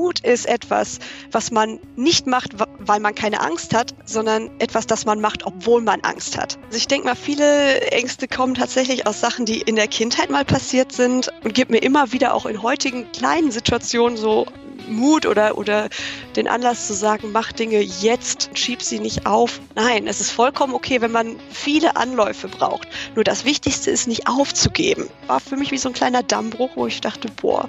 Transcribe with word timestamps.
Mut 0.00 0.20
ist 0.20 0.46
etwas, 0.46 0.98
was 1.30 1.50
man 1.50 1.78
nicht 1.94 2.26
macht, 2.26 2.52
weil 2.78 3.00
man 3.00 3.14
keine 3.14 3.42
Angst 3.42 3.74
hat, 3.74 3.94
sondern 4.06 4.50
etwas, 4.58 4.86
das 4.86 5.04
man 5.04 5.20
macht, 5.20 5.44
obwohl 5.44 5.82
man 5.82 6.00
Angst 6.00 6.38
hat. 6.38 6.58
Also 6.66 6.78
ich 6.78 6.88
denke 6.88 7.06
mal, 7.06 7.14
viele 7.14 7.82
Ängste 7.92 8.26
kommen 8.26 8.54
tatsächlich 8.54 9.06
aus 9.06 9.20
Sachen, 9.20 9.44
die 9.44 9.60
in 9.60 9.76
der 9.76 9.88
Kindheit 9.88 10.30
mal 10.30 10.46
passiert 10.46 10.92
sind 10.92 11.30
und 11.44 11.52
gibt 11.52 11.70
mir 11.70 11.82
immer 11.82 12.12
wieder 12.12 12.32
auch 12.32 12.46
in 12.46 12.62
heutigen 12.62 13.12
kleinen 13.12 13.50
Situationen 13.50 14.16
so 14.16 14.46
Mut 14.88 15.26
oder, 15.26 15.58
oder 15.58 15.90
den 16.34 16.48
Anlass 16.48 16.86
zu 16.86 16.94
sagen, 16.94 17.30
mach 17.32 17.52
Dinge 17.52 17.80
jetzt, 17.80 18.50
schieb 18.54 18.80
sie 18.80 19.00
nicht 19.00 19.26
auf. 19.26 19.60
Nein, 19.74 20.06
es 20.06 20.22
ist 20.22 20.30
vollkommen 20.30 20.72
okay, 20.72 21.02
wenn 21.02 21.12
man 21.12 21.36
viele 21.50 21.96
Anläufe 21.96 22.48
braucht. 22.48 22.88
Nur 23.14 23.24
das 23.24 23.44
Wichtigste 23.44 23.90
ist 23.90 24.08
nicht 24.08 24.26
aufzugeben. 24.26 25.10
War 25.26 25.40
für 25.40 25.58
mich 25.58 25.72
wie 25.72 25.78
so 25.78 25.90
ein 25.90 25.94
kleiner 25.94 26.22
Dammbruch, 26.22 26.70
wo 26.74 26.86
ich 26.86 27.02
dachte, 27.02 27.28
boah, 27.40 27.68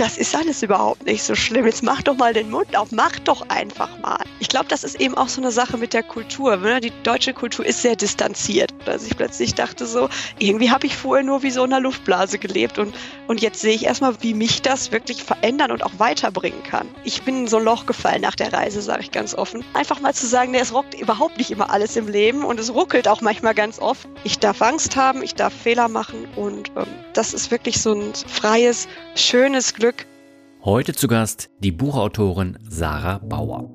das 0.00 0.16
ist 0.16 0.34
alles 0.34 0.62
überhaupt 0.62 1.04
nicht 1.04 1.22
so 1.22 1.34
schlimm. 1.34 1.66
Jetzt 1.66 1.82
mach 1.82 2.00
doch 2.00 2.16
mal 2.16 2.32
den 2.32 2.50
Mund 2.50 2.74
auf, 2.74 2.90
mach 2.90 3.18
doch 3.18 3.46
einfach 3.50 3.98
mal. 3.98 4.24
Ich 4.38 4.48
glaube, 4.48 4.64
das 4.68 4.82
ist 4.82 4.98
eben 4.98 5.14
auch 5.14 5.28
so 5.28 5.42
eine 5.42 5.50
Sache 5.50 5.76
mit 5.76 5.92
der 5.92 6.02
Kultur. 6.02 6.56
Ne? 6.56 6.80
Die 6.80 6.92
deutsche 7.02 7.34
Kultur 7.34 7.66
ist 7.66 7.82
sehr 7.82 7.96
distanziert. 7.96 8.72
Dass 8.86 9.04
ich 9.04 9.14
plötzlich 9.14 9.54
dachte 9.54 9.84
so, 9.84 10.08
irgendwie 10.38 10.70
habe 10.70 10.86
ich 10.86 10.96
vorher 10.96 11.22
nur 11.22 11.42
wie 11.42 11.50
so 11.50 11.62
in 11.64 11.72
einer 11.72 11.82
Luftblase 11.82 12.38
gelebt 12.38 12.78
und, 12.78 12.94
und 13.26 13.42
jetzt 13.42 13.60
sehe 13.60 13.74
ich 13.74 13.84
erstmal, 13.84 14.14
wie 14.22 14.32
mich 14.32 14.62
das 14.62 14.90
wirklich 14.90 15.22
verändern 15.22 15.70
und 15.70 15.84
auch 15.84 15.92
weiterbringen 15.98 16.62
kann. 16.62 16.88
Ich 17.04 17.22
bin 17.22 17.40
in 17.40 17.48
so 17.48 17.58
ein 17.58 17.64
Loch 17.64 17.84
gefallen 17.84 18.22
nach 18.22 18.36
der 18.36 18.54
Reise, 18.54 18.80
sage 18.80 19.02
ich 19.02 19.10
ganz 19.10 19.34
offen. 19.34 19.62
Einfach 19.74 20.00
mal 20.00 20.14
zu 20.14 20.26
sagen, 20.26 20.52
nee, 20.52 20.60
es 20.60 20.72
rockt 20.72 20.98
überhaupt 20.98 21.36
nicht 21.36 21.50
immer 21.50 21.68
alles 21.70 21.96
im 21.96 22.08
Leben 22.08 22.42
und 22.42 22.58
es 22.58 22.72
ruckelt 22.72 23.06
auch 23.06 23.20
manchmal 23.20 23.54
ganz 23.54 23.78
oft. 23.78 24.08
Ich 24.24 24.38
darf 24.38 24.62
Angst 24.62 24.96
haben, 24.96 25.22
ich 25.22 25.34
darf 25.34 25.52
Fehler 25.52 25.88
machen 25.88 26.26
und 26.36 26.70
ähm, 26.76 26.86
das 27.12 27.34
ist 27.34 27.50
wirklich 27.50 27.82
so 27.82 27.92
ein 27.92 28.14
freies, 28.14 28.88
schönes 29.14 29.74
Glück. 29.74 29.89
Heute 30.62 30.92
zu 30.92 31.08
Gast 31.08 31.48
die 31.60 31.72
Buchautorin 31.72 32.58
Sarah 32.68 33.16
Bauer. 33.16 33.70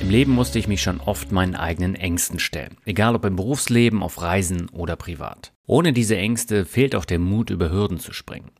Im 0.00 0.08
Leben 0.08 0.30
musste 0.30 0.60
ich 0.60 0.68
mich 0.68 0.80
schon 0.82 1.00
oft 1.00 1.32
meinen 1.32 1.56
eigenen 1.56 1.96
Ängsten 1.96 2.38
stellen, 2.38 2.76
egal 2.84 3.16
ob 3.16 3.24
im 3.24 3.34
Berufsleben, 3.34 4.04
auf 4.04 4.22
Reisen 4.22 4.68
oder 4.68 4.94
privat. 4.94 5.52
Ohne 5.66 5.92
diese 5.92 6.16
Ängste 6.16 6.64
fehlt 6.64 6.94
auch 6.94 7.04
der 7.04 7.18
Mut, 7.18 7.50
über 7.50 7.72
Hürden 7.72 7.98
zu 7.98 8.12
springen. 8.12 8.52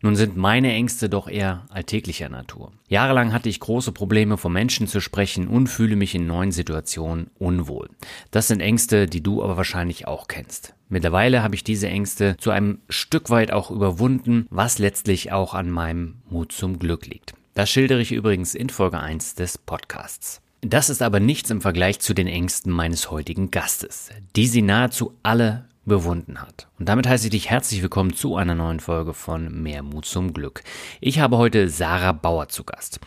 Nun 0.00 0.16
sind 0.16 0.36
meine 0.36 0.72
Ängste 0.72 1.08
doch 1.08 1.28
eher 1.28 1.66
alltäglicher 1.70 2.28
Natur. 2.28 2.72
Jahrelang 2.88 3.32
hatte 3.32 3.48
ich 3.48 3.60
große 3.60 3.92
Probleme, 3.92 4.36
vor 4.36 4.50
Menschen 4.50 4.86
zu 4.86 5.00
sprechen 5.00 5.48
und 5.48 5.66
fühle 5.66 5.96
mich 5.96 6.14
in 6.14 6.26
neuen 6.26 6.52
Situationen 6.52 7.30
unwohl. 7.38 7.88
Das 8.30 8.48
sind 8.48 8.60
Ängste, 8.60 9.06
die 9.06 9.22
du 9.22 9.42
aber 9.42 9.56
wahrscheinlich 9.56 10.06
auch 10.06 10.28
kennst. 10.28 10.74
Mittlerweile 10.88 11.42
habe 11.42 11.54
ich 11.54 11.64
diese 11.64 11.88
Ängste 11.88 12.36
zu 12.38 12.50
einem 12.50 12.78
Stück 12.88 13.28
weit 13.30 13.52
auch 13.52 13.70
überwunden, 13.70 14.46
was 14.50 14.78
letztlich 14.78 15.32
auch 15.32 15.54
an 15.54 15.70
meinem 15.70 16.22
Mut 16.30 16.52
zum 16.52 16.78
Glück 16.78 17.06
liegt. 17.06 17.34
Das 17.54 17.68
schildere 17.68 18.00
ich 18.00 18.12
übrigens 18.12 18.54
in 18.54 18.70
Folge 18.70 19.00
1 19.00 19.34
des 19.34 19.58
Podcasts. 19.58 20.40
Das 20.60 20.90
ist 20.90 21.02
aber 21.02 21.20
nichts 21.20 21.50
im 21.50 21.60
Vergleich 21.60 22.00
zu 22.00 22.14
den 22.14 22.26
Ängsten 22.26 22.72
meines 22.72 23.10
heutigen 23.10 23.50
Gastes, 23.50 24.10
die 24.34 24.46
sie 24.46 24.62
nahezu 24.62 25.14
alle 25.22 25.66
bewunden 25.84 26.40
hat. 26.40 26.67
Und 26.78 26.88
damit 26.88 27.08
heiße 27.08 27.26
ich 27.26 27.30
dich 27.32 27.50
herzlich 27.50 27.82
willkommen 27.82 28.12
zu 28.12 28.36
einer 28.36 28.54
neuen 28.54 28.78
Folge 28.78 29.12
von 29.12 29.62
Mehr 29.62 29.82
Mut 29.82 30.04
zum 30.04 30.32
Glück. 30.32 30.62
Ich 31.00 31.18
habe 31.18 31.36
heute 31.36 31.68
Sarah 31.68 32.12
Bauer 32.12 32.48
zu 32.48 32.62
Gast. 32.62 33.00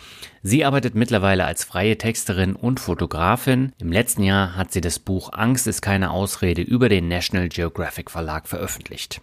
Sie 0.43 0.65
arbeitet 0.65 0.93
mittlerweile 0.93 1.45
als 1.45 1.63
freie 1.63 1.97
Texterin 1.97 2.53
und 2.53 2.81
Fotografin. 2.81 3.71
Im 3.79 3.93
letzten 3.93 4.23
Jahr 4.23 4.57
hat 4.57 4.73
sie 4.73 4.81
das 4.81 4.99
Buch 4.99 5.31
Angst 5.31 5.67
ist 5.67 5.81
keine 5.81 6.11
Ausrede 6.11 6.61
über 6.61 6.89
den 6.89 7.07
National 7.07 7.47
Geographic 7.47 8.11
Verlag 8.11 8.49
veröffentlicht. 8.49 9.21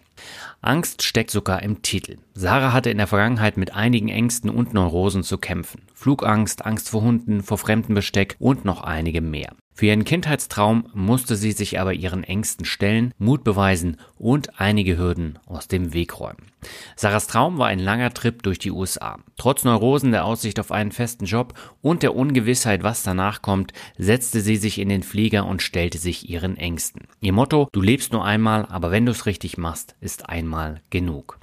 Angst 0.61 1.03
steckt 1.03 1.29
sogar 1.29 1.61
im 1.61 1.83
Titel. 1.83 2.17
Sarah 2.33 2.73
hatte 2.73 2.89
in 2.89 2.97
der 2.97 3.07
Vergangenheit 3.07 3.55
mit 3.55 3.75
einigen 3.75 4.09
Ängsten 4.09 4.49
und 4.49 4.73
Neurosen 4.73 5.21
zu 5.21 5.37
kämpfen. 5.37 5.83
Flugangst, 5.93 6.65
Angst 6.65 6.89
vor 6.89 7.01
Hunden, 7.03 7.43
vor 7.43 7.59
fremdem 7.59 7.93
Besteck 7.93 8.35
und 8.39 8.65
noch 8.65 8.81
einige 8.81 9.21
mehr. 9.21 9.53
Für 9.79 9.85
ihren 9.85 10.03
Kindheitstraum 10.03 10.89
musste 10.93 11.37
sie 11.37 11.53
sich 11.53 11.79
aber 11.79 11.93
ihren 11.93 12.25
Ängsten 12.25 12.65
stellen, 12.65 13.13
Mut 13.17 13.45
beweisen 13.45 13.95
und 14.17 14.38
einige 14.57 14.97
Hürden 14.97 15.37
aus 15.45 15.67
dem 15.67 15.93
Weg 15.93 16.19
räumen. 16.19 16.51
Sarahs 16.95 17.27
Traum 17.27 17.57
war 17.57 17.67
ein 17.67 17.79
langer 17.79 18.13
Trip 18.13 18.41
durch 18.43 18.59
die 18.59 18.71
USA. 18.71 19.17
Trotz 19.37 19.63
Neurosen, 19.63 20.11
der 20.11 20.25
Aussicht 20.25 20.59
auf 20.59 20.71
einen 20.71 20.91
festen 20.91 21.25
Job 21.25 21.53
und 21.81 22.03
der 22.03 22.15
Ungewissheit, 22.15 22.83
was 22.83 23.03
danach 23.03 23.41
kommt, 23.41 23.73
setzte 23.97 24.41
sie 24.41 24.57
sich 24.57 24.79
in 24.79 24.89
den 24.89 25.03
Flieger 25.03 25.45
und 25.45 25.61
stellte 25.61 25.97
sich 25.97 26.29
ihren 26.29 26.57
Ängsten. 26.57 27.07
Ihr 27.21 27.33
Motto, 27.33 27.69
du 27.71 27.81
lebst 27.81 28.13
nur 28.13 28.25
einmal, 28.25 28.65
aber 28.65 28.91
wenn 28.91 29.05
du 29.05 29.11
es 29.11 29.25
richtig 29.25 29.57
machst, 29.57 29.95
ist 29.99 30.29
einmal 30.29 30.81
genug. 30.89 31.39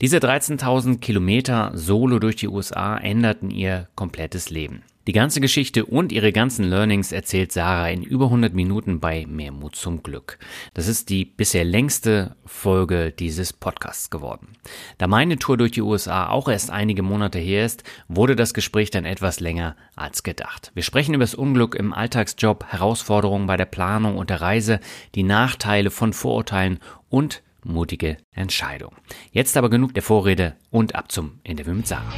Diese 0.00 0.18
13.000 0.18 0.98
Kilometer 0.98 1.72
solo 1.74 2.18
durch 2.18 2.36
die 2.36 2.48
USA 2.48 2.96
änderten 2.96 3.50
ihr 3.50 3.88
komplettes 3.94 4.50
Leben. 4.50 4.82
Die 5.08 5.14
ganze 5.14 5.40
Geschichte 5.40 5.86
und 5.86 6.12
ihre 6.12 6.32
ganzen 6.32 6.66
Learnings 6.66 7.12
erzählt 7.12 7.50
Sarah 7.50 7.88
in 7.88 8.02
über 8.02 8.26
100 8.26 8.52
Minuten 8.52 9.00
bei 9.00 9.24
Mehr 9.26 9.52
Mut 9.52 9.74
zum 9.74 10.02
Glück. 10.02 10.38
Das 10.74 10.86
ist 10.86 11.08
die 11.08 11.24
bisher 11.24 11.64
längste 11.64 12.36
Folge 12.44 13.10
dieses 13.10 13.54
Podcasts 13.54 14.10
geworden. 14.10 14.48
Da 14.98 15.06
meine 15.06 15.38
Tour 15.38 15.56
durch 15.56 15.72
die 15.72 15.80
USA 15.80 16.28
auch 16.28 16.46
erst 16.46 16.70
einige 16.70 17.02
Monate 17.02 17.38
her 17.38 17.64
ist, 17.64 17.84
wurde 18.08 18.36
das 18.36 18.52
Gespräch 18.52 18.90
dann 18.90 19.06
etwas 19.06 19.40
länger 19.40 19.76
als 19.96 20.24
gedacht. 20.24 20.72
Wir 20.74 20.82
sprechen 20.82 21.14
über 21.14 21.24
das 21.24 21.34
Unglück 21.34 21.74
im 21.74 21.94
Alltagsjob, 21.94 22.66
Herausforderungen 22.66 23.46
bei 23.46 23.56
der 23.56 23.64
Planung 23.64 24.18
und 24.18 24.28
der 24.28 24.42
Reise, 24.42 24.78
die 25.14 25.22
Nachteile 25.22 25.90
von 25.90 26.12
Vorurteilen 26.12 26.80
und 27.08 27.42
mutige 27.64 28.18
Entscheidung. 28.32 28.92
Jetzt 29.32 29.56
aber 29.56 29.70
genug 29.70 29.94
der 29.94 30.02
Vorrede 30.02 30.56
und 30.68 30.94
ab 30.94 31.10
zum 31.10 31.40
Interview 31.44 31.72
mit 31.72 31.86
Sarah. 31.86 32.12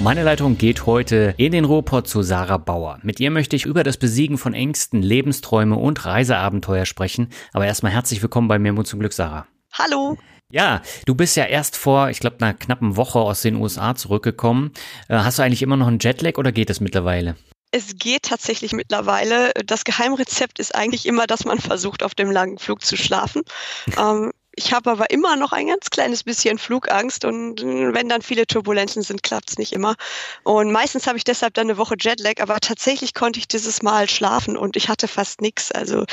Meine 0.00 0.22
Leitung 0.22 0.56
geht 0.56 0.86
heute 0.86 1.34
in 1.38 1.50
den 1.50 1.64
Ruhrpott 1.64 2.06
zu 2.06 2.22
Sarah 2.22 2.58
Bauer. 2.58 3.00
Mit 3.02 3.18
ihr 3.18 3.32
möchte 3.32 3.56
ich 3.56 3.66
über 3.66 3.82
das 3.82 3.96
Besiegen 3.96 4.38
von 4.38 4.54
Ängsten, 4.54 5.02
Lebensträume 5.02 5.74
und 5.74 6.04
Reiseabenteuer 6.04 6.86
sprechen. 6.86 7.30
Aber 7.52 7.66
erstmal 7.66 7.90
herzlich 7.90 8.22
willkommen 8.22 8.46
bei 8.46 8.60
mir 8.60 8.72
Mut 8.72 8.86
zum 8.86 9.00
Glück, 9.00 9.12
Sarah. 9.12 9.48
Hallo. 9.72 10.16
Ja, 10.52 10.82
du 11.04 11.16
bist 11.16 11.36
ja 11.36 11.46
erst 11.46 11.76
vor, 11.76 12.10
ich 12.10 12.20
glaube, 12.20 12.36
einer 12.40 12.54
knappen 12.54 12.96
Woche 12.96 13.18
aus 13.18 13.42
den 13.42 13.56
USA 13.56 13.96
zurückgekommen. 13.96 14.72
Äh, 15.08 15.16
hast 15.16 15.40
du 15.40 15.42
eigentlich 15.42 15.62
immer 15.62 15.76
noch 15.76 15.88
einen 15.88 15.98
Jetlag 15.98 16.38
oder 16.38 16.52
geht 16.52 16.70
es 16.70 16.78
mittlerweile? 16.78 17.34
Es 17.72 17.96
geht 17.96 18.22
tatsächlich 18.22 18.72
mittlerweile. 18.72 19.52
Das 19.66 19.84
Geheimrezept 19.84 20.60
ist 20.60 20.76
eigentlich 20.76 21.06
immer, 21.06 21.26
dass 21.26 21.44
man 21.44 21.58
versucht, 21.58 22.04
auf 22.04 22.14
dem 22.14 22.30
langen 22.30 22.58
Flug 22.58 22.84
zu 22.84 22.96
schlafen. 22.96 23.42
ähm, 23.98 24.30
ich 24.58 24.72
habe 24.72 24.90
aber 24.90 25.10
immer 25.10 25.36
noch 25.36 25.52
ein 25.52 25.68
ganz 25.68 25.88
kleines 25.90 26.24
bisschen 26.24 26.58
Flugangst 26.58 27.24
und 27.24 27.62
wenn 27.62 28.08
dann 28.08 28.22
viele 28.22 28.46
Turbulenzen 28.46 29.02
sind, 29.02 29.22
klappt 29.22 29.50
es 29.50 29.58
nicht 29.58 29.72
immer. 29.72 29.94
Und 30.42 30.72
meistens 30.72 31.06
habe 31.06 31.16
ich 31.16 31.24
deshalb 31.24 31.54
dann 31.54 31.68
eine 31.68 31.78
Woche 31.78 31.94
Jetlag, 31.98 32.40
aber 32.40 32.58
tatsächlich 32.58 33.14
konnte 33.14 33.38
ich 33.38 33.46
dieses 33.46 33.82
Mal 33.82 34.10
schlafen 34.10 34.56
und 34.56 34.76
ich 34.76 34.88
hatte 34.88 35.06
fast 35.06 35.40
nichts. 35.40 35.70
Also 35.70 36.04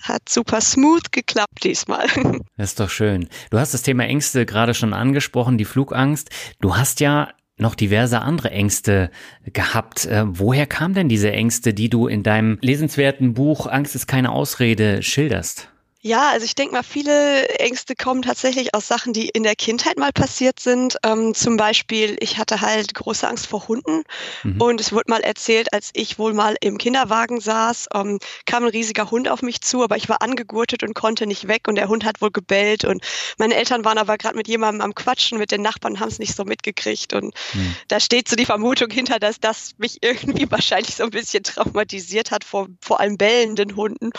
hat 0.00 0.28
super 0.28 0.60
smooth 0.60 1.10
geklappt 1.12 1.64
diesmal. 1.64 2.06
Das 2.56 2.70
ist 2.70 2.80
doch 2.80 2.90
schön. 2.90 3.28
Du 3.50 3.58
hast 3.58 3.74
das 3.74 3.82
Thema 3.82 4.04
Ängste 4.04 4.44
gerade 4.44 4.74
schon 4.74 4.92
angesprochen, 4.92 5.58
die 5.58 5.64
Flugangst. 5.64 6.30
Du 6.60 6.76
hast 6.76 7.00
ja 7.00 7.28
noch 7.56 7.74
diverse 7.74 8.20
andere 8.20 8.50
Ängste 8.50 9.10
gehabt. 9.44 10.06
Äh, 10.06 10.24
woher 10.26 10.66
kamen 10.66 10.94
denn 10.94 11.08
diese 11.08 11.32
Ängste, 11.32 11.74
die 11.74 11.88
du 11.88 12.06
in 12.06 12.22
deinem 12.22 12.58
lesenswerten 12.60 13.34
Buch 13.34 13.66
Angst 13.66 13.94
ist 13.94 14.06
keine 14.06 14.30
Ausrede 14.30 15.02
schilderst? 15.02 15.68
Ja, 16.00 16.30
also 16.30 16.44
ich 16.44 16.54
denke 16.54 16.74
mal, 16.74 16.84
viele 16.84 17.48
Ängste 17.58 17.96
kommen 17.96 18.22
tatsächlich 18.22 18.72
aus 18.72 18.86
Sachen, 18.86 19.12
die 19.12 19.28
in 19.30 19.42
der 19.42 19.56
Kindheit 19.56 19.98
mal 19.98 20.12
passiert 20.12 20.60
sind. 20.60 20.96
Ähm, 21.04 21.34
zum 21.34 21.56
Beispiel, 21.56 22.16
ich 22.20 22.38
hatte 22.38 22.60
halt 22.60 22.94
große 22.94 23.26
Angst 23.26 23.48
vor 23.48 23.66
Hunden 23.66 24.04
mhm. 24.44 24.60
und 24.60 24.80
es 24.80 24.92
wurde 24.92 25.10
mal 25.10 25.22
erzählt, 25.22 25.72
als 25.72 25.90
ich 25.94 26.16
wohl 26.16 26.34
mal 26.34 26.54
im 26.60 26.78
Kinderwagen 26.78 27.40
saß, 27.40 27.88
ähm, 27.94 28.20
kam 28.46 28.62
ein 28.62 28.70
riesiger 28.70 29.10
Hund 29.10 29.28
auf 29.28 29.42
mich 29.42 29.60
zu, 29.60 29.82
aber 29.82 29.96
ich 29.96 30.08
war 30.08 30.22
angegurtet 30.22 30.84
und 30.84 30.94
konnte 30.94 31.26
nicht 31.26 31.48
weg 31.48 31.66
und 31.66 31.74
der 31.74 31.88
Hund 31.88 32.04
hat 32.04 32.22
wohl 32.22 32.30
gebellt 32.30 32.84
und 32.84 33.02
meine 33.36 33.56
Eltern 33.56 33.84
waren 33.84 33.98
aber 33.98 34.18
gerade 34.18 34.36
mit 34.36 34.46
jemandem 34.46 34.82
am 34.82 34.94
Quatschen, 34.94 35.38
mit 35.38 35.50
den 35.50 35.62
Nachbarn 35.62 35.98
haben 35.98 36.08
es 36.10 36.20
nicht 36.20 36.36
so 36.36 36.44
mitgekriegt 36.44 37.12
und 37.12 37.34
mhm. 37.54 37.74
da 37.88 37.98
steht 37.98 38.28
so 38.28 38.36
die 38.36 38.46
Vermutung 38.46 38.90
hinter, 38.90 39.18
dass 39.18 39.40
das 39.40 39.72
mich 39.78 39.98
irgendwie 40.02 40.48
wahrscheinlich 40.48 40.94
so 40.94 41.02
ein 41.02 41.10
bisschen 41.10 41.42
traumatisiert 41.42 42.30
hat 42.30 42.44
vor, 42.44 42.68
vor 42.80 43.00
allem 43.00 43.16
bellenden 43.16 43.74
Hunden 43.74 44.10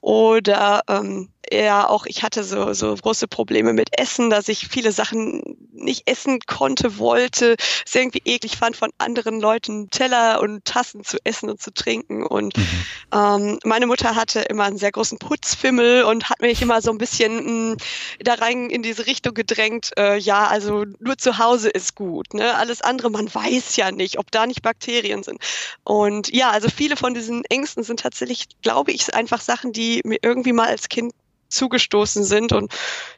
oder 0.00 0.82
ähm, 0.88 1.03
um, 1.04 1.33
eher 1.50 1.90
auch, 1.90 2.06
ich 2.06 2.22
hatte 2.22 2.44
so, 2.44 2.72
so 2.72 2.94
große 2.94 3.28
Probleme 3.28 3.72
mit 3.72 3.98
Essen, 3.98 4.30
dass 4.30 4.48
ich 4.48 4.68
viele 4.68 4.92
Sachen 4.92 5.42
nicht 5.72 6.08
essen 6.08 6.40
konnte, 6.46 6.98
wollte, 6.98 7.56
es 7.86 7.94
irgendwie 7.94 8.22
eklig 8.24 8.56
fand, 8.56 8.76
von 8.76 8.90
anderen 8.98 9.40
Leuten 9.40 9.90
Teller 9.90 10.40
und 10.40 10.64
Tassen 10.64 11.04
zu 11.04 11.18
essen 11.24 11.50
und 11.50 11.60
zu 11.60 11.72
trinken. 11.72 12.24
Und 12.26 12.56
mhm. 12.56 12.84
ähm, 13.12 13.58
meine 13.64 13.86
Mutter 13.86 14.14
hatte 14.14 14.40
immer 14.40 14.64
einen 14.64 14.78
sehr 14.78 14.92
großen 14.92 15.18
Putzfimmel 15.18 16.04
und 16.04 16.30
hat 16.30 16.40
mich 16.40 16.62
immer 16.62 16.80
so 16.80 16.90
ein 16.90 16.98
bisschen 16.98 17.36
mh, 17.36 17.74
mm, 17.74 17.76
da 18.20 18.34
rein 18.34 18.70
in 18.70 18.82
diese 18.82 19.06
Richtung 19.06 19.34
gedrängt, 19.34 19.90
äh, 19.98 20.16
ja, 20.18 20.46
also 20.46 20.84
nur 21.00 21.18
zu 21.18 21.38
Hause 21.38 21.70
ist 21.70 21.94
gut. 21.94 22.34
Ne? 22.34 22.54
Alles 22.54 22.80
andere, 22.82 23.10
man 23.10 23.32
weiß 23.32 23.76
ja 23.76 23.90
nicht, 23.90 24.18
ob 24.18 24.30
da 24.30 24.46
nicht 24.46 24.62
Bakterien 24.62 25.22
sind. 25.22 25.38
Und 25.84 26.32
ja, 26.34 26.50
also 26.50 26.68
viele 26.68 26.96
von 26.96 27.14
diesen 27.14 27.44
Ängsten 27.44 27.82
sind 27.82 28.00
tatsächlich, 28.00 28.46
glaube 28.62 28.92
ich, 28.92 29.14
einfach 29.14 29.40
Sachen, 29.40 29.72
die 29.72 30.00
mir 30.04 30.18
irgendwie 30.22 30.52
mal 30.52 30.68
als 30.68 30.88
Kind 30.88 31.12
zugestoßen 31.54 32.24
sind 32.24 32.52
und 32.52 32.72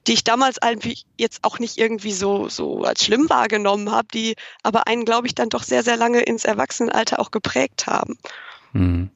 die 0.07 0.13
ich 0.13 0.25
damals 0.25 0.57
jetzt 1.17 1.43
auch 1.43 1.59
nicht 1.59 1.79
irgendwie 1.79 2.13
so, 2.13 2.49
so 2.49 2.83
als 2.83 3.05
schlimm 3.05 3.29
wahrgenommen 3.29 3.91
habe, 3.91 4.09
die 4.13 4.35
aber 4.63 4.87
einen, 4.87 5.05
glaube 5.05 5.27
ich, 5.27 5.35
dann 5.35 5.49
doch 5.49 5.63
sehr, 5.63 5.83
sehr 5.83 5.97
lange 5.97 6.21
ins 6.21 6.45
Erwachsenenalter 6.45 7.21
auch 7.21 7.31
geprägt 7.31 7.87
haben. 7.87 8.19
Mhm. 8.73 9.11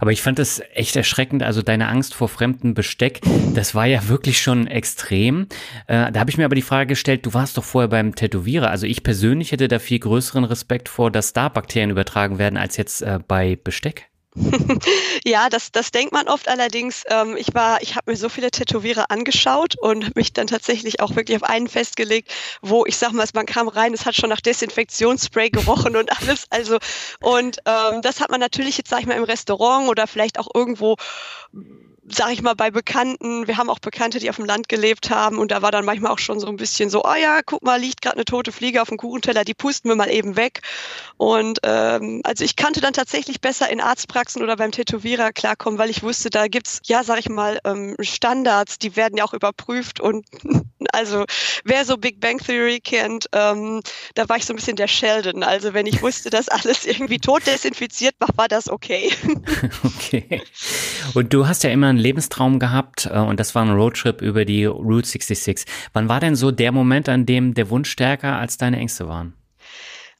Aber 0.00 0.12
ich 0.12 0.22
fand 0.22 0.38
es 0.38 0.62
echt 0.74 0.96
erschreckend, 0.96 1.42
also 1.42 1.62
deine 1.62 1.88
Angst 1.88 2.14
vor 2.14 2.28
fremdem 2.28 2.74
Besteck, 2.74 3.20
das 3.54 3.74
war 3.74 3.86
ja 3.86 4.08
wirklich 4.08 4.40
schon 4.40 4.66
extrem. 4.66 5.46
Äh, 5.86 6.10
da 6.10 6.20
habe 6.20 6.30
ich 6.30 6.38
mir 6.38 6.44
aber 6.44 6.56
die 6.56 6.62
Frage 6.62 6.88
gestellt, 6.88 7.24
du 7.24 7.34
warst 7.34 7.56
doch 7.56 7.64
vorher 7.64 7.88
beim 7.88 8.14
Tätowierer. 8.14 8.70
Also 8.70 8.86
ich 8.86 9.02
persönlich 9.02 9.52
hätte 9.52 9.68
da 9.68 9.78
viel 9.78 10.00
größeren 10.00 10.44
Respekt 10.44 10.88
vor, 10.88 11.10
dass 11.10 11.32
da 11.32 11.48
Bakterien 11.48 11.90
übertragen 11.90 12.38
werden, 12.38 12.56
als 12.56 12.76
jetzt 12.76 13.02
äh, 13.02 13.20
bei 13.26 13.56
Besteck. 13.62 14.08
Ja, 15.24 15.48
das, 15.48 15.72
das 15.72 15.90
denkt 15.90 16.12
man 16.12 16.28
oft 16.28 16.48
allerdings. 16.48 17.02
Ähm, 17.08 17.36
ich 17.36 17.52
war, 17.52 17.82
ich 17.82 17.96
habe 17.96 18.12
mir 18.12 18.16
so 18.16 18.28
viele 18.28 18.50
Tätowierer 18.50 19.10
angeschaut 19.10 19.76
und 19.80 20.14
mich 20.14 20.32
dann 20.32 20.46
tatsächlich 20.46 21.00
auch 21.00 21.16
wirklich 21.16 21.36
auf 21.36 21.48
einen 21.48 21.68
festgelegt, 21.68 22.32
wo 22.62 22.86
ich 22.86 22.96
sag 22.96 23.12
mal, 23.12 23.26
man 23.34 23.46
kam 23.46 23.68
rein, 23.68 23.92
es 23.92 24.06
hat 24.06 24.14
schon 24.14 24.30
nach 24.30 24.40
Desinfektionsspray 24.40 25.50
gerochen 25.50 25.96
und 25.96 26.10
alles. 26.20 26.46
Also 26.50 26.78
und 27.20 27.58
ähm, 27.66 28.02
das 28.02 28.20
hat 28.20 28.30
man 28.30 28.40
natürlich 28.40 28.78
jetzt 28.78 28.90
sag 28.90 29.00
ich 29.00 29.06
mal 29.06 29.16
im 29.16 29.24
Restaurant 29.24 29.88
oder 29.88 30.06
vielleicht 30.06 30.38
auch 30.38 30.48
irgendwo 30.54 30.96
sag 32.10 32.32
ich 32.32 32.42
mal, 32.42 32.54
bei 32.54 32.70
Bekannten, 32.70 33.46
wir 33.46 33.56
haben 33.56 33.70
auch 33.70 33.78
Bekannte, 33.78 34.18
die 34.18 34.30
auf 34.30 34.36
dem 34.36 34.44
Land 34.44 34.68
gelebt 34.68 35.10
haben 35.10 35.38
und 35.38 35.50
da 35.50 35.62
war 35.62 35.70
dann 35.70 35.84
manchmal 35.84 36.12
auch 36.12 36.18
schon 36.18 36.40
so 36.40 36.46
ein 36.46 36.56
bisschen 36.56 36.90
so, 36.90 37.04
oh 37.04 37.14
ja, 37.20 37.40
guck 37.44 37.62
mal, 37.62 37.80
liegt 37.80 38.02
gerade 38.02 38.16
eine 38.16 38.24
tote 38.24 38.52
Fliege 38.52 38.82
auf 38.82 38.88
dem 38.88 38.96
Kuchenteller, 38.96 39.44
die 39.44 39.54
pusten 39.54 39.90
wir 39.90 39.96
mal 39.96 40.10
eben 40.10 40.36
weg. 40.36 40.60
Und 41.16 41.60
ähm, 41.62 42.20
also 42.24 42.44
ich 42.44 42.56
kannte 42.56 42.80
dann 42.80 42.92
tatsächlich 42.92 43.40
besser 43.40 43.70
in 43.70 43.80
Arztpraxen 43.80 44.42
oder 44.42 44.56
beim 44.56 44.72
Tätowierer 44.72 45.32
klarkommen, 45.32 45.78
weil 45.78 45.90
ich 45.90 46.02
wusste, 46.02 46.30
da 46.30 46.48
gibt's 46.48 46.80
ja, 46.84 47.04
sag 47.04 47.18
ich 47.18 47.28
mal, 47.28 47.58
ähm, 47.64 47.96
Standards, 48.00 48.78
die 48.78 48.96
werden 48.96 49.16
ja 49.16 49.24
auch 49.24 49.34
überprüft 49.34 50.00
und 50.00 50.26
also 50.92 51.24
wer 51.64 51.84
so 51.84 51.96
Big 51.96 52.20
Bang 52.20 52.38
Theory 52.38 52.80
kennt, 52.80 53.26
ähm, 53.32 53.82
da 54.14 54.28
war 54.28 54.36
ich 54.36 54.46
so 54.46 54.52
ein 54.52 54.56
bisschen 54.56 54.76
der 54.76 54.88
Sheldon. 54.88 55.42
Also 55.42 55.74
wenn 55.74 55.86
ich 55.86 56.02
wusste, 56.02 56.30
dass 56.30 56.48
alles 56.48 56.86
irgendwie 56.86 57.18
tot 57.18 57.46
desinfiziert 57.46 58.14
war, 58.18 58.28
war 58.36 58.48
das 58.48 58.68
okay. 58.68 59.12
okay. 59.84 60.42
Und 61.14 61.32
du 61.32 61.46
hast 61.46 61.64
ja 61.64 61.70
immer 61.70 61.88
einen 61.88 61.98
Lebenstraum 62.00 62.58
gehabt 62.58 63.06
äh, 63.06 63.18
und 63.18 63.38
das 63.38 63.54
war 63.54 63.62
ein 63.62 63.70
Roadtrip 63.70 64.22
über 64.22 64.44
die 64.44 64.64
Route 64.64 65.08
66. 65.08 65.64
Wann 65.92 66.08
war 66.08 66.20
denn 66.20 66.36
so 66.36 66.50
der 66.50 66.72
Moment, 66.72 67.08
an 67.08 67.26
dem 67.26 67.54
der 67.54 67.70
Wunsch 67.70 67.90
stärker 67.90 68.36
als 68.36 68.56
deine 68.56 68.78
Ängste 68.78 69.08
waren? 69.08 69.34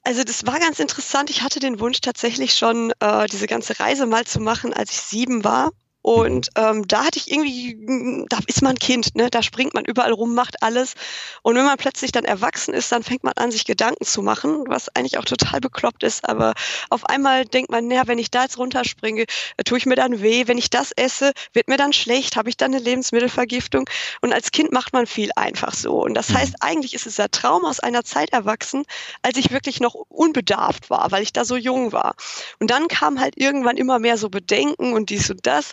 Also 0.02 0.24
das 0.24 0.46
war 0.46 0.58
ganz 0.58 0.80
interessant. 0.80 1.28
Ich 1.28 1.42
hatte 1.42 1.60
den 1.60 1.78
Wunsch 1.78 2.00
tatsächlich 2.00 2.54
schon, 2.54 2.92
äh, 3.00 3.26
diese 3.26 3.46
ganze 3.46 3.78
Reise 3.80 4.06
mal 4.06 4.24
zu 4.24 4.40
machen, 4.40 4.72
als 4.72 4.92
ich 4.92 5.00
sieben 5.00 5.44
war. 5.44 5.72
Und 6.02 6.48
ähm, 6.56 6.88
da 6.88 7.04
hatte 7.04 7.18
ich 7.18 7.30
irgendwie, 7.30 8.26
da 8.28 8.38
ist 8.46 8.62
man 8.62 8.78
Kind, 8.78 9.14
ne? 9.16 9.28
da 9.30 9.42
springt 9.42 9.74
man 9.74 9.84
überall 9.84 10.12
rum, 10.12 10.34
macht 10.34 10.62
alles. 10.62 10.94
Und 11.42 11.56
wenn 11.56 11.64
man 11.64 11.76
plötzlich 11.76 12.10
dann 12.10 12.24
erwachsen 12.24 12.72
ist, 12.72 12.90
dann 12.90 13.02
fängt 13.02 13.22
man 13.22 13.34
an, 13.34 13.50
sich 13.50 13.66
Gedanken 13.66 14.04
zu 14.04 14.22
machen, 14.22 14.64
was 14.66 14.88
eigentlich 14.94 15.18
auch 15.18 15.24
total 15.24 15.60
bekloppt 15.60 16.02
ist. 16.02 16.26
Aber 16.26 16.54
auf 16.88 17.04
einmal 17.04 17.44
denkt 17.44 17.70
man, 17.70 17.86
naja, 17.86 18.04
wenn 18.06 18.18
ich 18.18 18.30
da 18.30 18.44
jetzt 18.44 18.56
runterspringe, 18.56 19.22
äh, 19.56 19.62
tue 19.64 19.76
ich 19.76 19.86
mir 19.86 19.96
dann 19.96 20.22
weh. 20.22 20.46
Wenn 20.46 20.58
ich 20.58 20.70
das 20.70 20.92
esse, 20.92 21.32
wird 21.52 21.68
mir 21.68 21.76
dann 21.76 21.92
schlecht, 21.92 22.36
habe 22.36 22.48
ich 22.48 22.56
dann 22.56 22.72
eine 22.74 22.82
Lebensmittelvergiftung. 22.82 23.88
Und 24.22 24.32
als 24.32 24.52
Kind 24.52 24.72
macht 24.72 24.94
man 24.94 25.06
viel 25.06 25.30
einfach 25.36 25.74
so. 25.74 26.02
Und 26.02 26.14
das 26.14 26.30
mhm. 26.30 26.38
heißt, 26.38 26.54
eigentlich 26.60 26.94
ist 26.94 27.06
es 27.06 27.16
der 27.16 27.30
Traum 27.30 27.66
aus 27.66 27.80
einer 27.80 28.04
Zeit 28.04 28.30
erwachsen, 28.32 28.84
als 29.20 29.36
ich 29.36 29.50
wirklich 29.50 29.80
noch 29.80 29.94
unbedarft 29.94 30.88
war, 30.88 31.10
weil 31.10 31.22
ich 31.22 31.34
da 31.34 31.44
so 31.44 31.56
jung 31.56 31.92
war. 31.92 32.14
Und 32.58 32.70
dann 32.70 32.88
kam 32.88 33.20
halt 33.20 33.34
irgendwann 33.36 33.76
immer 33.76 33.98
mehr 33.98 34.16
so 34.16 34.30
Bedenken 34.30 34.94
und 34.94 35.10
dies 35.10 35.30
und 35.30 35.46
das. 35.46 35.72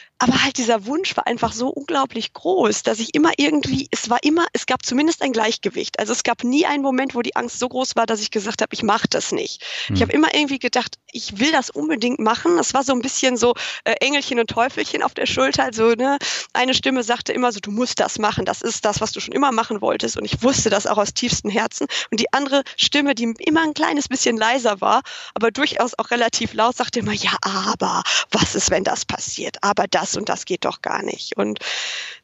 Aber 0.21 0.43
halt 0.43 0.59
dieser 0.59 0.85
Wunsch 0.85 1.17
war 1.17 1.25
einfach 1.25 1.51
so 1.51 1.69
unglaublich 1.69 2.33
groß, 2.33 2.83
dass 2.83 2.99
ich 2.99 3.15
immer 3.15 3.31
irgendwie, 3.37 3.87
es 3.89 4.11
war 4.11 4.19
immer, 4.21 4.45
es 4.53 4.67
gab 4.67 4.85
zumindest 4.85 5.23
ein 5.23 5.31
Gleichgewicht. 5.31 5.97
Also 5.97 6.13
es 6.13 6.21
gab 6.21 6.43
nie 6.43 6.67
einen 6.67 6.83
Moment, 6.83 7.15
wo 7.15 7.23
die 7.23 7.35
Angst 7.35 7.57
so 7.57 7.67
groß 7.67 7.95
war, 7.95 8.05
dass 8.05 8.21
ich 8.21 8.29
gesagt 8.29 8.61
habe, 8.61 8.71
ich 8.71 8.83
mache 8.83 9.07
das 9.09 9.31
nicht. 9.31 9.63
Mhm. 9.89 9.95
Ich 9.95 10.01
habe 10.03 10.11
immer 10.11 10.31
irgendwie 10.31 10.59
gedacht, 10.59 10.99
ich 11.11 11.39
will 11.39 11.51
das 11.51 11.71
unbedingt 11.71 12.19
machen. 12.19 12.57
Das 12.57 12.75
war 12.75 12.83
so 12.83 12.93
ein 12.93 13.01
bisschen 13.01 13.35
so 13.35 13.55
äh, 13.83 13.93
Engelchen 13.93 14.39
und 14.39 14.47
Teufelchen 14.47 15.01
auf 15.01 15.15
der 15.15 15.25
Schulter. 15.25 15.63
Also 15.63 15.93
ne, 15.93 16.19
eine 16.53 16.75
Stimme 16.75 17.01
sagte 17.01 17.33
immer 17.33 17.51
so, 17.51 17.59
du 17.59 17.71
musst 17.71 17.99
das 17.99 18.19
machen. 18.19 18.45
Das 18.45 18.61
ist 18.61 18.85
das, 18.85 19.01
was 19.01 19.13
du 19.13 19.21
schon 19.21 19.33
immer 19.33 19.51
machen 19.51 19.81
wolltest. 19.81 20.17
Und 20.17 20.25
ich 20.25 20.43
wusste 20.43 20.69
das 20.69 20.85
auch 20.85 20.99
aus 20.99 21.15
tiefstem 21.15 21.49
Herzen. 21.49 21.87
Und 22.11 22.19
die 22.19 22.31
andere 22.31 22.61
Stimme, 22.77 23.15
die 23.15 23.33
immer 23.39 23.63
ein 23.63 23.73
kleines 23.73 24.07
bisschen 24.07 24.37
leiser 24.37 24.81
war, 24.81 25.01
aber 25.33 25.49
durchaus 25.49 25.97
auch 25.97 26.11
relativ 26.11 26.53
laut, 26.53 26.77
sagte 26.77 26.99
immer, 26.99 27.13
ja, 27.13 27.31
aber 27.41 28.03
was 28.29 28.53
ist, 28.53 28.69
wenn 28.69 28.83
das 28.83 29.03
passiert? 29.03 29.57
Aber 29.61 29.87
das 29.89 30.10
das 30.11 30.17
und 30.17 30.29
das 30.29 30.45
geht 30.45 30.65
doch 30.65 30.81
gar 30.81 31.03
nicht. 31.03 31.37
Und 31.37 31.59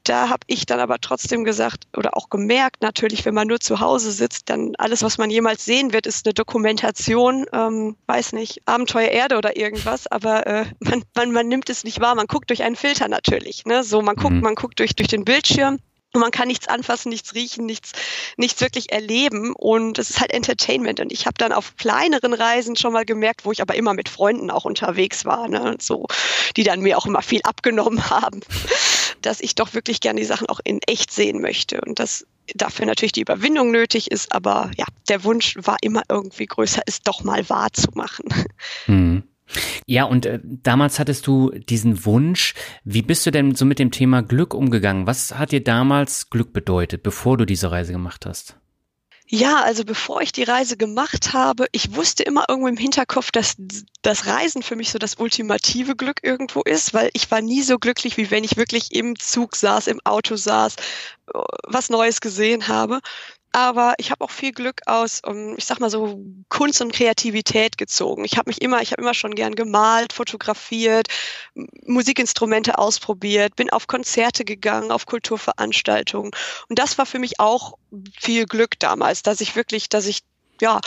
da 0.03 0.29
habe 0.29 0.41
ich 0.47 0.65
dann 0.65 0.79
aber 0.79 0.99
trotzdem 0.99 1.43
gesagt 1.43 1.87
oder 1.95 2.15
auch 2.15 2.29
gemerkt, 2.29 2.81
natürlich, 2.81 3.25
wenn 3.25 3.33
man 3.33 3.47
nur 3.47 3.59
zu 3.59 3.79
Hause 3.79 4.11
sitzt, 4.11 4.49
dann 4.49 4.73
alles, 4.77 5.03
was 5.03 5.17
man 5.17 5.29
jemals 5.29 5.65
sehen 5.65 5.91
wird, 5.93 6.07
ist 6.07 6.25
eine 6.25 6.33
Dokumentation, 6.33 7.45
ähm, 7.51 7.97
weiß 8.07 8.33
nicht, 8.33 8.61
Abenteuer 8.65 9.09
Erde 9.09 9.37
oder 9.37 9.57
irgendwas, 9.57 10.07
aber 10.07 10.47
äh, 10.47 10.65
man, 10.79 11.03
man, 11.15 11.31
man 11.31 11.47
nimmt 11.47 11.69
es 11.69 11.83
nicht 11.83 11.99
wahr, 11.99 12.15
man 12.15 12.27
guckt 12.27 12.49
durch 12.49 12.63
einen 12.63 12.75
Filter 12.75 13.07
natürlich. 13.07 13.65
Ne? 13.65 13.83
So, 13.83 14.01
man 14.01 14.15
guckt, 14.15 14.35
mhm. 14.35 14.41
man 14.41 14.55
guckt 14.55 14.79
durch, 14.79 14.95
durch 14.95 15.09
den 15.09 15.25
Bildschirm 15.25 15.79
und 16.17 16.21
man 16.21 16.31
kann 16.31 16.47
nichts 16.47 16.67
anfassen, 16.67 17.09
nichts 17.09 17.35
riechen, 17.35 17.67
nichts, 17.67 17.91
nichts 18.37 18.59
wirklich 18.59 18.91
erleben. 18.91 19.53
Und 19.53 19.99
es 19.99 20.09
ist 20.09 20.19
halt 20.19 20.33
Entertainment. 20.33 20.99
Und 20.99 21.11
ich 21.11 21.27
habe 21.27 21.35
dann 21.37 21.51
auf 21.51 21.75
kleineren 21.77 22.33
Reisen 22.33 22.75
schon 22.75 22.91
mal 22.91 23.05
gemerkt, 23.05 23.45
wo 23.45 23.51
ich 23.51 23.61
aber 23.61 23.75
immer 23.75 23.93
mit 23.93 24.09
Freunden 24.09 24.49
auch 24.49 24.65
unterwegs 24.65 25.25
war, 25.25 25.47
ne? 25.47 25.77
so, 25.79 26.07
die 26.55 26.63
dann 26.63 26.81
mir 26.81 26.97
auch 26.97 27.05
immer 27.05 27.21
viel 27.21 27.41
abgenommen 27.43 28.09
haben, 28.09 28.39
dass 29.21 29.41
ich 29.41 29.53
doch 29.53 29.75
wirklich 29.75 30.01
gerne 30.01 30.19
die 30.19 30.25
Sachen 30.25 30.49
auch 30.49 30.59
in 30.63 30.79
echt 30.87 31.11
sehen 31.11 31.39
möchte. 31.39 31.81
Und 31.81 31.99
dass 31.99 32.25
dafür 32.55 32.87
natürlich 32.87 33.11
die 33.11 33.21
Überwindung 33.21 33.69
nötig 33.69 34.09
ist, 34.09 34.31
aber 34.31 34.71
ja, 34.75 34.85
der 35.09 35.23
Wunsch 35.23 35.55
war 35.61 35.77
immer 35.81 36.01
irgendwie 36.09 36.47
größer, 36.47 36.81
es 36.87 37.01
doch 37.01 37.23
mal 37.23 37.47
wahr 37.47 37.71
zu. 37.73 37.91
Mhm. 38.87 39.21
Ja, 39.85 40.03
und 40.03 40.25
äh, 40.25 40.39
damals 40.43 40.99
hattest 40.99 41.27
du 41.27 41.51
diesen 41.51 42.05
Wunsch. 42.05 42.53
Wie 42.83 43.01
bist 43.01 43.25
du 43.25 43.31
denn 43.31 43.55
so 43.55 43.65
mit 43.65 43.79
dem 43.79 43.91
Thema 43.91 44.21
Glück 44.21 44.53
umgegangen? 44.53 45.07
Was 45.07 45.37
hat 45.37 45.51
dir 45.51 45.63
damals 45.63 46.29
Glück 46.29 46.53
bedeutet, 46.53 47.03
bevor 47.03 47.37
du 47.37 47.45
diese 47.45 47.71
Reise 47.71 47.93
gemacht 47.93 48.25
hast? 48.25 48.57
Ja, 49.29 49.61
also 49.63 49.83
bevor 49.83 50.21
ich 50.21 50.31
die 50.31 50.43
Reise 50.43 50.77
gemacht 50.77 51.33
habe, 51.33 51.65
ich 51.73 51.93
wusste 51.97 52.23
immer 52.23 52.45
irgendwo 52.47 52.69
im 52.69 52.77
Hinterkopf, 52.77 53.29
dass 53.31 53.57
das 54.01 54.25
Reisen 54.25 54.63
für 54.63 54.77
mich 54.77 54.89
so 54.89 54.99
das 54.99 55.15
ultimative 55.15 55.97
Glück 55.97 56.21
irgendwo 56.23 56.61
ist, 56.61 56.93
weil 56.93 57.09
ich 57.11 57.29
war 57.29 57.41
nie 57.41 57.61
so 57.61 57.77
glücklich, 57.77 58.15
wie 58.15 58.31
wenn 58.31 58.45
ich 58.45 58.55
wirklich 58.55 58.95
im 58.95 59.19
Zug 59.19 59.57
saß, 59.57 59.87
im 59.87 59.99
Auto 60.05 60.37
saß, 60.37 60.75
äh, 61.33 61.39
was 61.63 61.89
Neues 61.89 62.21
gesehen 62.21 62.69
habe 62.69 63.01
aber 63.57 63.95
ich 63.97 64.11
habe 64.11 64.23
auch 64.23 64.29
viel 64.29 64.51
Glück 64.51 64.81
aus, 64.85 65.19
um, 65.25 65.55
ich 65.57 65.65
sag 65.65 65.79
mal 65.79 65.89
so 65.89 66.23
Kunst 66.47 66.79
und 66.79 66.93
Kreativität 66.93 67.79
gezogen. 67.79 68.23
Ich 68.23 68.37
habe 68.37 68.51
mich 68.51 68.61
immer, 68.61 68.83
ich 68.83 68.91
habe 68.91 69.01
immer 69.01 69.15
schon 69.15 69.33
gern 69.33 69.55
gemalt, 69.55 70.13
fotografiert, 70.13 71.07
Musikinstrumente 71.83 72.77
ausprobiert, 72.77 73.55
bin 73.55 73.71
auf 73.71 73.87
Konzerte 73.87 74.45
gegangen, 74.45 74.91
auf 74.91 75.07
Kulturveranstaltungen 75.07 76.29
und 76.69 76.77
das 76.77 76.99
war 76.99 77.07
für 77.07 77.17
mich 77.17 77.39
auch 77.39 77.79
viel 78.19 78.45
Glück 78.45 78.77
damals, 78.77 79.23
dass 79.23 79.41
ich 79.41 79.55
wirklich, 79.55 79.89
dass 79.89 80.05
ich 80.05 80.19
ja 80.61 80.79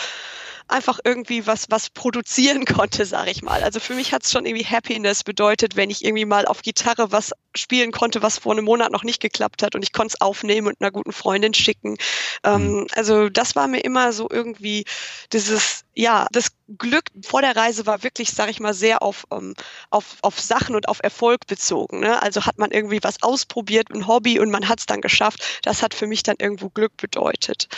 einfach 0.71 0.99
irgendwie 1.05 1.47
was, 1.47 1.67
was 1.71 1.91
produzieren 1.91 2.65
konnte, 2.77 3.05
sag 3.05 3.29
ich 3.29 3.43
mal. 3.43 3.63
Also 3.63 3.81
für 3.81 3.95
mich 3.95 4.13
hat 4.13 4.25
es 4.25 4.33
schon 4.33 4.47
irgendwie 4.47 4.65
Happiness 4.65 5.25
bedeutet, 5.25 5.77
wenn 5.77 5.91
ich 5.91 6.05
irgendwie 6.05 6.25
mal 6.25 6.47
auf 6.47 6.63
Gitarre 6.63 7.13
was 7.13 7.33
spielen 7.55 7.91
konnte, 7.91 8.23
was 8.23 8.39
vor 8.39 8.53
einem 8.53 8.65
Monat 8.65 8.93
noch 8.93 9.03
nicht 9.03 9.21
geklappt 9.21 9.63
hat 9.63 9.75
und 9.75 9.83
ich 9.83 9.93
konnte 9.93 10.15
es 10.15 10.21
aufnehmen 10.21 10.69
und 10.69 10.81
einer 10.81 10.91
guten 10.91 11.13
Freundin 11.13 11.53
schicken. 11.53 11.97
Ähm, 12.45 12.73
mhm. 12.73 12.87
also 12.95 13.29
das 13.29 13.57
war 13.57 13.67
mir 13.67 13.81
immer 13.81 14.13
so 14.13 14.29
irgendwie 14.31 14.85
dieses, 15.33 15.85
ja, 15.95 16.27
das 16.33 16.53
Glück 16.79 17.07
vor 17.23 17.43
der 17.43 17.57
Reise 17.57 17.87
war 17.87 18.03
wirklich, 18.03 18.31
sag 18.31 18.49
ich 18.51 18.61
mal, 18.61 18.75
sehr 18.75 19.03
auf, 19.03 19.25
um, 19.31 19.39
ähm, 19.39 19.55
auf, 19.91 20.17
auf 20.23 20.41
Sachen 20.41 20.77
und 20.77 20.89
auf 20.89 21.01
Erfolg 21.03 21.47
bezogen. 21.47 22.01
Ne? 22.01 22.23
Also 22.23 22.47
hat 22.47 22.59
man 22.59 22.71
irgendwie 22.71 23.01
was 23.03 23.23
ausprobiert, 23.23 23.91
ein 23.91 24.07
Hobby 24.07 24.39
und 24.39 24.51
man 24.51 24.69
hat 24.69 24.81
es 24.81 24.87
dann 24.87 25.01
geschafft. 25.01 25.61
Das 25.63 25.83
hat 25.83 25.95
für 25.95 26.07
mich 26.07 26.23
dann 26.23 26.37
irgendwo 26.39 26.69
Glück 26.69 26.97
bedeutet. 26.97 27.69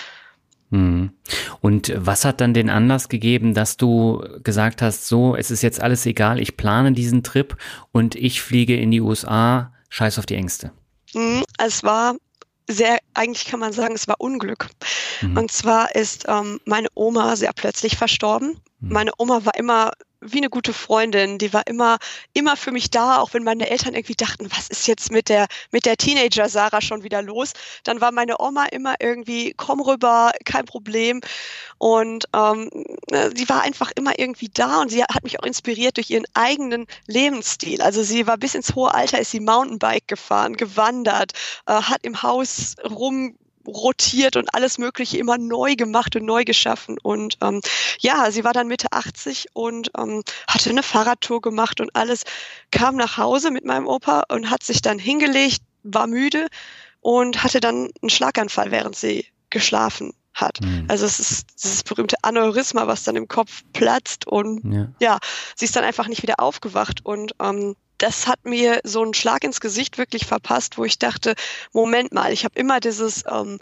Hm. 0.72 1.10
Und 1.60 1.92
was 1.94 2.24
hat 2.24 2.40
dann 2.40 2.54
den 2.54 2.70
Anlass 2.70 3.10
gegeben, 3.10 3.52
dass 3.52 3.76
du 3.76 4.24
gesagt 4.42 4.80
hast, 4.80 5.06
so, 5.06 5.36
es 5.36 5.50
ist 5.50 5.62
jetzt 5.62 5.82
alles 5.82 6.06
egal, 6.06 6.40
ich 6.40 6.56
plane 6.56 6.92
diesen 6.92 7.22
Trip 7.22 7.56
und 7.92 8.14
ich 8.14 8.40
fliege 8.40 8.74
in 8.74 8.90
die 8.90 9.02
USA, 9.02 9.74
scheiß 9.90 10.18
auf 10.18 10.24
die 10.24 10.34
Ängste? 10.34 10.72
Mhm, 11.12 11.44
es 11.58 11.84
war 11.84 12.16
sehr, 12.70 12.98
eigentlich 13.12 13.44
kann 13.44 13.60
man 13.60 13.74
sagen, 13.74 13.94
es 13.94 14.08
war 14.08 14.16
Unglück. 14.18 14.70
Mhm. 15.20 15.36
Und 15.36 15.52
zwar 15.52 15.94
ist 15.94 16.24
ähm, 16.26 16.58
meine 16.64 16.88
Oma 16.94 17.36
sehr 17.36 17.52
plötzlich 17.52 17.98
verstorben. 17.98 18.58
Mhm. 18.80 18.92
Meine 18.92 19.10
Oma 19.18 19.44
war 19.44 19.54
immer 19.56 19.92
wie 20.22 20.38
eine 20.38 20.50
gute 20.50 20.72
Freundin. 20.72 21.38
Die 21.38 21.52
war 21.52 21.66
immer, 21.66 21.98
immer 22.32 22.56
für 22.56 22.72
mich 22.72 22.90
da, 22.90 23.18
auch 23.18 23.34
wenn 23.34 23.44
meine 23.44 23.68
Eltern 23.68 23.94
irgendwie 23.94 24.14
dachten, 24.14 24.48
was 24.50 24.68
ist 24.68 24.86
jetzt 24.86 25.10
mit 25.10 25.28
der, 25.28 25.46
mit 25.70 25.84
der 25.84 25.96
Teenager 25.96 26.48
Sarah 26.48 26.80
schon 26.80 27.02
wieder 27.02 27.22
los? 27.22 27.52
Dann 27.84 28.00
war 28.00 28.12
meine 28.12 28.40
Oma 28.40 28.66
immer 28.66 28.94
irgendwie, 29.00 29.52
komm 29.56 29.80
rüber, 29.80 30.32
kein 30.44 30.64
Problem. 30.64 31.20
Und 31.78 32.26
ähm, 32.34 32.70
sie 33.34 33.48
war 33.48 33.62
einfach 33.62 33.90
immer 33.96 34.18
irgendwie 34.18 34.48
da 34.48 34.80
und 34.80 34.90
sie 34.90 35.02
hat 35.02 35.24
mich 35.24 35.40
auch 35.40 35.46
inspiriert 35.46 35.96
durch 35.96 36.10
ihren 36.10 36.26
eigenen 36.34 36.86
Lebensstil. 37.06 37.82
Also 37.82 38.02
sie 38.02 38.26
war 38.26 38.38
bis 38.38 38.54
ins 38.54 38.74
hohe 38.74 38.94
Alter, 38.94 39.18
ist 39.18 39.32
sie 39.32 39.40
Mountainbike 39.40 40.06
gefahren, 40.06 40.56
gewandert, 40.56 41.32
äh, 41.66 41.74
hat 41.74 42.04
im 42.04 42.22
Haus 42.22 42.76
rum 42.88 43.36
rotiert 43.66 44.36
und 44.36 44.54
alles 44.54 44.78
Mögliche 44.78 45.18
immer 45.18 45.38
neu 45.38 45.74
gemacht 45.76 46.16
und 46.16 46.24
neu 46.24 46.44
geschaffen. 46.44 46.96
Und 47.02 47.38
ähm, 47.42 47.60
ja, 48.00 48.30
sie 48.30 48.44
war 48.44 48.52
dann 48.52 48.68
Mitte 48.68 48.88
80 48.90 49.46
und 49.54 49.90
ähm, 49.98 50.22
hatte 50.48 50.70
eine 50.70 50.82
Fahrradtour 50.82 51.40
gemacht 51.40 51.80
und 51.80 51.94
alles, 51.94 52.22
kam 52.70 52.96
nach 52.96 53.16
Hause 53.16 53.50
mit 53.50 53.64
meinem 53.64 53.86
Opa 53.86 54.24
und 54.28 54.50
hat 54.50 54.62
sich 54.62 54.82
dann 54.82 54.98
hingelegt, 54.98 55.62
war 55.82 56.06
müde 56.06 56.48
und 57.00 57.42
hatte 57.42 57.60
dann 57.60 57.90
einen 58.00 58.10
Schlaganfall, 58.10 58.70
während 58.70 58.96
sie 58.96 59.26
geschlafen 59.50 60.12
hat. 60.34 60.60
Mhm. 60.60 60.86
Also 60.88 61.06
es 61.06 61.20
ist 61.20 61.46
dieses 61.62 61.82
berühmte 61.82 62.16
Aneurysma, 62.22 62.86
was 62.86 63.04
dann 63.04 63.16
im 63.16 63.28
Kopf 63.28 63.62
platzt 63.72 64.26
und 64.26 64.62
ja. 64.72 64.88
ja, 65.00 65.18
sie 65.56 65.66
ist 65.66 65.76
dann 65.76 65.84
einfach 65.84 66.08
nicht 66.08 66.22
wieder 66.22 66.40
aufgewacht 66.40 67.04
und 67.04 67.32
ähm, 67.40 67.76
das 68.02 68.26
hat 68.26 68.44
mir 68.44 68.80
so 68.84 69.02
einen 69.02 69.14
Schlag 69.14 69.44
ins 69.44 69.60
Gesicht 69.60 69.98
wirklich 69.98 70.26
verpasst, 70.26 70.78
wo 70.78 70.84
ich 70.84 70.98
dachte, 70.98 71.34
Moment 71.72 72.12
mal, 72.12 72.32
ich 72.32 72.44
habe 72.44 72.58
immer 72.58 72.80
dieses 72.80 73.24
ähm, 73.30 73.58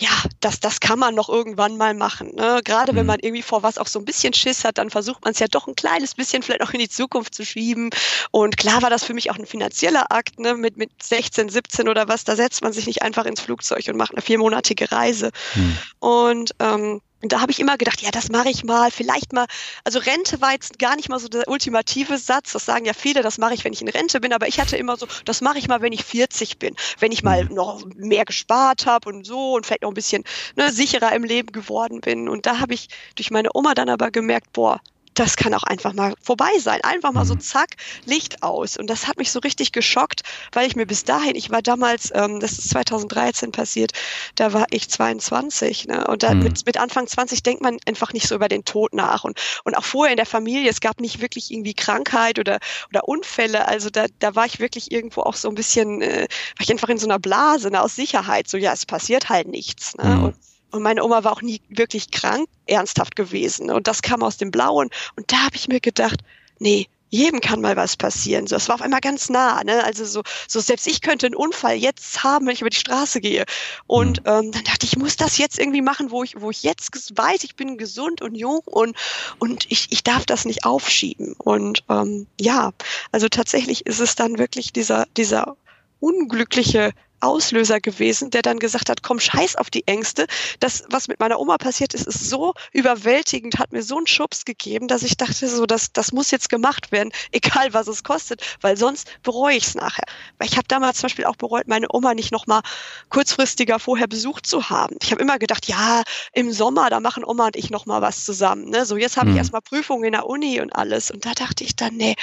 ja, 0.00 0.10
das, 0.38 0.60
das 0.60 0.78
kann 0.78 1.00
man 1.00 1.16
noch 1.16 1.28
irgendwann 1.28 1.76
mal 1.76 1.92
machen. 1.92 2.32
Ne? 2.36 2.60
Gerade 2.64 2.94
wenn 2.94 3.02
mhm. 3.02 3.08
man 3.08 3.20
irgendwie 3.20 3.42
vor 3.42 3.64
was 3.64 3.78
auch 3.78 3.88
so 3.88 3.98
ein 3.98 4.04
bisschen 4.04 4.32
Schiss 4.32 4.64
hat, 4.64 4.78
dann 4.78 4.90
versucht 4.90 5.24
man 5.24 5.32
es 5.32 5.40
ja 5.40 5.48
doch 5.48 5.66
ein 5.66 5.74
kleines 5.74 6.14
bisschen 6.14 6.44
vielleicht 6.44 6.62
auch 6.62 6.70
in 6.70 6.78
die 6.78 6.88
Zukunft 6.88 7.34
zu 7.34 7.44
schieben. 7.44 7.90
Und 8.30 8.56
klar 8.56 8.80
war 8.80 8.90
das 8.90 9.02
für 9.02 9.12
mich 9.12 9.32
auch 9.32 9.36
ein 9.36 9.46
finanzieller 9.46 10.12
Akt, 10.12 10.38
ne? 10.38 10.54
mit, 10.54 10.76
mit 10.76 10.90
16, 11.02 11.48
17 11.48 11.88
oder 11.88 12.06
was, 12.06 12.22
da 12.22 12.36
setzt 12.36 12.62
man 12.62 12.72
sich 12.72 12.86
nicht 12.86 13.02
einfach 13.02 13.26
ins 13.26 13.40
Flugzeug 13.40 13.88
und 13.88 13.96
macht 13.96 14.12
eine 14.12 14.22
viermonatige 14.22 14.92
Reise. 14.92 15.32
Mhm. 15.56 15.78
Und 15.98 16.54
ähm, 16.60 17.00
und 17.20 17.32
da 17.32 17.40
habe 17.40 17.50
ich 17.50 17.58
immer 17.58 17.76
gedacht, 17.76 18.00
ja, 18.00 18.10
das 18.10 18.28
mache 18.28 18.48
ich 18.48 18.62
mal, 18.62 18.92
vielleicht 18.92 19.32
mal. 19.32 19.46
Also 19.82 19.98
Rente 19.98 20.40
war 20.40 20.52
jetzt 20.52 20.78
gar 20.78 20.94
nicht 20.94 21.08
mal 21.08 21.18
so 21.18 21.28
der 21.28 21.48
ultimative 21.48 22.16
Satz. 22.16 22.52
Das 22.52 22.64
sagen 22.64 22.84
ja 22.84 22.92
viele, 22.92 23.22
das 23.22 23.38
mache 23.38 23.54
ich, 23.54 23.64
wenn 23.64 23.72
ich 23.72 23.82
in 23.82 23.88
Rente 23.88 24.20
bin. 24.20 24.32
Aber 24.32 24.46
ich 24.46 24.60
hatte 24.60 24.76
immer 24.76 24.96
so, 24.96 25.08
das 25.24 25.40
mache 25.40 25.58
ich 25.58 25.66
mal, 25.66 25.82
wenn 25.82 25.92
ich 25.92 26.04
40 26.04 26.58
bin. 26.58 26.76
Wenn 27.00 27.10
ich 27.10 27.24
mal 27.24 27.44
mhm. 27.44 27.54
noch 27.54 27.84
mehr 27.96 28.24
gespart 28.24 28.86
habe 28.86 29.08
und 29.08 29.26
so 29.26 29.54
und 29.54 29.66
vielleicht 29.66 29.82
noch 29.82 29.90
ein 29.90 29.94
bisschen 29.94 30.22
ne, 30.54 30.70
sicherer 30.70 31.12
im 31.12 31.24
Leben 31.24 31.50
geworden 31.50 32.00
bin. 32.00 32.28
Und 32.28 32.46
da 32.46 32.60
habe 32.60 32.74
ich 32.74 32.88
durch 33.16 33.32
meine 33.32 33.50
Oma 33.52 33.74
dann 33.74 33.88
aber 33.88 34.12
gemerkt, 34.12 34.52
boah, 34.52 34.80
das 35.18 35.36
kann 35.36 35.54
auch 35.54 35.64
einfach 35.64 35.92
mal 35.92 36.14
vorbei 36.22 36.50
sein. 36.58 36.80
Einfach 36.82 37.12
mal 37.12 37.24
so 37.24 37.34
mhm. 37.34 37.40
zack, 37.40 37.70
Licht 38.04 38.42
aus. 38.42 38.76
Und 38.76 38.88
das 38.88 39.06
hat 39.08 39.18
mich 39.18 39.32
so 39.32 39.40
richtig 39.40 39.72
geschockt, 39.72 40.22
weil 40.52 40.66
ich 40.66 40.76
mir 40.76 40.86
bis 40.86 41.04
dahin, 41.04 41.34
ich 41.34 41.50
war 41.50 41.62
damals, 41.62 42.12
ähm, 42.14 42.40
das 42.40 42.52
ist 42.52 42.70
2013 42.70 43.52
passiert, 43.52 43.92
da 44.36 44.52
war 44.52 44.66
ich 44.70 44.88
22. 44.88 45.88
Ne? 45.88 46.06
Und 46.06 46.22
da, 46.22 46.34
mhm. 46.34 46.44
mit, 46.44 46.66
mit 46.66 46.76
Anfang 46.76 47.06
20 47.06 47.42
denkt 47.42 47.62
man 47.62 47.78
einfach 47.86 48.12
nicht 48.12 48.28
so 48.28 48.34
über 48.34 48.48
den 48.48 48.64
Tod 48.64 48.92
nach. 48.92 49.24
Und, 49.24 49.38
und 49.64 49.76
auch 49.76 49.84
vorher 49.84 50.12
in 50.12 50.16
der 50.18 50.26
Familie, 50.26 50.70
es 50.70 50.80
gab 50.80 51.00
nicht 51.00 51.20
wirklich 51.20 51.50
irgendwie 51.50 51.74
Krankheit 51.74 52.38
oder, 52.38 52.58
oder 52.90 53.08
Unfälle. 53.08 53.66
Also 53.66 53.90
da, 53.90 54.06
da 54.20 54.34
war 54.34 54.46
ich 54.46 54.60
wirklich 54.60 54.92
irgendwo 54.92 55.22
auch 55.22 55.34
so 55.34 55.48
ein 55.48 55.54
bisschen, 55.54 56.00
äh, 56.02 56.28
war 56.56 56.62
ich 56.62 56.70
einfach 56.70 56.88
in 56.88 56.98
so 56.98 57.06
einer 57.06 57.18
Blase 57.18 57.70
ne, 57.70 57.82
aus 57.82 57.96
Sicherheit. 57.96 58.48
So, 58.48 58.56
ja, 58.56 58.72
es 58.72 58.86
passiert 58.86 59.28
halt 59.28 59.48
nichts. 59.48 59.96
Ne? 59.96 60.04
Mhm. 60.04 60.24
Und, 60.24 60.36
und 60.70 60.82
meine 60.82 61.02
Oma 61.04 61.24
war 61.24 61.32
auch 61.32 61.42
nie 61.42 61.60
wirklich 61.68 62.10
krank, 62.10 62.48
ernsthaft 62.66 63.16
gewesen. 63.16 63.70
Und 63.70 63.86
das 63.86 64.02
kam 64.02 64.22
aus 64.22 64.36
dem 64.36 64.50
Blauen. 64.50 64.90
Und 65.16 65.32
da 65.32 65.44
habe 65.44 65.56
ich 65.56 65.68
mir 65.68 65.80
gedacht, 65.80 66.20
nee, 66.58 66.88
jedem 67.10 67.40
kann 67.40 67.60
mal 67.60 67.76
was 67.76 67.96
passieren. 67.96 68.46
So, 68.46 68.56
das 68.56 68.68
war 68.68 68.76
auf 68.76 68.82
einmal 68.82 69.00
ganz 69.00 69.30
nah. 69.30 69.62
Ne? 69.64 69.82
Also 69.84 70.04
so, 70.04 70.22
so 70.46 70.60
selbst 70.60 70.86
ich 70.86 71.00
könnte 71.00 71.26
einen 71.26 71.34
Unfall 71.34 71.76
jetzt 71.76 72.22
haben, 72.22 72.46
wenn 72.46 72.52
ich 72.52 72.60
über 72.60 72.70
die 72.70 72.76
Straße 72.76 73.20
gehe. 73.20 73.44
Und 73.86 74.20
mhm. 74.20 74.30
ähm, 74.30 74.52
dann 74.52 74.64
dachte 74.64 74.84
ich, 74.84 74.92
ich 74.92 74.98
muss 74.98 75.16
das 75.16 75.38
jetzt 75.38 75.58
irgendwie 75.58 75.82
machen, 75.82 76.10
wo 76.10 76.22
ich, 76.22 76.40
wo 76.40 76.50
ich 76.50 76.62
jetzt 76.62 77.16
weiß, 77.16 77.44
ich 77.44 77.56
bin 77.56 77.78
gesund 77.78 78.20
und 78.20 78.34
jung 78.34 78.60
und 78.64 78.96
und 79.38 79.70
ich, 79.70 79.88
ich 79.90 80.02
darf 80.02 80.26
das 80.26 80.44
nicht 80.44 80.64
aufschieben. 80.64 81.34
Und 81.38 81.84
ähm, 81.88 82.26
ja, 82.40 82.72
also 83.12 83.28
tatsächlich 83.28 83.86
ist 83.86 84.00
es 84.00 84.14
dann 84.14 84.38
wirklich 84.38 84.72
dieser 84.72 85.06
dieser 85.16 85.56
unglückliche 86.00 86.92
Auslöser 87.20 87.80
gewesen, 87.80 88.30
der 88.30 88.42
dann 88.42 88.58
gesagt 88.58 88.88
hat, 88.88 89.02
komm, 89.02 89.20
scheiß 89.20 89.56
auf 89.56 89.70
die 89.70 89.86
Ängste. 89.86 90.26
Das, 90.60 90.84
was 90.90 91.08
mit 91.08 91.20
meiner 91.20 91.40
Oma 91.40 91.58
passiert 91.58 91.94
ist, 91.94 92.06
ist 92.06 92.28
so 92.28 92.54
überwältigend, 92.72 93.58
hat 93.58 93.72
mir 93.72 93.82
so 93.82 93.96
einen 93.96 94.06
Schubs 94.06 94.44
gegeben, 94.44 94.88
dass 94.88 95.02
ich 95.02 95.16
dachte, 95.16 95.48
so, 95.48 95.66
das, 95.66 95.92
das 95.92 96.12
muss 96.12 96.30
jetzt 96.30 96.48
gemacht 96.48 96.92
werden, 96.92 97.10
egal 97.32 97.72
was 97.72 97.88
es 97.88 98.04
kostet, 98.04 98.42
weil 98.60 98.76
sonst 98.76 99.10
bereue 99.22 99.56
ich 99.56 99.66
es 99.66 99.74
nachher. 99.74 100.04
Weil 100.38 100.48
ich 100.48 100.56
habe 100.56 100.68
damals 100.68 100.98
zum 100.98 101.06
Beispiel 101.06 101.24
auch 101.24 101.36
bereut, 101.36 101.68
meine 101.68 101.86
Oma 101.90 102.14
nicht 102.14 102.32
nochmal 102.32 102.62
kurzfristiger 103.08 103.78
vorher 103.78 104.06
besucht 104.06 104.46
zu 104.46 104.70
haben. 104.70 104.96
Ich 105.02 105.10
habe 105.10 105.22
immer 105.22 105.38
gedacht, 105.38 105.66
ja, 105.66 106.02
im 106.32 106.52
Sommer, 106.52 106.90
da 106.90 107.00
machen 107.00 107.24
Oma 107.24 107.46
und 107.46 107.56
ich 107.56 107.70
nochmal 107.70 108.02
was 108.02 108.24
zusammen. 108.24 108.70
Ne? 108.70 108.84
So, 108.86 108.96
jetzt 108.96 109.16
habe 109.16 109.26
mhm. 109.26 109.32
ich 109.32 109.38
erstmal 109.38 109.62
Prüfungen 109.62 110.04
in 110.04 110.12
der 110.12 110.26
Uni 110.26 110.60
und 110.60 110.74
alles. 110.74 111.10
Und 111.10 111.24
da 111.26 111.32
dachte 111.32 111.64
ich 111.64 111.76
dann, 111.76 111.96
nee, 111.96 112.14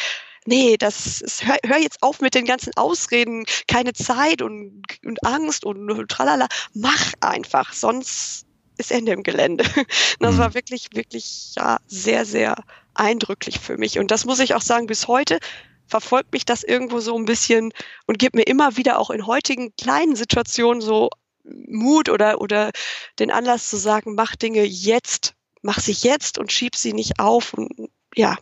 nee, 0.46 0.78
das 0.78 1.22
ist, 1.22 1.46
hör, 1.46 1.58
hör 1.66 1.78
jetzt 1.78 2.02
auf 2.02 2.22
mit 2.22 2.36
den 2.36 2.46
ganzen 2.46 2.72
Ausreden, 2.76 3.46
keine 3.68 3.94
Zeit 3.94 4.42
und, 4.42 4.84
und 5.04 5.24
Angst 5.26 5.66
und 5.66 6.08
tralala. 6.08 6.48
Mach 6.74 7.14
einfach, 7.22 7.74
sonst 7.74 8.46
ist 8.78 8.92
Ende 8.92 9.14
im 9.14 9.24
Gelände. 9.24 9.66
Das 10.20 10.36
mhm. 10.36 10.40
war 10.40 10.54
wirklich, 10.54 10.90
wirklich, 10.94 11.54
ja, 11.56 11.78
sehr, 11.88 12.26
sehr 12.26 12.56
eindrücklich 12.94 13.60
für 13.60 13.78
mich. 13.78 14.00
Und 14.00 14.12
das 14.12 14.26
muss 14.26 14.40
ich 14.40 14.54
auch 14.56 14.62
sagen, 14.62 14.88
bis 14.88 15.08
heute 15.08 15.40
verfolgt 15.88 16.34
mich 16.34 16.46
das 16.46 16.64
irgendwo 16.64 17.00
so 17.00 17.16
ein 17.18 17.26
bisschen 17.26 17.72
und 18.08 18.18
gibt 18.18 18.36
mir 18.36 18.48
immer 18.48 18.78
wieder 18.78 18.98
auch 19.00 19.10
in 19.10 19.28
heutigen 19.28 19.76
kleinen 19.76 20.16
Situationen 20.16 20.82
so 20.82 21.10
Mut 21.44 22.10
oder, 22.10 22.42
oder 22.42 22.72
den 23.20 23.30
Anlass 23.30 23.70
zu 23.70 23.78
sagen, 23.78 24.16
mach 24.16 24.36
Dinge 24.36 24.64
jetzt, 24.64 25.36
mach 25.62 25.80
sie 25.80 25.92
jetzt 25.92 26.38
und 26.38 26.52
schieb 26.52 26.76
sie 26.76 26.94
nicht 26.94 27.20
auf. 27.20 27.54
Und 27.54 27.90
ja, 28.16 28.38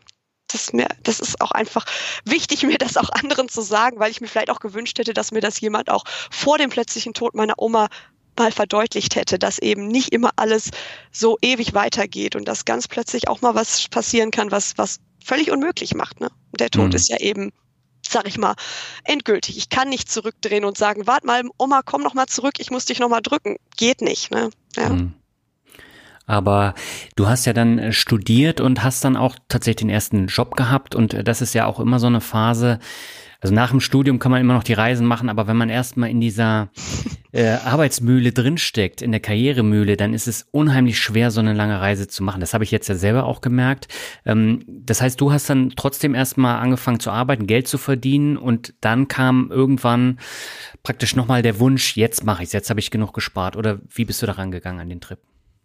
das 0.54 0.74
mir, 0.74 0.88
das 1.04 1.20
ist 1.20 1.42
auch 1.42 1.52
einfach 1.52 1.86
wichtig, 2.26 2.64
mir 2.64 2.78
das 2.78 2.98
auch 2.98 3.10
anderen 3.10 3.50
zu 3.50 3.62
sagen, 3.62 4.00
weil 4.00 4.12
ich 4.12 4.22
mir 4.22 4.28
vielleicht 4.28 4.50
auch 4.50 4.60
gewünscht 4.60 4.98
hätte, 5.00 5.14
dass 5.14 5.32
mir 5.32 5.42
das 5.42 5.60
jemand 5.60 5.90
auch 5.90 6.06
vor 6.32 6.58
dem 6.58 6.70
plötzlichen 6.70 7.14
Tod 7.14 7.36
meiner 7.36 7.56
Oma 7.58 7.90
mal 8.38 8.52
verdeutlicht 8.52 9.16
hätte, 9.16 9.38
dass 9.38 9.60
eben 9.60 9.88
nicht 9.88 10.10
immer 10.10 10.32
alles 10.38 10.72
so 11.12 11.38
ewig 11.42 11.74
weitergeht 11.74 12.36
und 12.36 12.48
dass 12.48 12.66
ganz 12.66 12.88
plötzlich 12.88 13.28
auch 13.28 13.42
mal 13.42 13.56
was 13.56 13.88
passieren 13.90 14.32
kann, 14.32 14.52
was, 14.52 14.74
was 14.78 15.00
völlig 15.24 15.52
unmöglich 15.52 15.94
macht. 15.94 16.20
Ne? 16.20 16.30
Der 16.60 16.70
Tod 16.70 16.90
mhm. 16.90 16.96
ist 16.96 17.10
ja 17.10 17.18
eben, 17.18 17.52
sag 18.08 18.28
ich 18.28 18.38
mal, 18.38 18.56
endgültig. 19.04 19.58
Ich 19.58 19.70
kann 19.70 19.90
nicht 19.90 20.12
zurückdrehen 20.12 20.66
und 20.66 20.78
sagen, 20.78 21.06
warte 21.08 21.28
mal, 21.28 21.44
Oma, 21.58 21.82
komm 21.84 22.02
noch 22.02 22.14
mal 22.14 22.28
zurück, 22.28 22.56
ich 22.58 22.72
muss 22.72 22.86
dich 22.86 23.00
noch 23.00 23.10
mal 23.10 23.22
drücken. 23.22 23.58
Geht 23.78 24.02
nicht. 24.02 24.32
Ne? 24.32 24.50
Ja. 24.76 24.90
Mhm. 24.90 25.14
Aber 26.26 26.74
du 27.16 27.28
hast 27.28 27.46
ja 27.46 27.54
dann 27.54 27.80
äh, 27.80 27.92
studiert 27.92 28.62
und 28.62 28.84
hast 28.84 29.04
dann 29.04 29.18
auch 29.18 29.36
tatsächlich 29.50 29.82
den 29.82 29.90
ersten 29.90 30.28
Job 30.28 30.56
gehabt 30.56 30.96
und 30.96 31.14
äh, 31.14 31.24
das 31.24 31.42
ist 31.42 31.54
ja 31.54 31.66
auch 31.66 31.80
immer 31.80 32.00
so 32.00 32.08
eine 32.08 32.22
Phase. 32.22 32.80
Also 33.44 33.54
nach 33.54 33.72
dem 33.72 33.82
Studium 33.82 34.20
kann 34.20 34.32
man 34.32 34.40
immer 34.40 34.54
noch 34.54 34.64
die 34.64 34.72
Reisen 34.72 35.06
machen, 35.06 35.28
aber 35.28 35.48
wenn 35.48 35.58
man 35.58 35.68
erstmal 35.68 36.10
in 36.10 36.22
dieser 36.22 36.70
äh, 37.34 37.58
Arbeitsmühle 37.66 38.32
drinsteckt, 38.32 39.02
in 39.02 39.12
der 39.12 39.20
Karrieremühle, 39.20 39.98
dann 39.98 40.14
ist 40.14 40.28
es 40.28 40.48
unheimlich 40.52 40.98
schwer, 40.98 41.30
so 41.30 41.42
eine 41.42 41.52
lange 41.52 41.82
Reise 41.82 42.08
zu 42.08 42.24
machen. 42.24 42.40
Das 42.40 42.54
habe 42.54 42.64
ich 42.64 42.72
jetzt 42.72 42.88
ja 42.88 42.96
selber 42.96 43.26
auch 43.26 43.42
gemerkt. 43.42 43.90
Ähm, 44.26 44.64
das 44.66 45.02
heißt, 45.02 45.20
du 45.20 45.34
hast 45.34 45.50
dann 45.50 45.74
trotzdem 45.76 46.16
erstmal 46.16 46.60
angefangen 46.60 47.02
zu 47.02 47.12
arbeiten, 47.12 47.46
Geld 47.46 47.68
zu 47.68 47.78
verdienen 47.78 48.38
und 48.38 48.76
dann 48.80 49.10
kam 49.10 49.52
irgendwann 49.52 50.20
praktisch 50.84 51.18
nochmal 51.18 51.42
der 51.42 51.60
Wunsch, 51.60 51.98
jetzt 51.98 52.24
mache 52.24 52.44
ich 52.44 52.54
jetzt 52.54 52.70
habe 52.70 52.80
ich 52.80 52.92
genug 52.92 53.14
gespart. 53.14 53.58
Oder 53.58 53.80
wie 53.90 54.06
bist 54.06 54.22
du 54.22 54.26
daran 54.26 54.52
gegangen 54.52 54.80
an 54.80 54.88
den 54.88 55.02
Trip? 55.02 55.20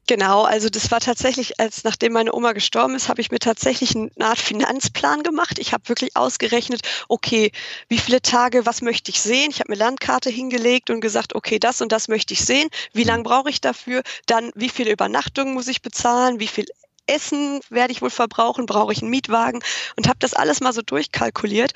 Genau, 0.09 0.45
also 0.45 0.71
das 0.71 0.91
war 0.91 1.01
tatsächlich, 1.01 1.61
als 1.61 1.85
nachdem 1.85 2.15
meine 2.15 2.33
Oma 2.35 2.53
gestorben 2.53 2.95
ist, 2.95 3.11
habe 3.11 3.21
ich 3.21 3.31
mir 3.31 3.41
tatsächlich 3.41 3.95
eine 3.95 4.11
Art 4.21 4.39
Finanzplan 4.39 5.23
gemacht. 5.23 5.59
Ich 5.59 5.75
habe 5.75 5.87
wirklich 5.91 6.17
ausgerechnet, 6.17 6.81
okay, 7.09 7.53
wie 7.91 7.99
viele 7.99 8.23
Tage, 8.23 8.65
was 8.65 8.81
möchte 8.81 9.11
ich 9.11 9.21
sehen? 9.21 9.51
Ich 9.51 9.61
habe 9.61 9.71
mir 9.71 9.77
Landkarte 9.77 10.31
hingelegt 10.31 10.89
und 10.89 11.03
gesagt, 11.03 11.35
okay, 11.35 11.59
das 11.59 11.83
und 11.83 11.93
das 11.93 12.09
möchte 12.09 12.33
ich 12.33 12.43
sehen. 12.43 12.71
Wie 12.95 13.05
lange 13.05 13.23
brauche 13.23 13.51
ich 13.51 13.61
dafür? 13.61 14.03
Dann, 14.25 14.51
wie 14.55 14.71
viele 14.71 14.91
Übernachtungen 14.93 15.53
muss 15.53 15.69
ich 15.69 15.83
bezahlen? 15.83 16.41
Wie 16.41 16.49
viel 16.49 16.65
Essen 17.07 17.61
werde 17.69 17.93
ich 17.93 18.01
wohl 18.01 18.11
verbrauchen? 18.11 18.65
Brauche 18.65 18.95
ich 18.95 19.03
einen 19.03 19.11
Mietwagen? 19.11 19.63
Und 19.97 20.09
habe 20.09 20.19
das 20.21 20.33
alles 20.33 20.61
mal 20.61 20.73
so 20.73 20.81
durchkalkuliert. 20.81 21.73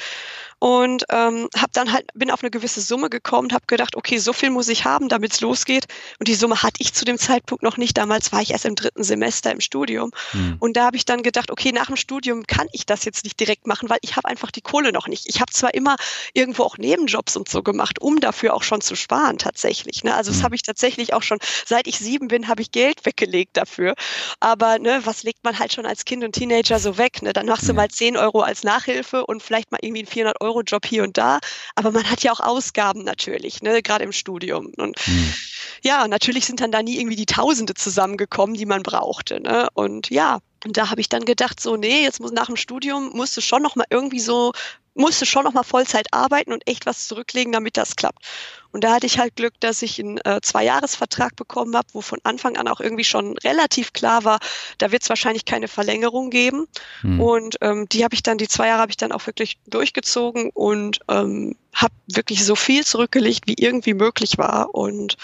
Und 0.62 1.07
ähm, 1.11 1.49
habe 1.57 1.73
dann 1.73 1.92
halt 1.92 2.07
bin 2.14 2.31
auf 2.31 2.45
eine 2.45 2.52
gewisse 2.52 2.81
Summe 2.81 3.11
gekommen, 3.11 3.52
habe 3.52 3.64
gedacht, 3.66 3.97
okay, 3.97 4.19
so 4.19 4.33
viel 4.33 4.50
muss 4.50 4.69
ich 4.69 4.85
haben, 4.85 5.09
damit 5.09 5.33
es 5.33 5.40
losgeht. 5.40 5.87
Und 6.21 6.28
die 6.28 6.37
Summe 6.37 6.62
hatte 6.62 6.76
ich 6.78 6.95
zu 6.95 7.04
dem 7.04 7.19
Zeitpunkt 7.19 7.64
noch 7.64 7.78
nicht. 7.78 7.99
Damals 7.99 8.31
war 8.31 8.42
ich 8.42 8.52
erst 8.52 8.64
im 8.66 8.76
dritten 8.76 9.02
Semester 9.02 9.50
im 9.50 9.61
Studium. 9.61 10.12
Mhm. 10.33 10.59
Und 10.61 10.76
da 10.76 10.85
habe 10.85 10.97
ich 10.97 11.04
dann 11.04 11.25
gedacht, 11.25 11.50
okay, 11.50 11.73
nach 11.73 11.87
dem 11.87 11.97
Studium 11.97 12.47
kann 12.47 12.69
ich 12.71 12.87
das 12.87 13.04
jetzt 13.04 13.25
nicht 13.25 13.40
direkt 13.40 13.66
machen, 13.66 13.90
weil 13.90 13.99
ich 14.02 14.14
habe 14.14 14.28
einfach 14.28 14.52
die 14.52 14.61
Kohle 14.61 14.92
noch 14.92 15.09
nicht. 15.09 15.25
Ich 15.26 15.40
habe 15.40 15.50
zwar 15.50 15.75
immer 15.75 15.97
irgendwo 16.33 16.62
auch 16.62 16.78
Nebenjobs 16.78 17.37
und 17.37 17.49
so 17.49 17.64
gemacht, 17.64 18.00
um 18.00 18.21
dafür 18.21 18.54
auch 18.54 18.62
schon 18.62 18.83
zu 18.83 18.95
sparen 18.95 19.38
tatsächlich. 19.38 20.04
Ne? 20.04 20.14
Also 20.14 20.31
das 20.31 20.45
habe 20.45 20.54
ich 20.54 20.62
tatsächlich 20.62 21.12
auch 21.12 21.25
schon, 21.25 21.38
seit 21.66 21.88
ich 21.88 21.99
sieben 21.99 22.28
bin, 22.28 22.47
habe 22.47 22.62
ich 22.62 22.71
Geld 22.71 23.04
weggelegt 23.04 23.57
dafür. 23.57 23.97
Aber 24.38 24.78
ne, 24.78 25.00
was 25.02 25.25
legt 25.25 25.42
man 25.42 25.59
halt 25.59 25.73
schon 25.73 25.87
als 25.87 26.04
Kind 26.04 26.23
und 26.23 26.37
Teenager 26.37 26.78
so 26.78 26.99
weg? 26.99 27.21
Ne? 27.21 27.33
Dann 27.33 27.47
machst 27.47 27.69
du 27.69 27.75
mal 27.75 27.88
10 27.88 28.16
Euro 28.16 28.42
als 28.42 28.62
Nachhilfe 28.62 29.26
und 29.26 29.42
vielleicht 29.42 29.73
mal 29.73 29.78
irgendwie 29.83 30.02
einen 30.02 30.07
400-Euro-Job 30.52 30.87
hier 30.87 31.02
und 31.02 31.16
da. 31.18 31.40
Aber 31.75 31.90
man 31.90 32.09
hat 32.09 32.23
ja 32.23 32.32
auch 32.32 32.40
Ausgaben 32.40 33.04
natürlich, 33.04 33.62
ne? 33.62 33.82
gerade 33.82 34.04
im 34.04 34.12
Studium. 34.12 34.73
Und 34.76 34.97
mhm. 35.06 35.35
ja, 35.82 36.06
natürlich 36.09 36.47
sind 36.47 36.61
dann 36.61 36.73
da 36.73 36.82
nie 36.82 36.99
irgendwie 36.99 37.16
die 37.16 37.26
Tausende 37.26 37.75
zusammengekommen, 37.75 38.54
die 38.54 38.66
man 38.66 38.82
brauchte. 38.82 39.40
Ne? 39.40 39.68
Und 39.75 40.11
ja, 40.11 40.40
und 40.64 40.76
da 40.76 40.90
habe 40.90 41.00
ich 41.00 41.09
dann 41.09 41.25
gedacht, 41.25 41.61
so, 41.61 41.76
nee, 41.76 42.02
jetzt 42.02 42.21
muss 42.21 42.32
nach 42.32 42.47
dem 42.47 42.56
Studium 42.56 43.11
musst 43.14 43.37
du 43.37 43.40
schon 43.40 43.62
noch 43.62 43.75
mal 43.75 43.87
irgendwie 43.90 44.21
so 44.21 44.52
musste 44.95 45.27
schon 45.27 45.45
noch 45.45 45.53
mal 45.53 45.63
Vollzeit 45.63 46.09
arbeiten 46.13 46.53
und 46.53 46.67
echt 46.69 46.87
was 46.87 47.09
zurücklegen, 47.09 47.53
damit 47.53 47.77
das 47.77 47.97
klappt. 47.97 48.25
Und 48.73 48.85
da 48.85 48.95
hatte 48.95 49.07
ich 49.07 49.19
halt 49.19 49.37
Glück, 49.37 49.55
dass 49.61 49.83
ich 49.83 50.01
einen 50.01 50.19
äh, 50.19 50.41
Zweijahresvertrag 50.41 51.37
bekommen 51.37 51.77
habe, 51.77 51.89
wo 51.93 52.01
von 52.01 52.19
Anfang 52.25 52.57
an 52.57 52.69
auch 52.69 52.81
irgendwie 52.81 53.05
schon 53.05 53.37
relativ 53.39 53.93
klar 53.93 54.25
war, 54.25 54.39
da 54.79 54.91
wird 54.93 55.03
es 55.03 55.09
wahrscheinlich 55.09 55.45
keine 55.45 55.69
Verlängerung 55.69 56.31
geben. 56.31 56.67
Mhm. 57.03 57.21
Und 57.21 57.57
ähm, 57.61 57.87
die 57.91 58.05
habe 58.05 58.15
ich 58.15 58.23
dann, 58.23 58.39
die 58.39 58.49
zwei 58.49 58.69
Jahre 58.69 58.81
habe 58.81 58.91
ich 58.91 58.97
dann 58.97 59.13
auch 59.13 59.27
wirklich 59.27 59.59
durchgezogen 59.67 60.51
und 60.55 61.01
ähm, 61.09 61.57
habe 61.75 61.95
wirklich 62.07 62.45
so 62.45 62.57
viel 62.57 62.85
zurückgelegt, 62.85 63.47
wie 63.47 63.57
irgendwie 63.59 63.95
möglich 63.95 64.39
war. 64.39 64.75
Und 64.75 65.17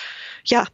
ja, 0.44 0.66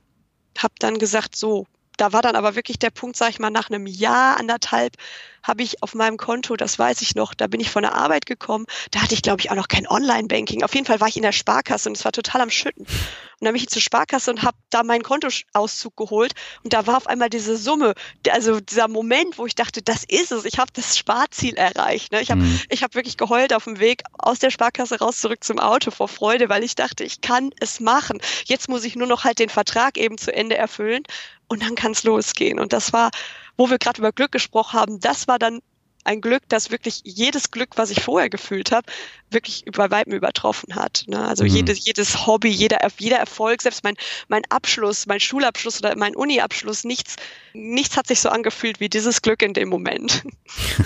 habe 0.58 0.74
dann 0.78 0.98
gesagt, 0.98 1.36
so, 1.36 1.66
da 1.96 2.12
war 2.12 2.22
dann 2.22 2.36
aber 2.36 2.56
wirklich 2.56 2.78
der 2.78 2.90
Punkt, 2.90 3.16
sag 3.16 3.30
ich 3.30 3.38
mal, 3.38 3.50
nach 3.50 3.70
einem 3.70 3.86
Jahr, 3.86 4.38
anderthalb, 4.38 4.96
habe 5.44 5.62
ich 5.62 5.82
auf 5.82 5.94
meinem 5.94 6.16
Konto, 6.16 6.56
das 6.56 6.78
weiß 6.78 7.02
ich 7.02 7.14
noch, 7.14 7.34
da 7.34 7.46
bin 7.46 7.60
ich 7.60 7.70
von 7.70 7.82
der 7.82 7.94
Arbeit 7.94 8.26
gekommen, 8.26 8.64
da 8.90 9.02
hatte 9.02 9.14
ich, 9.14 9.22
glaube 9.22 9.40
ich, 9.40 9.50
auch 9.50 9.54
noch 9.54 9.68
kein 9.68 9.86
Online-Banking. 9.86 10.64
Auf 10.64 10.74
jeden 10.74 10.86
Fall 10.86 11.00
war 11.00 11.08
ich 11.08 11.16
in 11.16 11.22
der 11.22 11.32
Sparkasse 11.32 11.88
und 11.88 11.96
es 11.96 12.04
war 12.04 12.12
total 12.12 12.40
am 12.40 12.50
Schütten. 12.50 12.86
Und 12.86 13.44
dann 13.46 13.52
bin 13.52 13.62
ich 13.62 13.68
zur 13.68 13.82
Sparkasse 13.82 14.30
und 14.30 14.42
habe 14.42 14.56
da 14.70 14.82
meinen 14.82 15.02
Kontoauszug 15.02 15.96
geholt 15.96 16.32
und 16.62 16.72
da 16.72 16.86
war 16.86 16.96
auf 16.96 17.06
einmal 17.06 17.28
diese 17.28 17.56
Summe, 17.56 17.94
also 18.30 18.60
dieser 18.60 18.88
Moment, 18.88 19.36
wo 19.36 19.44
ich 19.44 19.54
dachte, 19.54 19.82
das 19.82 20.04
ist 20.04 20.32
es, 20.32 20.46
ich 20.46 20.58
habe 20.58 20.70
das 20.72 20.96
Sparziel 20.96 21.54
erreicht. 21.54 22.12
Ne? 22.12 22.22
Ich 22.22 22.30
habe 22.30 22.40
mhm. 22.40 22.60
ich 22.70 22.82
hab 22.82 22.94
wirklich 22.94 23.18
geheult 23.18 23.52
auf 23.52 23.64
dem 23.64 23.80
Weg 23.80 24.02
aus 24.14 24.38
der 24.38 24.50
Sparkasse 24.50 24.98
raus 24.98 25.20
zurück 25.20 25.44
zum 25.44 25.58
Auto 25.58 25.90
vor 25.90 26.08
Freude, 26.08 26.48
weil 26.48 26.64
ich 26.64 26.74
dachte, 26.74 27.04
ich 27.04 27.20
kann 27.20 27.50
es 27.60 27.80
machen. 27.80 28.18
Jetzt 28.46 28.68
muss 28.68 28.84
ich 28.84 28.96
nur 28.96 29.06
noch 29.06 29.24
halt 29.24 29.38
den 29.38 29.50
Vertrag 29.50 29.98
eben 29.98 30.16
zu 30.16 30.32
Ende 30.32 30.56
erfüllen 30.56 31.02
und 31.48 31.62
dann 31.62 31.74
kann 31.74 31.92
es 31.92 32.04
losgehen. 32.04 32.58
Und 32.58 32.72
das 32.72 32.92
war, 32.92 33.10
wo 33.56 33.70
wir 33.70 33.78
gerade 33.78 34.00
über 34.00 34.12
Glück 34.12 34.32
gesprochen 34.32 34.78
haben, 34.78 35.00
das 35.00 35.28
war 35.28 35.38
dann 35.38 35.60
ein 36.04 36.20
Glück, 36.20 36.42
das 36.48 36.70
wirklich 36.70 37.00
jedes 37.04 37.50
Glück, 37.50 37.70
was 37.76 37.90
ich 37.90 38.02
vorher 38.02 38.28
gefühlt 38.28 38.72
habe, 38.72 38.86
wirklich 39.30 39.64
bei 39.72 39.90
Weitem 39.90 40.12
übertroffen 40.12 40.76
hat. 40.76 41.04
Ne? 41.08 41.18
Also 41.18 41.44
mhm. 41.44 41.50
jedes, 41.50 41.84
jedes 41.84 42.26
Hobby, 42.26 42.48
jeder, 42.48 42.78
jeder 42.98 43.16
Erfolg, 43.16 43.62
selbst 43.62 43.82
mein, 43.82 43.94
mein 44.28 44.42
Abschluss, 44.50 45.06
mein 45.06 45.20
Schulabschluss 45.20 45.78
oder 45.78 45.96
mein 45.96 46.14
Uni-Abschluss, 46.14 46.84
nichts, 46.84 47.16
nichts 47.54 47.96
hat 47.96 48.06
sich 48.06 48.20
so 48.20 48.28
angefühlt 48.28 48.80
wie 48.80 48.88
dieses 48.88 49.22
Glück 49.22 49.42
in 49.42 49.54
dem 49.54 49.68
Moment. 49.68 50.22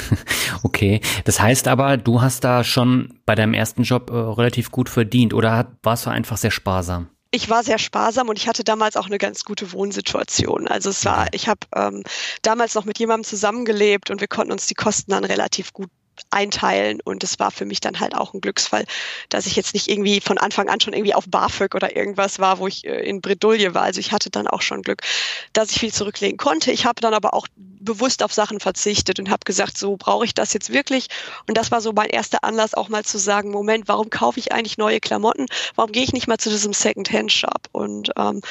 okay, 0.62 1.00
das 1.24 1.40
heißt 1.40 1.68
aber, 1.68 1.96
du 1.96 2.22
hast 2.22 2.44
da 2.44 2.64
schon 2.64 3.20
bei 3.26 3.34
deinem 3.34 3.54
ersten 3.54 3.82
Job 3.82 4.10
äh, 4.10 4.14
relativ 4.14 4.70
gut 4.70 4.88
verdient 4.88 5.34
oder 5.34 5.76
warst 5.82 6.06
du 6.06 6.10
einfach 6.10 6.36
sehr 6.36 6.52
sparsam? 6.52 7.08
Ich 7.30 7.50
war 7.50 7.62
sehr 7.62 7.78
sparsam 7.78 8.28
und 8.28 8.38
ich 8.38 8.48
hatte 8.48 8.64
damals 8.64 8.96
auch 8.96 9.06
eine 9.06 9.18
ganz 9.18 9.44
gute 9.44 9.72
Wohnsituation. 9.72 10.66
Also 10.66 10.90
es 10.90 11.04
war, 11.04 11.26
ich 11.32 11.48
habe 11.48 11.60
ähm, 11.74 12.02
damals 12.42 12.74
noch 12.74 12.84
mit 12.84 12.98
jemandem 12.98 13.24
zusammengelebt 13.24 14.10
und 14.10 14.20
wir 14.20 14.28
konnten 14.28 14.52
uns 14.52 14.66
die 14.66 14.74
Kosten 14.74 15.10
dann 15.10 15.24
relativ 15.24 15.72
gut 15.72 15.90
einteilen 16.30 17.00
und 17.02 17.24
es 17.24 17.38
war 17.38 17.50
für 17.50 17.64
mich 17.64 17.80
dann 17.80 18.00
halt 18.00 18.14
auch 18.14 18.34
ein 18.34 18.40
Glücksfall, 18.40 18.84
dass 19.28 19.46
ich 19.46 19.56
jetzt 19.56 19.74
nicht 19.74 19.88
irgendwie 19.88 20.20
von 20.20 20.38
Anfang 20.38 20.68
an 20.68 20.80
schon 20.80 20.92
irgendwie 20.92 21.14
auf 21.14 21.24
BAföG 21.28 21.74
oder 21.74 21.96
irgendwas 21.96 22.38
war, 22.38 22.58
wo 22.58 22.66
ich 22.66 22.86
äh, 22.86 23.00
in 23.00 23.20
Bredouille 23.20 23.74
war. 23.74 23.82
Also 23.82 24.00
ich 24.00 24.12
hatte 24.12 24.30
dann 24.30 24.46
auch 24.46 24.62
schon 24.62 24.82
Glück, 24.82 25.02
dass 25.52 25.70
ich 25.70 25.80
viel 25.80 25.92
zurücklegen 25.92 26.36
konnte. 26.36 26.72
Ich 26.72 26.84
habe 26.84 27.00
dann 27.00 27.14
aber 27.14 27.34
auch 27.34 27.46
bewusst 27.56 28.22
auf 28.22 28.32
Sachen 28.32 28.60
verzichtet 28.60 29.18
und 29.18 29.30
habe 29.30 29.44
gesagt, 29.44 29.78
so 29.78 29.96
brauche 29.96 30.24
ich 30.24 30.34
das 30.34 30.52
jetzt 30.52 30.72
wirklich. 30.72 31.08
Und 31.46 31.56
das 31.56 31.70
war 31.70 31.80
so 31.80 31.92
mein 31.92 32.10
erster 32.10 32.44
Anlass, 32.44 32.74
auch 32.74 32.88
mal 32.88 33.04
zu 33.04 33.18
sagen, 33.18 33.50
Moment, 33.50 33.88
warum 33.88 34.10
kaufe 34.10 34.38
ich 34.38 34.52
eigentlich 34.52 34.78
neue 34.78 35.00
Klamotten? 35.00 35.46
Warum 35.74 35.92
gehe 35.92 36.02
ich 36.02 36.12
nicht 36.12 36.28
mal 36.28 36.38
zu 36.38 36.50
diesem 36.50 36.72
Second-Hand-Shop? 36.72 37.68
Und 37.72 38.10
ähm, 38.16 38.42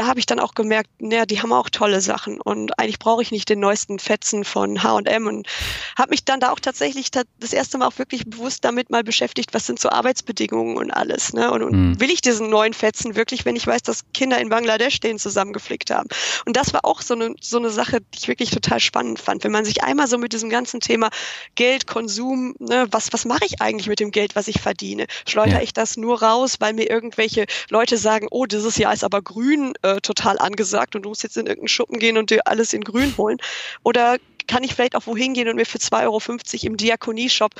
da 0.00 0.06
habe 0.06 0.18
ich 0.18 0.24
dann 0.24 0.40
auch 0.40 0.54
gemerkt, 0.54 0.88
naja, 0.98 1.26
die 1.26 1.42
haben 1.42 1.52
auch 1.52 1.68
tolle 1.68 2.00
Sachen 2.00 2.40
und 2.40 2.78
eigentlich 2.78 2.98
brauche 2.98 3.20
ich 3.20 3.32
nicht 3.32 3.50
den 3.50 3.60
neuesten 3.60 3.98
Fetzen 3.98 4.44
von 4.44 4.82
H&M 4.82 5.26
und 5.26 5.46
habe 5.94 6.08
mich 6.08 6.24
dann 6.24 6.40
da 6.40 6.52
auch 6.52 6.58
tatsächlich 6.58 7.10
das 7.10 7.52
erste 7.52 7.76
Mal 7.76 7.86
auch 7.86 7.98
wirklich 7.98 8.24
bewusst 8.24 8.64
damit 8.64 8.88
mal 8.88 9.04
beschäftigt, 9.04 9.52
was 9.52 9.66
sind 9.66 9.78
so 9.78 9.90
Arbeitsbedingungen 9.90 10.78
und 10.78 10.90
alles. 10.90 11.34
Ne? 11.34 11.50
Und, 11.50 11.62
und 11.62 11.72
mhm. 11.72 12.00
will 12.00 12.08
ich 12.08 12.22
diesen 12.22 12.48
neuen 12.48 12.72
Fetzen 12.72 13.14
wirklich, 13.14 13.44
wenn 13.44 13.56
ich 13.56 13.66
weiß, 13.66 13.82
dass 13.82 14.10
Kinder 14.14 14.38
in 14.38 14.48
Bangladesch 14.48 15.00
den 15.00 15.18
zusammengeflickt 15.18 15.90
haben. 15.90 16.08
Und 16.46 16.56
das 16.56 16.72
war 16.72 16.86
auch 16.86 17.02
so 17.02 17.12
eine, 17.12 17.34
so 17.38 17.58
eine 17.58 17.68
Sache, 17.68 18.00
die 18.00 18.20
ich 18.20 18.28
wirklich 18.28 18.50
total 18.52 18.80
spannend 18.80 19.18
fand. 19.18 19.44
Wenn 19.44 19.52
man 19.52 19.66
sich 19.66 19.84
einmal 19.84 20.06
so 20.06 20.16
mit 20.16 20.32
diesem 20.32 20.48
ganzen 20.48 20.80
Thema 20.80 21.10
Geld, 21.56 21.86
Konsum, 21.86 22.54
ne, 22.58 22.88
was, 22.90 23.12
was 23.12 23.26
mache 23.26 23.44
ich 23.44 23.60
eigentlich 23.60 23.88
mit 23.88 24.00
dem 24.00 24.12
Geld, 24.12 24.34
was 24.34 24.48
ich 24.48 24.62
verdiene? 24.62 25.04
Schleudere 25.28 25.58
ja. 25.58 25.62
ich 25.62 25.74
das 25.74 25.98
nur 25.98 26.22
raus, 26.22 26.56
weil 26.58 26.72
mir 26.72 26.88
irgendwelche 26.88 27.44
Leute 27.68 27.98
sagen, 27.98 28.28
oh, 28.30 28.46
dieses 28.46 28.78
Jahr 28.78 28.94
ist 28.94 29.04
aber 29.04 29.20
grün, 29.20 29.74
äh, 29.82 29.89
total 29.98 30.38
angesagt 30.38 30.94
und 30.94 31.02
du 31.02 31.08
musst 31.08 31.22
jetzt 31.22 31.36
in 31.36 31.46
irgendeinen 31.46 31.68
Schuppen 31.68 31.98
gehen 31.98 32.16
und 32.16 32.30
dir 32.30 32.46
alles 32.46 32.72
in 32.72 32.82
grün 32.82 33.16
holen? 33.16 33.38
Oder 33.82 34.18
kann 34.46 34.62
ich 34.64 34.74
vielleicht 34.74 34.96
auch 34.96 35.06
wohin 35.06 35.34
gehen 35.34 35.48
und 35.48 35.56
mir 35.56 35.66
für 35.66 35.78
2,50 35.78 36.02
Euro 36.04 36.66
im 36.66 36.76
Diakonie-Shop 36.76 37.52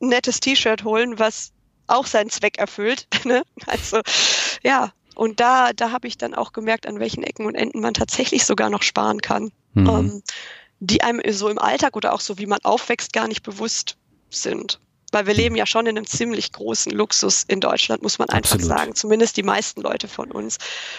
ein 0.00 0.08
nettes 0.08 0.40
T-Shirt 0.40 0.84
holen, 0.84 1.18
was 1.18 1.52
auch 1.86 2.06
seinen 2.06 2.30
Zweck 2.30 2.58
erfüllt? 2.58 3.06
Ne? 3.24 3.42
Also 3.66 4.00
ja, 4.62 4.92
und 5.14 5.40
da, 5.40 5.72
da 5.72 5.90
habe 5.90 6.08
ich 6.08 6.18
dann 6.18 6.34
auch 6.34 6.52
gemerkt, 6.52 6.86
an 6.86 7.00
welchen 7.00 7.22
Ecken 7.22 7.46
und 7.46 7.54
Enden 7.54 7.80
man 7.80 7.94
tatsächlich 7.94 8.44
sogar 8.44 8.68
noch 8.68 8.82
sparen 8.82 9.20
kann, 9.20 9.50
mhm. 9.72 9.88
ähm, 9.88 10.22
die 10.80 11.02
einem 11.02 11.20
so 11.32 11.48
im 11.48 11.58
Alltag 11.58 11.96
oder 11.96 12.12
auch 12.12 12.20
so, 12.20 12.38
wie 12.38 12.46
man 12.46 12.58
aufwächst, 12.64 13.12
gar 13.12 13.28
nicht 13.28 13.42
bewusst 13.42 13.96
sind 14.28 14.78
weil 15.14 15.26
wir 15.26 15.34
leben 15.34 15.56
ja 15.56 15.64
schon 15.64 15.86
in 15.86 15.96
einem 15.96 16.06
ziemlich 16.06 16.52
großen 16.52 16.92
Luxus 16.92 17.44
in 17.44 17.60
Deutschland, 17.60 18.02
muss 18.02 18.18
man 18.18 18.28
einfach 18.28 18.56
Absolut. 18.56 18.78
sagen. 18.78 18.94
Zumindest 18.94 19.36
die 19.36 19.42
meisten 19.42 19.80
Leute 19.80 20.08
von 20.08 20.30
uns. 20.30 20.58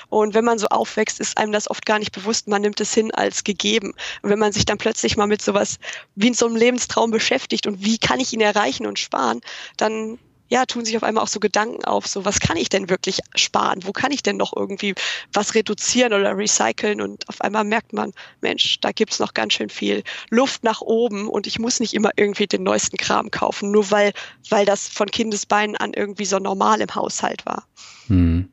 Und 0.10 0.34
wenn 0.34 0.46
man 0.46 0.58
so 0.58 0.68
aufwächst, 0.68 1.20
ist 1.20 1.38
einem 1.38 1.52
das 1.52 1.70
oft 1.70 1.86
gar 1.86 2.00
nicht 2.00 2.14
bewusst. 2.14 2.48
Man 2.48 2.62
nimmt 2.62 2.80
es 2.82 2.94
hin 2.94 3.14
als 3.14 3.44
gegeben. 3.44 3.94
Und 4.22 4.30
wenn 4.30 4.40
man 4.40 4.54
sich 4.54 4.66
dann 4.66 4.78
plötzlich 4.78 5.18
mal 5.18 5.28
mit 5.28 5.42
sowas 5.42 5.78
wie 6.16 6.28
in 6.28 6.34
so 6.34 6.48
einem 6.48 6.56
Lebenstraum 6.56 7.12
beschäftigt 7.12 7.68
und 7.68 7.84
wie 7.84 7.98
kann 7.98 8.20
ich 8.20 8.34
ihn 8.34 8.42
erreichen 8.42 8.88
und 8.88 8.98
sparen, 8.98 9.42
dann 9.78 10.18
ja, 10.48 10.66
tun 10.66 10.86
sich 10.86 10.96
auf 10.96 11.04
einmal 11.04 11.24
auch 11.24 11.30
so 11.30 11.40
Gedanken 11.40 11.86
auf, 11.86 12.08
so 12.08 12.26
was 12.26 12.40
kann 12.40 12.58
ich 12.58 12.70
denn 12.70 12.90
wirklich 12.90 13.20
sparen? 13.36 13.80
Wo 13.84 13.92
kann 13.92 14.12
ich 14.12 14.24
denn 14.24 14.38
noch 14.38 14.54
irgendwie 14.56 14.94
was 15.34 15.56
reduzieren 15.56 16.14
oder 16.14 16.38
recyceln? 16.38 17.02
Und 17.02 17.28
auf 17.28 17.42
einmal 17.42 17.64
merkt 17.64 17.94
man, 17.94 18.12
Mensch, 18.42 18.80
da 18.82 18.92
gibt's 18.92 19.20
noch 19.20 19.34
ganz 19.34 19.54
schön 19.54 19.70
viel 19.70 20.04
Luft 20.30 20.64
nach 20.64 20.82
oben 20.82 21.28
und 21.28 21.48
ich 21.48 21.60
muss 21.60 21.80
nicht 21.80 21.94
immer 21.94 22.12
irgendwie 22.16 22.48
den 22.48 22.64
neuesten 22.64 22.98
Kram 22.98 23.32
kaufen, 23.32 23.72
nur 23.72 23.90
weil, 23.92 24.14
weil 24.50 24.66
das 24.66 24.88
von 24.88 25.10
Kindesbeinen 25.10 25.76
an 25.76 25.94
irgendwie 25.94 26.26
so 26.26 26.38
normal 26.38 26.82
im 26.82 26.94
Haushalt 26.94 27.46
war. 27.46 27.66
Hm. 28.08 28.50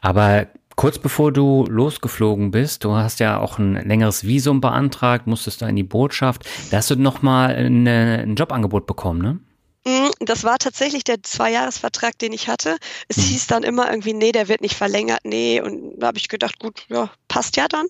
Aber 0.00 0.48
Kurz 0.76 0.98
bevor 0.98 1.32
du 1.32 1.64
losgeflogen 1.70 2.50
bist, 2.50 2.84
du 2.84 2.94
hast 2.94 3.18
ja 3.18 3.40
auch 3.40 3.58
ein 3.58 3.76
längeres 3.88 4.24
Visum 4.24 4.60
beantragt, 4.60 5.26
musstest 5.26 5.62
da 5.62 5.68
in 5.68 5.76
die 5.76 5.82
Botschaft, 5.82 6.46
da 6.70 6.76
hast 6.76 6.90
du 6.90 6.96
nochmal 6.96 7.56
ein 7.56 8.36
Jobangebot 8.36 8.86
bekommen, 8.86 9.22
ne? 9.22 9.38
Mhm, 9.86 10.10
das 10.18 10.42
war 10.42 10.58
tatsächlich 10.58 11.04
der 11.04 11.22
Zweijahresvertrag, 11.22 12.18
den 12.18 12.32
ich 12.32 12.48
hatte. 12.48 12.76
Es 13.06 13.18
mhm. 13.18 13.22
hieß 13.22 13.46
dann 13.46 13.62
immer 13.62 13.88
irgendwie, 13.88 14.14
nee, 14.14 14.32
der 14.32 14.48
wird 14.48 14.60
nicht 14.60 14.74
verlängert, 14.74 15.20
nee. 15.22 15.60
Und 15.60 16.00
da 16.00 16.08
habe 16.08 16.18
ich 16.18 16.28
gedacht, 16.28 16.58
gut, 16.58 16.84
ja, 16.88 17.08
passt 17.28 17.56
ja 17.56 17.68
dann. 17.68 17.86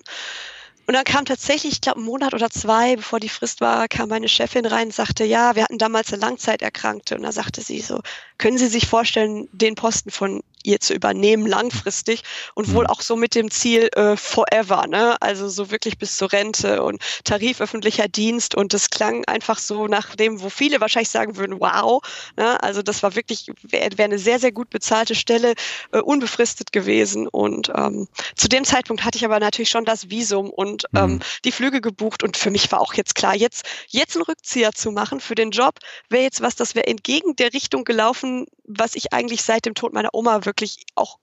Und 0.87 0.95
dann 0.95 1.05
kam 1.05 1.25
tatsächlich, 1.25 1.73
ich 1.73 1.81
glaube, 1.81 1.99
einen 1.99 2.07
Monat 2.07 2.35
oder 2.35 2.51
zwei, 2.51 2.97
bevor 2.97 3.19
die 3.19 3.31
Frist 3.31 3.61
war, 3.63 3.89
kam 3.89 4.11
meine 4.11 4.29
Chefin 4.29 4.67
rein 4.67 4.89
und 4.89 4.95
sagte, 4.95 5.25
ja, 5.25 5.57
wir 5.57 5.65
hatten 5.65 5.79
damals 5.79 6.13
eine 6.13 6.21
Langzeiterkrankte. 6.21 7.17
Und 7.17 7.23
da 7.23 7.33
sagte 7.33 7.63
sie 7.63 7.81
so, 7.81 8.01
können 8.39 8.59
Sie 8.59 8.69
sich 8.69 8.87
vorstellen, 8.87 9.49
den 9.53 9.75
Posten 9.75 10.11
von 10.11 10.43
ihr 10.67 10.81
zu 10.81 10.93
übernehmen 10.93 11.47
langfristig 11.47 12.23
und 12.55 12.75
wohl 12.75 12.85
mhm. 12.85 12.91
auch 12.91 13.01
so 13.01 13.17
mit 13.17 13.35
dem 13.35 13.51
Ziel 13.51 13.89
äh, 13.95 14.17
forever, 14.17 14.87
ne? 14.89 15.17
Also 15.23 15.49
so 15.49 15.71
wirklich 15.71 15.97
bis 15.97 16.17
zur 16.17 16.33
Rente 16.33 16.83
und 16.83 17.01
tariföffentlicher 17.25 18.09
Dienst 18.09 18.55
und 18.55 18.75
das 18.75 18.91
klang 18.91 19.25
einfach 19.27 19.59
so 19.59 19.87
nach 19.87 20.17
dem, 20.17 20.43
wo 20.43 20.51
viele 20.51 20.81
wahrscheinlich 20.81 21.09
sagen 21.09 21.37
würden, 21.37 21.61
wow, 21.61 22.03
ne? 22.37 22.63
Also 22.63 22.83
das 22.83 23.03
war 23.03 23.15
wirklich 23.15 23.47
wäre 23.63 23.97
wär 23.97 24.05
eine 24.05 24.19
sehr 24.19 24.39
sehr 24.39 24.53
gut 24.53 24.71
bezahlte 24.71 25.15
Stelle, 25.15 25.55
äh, 25.93 26.01
unbefristet 26.01 26.73
gewesen 26.73 27.29
und 27.29 27.71
ähm, 27.75 28.09
zu 28.35 28.49
dem 28.49 28.65
Zeitpunkt 28.65 29.05
hatte 29.05 29.19
ich 29.19 29.25
aber 29.25 29.39
natürlich 29.39 29.71
schon 29.71 29.85
das 29.85 30.11
Visum 30.11 30.51
und 30.51 30.87
ähm, 30.97 31.13
mhm. 31.13 31.21
die 31.45 31.53
Flüge 31.53 31.81
gebucht 31.81 32.25
und 32.25 32.37
für 32.37 32.51
mich 32.51 32.71
war 32.73 32.81
auch 32.81 32.95
jetzt 32.95 33.15
klar, 33.15 33.37
jetzt 33.37 33.65
jetzt 33.89 34.17
einen 34.17 34.25
Rückzieher 34.25 34.73
zu 34.73 34.91
machen 34.91 35.21
für 35.21 35.37
den 35.37 35.53
Job 35.53 35.79
wäre 36.11 36.25
jetzt 36.25 36.41
was, 36.41 36.57
das 36.57 36.75
wäre 36.75 36.89
entgegen 36.89 37.37
der 37.37 37.53
Richtung 37.53 37.85
gelaufen 37.85 38.26
machen, 38.27 38.47
was 38.65 38.95
ich 38.95 39.13
eigentlich 39.13 39.43
seit 39.43 39.67
dem 39.67 39.75
Tod 39.75 39.93
meiner 39.93 40.11
Oma 40.13 40.45
wirklich 40.45 40.85
auch 40.95 41.19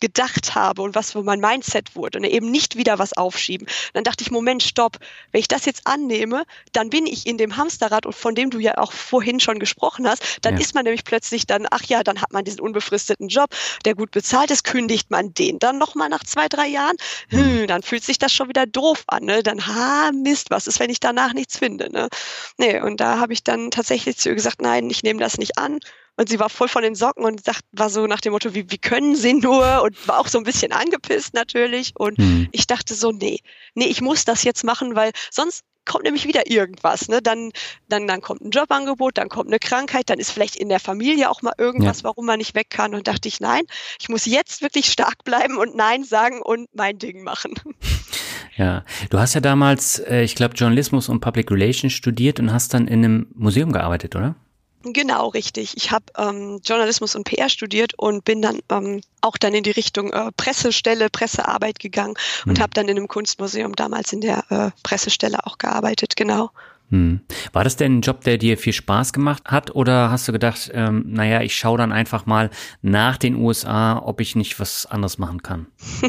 gedacht 0.00 0.54
habe 0.54 0.80
und 0.80 0.94
was 0.94 1.12
für 1.12 1.22
mein 1.22 1.40
Mindset 1.40 1.96
wurde 1.96 2.18
und 2.18 2.24
eben 2.24 2.50
nicht 2.50 2.76
wieder 2.76 2.98
was 2.98 3.12
aufschieben. 3.12 3.66
Dann 3.92 4.04
dachte 4.04 4.24
ich, 4.24 4.30
Moment, 4.30 4.62
stopp, 4.62 4.96
wenn 5.32 5.40
ich 5.40 5.48
das 5.48 5.66
jetzt 5.66 5.86
annehme, 5.86 6.44
dann 6.72 6.88
bin 6.88 7.04
ich 7.04 7.26
in 7.26 7.36
dem 7.36 7.58
Hamsterrad 7.58 8.06
und 8.06 8.14
von 8.14 8.34
dem 8.34 8.48
du 8.48 8.58
ja 8.58 8.78
auch 8.78 8.92
vorhin 8.92 9.38
schon 9.38 9.58
gesprochen 9.58 10.08
hast, 10.08 10.38
dann 10.40 10.54
ja. 10.54 10.60
ist 10.62 10.74
man 10.74 10.84
nämlich 10.84 11.04
plötzlich 11.04 11.46
dann, 11.46 11.66
ach 11.70 11.84
ja, 11.84 12.02
dann 12.02 12.22
hat 12.22 12.32
man 12.32 12.44
diesen 12.44 12.60
unbefristeten 12.60 13.28
Job, 13.28 13.50
der 13.84 13.94
gut 13.94 14.12
bezahlt 14.12 14.50
ist, 14.50 14.64
kündigt 14.64 15.10
man 15.10 15.34
den 15.34 15.58
dann 15.58 15.76
nochmal 15.76 16.08
nach 16.08 16.24
zwei, 16.24 16.48
drei 16.48 16.68
Jahren, 16.68 16.96
hm, 17.28 17.66
dann 17.66 17.82
fühlt 17.82 18.04
sich 18.04 18.16
das 18.18 18.32
schon 18.32 18.48
wieder 18.48 18.64
doof 18.64 19.04
an, 19.08 19.24
ne? 19.24 19.42
dann, 19.42 19.66
ha, 19.66 20.10
Mist, 20.10 20.50
was 20.50 20.66
ist, 20.66 20.80
wenn 20.80 20.88
ich 20.88 21.00
danach 21.00 21.34
nichts 21.34 21.58
finde, 21.58 21.92
ne? 21.92 22.08
Nee, 22.56 22.80
und 22.80 22.98
da 22.98 23.18
habe 23.18 23.34
ich 23.34 23.44
dann 23.44 23.70
tatsächlich 23.70 24.16
zu 24.16 24.30
ihr 24.30 24.34
gesagt, 24.34 24.62
nein, 24.62 24.88
ich 24.88 25.02
nehme 25.02 25.20
das 25.20 25.36
nicht 25.36 25.58
an 25.58 25.80
und 26.16 26.28
sie 26.28 26.40
war 26.40 26.48
voll 26.48 26.68
von 26.68 26.82
den 26.82 26.94
Socken 26.94 27.24
und 27.24 27.44
sagt, 27.44 27.62
war 27.72 27.90
so 27.90 28.06
nach 28.06 28.20
dem 28.20 28.32
Motto, 28.32 28.54
wie, 28.54 28.70
wie 28.70 28.78
können 28.78 29.14
sie 29.14 29.34
nur? 29.34 29.82
Und 29.82 30.08
war 30.08 30.18
auch 30.18 30.28
so 30.28 30.38
ein 30.38 30.44
bisschen 30.44 30.72
angepisst 30.72 31.34
natürlich. 31.34 31.92
Und 31.96 32.18
mhm. 32.18 32.48
ich 32.52 32.66
dachte 32.66 32.94
so, 32.94 33.12
nee, 33.12 33.40
nee, 33.74 33.86
ich 33.86 34.00
muss 34.00 34.24
das 34.24 34.42
jetzt 34.42 34.64
machen, 34.64 34.96
weil 34.96 35.12
sonst 35.30 35.62
kommt 35.84 36.04
nämlich 36.04 36.26
wieder 36.26 36.50
irgendwas. 36.50 37.08
Ne? 37.08 37.22
Dann, 37.22 37.52
dann, 37.88 38.06
dann 38.06 38.20
kommt 38.20 38.40
ein 38.42 38.50
Jobangebot, 38.50 39.18
dann 39.18 39.28
kommt 39.28 39.48
eine 39.48 39.58
Krankheit, 39.58 40.10
dann 40.10 40.18
ist 40.18 40.30
vielleicht 40.30 40.56
in 40.56 40.68
der 40.68 40.80
Familie 40.80 41.30
auch 41.30 41.42
mal 41.42 41.54
irgendwas, 41.58 41.98
ja. 41.98 42.04
warum 42.04 42.26
man 42.26 42.38
nicht 42.38 42.54
weg 42.54 42.70
kann. 42.70 42.94
Und 42.94 43.06
dachte 43.08 43.28
ich, 43.28 43.40
nein, 43.40 43.62
ich 44.00 44.08
muss 44.08 44.26
jetzt 44.26 44.62
wirklich 44.62 44.90
stark 44.90 45.22
bleiben 45.24 45.58
und 45.58 45.76
Nein 45.76 46.02
sagen 46.02 46.42
und 46.42 46.68
mein 46.74 46.98
Ding 46.98 47.22
machen. 47.22 47.54
Ja, 48.56 48.84
du 49.10 49.18
hast 49.18 49.34
ja 49.34 49.42
damals, 49.42 49.98
äh, 49.98 50.22
ich 50.22 50.34
glaube, 50.34 50.54
Journalismus 50.54 51.10
und 51.10 51.20
Public 51.20 51.50
Relations 51.50 51.92
studiert 51.92 52.40
und 52.40 52.54
hast 52.54 52.72
dann 52.72 52.88
in 52.88 53.04
einem 53.04 53.26
Museum 53.34 53.70
gearbeitet, 53.70 54.16
oder? 54.16 54.34
Genau, 54.92 55.28
richtig. 55.28 55.76
Ich 55.76 55.90
habe 55.90 56.04
ähm, 56.16 56.60
Journalismus 56.64 57.16
und 57.16 57.24
PR 57.24 57.48
studiert 57.48 57.94
und 57.98 58.24
bin 58.24 58.42
dann 58.42 58.60
ähm, 58.70 59.00
auch 59.20 59.36
dann 59.36 59.54
in 59.54 59.64
die 59.64 59.70
Richtung 59.70 60.12
äh, 60.12 60.30
Pressestelle, 60.36 61.10
Pressearbeit 61.10 61.78
gegangen 61.78 62.14
und 62.44 62.58
mhm. 62.58 62.62
habe 62.62 62.74
dann 62.74 62.88
in 62.88 62.96
einem 62.96 63.08
Kunstmuseum 63.08 63.74
damals 63.74 64.12
in 64.12 64.20
der 64.20 64.44
äh, 64.50 64.70
Pressestelle 64.82 65.44
auch 65.44 65.58
gearbeitet, 65.58 66.16
genau. 66.16 66.50
Hm. 66.90 67.20
War 67.52 67.64
das 67.64 67.76
denn 67.76 67.98
ein 67.98 68.00
Job, 68.00 68.22
der 68.22 68.38
dir 68.38 68.56
viel 68.56 68.72
Spaß 68.72 69.12
gemacht 69.12 69.42
hat 69.46 69.74
oder 69.74 70.10
hast 70.10 70.28
du 70.28 70.32
gedacht, 70.32 70.70
ähm, 70.72 71.04
naja, 71.08 71.42
ich 71.42 71.56
schaue 71.56 71.78
dann 71.78 71.92
einfach 71.92 72.26
mal 72.26 72.50
nach 72.80 73.16
den 73.16 73.34
USA, 73.34 73.98
ob 73.98 74.20
ich 74.20 74.36
nicht 74.36 74.60
was 74.60 74.86
anderes 74.86 75.18
machen 75.18 75.42
kann? 75.42 75.66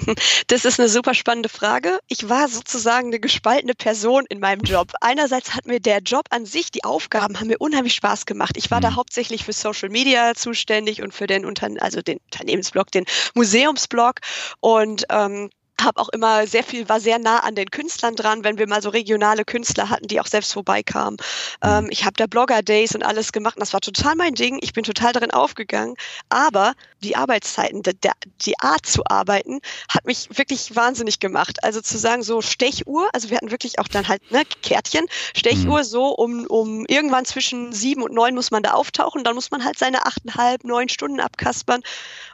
das 0.48 0.66
ist 0.66 0.80
eine 0.80 0.88
super 0.88 1.16
spannende 1.16 1.50
Frage. 1.50 1.98
Ich 2.08 2.30
war 2.30 2.48
sozusagen 2.48 3.08
eine 3.08 3.20
gespaltene 3.20 3.74
Person 3.74 4.26
in 4.30 4.40
meinem 4.40 4.62
Job. 4.62 4.94
Einerseits 5.02 5.56
hat 5.56 5.66
mir 5.66 5.80
der 5.80 6.00
Job 6.00 6.26
an 6.30 6.46
sich, 6.46 6.70
die 6.70 6.84
Aufgaben 6.84 7.40
haben 7.40 7.48
mir 7.48 7.58
unheimlich 7.58 7.96
Spaß 7.96 8.28
gemacht. 8.28 8.56
Ich 8.56 8.70
war 8.70 8.78
hm. 8.78 8.84
da 8.84 8.96
hauptsächlich 8.96 9.46
für 9.46 9.54
Social 9.54 9.90
Media 9.90 10.36
zuständig 10.36 11.02
und 11.02 11.12
für 11.12 11.26
den, 11.26 11.44
Unter 11.46 11.70
also 11.80 12.04
den 12.04 12.20
Unternehmensblog, 12.32 12.92
den 12.92 13.06
Museumsblog 13.34 14.20
und 14.60 15.06
ähm, 15.10 15.50
habe 15.82 16.00
auch 16.00 16.10
immer 16.10 16.48
sehr 16.48 16.64
viel, 16.64 16.90
war 16.90 17.00
sehr 17.00 17.20
nah 17.20 17.40
an 17.40 17.56
den 17.56 17.70
Künstlern 17.70 18.16
dran, 18.16 18.44
wenn 18.44 18.58
wir 18.58 18.68
mal 18.68 18.82
so 18.82 18.90
regionale 18.90 19.46
Künstler 19.46 19.90
hatten, 19.90 20.08
die 20.08 20.20
auch 20.20 20.26
selbst 20.26 20.54
vorbeikamen. 20.54 21.18
Mhm. 21.64 21.70
Ähm, 21.70 21.88
ich 21.90 22.04
habe 22.04 22.14
da 22.18 22.28
Blogger-Days 22.28 22.96
und 22.96 23.04
alles 23.04 23.32
gemacht 23.32 23.56
und 23.58 23.62
das 23.62 23.74
war 23.74 23.82
total 23.82 24.16
mein 24.16 24.34
Ding. 24.34 24.60
Ich 24.62 24.74
bin 24.74 24.84
total 24.84 25.14
darin 25.14 25.32
aufgegangen. 25.32 25.96
Aber 26.30 26.74
die 27.04 27.16
Arbeitszeiten, 27.16 27.84
der, 27.84 27.94
der, 27.94 28.14
die 28.42 28.60
Art 28.60 28.86
zu 28.86 29.04
arbeiten, 29.06 29.60
hat 29.90 30.06
mich 30.06 30.30
wirklich 30.38 30.76
wahnsinnig 30.76 31.20
gemacht. 31.20 31.64
Also 31.64 31.82
zu 31.82 31.98
sagen, 31.98 32.24
so 32.24 32.42
Stechuhr, 32.42 33.10
also 33.14 33.30
wir 33.30 33.38
hatten 33.38 33.52
wirklich 33.52 33.80
auch 33.80 33.88
dann 33.88 34.08
halt 34.08 34.32
ne, 34.32 34.44
Kärtchen, 34.64 35.06
Stechuhr 35.36 35.80
mhm. 35.80 35.84
so 35.84 36.08
um, 36.10 36.46
um 36.48 36.86
irgendwann 36.88 37.26
zwischen 37.26 37.72
sieben 37.74 38.02
und 38.02 38.14
neun 38.14 38.36
muss 38.36 38.52
man 38.52 38.64
da 38.64 38.72
auftauchen, 38.72 39.24
dann 39.24 39.36
muss 39.36 39.52
man 39.52 39.64
halt 39.64 39.78
seine 39.78 40.06
achteinhalb, 40.06 40.64
neun 40.64 40.90
Stunden 40.90 41.20
abkaspern 41.20 41.82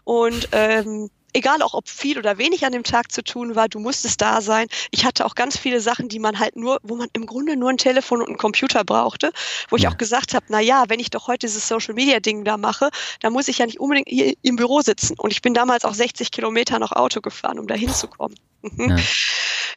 und 0.04 0.50
ähm, 0.52 1.10
egal 1.34 1.62
auch 1.62 1.74
ob 1.74 1.90
viel 1.90 2.18
oder 2.18 2.38
wenig 2.38 2.66
an 2.66 2.72
dem 2.72 2.84
Tag 2.84 3.12
zu 3.12 3.24
tun 3.24 3.56
war, 3.56 3.68
du 3.68 3.80
musstest 3.80 4.22
da 4.22 4.42
sein. 4.42 4.68
Ich 4.92 5.06
hatte 5.06 5.26
auch 5.26 5.36
ganz 5.36 5.58
viele 5.58 5.80
Sachen, 5.80 6.10
die 6.10 6.20
man 6.20 6.40
halt 6.40 6.56
nur, 6.56 6.80
wo 6.84 6.96
man 6.96 7.10
im 7.14 7.26
Grunde 7.26 7.58
nur 7.58 7.70
ein 7.70 7.78
Telefon 7.78 8.22
und 8.22 8.28
einen 8.28 8.38
Computer 8.38 8.84
brauchte, 8.84 9.32
wo 9.70 9.76
ich 9.76 9.88
auch 9.88 9.98
gesagt 9.98 10.34
habe, 10.34 10.46
na 10.50 10.60
ja, 10.60 10.86
wenn 10.88 11.00
ich 11.00 11.10
doch 11.10 11.28
heute 11.28 11.46
dieses 11.48 11.68
Social 11.68 11.94
Media 11.94 12.20
Ding 12.20 12.44
da 12.44 12.58
mache, 12.58 12.90
dann 13.22 13.34
muss 13.34 13.48
ich 13.48 13.58
ja 13.58 13.66
nicht 13.66 13.80
unbedingt 13.80 14.08
hier 14.08 14.34
im 14.42 14.56
Büro 14.56 14.82
sitzen. 14.82 15.16
Und 15.18 15.32
ich 15.32 15.42
bin 15.42 15.54
damals 15.54 15.86
auch 15.86 15.94
60 15.94 16.32
Kilometer 16.32 16.80
noch 16.80 16.92
Auto 16.92 17.22
gefahren, 17.22 17.60
um 17.60 17.68
da 17.68 17.76
hinzukommen. 17.76 18.38
Ja. 18.78 18.96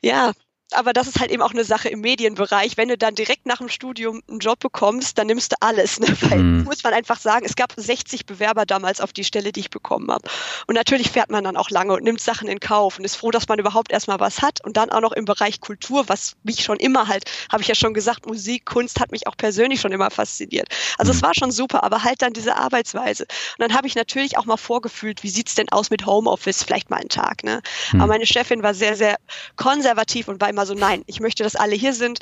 ja, 0.00 0.32
aber 0.72 0.92
das 0.92 1.06
ist 1.06 1.20
halt 1.20 1.30
eben 1.30 1.42
auch 1.42 1.52
eine 1.52 1.64
Sache 1.64 1.88
im 1.88 2.00
Medienbereich. 2.00 2.76
Wenn 2.76 2.88
du 2.88 2.98
dann 2.98 3.14
direkt 3.14 3.46
nach 3.46 3.58
dem 3.58 3.68
Studium 3.68 4.22
einen 4.28 4.40
Job 4.40 4.58
bekommst, 4.58 5.16
dann 5.16 5.28
nimmst 5.28 5.52
du 5.52 5.56
alles. 5.60 6.00
Ne? 6.00 6.08
Weil, 6.22 6.38
mm. 6.38 6.64
muss 6.64 6.82
man 6.82 6.92
einfach 6.92 7.20
sagen, 7.20 7.46
es 7.46 7.54
gab 7.54 7.72
60 7.76 8.26
Bewerber 8.26 8.66
damals 8.66 9.00
auf 9.00 9.12
die 9.12 9.22
Stelle, 9.22 9.52
die 9.52 9.60
ich 9.60 9.70
bekommen 9.70 10.10
habe. 10.10 10.28
Und 10.66 10.74
natürlich 10.74 11.10
fährt 11.10 11.30
man 11.30 11.44
dann 11.44 11.56
auch 11.56 11.70
lange 11.70 11.92
und 11.92 12.02
nimmt 12.02 12.20
Sachen 12.20 12.48
in 12.48 12.58
Kauf 12.58 12.98
und 12.98 13.04
ist 13.04 13.14
froh, 13.14 13.30
dass 13.30 13.46
man 13.48 13.58
überhaupt 13.60 13.92
erstmal 13.92 14.18
was 14.18 14.42
hat. 14.42 14.64
Und 14.64 14.76
dann 14.76 14.90
auch 14.90 15.00
noch 15.00 15.12
im 15.12 15.24
Bereich 15.24 15.60
Kultur, 15.60 16.08
was 16.08 16.34
mich 16.42 16.64
schon 16.64 16.78
immer 16.78 17.06
halt, 17.06 17.30
habe 17.52 17.62
ich 17.62 17.68
ja 17.68 17.76
schon 17.76 17.94
gesagt, 17.94 18.26
Musik, 18.26 18.64
Kunst 18.66 18.98
hat 18.98 19.12
mich 19.12 19.28
auch 19.28 19.36
persönlich 19.36 19.80
schon 19.80 19.92
immer 19.92 20.10
fasziniert. 20.10 20.68
Also 20.98 21.12
mm. 21.12 21.16
es 21.16 21.22
war 21.22 21.32
schon 21.34 21.52
super, 21.52 21.84
aber 21.84 22.02
halt 22.02 22.22
dann 22.22 22.32
diese 22.32 22.56
Arbeitsweise. 22.56 23.22
Und 23.22 23.60
dann 23.60 23.74
habe 23.74 23.86
ich 23.86 23.94
natürlich 23.94 24.36
auch 24.36 24.46
mal 24.46 24.56
vorgefühlt, 24.56 25.22
wie 25.22 25.30
sieht's 25.30 25.54
denn 25.54 25.68
aus 25.70 25.90
mit 25.90 26.06
Homeoffice, 26.06 26.64
vielleicht 26.64 26.90
mal 26.90 26.96
einen 26.96 27.08
Tag. 27.08 27.44
Ne? 27.44 27.62
Mm. 27.92 28.00
Aber 28.00 28.08
meine 28.14 28.26
Chefin 28.26 28.64
war 28.64 28.74
sehr, 28.74 28.96
sehr 28.96 29.16
konservativ 29.54 30.26
und 30.26 30.40
war 30.40 30.55
immer 30.56 30.66
so, 30.66 30.74
nein, 30.74 31.02
ich 31.06 31.20
möchte, 31.20 31.42
dass 31.42 31.54
alle 31.54 31.74
hier 31.74 31.92
sind. 31.92 32.20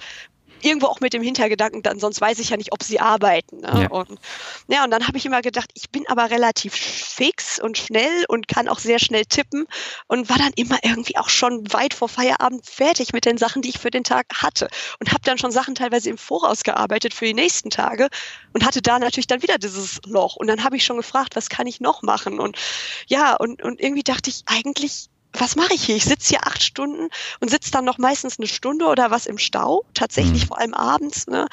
Irgendwo 0.61 0.87
auch 0.87 1.01
mit 1.01 1.13
dem 1.13 1.23
Hintergedanken, 1.23 1.83
dann 1.83 2.01
sonst 2.01 2.23
weiß 2.23 2.39
ich 2.39 2.49
ja 2.49 2.57
nicht, 2.57 2.73
ob 2.73 2.83
sie 2.83 2.99
arbeiten. 2.99 3.59
Ne? 3.59 3.83
Ja. 3.83 3.91
Und, 3.91 4.19
ja, 4.69 4.85
und 4.85 4.91
dann 4.91 5.07
habe 5.07 5.19
ich 5.19 5.27
immer 5.27 5.43
gedacht, 5.43 5.71
ich 5.75 5.91
bin 5.91 6.07
aber 6.09 6.31
relativ 6.31 6.75
fix 6.75 7.61
und 7.61 7.77
schnell 7.77 8.25
und 8.29 8.49
kann 8.49 8.69
auch 8.69 8.79
sehr 8.79 8.99
schnell 8.99 9.27
tippen 9.27 9.67
und 10.07 10.31
war 10.31 10.39
dann 10.39 10.53
immer 10.57 10.79
irgendwie 10.83 11.19
auch 11.19 11.29
schon 11.29 11.71
weit 11.75 11.93
vor 11.93 12.09
Feierabend 12.09 12.67
fertig 12.67 13.13
mit 13.13 13.27
den 13.27 13.37
Sachen, 13.37 13.61
die 13.61 13.69
ich 13.69 13.79
für 13.79 13.91
den 13.91 14.05
Tag 14.05 14.27
hatte. 14.35 14.69
Und 15.01 15.13
habe 15.13 15.21
dann 15.25 15.37
schon 15.37 15.51
Sachen 15.51 15.75
teilweise 15.75 16.09
im 16.09 16.17
Voraus 16.17 16.63
gearbeitet 16.63 17.13
für 17.13 17.27
die 17.27 17.35
nächsten 17.35 17.69
Tage 17.69 18.09
und 18.55 18.65
hatte 18.65 18.81
da 18.81 18.99
natürlich 18.99 19.27
dann 19.27 19.43
wieder 19.43 19.59
dieses 19.59 20.01
Loch. 20.07 20.37
Und 20.37 20.47
dann 20.47 20.65
habe 20.65 20.77
ich 20.77 20.85
schon 20.85 20.97
gefragt, 20.97 21.37
was 21.37 21.51
kann 21.51 21.67
ich 21.67 21.81
noch 21.81 22.01
machen? 22.01 22.41
Und 22.41 22.57
ja, 23.07 23.37
und, 23.37 23.63
und 23.63 23.83
irgendwie 23.83 24.03
dachte 24.03 24.31
ich, 24.31 24.45
eigentlich 24.47 25.11
was 25.37 25.57
mache 25.57 25.75
ich 25.75 25.85
hier? 25.85 25.97
Ich 25.97 26.05
sitze 26.05 26.31
hier 26.31 26.47
acht 26.47 26.63
Stunden 26.63 27.09
und 27.41 27.51
sitze 27.51 27.71
dann 27.71 27.85
noch 27.85 27.99
meistens 27.99 28.39
eine 28.39 28.47
Stunde 28.47 28.87
oder 28.87 29.11
was 29.11 29.27
im 29.27 29.39
Stau, 29.39 29.85
tatsächlich 29.93 30.45
mhm. 30.45 30.47
vor 30.49 30.59
allem 30.61 30.75
abends, 30.75 31.27
ne? 31.27 31.47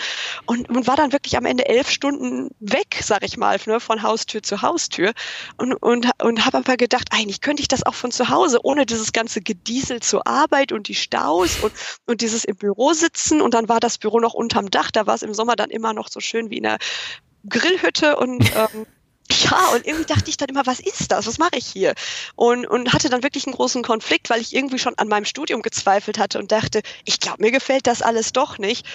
Und, 0.46 0.70
und 0.70 0.88
war 0.88 0.96
dann 0.96 1.12
wirklich 1.12 1.36
am 1.36 1.46
Ende 1.46 1.68
elf 1.68 1.90
Stunden 1.90 2.50
weg, 2.60 3.00
sag 3.02 3.24
ich 3.24 3.38
mal, 3.38 3.60
ne? 3.66 3.80
von 3.80 4.04
Haustür 4.04 4.44
zu 4.44 4.62
Haustür. 4.62 5.14
Und, 5.58 5.74
und, 5.74 6.10
und 6.22 6.46
habe 6.46 6.58
aber 6.58 6.78
gedacht, 6.78 7.10
eigentlich 7.12 7.42
könnte 7.42 7.62
ich 7.62 7.68
das 7.68 7.84
auch 7.86 7.96
von 7.96 8.12
zu 8.12 8.30
Hause, 8.30 8.60
ohne 8.64 8.86
dieses 8.86 9.12
ganze 9.14 9.42
Gediesel 9.42 10.00
zur 10.00 10.28
Arbeit 10.28 10.72
und 10.72 10.88
die 10.88 10.96
Staus 10.96 11.60
und, 11.62 11.74
und 12.06 12.22
dieses 12.22 12.46
im 12.46 12.56
Büro 12.56 12.94
sitzen. 12.94 13.42
Und 13.42 13.54
dann 13.54 13.68
war 13.68 13.80
das 13.80 13.98
Büro 13.98 14.20
noch 14.20 14.34
unterm 14.34 14.70
Dach, 14.70 14.92
da 14.92 15.08
war 15.08 15.16
es 15.16 15.24
im 15.24 15.34
Sommer 15.34 15.56
dann 15.56 15.70
immer 15.70 15.94
noch 15.94 16.10
so 16.10 16.20
schön 16.20 16.50
wie 16.50 16.58
in 16.58 16.68
einer 16.68 16.78
Grillhütte 17.50 18.16
und 18.18 18.40
ähm, 18.56 18.86
ja, 19.30 19.70
und 19.74 19.86
irgendwie 19.86 20.06
dachte 20.06 20.30
ich 20.30 20.38
dann 20.38 20.50
immer, 20.50 20.66
was 20.66 20.80
ist 20.80 21.12
das? 21.12 21.28
Was 21.28 21.38
mache 21.38 21.56
ich 21.58 21.68
hier? 21.68 21.94
Und, 22.36 22.66
und 22.66 22.94
hatte 22.94 23.10
dann 23.10 23.24
wirklich 23.24 23.46
einen 23.46 23.56
großen 23.56 23.84
Konflikt, 23.84 24.30
weil 24.30 24.42
ich 24.42 24.56
irgendwie 24.56 24.80
schon 24.80 24.98
an 24.98 25.08
meinem 25.08 25.26
Studium 25.26 25.62
gezweifelt 25.62 26.18
hatte 26.18 26.40
und 26.40 26.52
dachte, 26.52 26.82
ich 27.06 27.20
glaube, 27.20 27.42
mir 27.42 27.52
gefällt 27.52 27.88
das 27.88 28.02
alles 28.02 28.34
doch 28.34 28.58
nicht. 28.58 28.86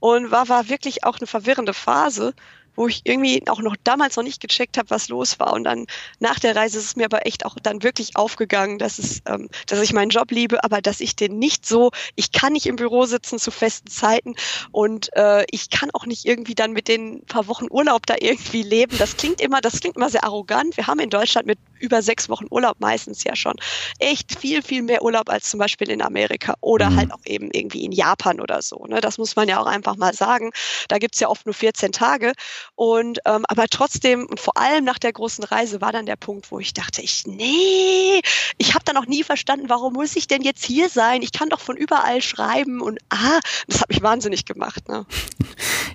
Und 0.00 0.30
war, 0.30 0.48
war 0.48 0.68
wirklich 0.68 1.04
auch 1.04 1.18
eine 1.18 1.26
verwirrende 1.26 1.74
Phase 1.74 2.34
wo 2.76 2.88
ich 2.88 3.02
irgendwie 3.04 3.42
auch 3.48 3.60
noch 3.60 3.76
damals 3.84 4.16
noch 4.16 4.24
nicht 4.24 4.40
gecheckt 4.40 4.78
habe, 4.78 4.90
was 4.90 5.08
los 5.08 5.38
war. 5.38 5.52
Und 5.52 5.64
dann 5.64 5.86
nach 6.20 6.38
der 6.38 6.56
Reise 6.56 6.78
ist 6.78 6.84
es 6.84 6.96
mir 6.96 7.04
aber 7.04 7.26
echt 7.26 7.44
auch 7.44 7.56
dann 7.62 7.82
wirklich 7.82 8.16
aufgegangen, 8.16 8.78
dass 8.78 8.98
es, 8.98 9.22
ähm, 9.26 9.48
dass 9.66 9.80
ich 9.80 9.92
meinen 9.92 10.10
Job 10.10 10.30
liebe, 10.30 10.62
aber 10.64 10.80
dass 10.80 11.00
ich 11.00 11.16
den 11.16 11.38
nicht 11.38 11.66
so, 11.66 11.90
ich 12.14 12.32
kann 12.32 12.52
nicht 12.52 12.66
im 12.66 12.76
Büro 12.76 13.04
sitzen 13.06 13.38
zu 13.38 13.50
festen 13.50 13.90
Zeiten 13.90 14.34
und 14.70 15.14
äh, 15.16 15.44
ich 15.50 15.70
kann 15.70 15.90
auch 15.92 16.06
nicht 16.06 16.24
irgendwie 16.24 16.54
dann 16.54 16.72
mit 16.72 16.88
den 16.88 17.24
paar 17.26 17.46
Wochen 17.46 17.66
Urlaub 17.70 18.06
da 18.06 18.16
irgendwie 18.18 18.62
leben. 18.62 18.96
Das 18.98 19.16
klingt 19.16 19.40
immer, 19.40 19.60
das 19.60 19.80
klingt 19.80 19.96
immer 19.96 20.10
sehr 20.10 20.24
arrogant. 20.24 20.76
Wir 20.76 20.86
haben 20.86 21.00
in 21.00 21.10
Deutschland 21.10 21.46
mit 21.46 21.58
über 21.78 22.00
sechs 22.00 22.28
Wochen 22.28 22.46
Urlaub 22.50 22.76
meistens 22.78 23.24
ja 23.24 23.34
schon 23.36 23.56
echt 23.98 24.38
viel, 24.38 24.62
viel 24.62 24.82
mehr 24.82 25.02
Urlaub 25.02 25.28
als 25.28 25.50
zum 25.50 25.58
Beispiel 25.58 25.90
in 25.90 26.00
Amerika 26.00 26.54
oder 26.60 26.90
mhm. 26.90 26.96
halt 26.96 27.12
auch 27.12 27.24
eben 27.24 27.50
irgendwie 27.52 27.84
in 27.84 27.92
Japan 27.92 28.40
oder 28.40 28.62
so. 28.62 28.86
Ne? 28.86 29.00
Das 29.00 29.18
muss 29.18 29.36
man 29.36 29.48
ja 29.48 29.60
auch 29.60 29.66
einfach 29.66 29.96
mal 29.96 30.14
sagen. 30.14 30.52
Da 30.88 30.98
gibt's 30.98 31.20
ja 31.20 31.28
oft 31.28 31.44
nur 31.46 31.54
14 31.54 31.92
Tage. 31.92 32.32
Und 32.74 33.20
ähm, 33.26 33.44
aber 33.48 33.66
trotzdem 33.68 34.26
und 34.26 34.40
vor 34.40 34.56
allem 34.56 34.84
nach 34.84 34.98
der 34.98 35.12
großen 35.12 35.44
Reise 35.44 35.80
war 35.80 35.92
dann 35.92 36.06
der 36.06 36.16
Punkt, 36.16 36.50
wo 36.50 36.58
ich 36.58 36.74
dachte, 36.74 37.02
ich 37.02 37.24
nee, 37.26 38.20
ich 38.58 38.74
habe 38.74 38.84
dann 38.84 38.96
auch 38.96 39.06
nie 39.06 39.22
verstanden, 39.22 39.68
warum 39.68 39.94
muss 39.94 40.16
ich 40.16 40.26
denn 40.26 40.42
jetzt 40.42 40.64
hier 40.64 40.88
sein? 40.88 41.22
Ich 41.22 41.32
kann 41.32 41.48
doch 41.48 41.60
von 41.60 41.76
überall 41.76 42.22
schreiben 42.22 42.80
und 42.80 42.98
ah, 43.10 43.40
das 43.66 43.80
hat 43.80 43.88
mich 43.88 44.02
wahnsinnig 44.02 44.44
gemacht. 44.44 44.88
Ne? 44.88 45.06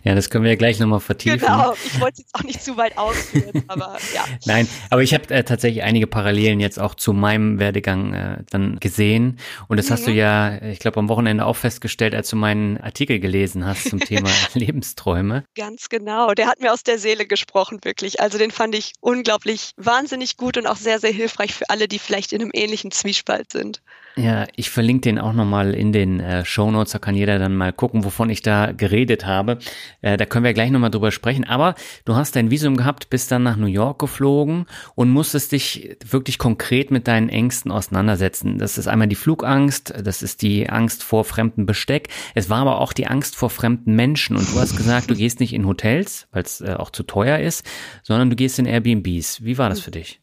Ja, 0.03 0.15
das 0.15 0.29
können 0.29 0.45
wir 0.45 0.51
ja 0.51 0.57
gleich 0.57 0.79
nochmal 0.79 1.01
vertiefen. 1.01 1.39
Genau, 1.39 1.73
ich 1.85 1.99
wollte 1.99 2.13
es 2.13 2.19
jetzt 2.19 2.35
auch 2.35 2.43
nicht 2.43 2.63
zu 2.63 2.77
weit 2.77 2.97
ausführen, 2.97 3.63
aber 3.67 3.97
ja. 4.13 4.23
Nein, 4.45 4.65
aber 4.89 5.03
ich 5.03 5.13
habe 5.13 5.29
äh, 5.33 5.43
tatsächlich 5.43 5.83
einige 5.83 6.07
Parallelen 6.07 6.61
jetzt 6.61 6.79
auch 6.79 6.95
zu 6.95 7.11
meinem 7.11 7.59
Werdegang 7.59 8.13
äh, 8.13 8.43
dann 8.49 8.79
gesehen. 8.79 9.37
Und 9.67 9.77
das 9.77 9.89
mhm. 9.89 9.93
hast 9.93 10.07
du 10.07 10.11
mhm. 10.11 10.17
ja, 10.17 10.61
ich 10.61 10.79
glaube, 10.79 10.97
am 10.99 11.09
Wochenende 11.09 11.45
auch 11.45 11.57
festgestellt, 11.57 12.15
als 12.15 12.29
du 12.29 12.37
meinen 12.37 12.77
Artikel 12.77 13.19
gelesen 13.19 13.65
hast 13.65 13.89
zum 13.89 13.99
Thema 13.99 14.29
Lebensträume. 14.53 15.43
Ganz 15.55 15.89
genau, 15.89 16.33
der 16.33 16.47
hat 16.47 16.56
mir 16.61 16.73
aus 16.73 16.83
der 16.83 16.99
Seele 16.99 17.25
gesprochen, 17.27 17.79
wirklich. 17.83 18.19
Also 18.19 18.37
den 18.37 18.51
fand 18.51 18.75
ich 18.75 18.93
unglaublich 19.01 19.71
wahnsinnig 19.77 20.37
gut 20.37 20.57
und 20.57 20.67
auch 20.67 20.77
sehr, 20.77 20.99
sehr 20.99 21.11
hilfreich 21.11 21.53
für 21.53 21.69
alle, 21.69 21.87
die 21.87 21.99
vielleicht 21.99 22.33
in 22.33 22.41
einem 22.41 22.51
ähnlichen 22.53 22.91
Zwiespalt 22.91 23.51
sind. 23.51 23.81
Ja, 24.17 24.47
ich 24.55 24.71
verlinke 24.71 25.01
den 25.01 25.19
auch 25.19 25.33
nochmal 25.33 25.75
in 25.75 25.93
den 25.93 26.19
äh, 26.19 26.43
Show 26.43 26.71
Notes, 26.71 26.91
da 26.91 26.97
kann 26.97 27.15
jeder 27.15 27.37
dann 27.37 27.55
mal 27.55 27.71
gucken, 27.71 28.03
wovon 28.03 28.31
ich 28.31 28.41
da 28.41 28.71
geredet 28.71 29.27
habe. 29.27 29.59
Äh, 30.01 30.17
da 30.17 30.25
können 30.25 30.43
wir 30.43 30.53
gleich 30.53 30.71
nochmal 30.71 30.89
drüber 30.89 31.11
sprechen. 31.11 31.43
Aber 31.43 31.75
du 32.03 32.15
hast 32.15 32.35
dein 32.35 32.49
Visum 32.49 32.77
gehabt, 32.77 33.11
bist 33.11 33.31
dann 33.31 33.43
nach 33.43 33.57
New 33.57 33.67
York 33.67 33.99
geflogen 33.99 34.65
und 34.95 35.11
musstest 35.11 35.51
dich 35.51 35.97
wirklich 36.03 36.39
konkret 36.39 36.89
mit 36.89 37.07
deinen 37.07 37.29
Ängsten 37.29 37.71
auseinandersetzen. 37.71 38.57
Das 38.57 38.79
ist 38.79 38.87
einmal 38.87 39.07
die 39.07 39.15
Flugangst, 39.15 39.93
das 40.03 40.23
ist 40.23 40.41
die 40.41 40.67
Angst 40.67 41.03
vor 41.03 41.23
fremdem 41.23 41.67
Besteck. 41.67 42.09
Es 42.33 42.49
war 42.49 42.61
aber 42.61 42.81
auch 42.81 42.93
die 42.93 43.05
Angst 43.05 43.35
vor 43.35 43.51
fremden 43.51 43.95
Menschen. 43.95 44.35
Und 44.35 44.51
du 44.51 44.59
hast 44.59 44.75
gesagt, 44.75 45.11
du 45.11 45.15
gehst 45.15 45.39
nicht 45.39 45.53
in 45.53 45.67
Hotels, 45.67 46.27
weil 46.31 46.41
es 46.41 46.59
äh, 46.59 46.73
auch 46.73 46.89
zu 46.89 47.03
teuer 47.03 47.37
ist, 47.37 47.63
sondern 48.01 48.31
du 48.31 48.35
gehst 48.35 48.57
in 48.57 48.65
Airbnbs. 48.65 49.43
Wie 49.43 49.59
war 49.59 49.69
das 49.69 49.79
für 49.79 49.91
dich? 49.91 50.19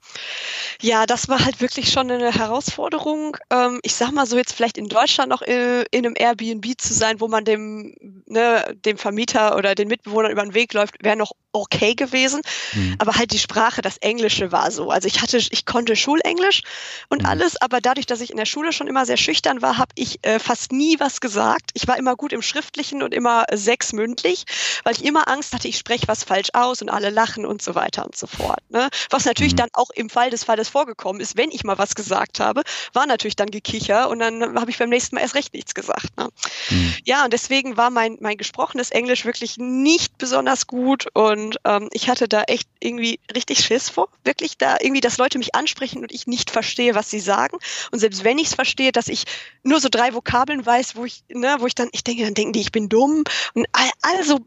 Ja, 0.80 1.06
das 1.06 1.28
war 1.28 1.44
halt 1.44 1.60
wirklich 1.60 1.90
schon 1.90 2.10
eine 2.10 2.32
Herausforderung. 2.32 3.36
Ähm, 3.50 3.80
ich 3.82 3.94
sag 3.94 4.12
mal 4.12 4.26
so 4.26 4.36
jetzt 4.36 4.52
vielleicht 4.52 4.78
in 4.78 4.88
Deutschland 4.88 5.30
noch 5.30 5.42
in, 5.42 5.84
in 5.90 6.06
einem 6.06 6.14
Airbnb 6.16 6.78
zu 6.78 6.92
sein, 6.92 7.20
wo 7.20 7.28
man 7.28 7.44
dem, 7.44 7.94
ne, 8.26 8.76
dem 8.84 8.98
Vermieter 8.98 9.56
oder 9.56 9.74
den 9.74 9.88
Mitbewohnern 9.88 10.32
über 10.32 10.42
den 10.42 10.54
Weg 10.54 10.72
läuft, 10.74 10.96
wäre 11.02 11.16
noch 11.16 11.32
okay 11.54 11.94
gewesen. 11.94 12.42
Mhm. 12.74 12.96
Aber 12.98 13.14
halt 13.14 13.32
die 13.32 13.38
Sprache, 13.38 13.80
das 13.80 13.96
Englische 13.98 14.52
war 14.52 14.70
so. 14.70 14.90
Also 14.90 15.08
ich 15.08 15.22
hatte, 15.22 15.38
ich 15.38 15.64
konnte 15.64 15.96
Schulenglisch 15.96 16.62
und 17.08 17.22
mhm. 17.22 17.28
alles, 17.28 17.60
aber 17.60 17.80
dadurch, 17.80 18.06
dass 18.06 18.20
ich 18.20 18.30
in 18.30 18.36
der 18.36 18.44
Schule 18.44 18.72
schon 18.72 18.88
immer 18.88 19.06
sehr 19.06 19.16
schüchtern 19.16 19.62
war, 19.62 19.78
habe 19.78 19.92
ich 19.94 20.18
äh, 20.22 20.38
fast 20.38 20.72
nie 20.72 20.98
was 21.00 21.20
gesagt. 21.20 21.70
Ich 21.74 21.86
war 21.86 21.96
immer 21.96 22.16
gut 22.16 22.32
im 22.32 22.42
Schriftlichen 22.42 23.02
und 23.02 23.14
immer 23.14 23.44
äh, 23.48 23.56
sechs 23.56 23.92
mündlich, 23.92 24.44
weil 24.82 24.94
ich 24.94 25.04
immer 25.04 25.28
Angst 25.28 25.54
hatte, 25.54 25.68
ich 25.68 25.78
spreche 25.78 26.08
was 26.08 26.24
falsch 26.24 26.48
aus 26.52 26.82
und 26.82 26.90
alle 26.90 27.10
lachen 27.10 27.46
und 27.46 27.62
so 27.62 27.74
weiter 27.74 28.04
und 28.04 28.16
so 28.16 28.26
fort. 28.26 28.60
Ne? 28.68 28.88
Was 29.10 29.24
natürlich 29.24 29.52
mhm. 29.52 29.58
dann 29.58 29.68
auch 29.72 29.90
im 29.94 30.10
Fall 30.10 30.30
des 30.30 30.44
Falles 30.44 30.68
vorgekommen 30.68 31.20
ist, 31.20 31.36
wenn 31.36 31.50
ich 31.50 31.64
mal 31.64 31.78
was 31.78 31.94
gesagt 31.94 32.40
habe, 32.40 32.62
war 32.92 33.06
natürlich 33.06 33.36
dann 33.36 33.50
Gekicher 33.50 34.10
und 34.10 34.18
dann 34.18 34.58
habe 34.58 34.70
ich 34.70 34.78
beim 34.78 34.88
nächsten 34.88 35.14
Mal 35.14 35.22
erst 35.22 35.36
recht 35.36 35.54
nichts 35.54 35.74
gesagt. 35.74 36.16
Ne? 36.16 36.28
Mhm. 36.70 36.94
Ja, 37.04 37.24
und 37.24 37.32
deswegen 37.32 37.76
war 37.76 37.90
mein, 37.90 38.18
mein 38.20 38.36
gesprochenes 38.36 38.90
Englisch 38.90 39.24
wirklich 39.24 39.56
nicht 39.58 40.18
besonders 40.18 40.66
gut 40.66 41.06
und 41.14 41.43
und 41.44 41.58
ähm, 41.64 41.88
ich 41.92 42.08
hatte 42.08 42.28
da 42.28 42.42
echt 42.44 42.68
irgendwie 42.80 43.20
richtig 43.34 43.64
Schiss 43.64 43.88
vor. 43.90 44.08
Wirklich 44.24 44.56
da 44.56 44.76
irgendwie, 44.80 45.00
dass 45.00 45.18
Leute 45.18 45.38
mich 45.38 45.54
ansprechen 45.54 46.02
und 46.02 46.12
ich 46.12 46.26
nicht 46.26 46.50
verstehe, 46.50 46.94
was 46.94 47.10
sie 47.10 47.20
sagen. 47.20 47.58
Und 47.90 47.98
selbst 47.98 48.24
wenn 48.24 48.38
ich 48.38 48.48
es 48.48 48.54
verstehe, 48.54 48.92
dass 48.92 49.08
ich 49.08 49.24
nur 49.62 49.80
so 49.80 49.88
drei 49.90 50.14
Vokabeln 50.14 50.64
weiß, 50.64 50.96
wo 50.96 51.04
ich, 51.04 51.24
ne, 51.28 51.56
wo 51.58 51.66
ich 51.66 51.74
dann, 51.74 51.88
ich 51.92 52.04
denke, 52.04 52.24
dann 52.24 52.34
denken 52.34 52.52
die, 52.52 52.60
ich 52.60 52.72
bin 52.72 52.88
dumm. 52.88 53.24
Und 53.54 53.66
also 54.02 54.40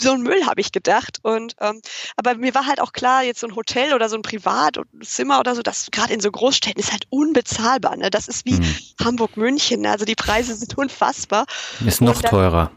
so 0.00 0.12
ein 0.12 0.22
Müll 0.22 0.44
habe 0.46 0.60
ich 0.60 0.72
gedacht. 0.72 1.20
Und 1.22 1.56
ähm, 1.60 1.80
aber 2.16 2.34
mir 2.34 2.54
war 2.54 2.66
halt 2.66 2.80
auch 2.80 2.92
klar, 2.92 3.22
jetzt 3.22 3.40
so 3.40 3.46
ein 3.46 3.56
Hotel 3.56 3.94
oder 3.94 4.08
so 4.08 4.16
ein 4.16 4.22
Privatzimmer 4.22 5.40
oder 5.40 5.54
so, 5.54 5.62
das 5.62 5.88
gerade 5.90 6.12
in 6.12 6.20
so 6.20 6.30
Großstädten 6.30 6.82
ist 6.82 6.92
halt 6.92 7.06
unbezahlbar. 7.08 7.96
Ne? 7.96 8.10
Das 8.10 8.28
ist 8.28 8.44
wie 8.44 8.54
mhm. 8.54 8.76
Hamburg, 9.02 9.36
München. 9.36 9.80
Ne? 9.80 9.90
Also 9.90 10.04
die 10.04 10.14
Preise 10.14 10.54
sind 10.54 10.76
unfassbar. 10.76 11.46
Ist 11.84 12.02
noch 12.02 12.20
dann, 12.20 12.30
teurer. 12.30 12.70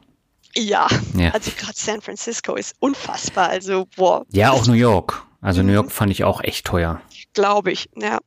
Ja, 0.58 0.88
ja. 1.16 1.30
also 1.32 1.52
gerade 1.52 1.74
San 1.76 2.02
Francisco 2.02 2.56
ist 2.56 2.76
unfassbar. 2.80 3.50
Also, 3.50 3.88
boah. 3.96 4.26
Ja, 4.30 4.52
auch 4.52 4.66
New 4.66 4.74
York. 4.74 5.24
Also 5.40 5.62
New 5.62 5.72
York 5.72 5.92
fand 5.92 6.12
ich 6.12 6.24
auch 6.24 6.42
echt 6.42 6.66
teuer. 6.66 7.00
Glaube 7.34 7.72
ich, 7.72 7.90
ja 7.96 8.18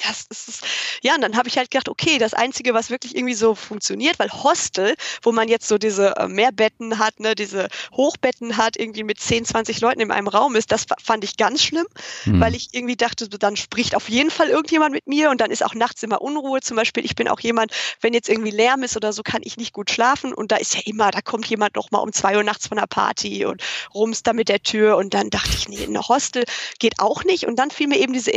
ja, 0.00 0.10
es 0.10 0.48
ist, 0.48 0.64
ja, 1.02 1.14
und 1.14 1.20
dann 1.20 1.36
habe 1.36 1.48
ich 1.48 1.58
halt 1.58 1.70
gedacht, 1.70 1.88
okay, 1.88 2.18
das 2.18 2.32
Einzige, 2.32 2.72
was 2.72 2.88
wirklich 2.88 3.14
irgendwie 3.14 3.34
so 3.34 3.54
funktioniert, 3.54 4.18
weil 4.18 4.30
Hostel, 4.30 4.94
wo 5.22 5.32
man 5.32 5.48
jetzt 5.48 5.68
so 5.68 5.76
diese 5.76 6.16
äh, 6.16 6.28
Mehrbetten 6.28 6.98
hat, 6.98 7.20
ne, 7.20 7.34
diese 7.34 7.68
Hochbetten 7.92 8.56
hat, 8.56 8.76
irgendwie 8.78 9.04
mit 9.04 9.20
10, 9.20 9.44
20 9.44 9.80
Leuten 9.80 10.00
in 10.00 10.10
einem 10.10 10.28
Raum 10.28 10.56
ist, 10.56 10.72
das 10.72 10.86
fand 11.02 11.24
ich 11.24 11.36
ganz 11.36 11.62
schlimm, 11.62 11.86
mhm. 12.24 12.40
weil 12.40 12.54
ich 12.54 12.68
irgendwie 12.72 12.96
dachte, 12.96 13.28
dann 13.28 13.56
spricht 13.56 13.94
auf 13.94 14.08
jeden 14.08 14.30
Fall 14.30 14.48
irgendjemand 14.48 14.92
mit 14.94 15.06
mir 15.06 15.30
und 15.30 15.40
dann 15.40 15.50
ist 15.50 15.64
auch 15.64 15.74
nachts 15.74 16.02
immer 16.02 16.22
Unruhe. 16.22 16.60
Zum 16.60 16.76
Beispiel, 16.76 17.04
ich 17.04 17.14
bin 17.14 17.28
auch 17.28 17.40
jemand, 17.40 17.72
wenn 18.00 18.14
jetzt 18.14 18.30
irgendwie 18.30 18.50
Lärm 18.50 18.82
ist 18.82 18.96
oder 18.96 19.12
so, 19.12 19.22
kann 19.22 19.42
ich 19.44 19.58
nicht 19.58 19.74
gut 19.74 19.90
schlafen 19.90 20.32
und 20.32 20.52
da 20.52 20.56
ist 20.56 20.74
ja 20.74 20.80
immer, 20.86 21.10
da 21.10 21.20
kommt 21.20 21.46
jemand 21.46 21.76
noch 21.76 21.90
mal 21.90 21.98
um 21.98 22.12
zwei 22.12 22.36
Uhr 22.36 22.44
nachts 22.44 22.68
von 22.68 22.78
der 22.78 22.86
Party 22.86 23.44
und 23.44 23.62
rumst 23.94 24.26
da 24.26 24.32
mit 24.32 24.48
der 24.48 24.62
Tür 24.62 24.96
und 24.96 25.12
dann 25.12 25.28
dachte 25.28 25.50
ich, 25.54 25.68
nee, 25.68 25.84
eine 25.84 26.00
Hostel 26.00 26.44
geht 26.78 26.98
auch 26.98 27.24
nicht 27.24 27.46
und 27.46 27.56
dann 27.56 27.70
fiel 27.70 27.88
mir 27.88 27.98
eben 27.98 28.14
diese 28.14 28.32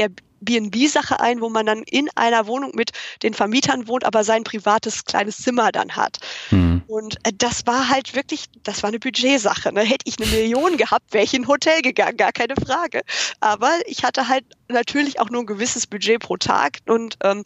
Airbnb-Sache 0.46 1.20
ein, 1.20 1.42
wo 1.42 1.50
man 1.50 1.66
dann 1.66 1.84
in 1.84 2.10
einer 2.16 2.48
Wohnung 2.48 2.72
mit 2.76 2.92
den 3.24 3.34
Vermietern 3.34 3.88
wohnt, 3.88 4.06
aber 4.06 4.24
sein 4.24 4.44
privates 4.44 5.06
kleines 5.06 5.38
Zimmer 5.38 5.72
dann 5.72 5.96
hat. 5.96 6.18
Mhm. 6.52 6.84
Und 6.88 7.16
äh, 7.24 7.32
das 7.36 7.66
war 7.66 7.90
halt 7.90 8.16
wirklich, 8.16 8.46
das 8.64 8.84
war 8.84 8.90
eine 8.90 9.00
Budgetsache. 9.00 9.74
Ne? 9.74 9.82
Hätte 9.82 10.06
ich 10.06 10.20
eine 10.20 10.30
Million 10.30 10.78
gehabt, 10.78 11.14
wäre 11.14 11.24
ich 11.24 11.34
in 11.34 11.44
ein 11.44 11.48
Hotel 11.48 11.82
gegangen, 11.82 12.18
gar 12.18 12.32
keine 12.32 12.56
Frage. 12.56 13.02
Aber 13.40 13.72
ich 13.86 14.04
hatte 14.04 14.28
halt 14.28 14.46
natürlich 14.68 15.20
auch 15.20 15.30
nur 15.30 15.44
ein 15.44 15.46
gewisses 15.46 15.88
Budget 15.88 16.20
pro 16.20 16.38
Tag 16.38 16.80
und 16.88 17.18
ähm, 17.24 17.44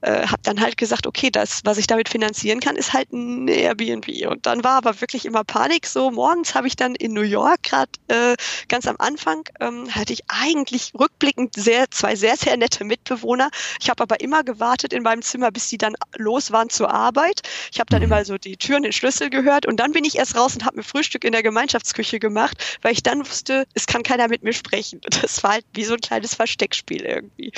äh, 0.00 0.26
habe 0.26 0.42
dann 0.42 0.60
halt 0.60 0.76
gesagt, 0.76 1.06
okay, 1.06 1.30
das, 1.30 1.60
was 1.64 1.78
ich 1.78 1.86
damit 1.86 2.08
finanzieren 2.08 2.60
kann, 2.60 2.76
ist 2.76 2.92
halt 2.92 3.12
ein 3.12 3.48
Airbnb. 3.48 4.06
Und 4.28 4.46
dann 4.46 4.62
war 4.62 4.76
aber 4.76 5.00
wirklich 5.00 5.24
immer 5.24 5.44
Panik. 5.44 5.86
So 5.86 6.10
morgens 6.10 6.54
habe 6.54 6.68
ich 6.68 6.76
dann 6.76 6.94
in 6.94 7.12
New 7.12 7.22
York 7.22 7.64
gerade 7.64 7.90
äh, 8.08 8.36
ganz 8.68 8.86
am 8.86 8.96
Anfang 8.98 9.42
ähm, 9.60 9.92
hatte 9.94 10.12
ich 10.12 10.22
eigentlich 10.28 10.92
rückblickend 10.98 11.54
sehr 11.54 11.90
zwei 11.90 12.14
sehr 12.14 12.36
sehr 12.36 12.56
nette 12.56 12.84
Mitbewohner. 12.84 13.50
Ich 13.80 13.90
habe 13.90 14.02
aber 14.02 14.20
immer 14.20 14.44
gewartet 14.44 14.92
in 14.92 15.02
meinem 15.02 15.22
Zimmer, 15.22 15.50
bis 15.50 15.68
die 15.68 15.78
dann 15.78 15.94
los 16.16 16.52
waren 16.52 16.70
zur 16.70 16.90
Arbeit. 16.90 17.42
Ich 17.72 17.80
habe 17.80 17.90
dann 17.90 18.00
mhm. 18.00 18.12
immer 18.12 18.24
so 18.24 18.38
die 18.38 18.56
Türen, 18.56 18.82
den 18.82 18.92
Schlüssel 18.92 19.30
gehört 19.30 19.66
und 19.66 19.78
dann 19.78 19.92
bin 19.92 20.04
ich 20.04 20.16
erst 20.16 20.36
raus 20.36 20.54
und 20.54 20.64
habe 20.64 20.76
mir 20.76 20.84
Frühstück 20.84 21.24
in 21.24 21.32
der 21.32 21.42
Gemeinschaftsküche 21.42 22.18
gemacht, 22.20 22.78
weil 22.82 22.92
ich 22.92 23.02
dann 23.02 23.26
wusste, 23.26 23.66
es 23.74 23.86
kann 23.86 24.02
keiner 24.02 24.28
mit 24.28 24.42
mir 24.42 24.52
sprechen. 24.52 25.00
Das 25.28 25.42
war 25.42 25.52
halt 25.52 25.64
wie 25.74 25.84
so 25.84 25.94
ein 25.94 26.00
kleines 26.00 26.38
Versteckspiel 26.48 27.02
irgendwie. 27.02 27.52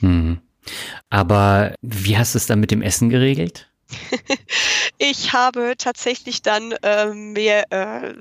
Mhm. 0.00 0.40
Aber 1.10 1.74
wie 1.80 2.16
hast 2.18 2.34
du 2.34 2.38
es 2.38 2.46
dann 2.46 2.60
mit 2.60 2.70
dem 2.70 2.82
Essen 2.82 3.08
geregelt? 3.08 3.70
ich 4.98 5.32
habe 5.32 5.74
tatsächlich 5.78 6.42
dann 6.42 6.72
äh, 6.82 7.06
mir 7.12 7.64
äh, 7.70 8.14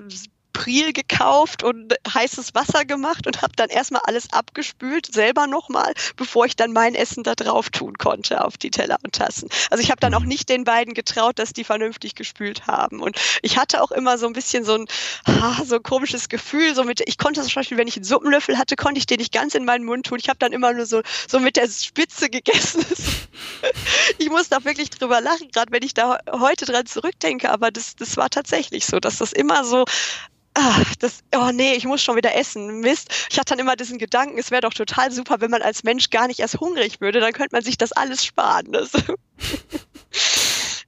Priel 0.53 0.93
gekauft 0.93 1.63
und 1.63 1.95
heißes 2.13 2.53
Wasser 2.53 2.85
gemacht 2.85 3.27
und 3.27 3.41
habe 3.41 3.53
dann 3.55 3.69
erstmal 3.69 4.01
alles 4.05 4.31
abgespült, 4.33 5.13
selber 5.13 5.47
nochmal, 5.47 5.93
bevor 6.15 6.45
ich 6.45 6.55
dann 6.55 6.71
mein 6.71 6.95
Essen 6.95 7.23
da 7.23 7.35
drauf 7.35 7.69
tun 7.69 7.97
konnte 7.97 8.43
auf 8.43 8.57
die 8.57 8.71
Teller 8.71 8.97
und 9.03 9.13
Tassen. 9.13 9.49
Also 9.69 9.83
ich 9.83 9.91
habe 9.91 9.99
dann 9.99 10.13
auch 10.13 10.23
nicht 10.23 10.49
den 10.49 10.63
beiden 10.63 10.93
getraut, 10.93 11.39
dass 11.39 11.53
die 11.53 11.63
vernünftig 11.63 12.15
gespült 12.15 12.67
haben. 12.67 13.01
Und 13.01 13.17
ich 13.41 13.57
hatte 13.57 13.81
auch 13.81 13.91
immer 13.91 14.17
so 14.17 14.27
ein 14.27 14.33
bisschen 14.33 14.63
so 14.63 14.75
ein, 14.75 14.85
so 15.65 15.75
ein 15.75 15.83
komisches 15.83 16.29
Gefühl, 16.29 16.75
so 16.75 16.83
mit, 16.83 17.01
ich 17.05 17.17
konnte 17.17 17.41
zum 17.41 17.53
Beispiel, 17.53 17.77
wenn 17.77 17.87
ich 17.87 17.97
einen 17.97 18.05
Suppenlöffel 18.05 18.57
hatte, 18.57 18.75
konnte 18.75 18.99
ich 18.99 19.05
den 19.05 19.17
nicht 19.17 19.33
ganz 19.33 19.55
in 19.55 19.65
meinen 19.65 19.85
Mund 19.85 20.05
tun. 20.05 20.19
Ich 20.19 20.29
habe 20.29 20.39
dann 20.39 20.53
immer 20.53 20.73
nur 20.73 20.85
so, 20.85 21.01
so 21.27 21.39
mit 21.39 21.55
der 21.55 21.67
Spitze 21.67 22.29
gegessen. 22.29 22.85
ich 24.17 24.29
muss 24.29 24.49
da 24.49 24.63
wirklich 24.63 24.89
drüber 24.89 25.21
lachen, 25.21 25.49
gerade 25.51 25.71
wenn 25.71 25.83
ich 25.83 25.93
da 25.93 26.19
heute 26.31 26.65
dran 26.65 26.85
zurückdenke, 26.85 27.49
aber 27.49 27.71
das, 27.71 27.95
das 27.95 28.17
war 28.17 28.29
tatsächlich 28.29 28.85
so, 28.85 28.99
dass 28.99 29.17
das 29.17 29.33
immer 29.33 29.63
so 29.63 29.85
ach, 30.53 30.95
das, 30.95 31.23
oh 31.35 31.51
nee, 31.53 31.73
ich 31.73 31.85
muss 31.85 32.01
schon 32.01 32.15
wieder 32.15 32.35
essen. 32.35 32.79
Mist. 32.81 33.27
Ich 33.29 33.37
hatte 33.37 33.53
dann 33.53 33.59
immer 33.59 33.75
diesen 33.75 33.97
Gedanken, 33.97 34.37
es 34.37 34.51
wäre 34.51 34.61
doch 34.61 34.73
total 34.73 35.11
super, 35.11 35.41
wenn 35.41 35.51
man 35.51 35.61
als 35.61 35.83
Mensch 35.83 36.09
gar 36.09 36.27
nicht 36.27 36.39
erst 36.39 36.59
hungrig 36.59 37.01
würde, 37.01 37.19
dann 37.19 37.33
könnte 37.33 37.55
man 37.55 37.63
sich 37.63 37.77
das 37.77 37.91
alles 37.91 38.25
sparen. 38.25 38.71
Das. 38.71 38.91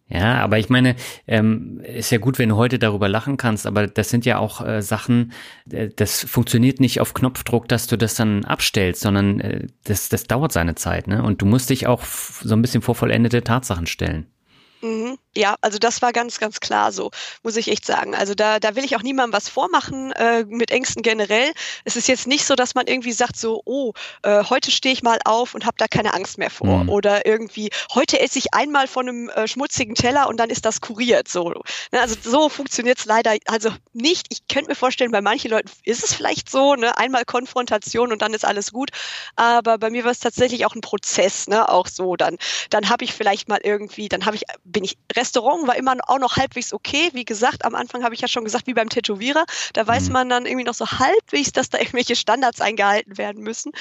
Ja, 0.09 0.43
aber 0.43 0.59
ich 0.59 0.69
meine, 0.69 0.95
ähm, 1.25 1.81
ist 1.83 2.11
ja 2.11 2.19
gut, 2.19 2.37
wenn 2.37 2.49
du 2.49 2.55
heute 2.55 2.77
darüber 2.77 3.09
lachen 3.09 3.35
kannst, 3.35 3.65
aber 3.65 3.87
das 3.87 4.09
sind 4.09 4.25
ja 4.25 4.37
auch 4.37 4.63
äh, 4.63 4.83
Sachen, 4.83 5.33
äh, 5.71 5.89
das 5.95 6.23
funktioniert 6.23 6.79
nicht 6.79 7.01
auf 7.01 7.15
Knopfdruck, 7.15 7.67
dass 7.67 7.87
du 7.87 7.97
das 7.97 8.13
dann 8.13 8.45
abstellst, 8.45 9.01
sondern 9.01 9.39
äh, 9.39 9.67
das, 9.85 10.09
das 10.09 10.25
dauert 10.25 10.51
seine 10.51 10.75
Zeit, 10.75 11.07
ne? 11.07 11.23
Und 11.23 11.41
du 11.41 11.47
musst 11.47 11.71
dich 11.71 11.87
auch 11.87 12.03
so 12.03 12.53
ein 12.53 12.61
bisschen 12.61 12.83
vor 12.83 12.93
vollendete 12.93 13.43
Tatsachen 13.43 13.87
stellen. 13.87 14.27
Mhm. 14.83 15.17
Ja, 15.35 15.55
also 15.61 15.79
das 15.79 16.01
war 16.03 16.13
ganz, 16.13 16.39
ganz 16.39 16.59
klar 16.59 16.91
so, 16.91 17.09
muss 17.41 17.55
ich 17.55 17.67
echt 17.67 17.85
sagen. 17.85 18.13
Also 18.13 18.35
da, 18.35 18.59
da 18.59 18.75
will 18.75 18.85
ich 18.85 18.95
auch 18.95 19.01
niemandem 19.01 19.33
was 19.33 19.49
vormachen 19.49 20.11
äh, 20.11 20.45
mit 20.47 20.69
Ängsten 20.69 21.01
generell. 21.01 21.51
Es 21.85 21.95
ist 21.95 22.07
jetzt 22.07 22.27
nicht 22.27 22.45
so, 22.45 22.55
dass 22.55 22.75
man 22.75 22.85
irgendwie 22.85 23.13
sagt 23.13 23.37
so, 23.37 23.61
oh, 23.65 23.93
äh, 24.21 24.43
heute 24.43 24.69
stehe 24.69 24.93
ich 24.93 25.01
mal 25.01 25.17
auf 25.25 25.55
und 25.55 25.65
habe 25.65 25.75
da 25.79 25.87
keine 25.87 26.13
Angst 26.13 26.37
mehr 26.37 26.51
vor. 26.51 26.83
Mhm. 26.83 26.89
Oder 26.89 27.25
irgendwie, 27.25 27.71
heute 27.95 28.19
esse 28.19 28.37
ich 28.37 28.53
einmal 28.53 28.87
von 28.87 29.09
einem 29.09 29.29
äh, 29.29 29.47
schmutzigen 29.47 29.95
Teller 29.95 30.27
und 30.27 30.37
dann 30.37 30.51
ist 30.51 30.65
das 30.65 30.81
kuriert. 30.81 31.27
So. 31.27 31.49
Ne, 31.91 31.99
also 31.99 32.15
so 32.21 32.49
funktioniert 32.49 32.99
es 32.99 33.05
leider 33.05 33.35
also 33.47 33.71
nicht. 33.93 34.27
Ich 34.29 34.47
könnte 34.47 34.69
mir 34.69 34.75
vorstellen, 34.75 35.11
bei 35.11 35.21
manchen 35.21 35.49
Leuten 35.49 35.69
ist 35.83 36.03
es 36.03 36.13
vielleicht 36.13 36.47
so, 36.47 36.75
ne, 36.75 36.95
einmal 36.97 37.25
Konfrontation 37.25 38.11
und 38.11 38.21
dann 38.21 38.35
ist 38.35 38.45
alles 38.45 38.71
gut. 38.71 38.91
Aber 39.35 39.79
bei 39.79 39.89
mir 39.89 40.03
war 40.03 40.11
es 40.11 40.19
tatsächlich 40.19 40.67
auch 40.67 40.75
ein 40.75 40.81
Prozess, 40.81 41.47
ne, 41.47 41.69
auch 41.69 41.87
so. 41.87 42.15
Dann, 42.15 42.37
dann 42.69 42.89
habe 42.89 43.03
ich 43.03 43.13
vielleicht 43.13 43.49
mal 43.49 43.59
irgendwie, 43.63 44.09
dann 44.09 44.27
habe 44.27 44.35
ich, 44.35 44.43
bin 44.63 44.83
ich 44.83 44.97
Restaurant 45.23 45.65
war 45.67 45.77
immer 45.77 45.95
auch 46.07 46.19
noch 46.19 46.35
halbwegs 46.35 46.73
okay. 46.73 47.09
Wie 47.13 47.23
gesagt, 47.23 47.63
am 47.63 47.75
Anfang 47.75 48.03
habe 48.03 48.13
ich 48.13 48.19
ja 48.19 48.27
schon 48.27 48.43
gesagt, 48.43 48.67
wie 48.67 48.73
beim 48.73 48.89
Tätowierer, 48.89 49.45
da 49.71 49.87
weiß 49.87 50.07
mhm. 50.07 50.13
man 50.13 50.29
dann 50.29 50.45
irgendwie 50.45 50.65
noch 50.65 50.73
so 50.73 50.85
halbwegs, 50.85 51.53
dass 51.53 51.69
da 51.69 51.77
irgendwelche 51.77 52.17
Standards 52.17 52.59
eingehalten 52.59 53.17
werden 53.17 53.41
müssen. 53.41 53.71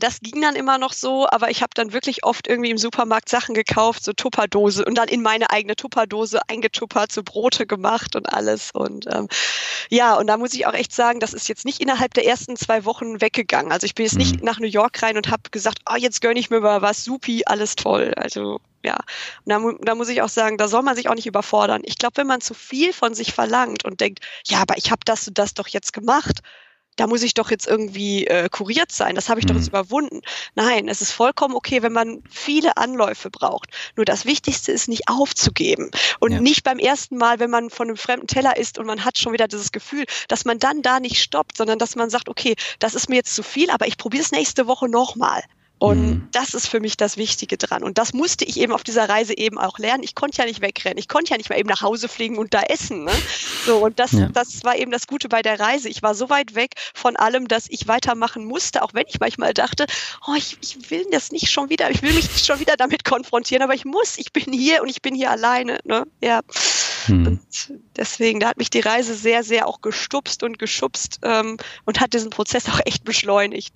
Das 0.00 0.18
ging 0.20 0.42
dann 0.42 0.56
immer 0.56 0.78
noch 0.78 0.92
so, 0.92 1.28
aber 1.30 1.50
ich 1.50 1.62
habe 1.62 1.70
dann 1.74 1.92
wirklich 1.92 2.24
oft 2.24 2.48
irgendwie 2.48 2.70
im 2.70 2.78
Supermarkt 2.78 3.28
Sachen 3.28 3.54
gekauft, 3.54 4.02
so 4.02 4.12
Tupperdose 4.12 4.84
und 4.84 4.96
dann 4.96 5.06
in 5.06 5.22
meine 5.22 5.50
eigene 5.50 5.76
Tupperdose 5.76 6.40
eingetuppert, 6.48 7.12
so 7.12 7.22
Brote 7.22 7.64
gemacht 7.64 8.16
und 8.16 8.32
alles. 8.32 8.72
Und 8.72 9.06
ähm, 9.08 9.28
ja, 9.90 10.16
und 10.16 10.26
da 10.26 10.36
muss 10.36 10.52
ich 10.52 10.66
auch 10.66 10.74
echt 10.74 10.92
sagen, 10.92 11.20
das 11.20 11.32
ist 11.32 11.48
jetzt 11.48 11.64
nicht 11.64 11.80
innerhalb 11.80 12.12
der 12.14 12.26
ersten 12.26 12.56
zwei 12.56 12.84
Wochen 12.84 13.20
weggegangen. 13.20 13.70
Also 13.70 13.84
ich 13.84 13.94
bin 13.94 14.04
jetzt 14.04 14.14
mhm. 14.14 14.18
nicht 14.18 14.42
nach 14.42 14.58
New 14.58 14.66
York 14.66 15.00
rein 15.00 15.16
und 15.16 15.30
habe 15.30 15.42
gesagt, 15.52 15.78
oh, 15.88 15.96
jetzt 15.96 16.20
gönne 16.20 16.40
ich 16.40 16.50
mir 16.50 16.58
mal 16.58 16.82
was, 16.82 17.04
supi, 17.04 17.44
alles 17.46 17.76
toll. 17.76 18.14
Also 18.16 18.60
ja, 18.84 18.96
und 19.44 19.80
da, 19.80 19.84
da 19.84 19.94
muss 19.94 20.08
ich 20.08 20.22
auch 20.22 20.28
sagen, 20.28 20.56
da 20.56 20.68
soll 20.68 20.82
man 20.82 20.96
sich 20.96 21.08
auch 21.08 21.14
nicht 21.14 21.26
überfordern. 21.26 21.82
Ich 21.84 21.98
glaube, 21.98 22.16
wenn 22.16 22.26
man 22.26 22.40
zu 22.40 22.54
viel 22.54 22.92
von 22.92 23.14
sich 23.14 23.32
verlangt 23.32 23.84
und 23.84 24.00
denkt, 24.00 24.20
ja, 24.46 24.60
aber 24.60 24.76
ich 24.76 24.90
habe 24.90 25.00
das 25.04 25.26
und 25.28 25.38
das 25.38 25.54
doch 25.54 25.68
jetzt 25.68 25.92
gemacht, 25.92 26.42
da 26.98 27.06
muss 27.06 27.22
ich 27.22 27.34
doch 27.34 27.50
jetzt 27.50 27.66
irgendwie 27.66 28.26
äh, 28.26 28.48
kuriert 28.50 28.90
sein, 28.90 29.14
das 29.14 29.28
habe 29.28 29.40
ich 29.40 29.46
doch 29.46 29.54
jetzt 29.54 29.72
mhm. 29.72 29.78
überwunden. 29.78 30.20
Nein, 30.54 30.88
es 30.88 31.00
ist 31.00 31.12
vollkommen 31.12 31.54
okay, 31.54 31.82
wenn 31.82 31.92
man 31.92 32.22
viele 32.28 32.76
Anläufe 32.76 33.30
braucht. 33.30 33.70
Nur 33.96 34.04
das 34.04 34.26
Wichtigste 34.26 34.72
ist 34.72 34.88
nicht 34.88 35.08
aufzugeben 35.08 35.90
und 36.18 36.32
ja. 36.32 36.40
nicht 36.40 36.64
beim 36.64 36.78
ersten 36.78 37.16
Mal, 37.16 37.38
wenn 37.38 37.50
man 37.50 37.70
von 37.70 37.88
einem 37.88 37.96
fremden 37.96 38.26
Teller 38.26 38.56
isst 38.56 38.78
und 38.78 38.86
man 38.86 39.04
hat 39.04 39.18
schon 39.18 39.32
wieder 39.32 39.48
dieses 39.48 39.70
Gefühl, 39.70 40.04
dass 40.26 40.44
man 40.44 40.58
dann 40.58 40.82
da 40.82 40.98
nicht 40.98 41.22
stoppt, 41.22 41.56
sondern 41.56 41.78
dass 41.78 41.94
man 41.94 42.10
sagt, 42.10 42.28
okay, 42.28 42.56
das 42.80 42.94
ist 42.94 43.08
mir 43.08 43.16
jetzt 43.16 43.34
zu 43.34 43.42
viel, 43.42 43.70
aber 43.70 43.86
ich 43.86 43.96
probiere 43.96 44.24
es 44.24 44.32
nächste 44.32 44.66
Woche 44.66 44.88
nochmal. 44.88 45.42
Und 45.78 46.06
mhm. 46.06 46.28
das 46.32 46.54
ist 46.54 46.66
für 46.66 46.80
mich 46.80 46.96
das 46.96 47.16
Wichtige 47.16 47.56
dran. 47.56 47.84
Und 47.84 47.98
das 47.98 48.12
musste 48.12 48.44
ich 48.44 48.58
eben 48.58 48.72
auf 48.72 48.82
dieser 48.82 49.08
Reise 49.08 49.36
eben 49.36 49.58
auch 49.58 49.78
lernen. 49.78 50.02
Ich 50.02 50.16
konnte 50.16 50.38
ja 50.38 50.44
nicht 50.44 50.60
wegrennen. 50.60 50.98
Ich 50.98 51.06
konnte 51.06 51.30
ja 51.30 51.36
nicht 51.36 51.50
mal 51.50 51.58
eben 51.58 51.68
nach 51.68 51.82
Hause 51.82 52.08
fliegen 52.08 52.36
und 52.36 52.52
da 52.52 52.62
essen. 52.62 53.04
Ne? 53.04 53.12
So, 53.64 53.84
und 53.84 53.98
das, 54.00 54.12
ja. 54.12 54.28
das 54.28 54.64
war 54.64 54.76
eben 54.76 54.90
das 54.90 55.06
Gute 55.06 55.28
bei 55.28 55.40
der 55.40 55.60
Reise. 55.60 55.88
Ich 55.88 56.02
war 56.02 56.16
so 56.16 56.30
weit 56.30 56.56
weg 56.56 56.72
von 56.94 57.16
allem, 57.16 57.46
dass 57.46 57.66
ich 57.68 57.86
weitermachen 57.86 58.44
musste, 58.44 58.82
auch 58.82 58.92
wenn 58.92 59.04
ich 59.06 59.20
manchmal 59.20 59.54
dachte, 59.54 59.86
oh, 60.26 60.34
ich, 60.34 60.58
ich 60.62 60.90
will 60.90 61.06
das 61.12 61.30
nicht 61.30 61.50
schon 61.50 61.70
wieder, 61.70 61.90
ich 61.90 62.02
will 62.02 62.12
mich 62.12 62.28
nicht 62.28 62.44
schon 62.44 62.58
wieder 62.58 62.76
damit 62.76 63.04
konfrontieren, 63.04 63.62
aber 63.62 63.74
ich 63.74 63.84
muss, 63.84 64.18
ich 64.18 64.32
bin 64.32 64.52
hier 64.52 64.82
und 64.82 64.88
ich 64.88 65.00
bin 65.00 65.14
hier 65.14 65.30
alleine. 65.30 65.78
Ne? 65.84 66.06
Ja. 66.20 66.40
Mhm. 67.06 67.26
Und 67.26 67.40
deswegen, 67.96 68.40
da 68.40 68.48
hat 68.48 68.58
mich 68.58 68.70
die 68.70 68.80
Reise 68.80 69.14
sehr, 69.14 69.44
sehr 69.44 69.68
auch 69.68 69.80
gestupst 69.80 70.42
und 70.42 70.58
geschubst 70.58 71.20
ähm, 71.22 71.56
und 71.84 72.00
hat 72.00 72.14
diesen 72.14 72.30
Prozess 72.30 72.68
auch 72.68 72.80
echt 72.84 73.04
beschleunigt. 73.04 73.72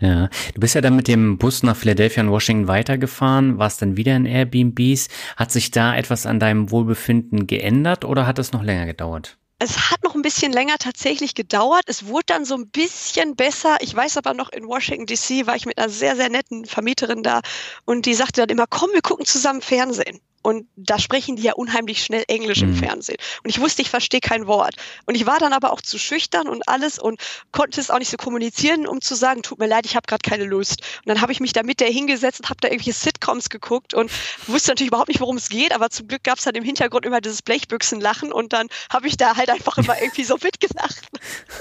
Ja, 0.00 0.30
du 0.54 0.60
bist 0.60 0.74
ja 0.74 0.80
dann 0.80 0.96
mit 0.96 1.08
dem 1.08 1.36
Bus 1.36 1.62
nach 1.62 1.76
Philadelphia 1.76 2.22
und 2.22 2.30
Washington 2.30 2.68
weitergefahren, 2.68 3.58
warst 3.58 3.82
dann 3.82 3.98
wieder 3.98 4.16
in 4.16 4.24
Airbnbs. 4.24 5.08
Hat 5.36 5.52
sich 5.52 5.70
da 5.70 5.94
etwas 5.94 6.24
an 6.24 6.40
deinem 6.40 6.70
Wohlbefinden 6.70 7.46
geändert 7.46 8.06
oder 8.06 8.26
hat 8.26 8.38
es 8.38 8.52
noch 8.52 8.62
länger 8.62 8.86
gedauert? 8.86 9.36
Es 9.62 9.90
hat 9.90 10.02
noch 10.02 10.14
ein 10.14 10.22
bisschen 10.22 10.52
länger 10.52 10.78
tatsächlich 10.78 11.34
gedauert. 11.34 11.82
Es 11.86 12.06
wurde 12.06 12.24
dann 12.28 12.46
so 12.46 12.54
ein 12.54 12.68
bisschen 12.68 13.36
besser. 13.36 13.76
Ich 13.80 13.94
weiß 13.94 14.16
aber 14.16 14.32
noch, 14.32 14.50
in 14.50 14.66
Washington 14.66 15.04
DC 15.04 15.46
war 15.46 15.54
ich 15.54 15.66
mit 15.66 15.76
einer 15.76 15.90
sehr, 15.90 16.16
sehr 16.16 16.30
netten 16.30 16.64
Vermieterin 16.64 17.22
da 17.22 17.42
und 17.84 18.06
die 18.06 18.14
sagte 18.14 18.40
dann 18.40 18.48
immer, 18.48 18.66
komm, 18.66 18.88
wir 18.94 19.02
gucken 19.02 19.26
zusammen 19.26 19.60
Fernsehen. 19.60 20.18
Und 20.42 20.66
da 20.76 20.98
sprechen 20.98 21.36
die 21.36 21.42
ja 21.42 21.52
unheimlich 21.52 22.02
schnell 22.02 22.24
Englisch 22.28 22.62
im 22.62 22.70
mhm. 22.70 22.76
Fernsehen. 22.76 23.18
Und 23.42 23.50
ich 23.50 23.60
wusste, 23.60 23.82
ich 23.82 23.90
verstehe 23.90 24.20
kein 24.20 24.46
Wort. 24.46 24.74
Und 25.06 25.14
ich 25.14 25.26
war 25.26 25.38
dann 25.38 25.52
aber 25.52 25.72
auch 25.72 25.80
zu 25.80 25.98
schüchtern 25.98 26.48
und 26.48 26.68
alles 26.68 26.98
und 26.98 27.20
konnte 27.52 27.80
es 27.80 27.90
auch 27.90 27.98
nicht 27.98 28.10
so 28.10 28.16
kommunizieren, 28.16 28.86
um 28.86 29.00
zu 29.00 29.14
sagen, 29.14 29.42
tut 29.42 29.58
mir 29.58 29.66
leid, 29.66 29.86
ich 29.86 29.96
habe 29.96 30.06
gerade 30.06 30.28
keine 30.28 30.44
Lust. 30.44 30.80
Und 30.98 31.08
dann 31.08 31.20
habe 31.20 31.32
ich 31.32 31.40
mich 31.40 31.52
da 31.52 31.62
mit 31.62 31.80
der 31.80 31.88
hingesetzt 31.88 32.40
und 32.40 32.48
habe 32.48 32.60
da 32.60 32.68
irgendwelche 32.68 32.98
Sitcoms 32.98 33.50
geguckt 33.50 33.94
und 33.94 34.10
wusste 34.46 34.70
natürlich 34.70 34.88
überhaupt 34.88 35.08
nicht, 35.08 35.20
worum 35.20 35.36
es 35.36 35.48
geht, 35.48 35.72
aber 35.72 35.90
zum 35.90 36.08
Glück 36.08 36.24
gab 36.24 36.38
es 36.38 36.44
dann 36.44 36.54
im 36.54 36.64
Hintergrund 36.64 37.04
immer 37.04 37.20
dieses 37.20 37.42
Blechbüchsenlachen 37.42 38.32
und 38.32 38.52
dann 38.52 38.68
habe 38.90 39.08
ich 39.08 39.16
da 39.16 39.36
halt 39.36 39.50
einfach 39.50 39.76
immer 39.78 40.00
irgendwie 40.00 40.24
so 40.24 40.36
mitgelacht. 40.42 41.08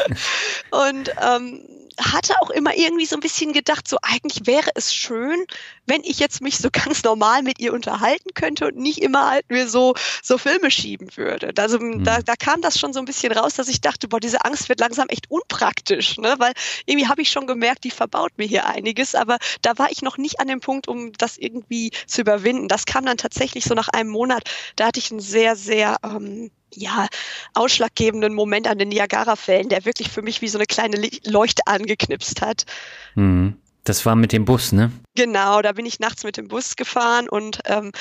und 0.72 1.12
ähm, 1.22 1.68
hatte 2.00 2.34
auch 2.42 2.50
immer 2.50 2.76
irgendwie 2.76 3.06
so 3.06 3.16
ein 3.16 3.20
bisschen 3.20 3.54
gedacht, 3.54 3.88
so 3.88 3.98
eigentlich 4.02 4.46
wäre 4.46 4.72
es 4.76 4.94
schön, 4.94 5.46
wenn 5.90 6.04
ich 6.04 6.20
jetzt 6.20 6.42
mich 6.42 6.58
so 6.58 6.70
ganz 6.72 7.04
normal 7.04 7.44
mit 7.44 7.60
ihr 7.60 7.74
unterhalten 7.74 8.34
könnte 8.34 8.68
und 8.68 8.78
nicht 8.78 9.00
immer 9.00 9.30
halt 9.30 9.50
mir 9.50 9.68
so, 9.68 9.96
so 10.22 10.38
Filme 10.38 10.72
schieben 10.72 11.10
würde. 11.18 11.52
Also 11.58 11.80
mhm. 11.80 12.04
da, 12.04 12.22
da 12.22 12.36
kam 12.36 12.62
das 12.62 12.80
schon 12.80 12.94
so 12.94 13.00
ein 13.00 13.06
bisschen 13.06 13.34
raus, 13.34 13.56
dass 13.56 13.68
ich 13.68 13.82
dachte, 13.82 14.08
boah, 14.08 14.20
diese 14.20 14.46
Angst 14.46 14.70
wird 14.70 14.80
langsam 14.80 15.10
echt 15.10 15.30
unpraktisch, 15.30 16.18
ne? 16.18 16.36
weil 16.38 16.54
irgendwie 16.86 17.08
habe 17.08 17.22
ich 17.22 17.32
schon 17.32 17.48
gemerkt, 17.48 17.84
die 17.84 17.92
verbaut 17.92 18.32
mir 18.38 18.46
hier 18.46 18.68
einiges, 18.68 19.16
aber 19.16 19.38
da 19.62 19.78
war 19.78 19.92
ich 19.92 20.02
noch 20.02 20.18
nicht 20.18 20.40
an 20.40 20.48
dem 20.48 20.62
Punkt, 20.62 20.88
um 20.88 21.12
das 21.14 21.38
irgendwie 21.38 21.92
zu 22.08 22.22
überwinden. 22.22 22.68
Das 22.68 22.86
kam 22.86 23.06
dann 23.06 23.18
tatsächlich 23.18 23.66
so 23.66 23.74
nach 23.74 23.90
einem 23.90 24.10
Monat, 24.10 24.44
da 24.76 24.88
hatte 24.88 25.00
ich 25.00 25.12
einen 25.12 25.20
sehr, 25.20 25.56
sehr 25.56 25.98
ähm, 26.04 26.52
ja, 26.74 27.08
ausschlaggebenden 27.56 28.34
Moment 28.34 28.68
an 28.68 28.78
den 28.78 28.90
Niagara-Fällen, 28.90 29.70
der 29.70 29.86
wirklich 29.86 30.10
für 30.10 30.22
mich 30.22 30.42
wie 30.42 30.48
so 30.48 30.60
eine 30.60 30.68
kleine 30.68 31.10
Leuchte 31.26 31.64
angeknipst 31.66 32.42
hat. 32.42 32.66
Mhm. 33.16 33.60
Das 33.84 34.06
war 34.06 34.16
mit 34.16 34.34
dem 34.34 34.46
Bus, 34.46 34.72
ne? 34.72 34.92
Genau, 35.16 35.62
da 35.62 35.72
bin 35.72 35.86
ich 35.86 36.00
nachts 36.00 36.24
mit 36.24 36.38
dem 36.38 36.48
Bus 36.48 36.76
gefahren 36.76 37.28
und 37.28 37.60
ähm, 37.66 37.92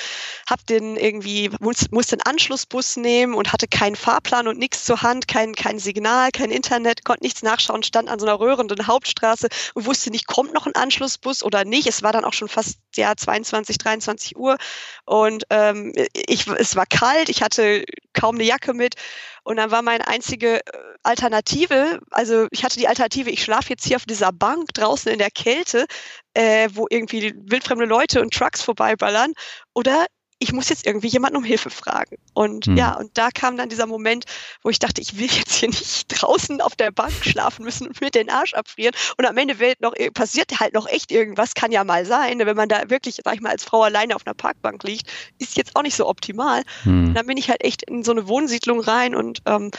habe 0.48 0.62
den 0.68 0.96
irgendwie 0.96 1.50
muss, 1.60 1.90
musste 1.90 2.14
einen 2.14 2.32
Anschlussbus 2.32 2.96
nehmen 2.96 3.34
und 3.34 3.52
hatte 3.52 3.66
keinen 3.66 3.96
Fahrplan 3.96 4.48
und 4.48 4.58
nichts 4.58 4.84
zur 4.84 5.02
Hand, 5.02 5.26
kein 5.28 5.54
kein 5.54 5.78
Signal, 5.78 6.30
kein 6.30 6.50
Internet, 6.50 7.04
konnte 7.04 7.24
nichts 7.24 7.42
nachschauen, 7.42 7.82
stand 7.82 8.08
an 8.08 8.18
so 8.18 8.26
einer 8.26 8.38
röhrenden 8.38 8.86
Hauptstraße 8.86 9.48
und 9.74 9.86
wusste 9.86 10.10
nicht, 10.10 10.26
kommt 10.26 10.52
noch 10.52 10.66
ein 10.66 10.74
Anschlussbus 10.74 11.42
oder 11.42 11.64
nicht. 11.64 11.86
Es 11.88 12.02
war 12.02 12.12
dann 12.12 12.24
auch 12.24 12.34
schon 12.34 12.48
fast 12.48 12.78
ja 12.96 13.16
22, 13.16 13.78
23 13.78 14.36
Uhr 14.36 14.56
und 15.04 15.44
ähm, 15.50 15.92
ich 16.12 16.46
es 16.46 16.76
war 16.76 16.86
kalt, 16.86 17.28
ich 17.28 17.42
hatte 17.42 17.84
kaum 18.12 18.34
eine 18.34 18.44
Jacke 18.44 18.74
mit 18.74 18.94
und 19.44 19.56
dann 19.56 19.70
war 19.70 19.82
meine 19.82 20.06
einzige 20.06 20.58
äh, 20.58 20.62
Alternative, 21.08 22.00
also 22.10 22.48
ich 22.50 22.64
hatte 22.64 22.78
die 22.78 22.86
Alternative, 22.86 23.30
ich 23.30 23.42
schlafe 23.42 23.70
jetzt 23.70 23.86
hier 23.86 23.96
auf 23.96 24.04
dieser 24.04 24.30
Bank 24.30 24.74
draußen 24.74 25.10
in 25.10 25.18
der 25.18 25.30
Kälte, 25.30 25.86
äh, 26.34 26.68
wo 26.74 26.86
irgendwie 26.90 27.34
wildfremde 27.34 27.86
Leute 27.86 28.20
und 28.20 28.34
Trucks 28.34 28.60
vorbeiballern. 28.60 29.32
Oder 29.72 30.04
ich 30.38 30.52
muss 30.52 30.68
jetzt 30.68 30.86
irgendwie 30.86 31.08
jemanden 31.08 31.38
um 31.38 31.44
Hilfe 31.44 31.70
fragen. 31.70 32.16
Und 32.34 32.66
hm. 32.66 32.76
ja, 32.76 32.94
und 32.94 33.16
da 33.16 33.30
kam 33.30 33.56
dann 33.56 33.70
dieser 33.70 33.86
Moment, 33.86 34.26
wo 34.62 34.68
ich 34.68 34.78
dachte, 34.78 35.00
ich 35.00 35.18
will 35.18 35.30
jetzt 35.30 35.54
hier 35.54 35.68
nicht 35.68 36.04
draußen 36.20 36.60
auf 36.60 36.76
der 36.76 36.90
Bank 36.90 37.14
schlafen 37.22 37.64
müssen 37.64 37.86
und 37.86 38.00
mir 38.02 38.10
den 38.10 38.28
Arsch 38.28 38.52
abfrieren. 38.52 38.94
Und 39.16 39.24
am 39.26 39.36
Ende 39.38 39.58
wird 39.58 39.80
noch, 39.80 39.94
passiert 40.12 40.60
halt 40.60 40.74
noch 40.74 40.86
echt 40.86 41.10
irgendwas, 41.10 41.54
kann 41.54 41.72
ja 41.72 41.84
mal 41.84 42.04
sein. 42.04 42.38
Wenn 42.38 42.56
man 42.56 42.68
da 42.68 42.90
wirklich, 42.90 43.18
sag 43.24 43.34
ich 43.34 43.40
mal, 43.40 43.50
als 43.50 43.64
Frau 43.64 43.82
alleine 43.82 44.14
auf 44.14 44.26
einer 44.26 44.34
Parkbank 44.34 44.84
liegt, 44.84 45.10
ist 45.38 45.56
jetzt 45.56 45.74
auch 45.74 45.82
nicht 45.82 45.96
so 45.96 46.06
optimal. 46.06 46.62
Hm. 46.82 47.14
Dann 47.14 47.26
bin 47.26 47.38
ich 47.38 47.48
halt 47.48 47.64
echt 47.64 47.82
in 47.84 48.04
so 48.04 48.12
eine 48.12 48.28
Wohnsiedlung 48.28 48.80
rein 48.80 49.14
und 49.14 49.40
ähm, 49.46 49.70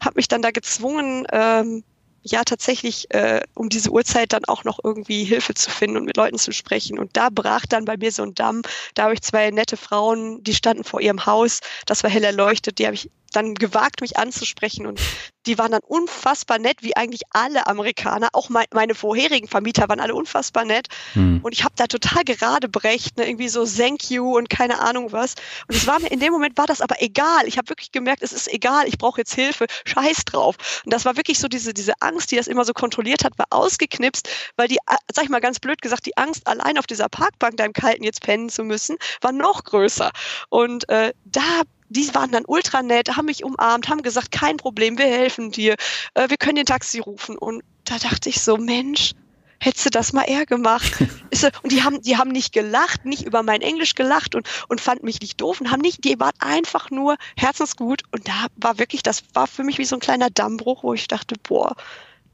habe 0.00 0.16
mich 0.16 0.28
dann 0.28 0.42
da 0.42 0.50
gezwungen, 0.50 1.26
ähm, 1.32 1.84
ja 2.22 2.44
tatsächlich 2.44 3.06
äh, 3.10 3.40
um 3.54 3.68
diese 3.68 3.90
Uhrzeit 3.90 4.32
dann 4.32 4.44
auch 4.46 4.64
noch 4.64 4.78
irgendwie 4.82 5.24
Hilfe 5.24 5.54
zu 5.54 5.70
finden 5.70 5.96
und 5.96 6.04
mit 6.04 6.16
Leuten 6.16 6.38
zu 6.38 6.52
sprechen. 6.52 6.98
Und 6.98 7.16
da 7.16 7.28
brach 7.30 7.66
dann 7.66 7.84
bei 7.84 7.96
mir 7.96 8.12
so 8.12 8.22
ein 8.22 8.34
Damm. 8.34 8.62
Da 8.94 9.04
habe 9.04 9.14
ich 9.14 9.22
zwei 9.22 9.50
nette 9.50 9.76
Frauen, 9.76 10.42
die 10.42 10.54
standen 10.54 10.84
vor 10.84 11.00
ihrem 11.00 11.26
Haus. 11.26 11.60
Das 11.86 12.02
war 12.02 12.10
hell 12.10 12.24
erleuchtet. 12.24 12.78
Die 12.78 12.86
habe 12.86 12.94
ich 12.94 13.10
dann 13.38 13.54
gewagt, 13.54 14.00
mich 14.00 14.16
anzusprechen. 14.16 14.86
Und 14.86 15.00
die 15.46 15.58
waren 15.58 15.72
dann 15.72 15.80
unfassbar 15.86 16.58
nett, 16.58 16.82
wie 16.82 16.96
eigentlich 16.96 17.22
alle 17.30 17.66
Amerikaner. 17.66 18.28
Auch 18.32 18.48
mein, 18.48 18.66
meine 18.72 18.94
vorherigen 18.94 19.48
Vermieter 19.48 19.88
waren 19.88 20.00
alle 20.00 20.14
unfassbar 20.14 20.64
nett. 20.64 20.88
Hm. 21.14 21.40
Und 21.42 21.52
ich 21.52 21.64
habe 21.64 21.74
da 21.76 21.86
total 21.86 22.24
gerade 22.24 22.68
brecht, 22.68 23.16
ne, 23.16 23.28
irgendwie 23.28 23.48
so 23.48 23.64
thank 23.64 24.10
you 24.10 24.36
und 24.36 24.50
keine 24.50 24.80
Ahnung 24.80 25.12
was. 25.12 25.34
Und 25.68 25.76
es 25.76 25.86
war 25.86 26.00
mir 26.00 26.10
in 26.10 26.20
dem 26.20 26.32
Moment 26.32 26.58
war 26.58 26.66
das 26.66 26.80
aber 26.80 27.00
egal. 27.00 27.46
Ich 27.46 27.56
habe 27.56 27.68
wirklich 27.70 27.92
gemerkt, 27.92 28.22
es 28.22 28.32
ist 28.32 28.52
egal, 28.52 28.86
ich 28.86 28.98
brauche 28.98 29.20
jetzt 29.20 29.34
Hilfe, 29.34 29.66
scheiß 29.84 30.24
drauf. 30.26 30.56
Und 30.84 30.92
das 30.92 31.04
war 31.04 31.16
wirklich 31.16 31.38
so 31.38 31.48
diese, 31.48 31.72
diese 31.72 31.94
Angst, 32.00 32.30
die 32.30 32.36
das 32.36 32.46
immer 32.46 32.64
so 32.64 32.72
kontrolliert 32.72 33.24
hat, 33.24 33.38
war 33.38 33.46
ausgeknipst, 33.50 34.28
weil 34.56 34.68
die, 34.68 34.78
sag 35.14 35.24
ich 35.24 35.30
mal 35.30 35.40
ganz 35.40 35.60
blöd 35.60 35.80
gesagt, 35.80 36.06
die 36.06 36.16
Angst, 36.16 36.46
allein 36.46 36.78
auf 36.78 36.86
dieser 36.86 37.08
Parkbank 37.08 37.56
da 37.56 37.64
im 37.64 37.72
Kalten 37.72 38.04
jetzt 38.04 38.20
pennen 38.20 38.48
zu 38.48 38.64
müssen, 38.64 38.96
war 39.20 39.32
noch 39.32 39.64
größer. 39.64 40.10
Und 40.48 40.88
äh, 40.88 41.12
da 41.24 41.62
die 41.88 42.14
waren 42.14 42.30
dann 42.30 42.44
ultra 42.46 42.82
nett, 42.82 43.16
haben 43.16 43.26
mich 43.26 43.44
umarmt, 43.44 43.88
haben 43.88 44.02
gesagt, 44.02 44.32
kein 44.32 44.56
Problem, 44.56 44.98
wir 44.98 45.06
helfen 45.06 45.50
dir, 45.50 45.74
äh, 46.14 46.28
wir 46.28 46.36
können 46.36 46.56
den 46.56 46.66
Taxi 46.66 47.00
rufen. 47.00 47.36
Und 47.38 47.62
da 47.84 47.98
dachte 47.98 48.28
ich 48.28 48.40
so, 48.40 48.56
Mensch, 48.56 49.12
hättest 49.60 49.86
du 49.86 49.90
das 49.90 50.12
mal 50.12 50.24
eher 50.24 50.46
gemacht. 50.46 50.92
und 51.62 51.72
die 51.72 51.82
haben, 51.82 52.00
die 52.02 52.16
haben 52.16 52.30
nicht 52.30 52.52
gelacht, 52.52 53.04
nicht 53.04 53.22
über 53.22 53.42
mein 53.42 53.60
Englisch 53.60 53.94
gelacht 53.94 54.34
und, 54.34 54.48
und 54.68 54.80
fanden 54.80 55.06
mich 55.06 55.20
nicht 55.20 55.40
doof 55.40 55.60
und 55.60 55.70
haben 55.70 55.80
nicht, 55.80 56.04
die 56.04 56.18
waren 56.20 56.34
einfach 56.38 56.90
nur 56.90 57.16
herzensgut. 57.36 58.02
Und 58.12 58.28
da 58.28 58.46
war 58.56 58.78
wirklich, 58.78 59.02
das 59.02 59.22
war 59.34 59.46
für 59.46 59.64
mich 59.64 59.78
wie 59.78 59.84
so 59.84 59.96
ein 59.96 60.00
kleiner 60.00 60.30
Dammbruch, 60.30 60.82
wo 60.84 60.94
ich 60.94 61.08
dachte, 61.08 61.36
boah, 61.42 61.74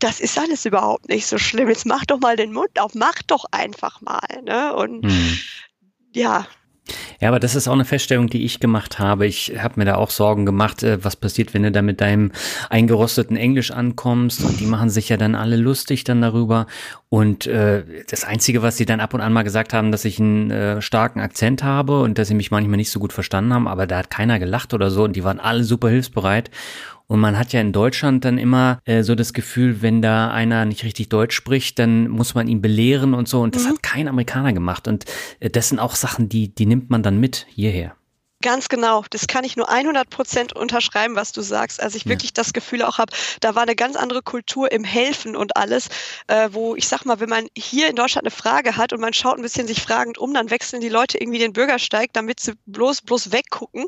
das 0.00 0.20
ist 0.20 0.38
alles 0.38 0.64
überhaupt 0.64 1.08
nicht 1.08 1.26
so 1.26 1.38
schlimm. 1.38 1.68
Jetzt 1.68 1.86
mach 1.86 2.04
doch 2.04 2.20
mal 2.20 2.36
den 2.36 2.52
Mund 2.52 2.78
auf, 2.78 2.94
mach 2.94 3.22
doch 3.22 3.46
einfach 3.52 4.00
mal. 4.00 4.42
Ne? 4.42 4.74
Und 4.74 5.04
hm. 5.04 5.38
ja, 6.12 6.46
Ja, 7.20 7.28
aber 7.28 7.40
das 7.40 7.54
ist 7.54 7.66
auch 7.66 7.72
eine 7.72 7.86
Feststellung, 7.86 8.28
die 8.28 8.44
ich 8.44 8.60
gemacht 8.60 8.98
habe. 8.98 9.26
Ich 9.26 9.54
habe 9.58 9.74
mir 9.76 9.86
da 9.86 9.94
auch 9.94 10.10
Sorgen 10.10 10.44
gemacht, 10.44 10.82
äh, 10.82 11.02
was 11.02 11.16
passiert, 11.16 11.54
wenn 11.54 11.62
du 11.62 11.72
da 11.72 11.80
mit 11.80 12.00
deinem 12.00 12.32
eingerosteten 12.68 13.36
Englisch 13.36 13.70
ankommst. 13.70 14.44
Und 14.44 14.60
die 14.60 14.66
machen 14.66 14.90
sich 14.90 15.08
ja 15.08 15.16
dann 15.16 15.34
alle 15.34 15.56
lustig 15.56 16.04
dann 16.04 16.20
darüber. 16.20 16.66
Und 17.08 17.46
äh, 17.46 17.84
das 18.08 18.24
Einzige, 18.24 18.62
was 18.62 18.76
sie 18.76 18.84
dann 18.84 19.00
ab 19.00 19.14
und 19.14 19.20
an 19.20 19.32
mal 19.32 19.44
gesagt 19.44 19.72
haben, 19.72 19.92
dass 19.92 20.04
ich 20.04 20.18
einen 20.18 20.50
äh, 20.50 20.82
starken 20.82 21.20
Akzent 21.20 21.62
habe 21.62 22.02
und 22.02 22.18
dass 22.18 22.28
sie 22.28 22.34
mich 22.34 22.50
manchmal 22.50 22.76
nicht 22.76 22.90
so 22.90 23.00
gut 23.00 23.12
verstanden 23.12 23.54
haben, 23.54 23.68
aber 23.68 23.86
da 23.86 23.98
hat 23.98 24.10
keiner 24.10 24.38
gelacht 24.38 24.74
oder 24.74 24.90
so 24.90 25.04
und 25.04 25.14
die 25.16 25.24
waren 25.24 25.40
alle 25.40 25.64
super 25.64 25.88
hilfsbereit. 25.88 26.50
Und 27.06 27.20
man 27.20 27.38
hat 27.38 27.52
ja 27.52 27.60
in 27.60 27.72
Deutschland 27.72 28.24
dann 28.24 28.38
immer 28.38 28.80
äh, 28.84 29.02
so 29.02 29.14
das 29.14 29.32
Gefühl, 29.32 29.82
wenn 29.82 30.00
da 30.00 30.30
einer 30.30 30.64
nicht 30.64 30.84
richtig 30.84 31.10
Deutsch 31.10 31.36
spricht, 31.36 31.78
dann 31.78 32.08
muss 32.08 32.34
man 32.34 32.48
ihn 32.48 32.62
belehren 32.62 33.14
und 33.14 33.28
so. 33.28 33.40
Und 33.40 33.54
das 33.54 33.64
mhm. 33.64 33.68
hat 33.68 33.82
kein 33.82 34.08
Amerikaner 34.08 34.52
gemacht. 34.52 34.88
Und 34.88 35.04
äh, 35.40 35.50
das 35.50 35.68
sind 35.68 35.78
auch 35.78 35.96
Sachen, 35.96 36.28
die, 36.28 36.54
die 36.54 36.66
nimmt 36.66 36.90
man 36.90 37.02
dann 37.02 37.20
mit 37.20 37.46
hierher. 37.50 37.94
Ganz 38.44 38.68
genau. 38.68 39.06
Das 39.08 39.26
kann 39.26 39.42
ich 39.42 39.56
nur 39.56 39.70
100 39.70 40.10
Prozent 40.10 40.52
unterschreiben, 40.52 41.16
was 41.16 41.32
du 41.32 41.40
sagst. 41.40 41.82
Also 41.82 41.96
ich 41.96 42.04
wirklich 42.04 42.34
das 42.34 42.52
Gefühl 42.52 42.82
auch 42.82 42.98
habe, 42.98 43.10
da 43.40 43.54
war 43.54 43.62
eine 43.62 43.74
ganz 43.74 43.96
andere 43.96 44.20
Kultur 44.20 44.70
im 44.70 44.84
Helfen 44.84 45.34
und 45.34 45.56
alles, 45.56 45.88
äh, 46.26 46.50
wo 46.52 46.76
ich 46.76 46.86
sag 46.86 47.06
mal, 47.06 47.20
wenn 47.20 47.30
man 47.30 47.46
hier 47.56 47.88
in 47.88 47.96
Deutschland 47.96 48.26
eine 48.26 48.30
Frage 48.30 48.76
hat 48.76 48.92
und 48.92 49.00
man 49.00 49.14
schaut 49.14 49.38
ein 49.38 49.42
bisschen 49.42 49.66
sich 49.66 49.80
fragend 49.80 50.18
um, 50.18 50.34
dann 50.34 50.50
wechseln 50.50 50.82
die 50.82 50.90
Leute 50.90 51.16
irgendwie 51.16 51.38
den 51.38 51.54
Bürgersteig, 51.54 52.10
damit 52.12 52.38
sie 52.38 52.52
bloß, 52.66 53.00
bloß 53.00 53.32
weggucken. 53.32 53.86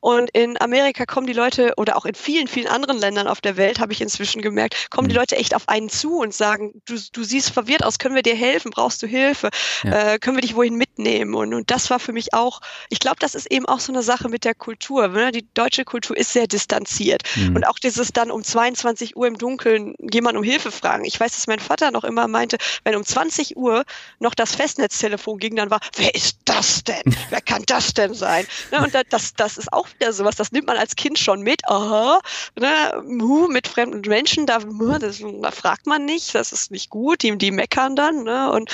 Und 0.00 0.28
in 0.34 0.60
Amerika 0.60 1.06
kommen 1.06 1.26
die 1.26 1.32
Leute 1.32 1.72
oder 1.78 1.96
auch 1.96 2.04
in 2.04 2.14
vielen, 2.14 2.46
vielen 2.46 2.68
anderen 2.68 2.98
Ländern 2.98 3.26
auf 3.26 3.40
der 3.40 3.56
Welt, 3.56 3.80
habe 3.80 3.94
ich 3.94 4.02
inzwischen 4.02 4.42
gemerkt, 4.42 4.90
kommen 4.90 5.08
die 5.08 5.14
mhm. 5.14 5.20
Leute 5.20 5.36
echt 5.36 5.54
auf 5.54 5.66
einen 5.70 5.88
zu 5.88 6.18
und 6.18 6.34
sagen, 6.34 6.82
du, 6.84 6.98
du 7.10 7.24
siehst 7.24 7.48
verwirrt 7.48 7.82
aus, 7.82 7.98
können 7.98 8.14
wir 8.14 8.22
dir 8.22 8.36
helfen? 8.36 8.70
Brauchst 8.70 9.02
du 9.02 9.06
Hilfe? 9.06 9.48
Ja. 9.82 10.12
Äh, 10.12 10.18
können 10.18 10.36
wir 10.36 10.42
dich 10.42 10.56
wohin 10.56 10.74
mitnehmen? 10.74 11.34
Und, 11.34 11.54
und 11.54 11.70
das 11.70 11.88
war 11.88 11.98
für 11.98 12.12
mich 12.12 12.34
auch, 12.34 12.60
ich 12.90 12.98
glaube, 12.98 13.16
das 13.20 13.34
ist 13.34 13.50
eben 13.50 13.64
auch 13.64 13.80
so 13.80 13.93
eine 13.94 14.02
Sache 14.02 14.28
mit 14.28 14.44
der 14.44 14.54
Kultur. 14.54 15.08
Ne? 15.08 15.32
Die 15.32 15.46
deutsche 15.54 15.84
Kultur 15.84 16.16
ist 16.16 16.32
sehr 16.32 16.46
distanziert. 16.46 17.22
Mhm. 17.36 17.56
Und 17.56 17.66
auch 17.66 17.78
dieses 17.78 18.12
dann 18.12 18.30
um 18.30 18.42
22 18.42 19.16
Uhr 19.16 19.26
im 19.26 19.38
Dunkeln 19.38 19.94
jemand 19.98 20.36
um 20.36 20.44
Hilfe 20.44 20.70
fragen. 20.70 21.04
Ich 21.04 21.18
weiß, 21.18 21.34
dass 21.34 21.46
mein 21.46 21.60
Vater 21.60 21.90
noch 21.90 22.04
immer 22.04 22.28
meinte, 22.28 22.58
wenn 22.84 22.94
um 22.96 23.04
20 23.04 23.56
Uhr 23.56 23.84
noch 24.18 24.34
das 24.34 24.54
Festnetztelefon 24.54 25.38
ging, 25.38 25.56
dann 25.56 25.70
war, 25.70 25.80
wer 25.96 26.14
ist 26.14 26.38
das 26.44 26.84
denn? 26.84 27.02
wer 27.30 27.40
kann 27.40 27.62
das 27.66 27.94
denn 27.94 28.14
sein? 28.14 28.46
Ne? 28.70 28.82
Und 28.82 28.94
das, 29.10 29.34
das 29.34 29.56
ist 29.56 29.72
auch 29.72 29.88
wieder 29.94 30.12
sowas, 30.12 30.36
das 30.36 30.52
nimmt 30.52 30.66
man 30.66 30.76
als 30.76 30.96
Kind 30.96 31.18
schon 31.18 31.40
mit. 31.42 31.66
Aha, 31.68 32.20
ne? 32.58 33.02
mit 33.48 33.68
fremden 33.68 34.02
Menschen, 34.08 34.46
da, 34.46 34.58
das, 34.98 35.22
da 35.42 35.50
fragt 35.50 35.86
man 35.86 36.04
nicht, 36.04 36.34
das 36.34 36.52
ist 36.52 36.70
nicht 36.70 36.90
gut, 36.90 37.22
die, 37.22 37.36
die 37.38 37.50
meckern 37.50 37.96
dann. 37.96 38.24
Ne? 38.24 38.50
Und 38.50 38.70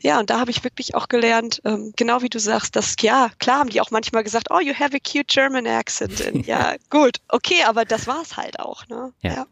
ja, 0.00 0.18
und 0.18 0.30
da 0.30 0.40
habe 0.40 0.50
ich 0.50 0.64
wirklich 0.64 0.94
auch 0.94 1.08
gelernt, 1.08 1.60
ähm, 1.64 1.92
genau 1.96 2.22
wie 2.22 2.28
du 2.28 2.38
sagst, 2.38 2.76
dass, 2.76 2.96
ja, 3.00 3.30
klar 3.38 3.60
haben 3.60 3.70
die 3.70 3.80
auch 3.80 3.90
manchmal 3.90 4.24
gesagt, 4.24 4.48
oh, 4.50 4.60
you 4.60 4.74
have 4.74 4.96
a 4.96 4.98
cute 4.98 5.28
German 5.28 5.66
accent. 5.66 6.20
Und, 6.32 6.46
ja, 6.46 6.74
gut, 6.90 7.18
okay, 7.28 7.62
aber 7.66 7.84
das 7.84 8.06
war 8.06 8.22
es 8.22 8.36
halt 8.36 8.60
auch. 8.60 8.86
Ne? 8.88 9.12
ja. 9.20 9.32
ja. 9.32 9.46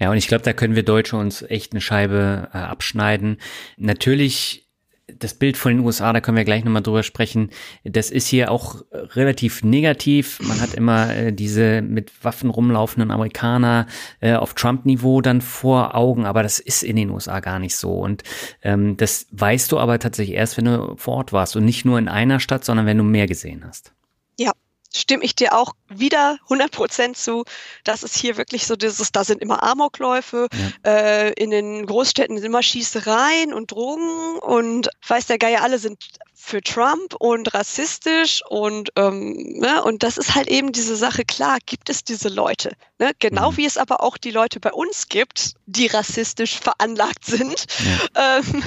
Ja, 0.00 0.10
und 0.10 0.16
ich 0.16 0.26
glaube, 0.26 0.42
da 0.42 0.52
können 0.52 0.74
wir 0.74 0.82
Deutsche 0.82 1.16
uns 1.16 1.42
echt 1.42 1.72
eine 1.72 1.80
Scheibe 1.80 2.48
äh, 2.52 2.58
abschneiden. 2.58 3.40
Natürlich 3.76 4.67
das 5.16 5.34
Bild 5.34 5.56
von 5.56 5.72
den 5.72 5.84
USA, 5.84 6.12
da 6.12 6.20
können 6.20 6.36
wir 6.36 6.44
gleich 6.44 6.64
nochmal 6.64 6.82
drüber 6.82 7.02
sprechen, 7.02 7.50
das 7.84 8.10
ist 8.10 8.26
hier 8.28 8.50
auch 8.50 8.82
relativ 8.92 9.64
negativ. 9.64 10.40
Man 10.42 10.60
hat 10.60 10.74
immer 10.74 11.14
äh, 11.14 11.32
diese 11.32 11.82
mit 11.82 12.24
Waffen 12.24 12.50
rumlaufenden 12.50 13.10
Amerikaner 13.10 13.86
äh, 14.20 14.34
auf 14.34 14.54
Trump-Niveau 14.54 15.20
dann 15.20 15.40
vor 15.40 15.94
Augen, 15.94 16.26
aber 16.26 16.42
das 16.42 16.58
ist 16.58 16.82
in 16.82 16.96
den 16.96 17.10
USA 17.10 17.40
gar 17.40 17.58
nicht 17.58 17.76
so. 17.76 17.98
Und 17.98 18.22
ähm, 18.62 18.96
das 18.96 19.26
weißt 19.30 19.72
du 19.72 19.78
aber 19.78 19.98
tatsächlich 19.98 20.36
erst, 20.36 20.56
wenn 20.56 20.66
du 20.66 20.96
vor 20.96 21.16
Ort 21.16 21.32
warst 21.32 21.56
und 21.56 21.64
nicht 21.64 21.84
nur 21.84 21.98
in 21.98 22.08
einer 22.08 22.40
Stadt, 22.40 22.64
sondern 22.64 22.86
wenn 22.86 22.98
du 22.98 23.04
mehr 23.04 23.26
gesehen 23.26 23.64
hast. 23.66 23.92
Ja, 24.38 24.52
stimme 24.94 25.24
ich 25.24 25.34
dir 25.34 25.54
auch 25.54 25.72
wieder 25.88 26.38
100 26.44 26.70
Prozent 26.70 27.16
zu. 27.16 27.44
Das 27.84 28.02
ist 28.02 28.16
hier 28.16 28.36
wirklich 28.36 28.66
so 28.66 28.76
dieses, 28.76 29.12
da 29.12 29.24
sind 29.24 29.42
immer 29.42 29.62
Amokläufe, 29.62 30.48
ja. 30.84 30.90
äh, 30.90 31.32
in 31.32 31.50
den 31.50 31.86
Großstädten 31.86 32.36
sind 32.36 32.46
immer 32.46 32.62
Schießereien 32.62 33.52
und 33.52 33.70
Drogen 33.70 34.38
und 34.38 34.88
weiß 35.06 35.26
der 35.26 35.38
Geier, 35.38 35.62
alle 35.62 35.78
sind 35.78 36.02
für 36.48 36.62
Trump 36.62 37.14
und 37.18 37.52
rassistisch 37.52 38.42
und 38.48 38.90
ähm, 38.96 39.34
ne, 39.58 39.82
und 39.84 40.02
das 40.02 40.16
ist 40.16 40.34
halt 40.34 40.48
eben 40.48 40.72
diese 40.72 40.96
Sache. 40.96 41.24
Klar, 41.24 41.58
gibt 41.66 41.90
es 41.90 42.04
diese 42.04 42.30
Leute, 42.30 42.72
ne? 42.98 43.12
genau 43.18 43.52
mhm. 43.52 43.56
wie 43.58 43.66
es 43.66 43.76
aber 43.76 44.02
auch 44.02 44.16
die 44.16 44.30
Leute 44.30 44.58
bei 44.58 44.72
uns 44.72 45.08
gibt, 45.08 45.52
die 45.66 45.86
rassistisch 45.86 46.58
veranlagt 46.58 47.24
sind. 47.24 47.66
Ja. 47.78 47.98
Ähm, 48.18 48.64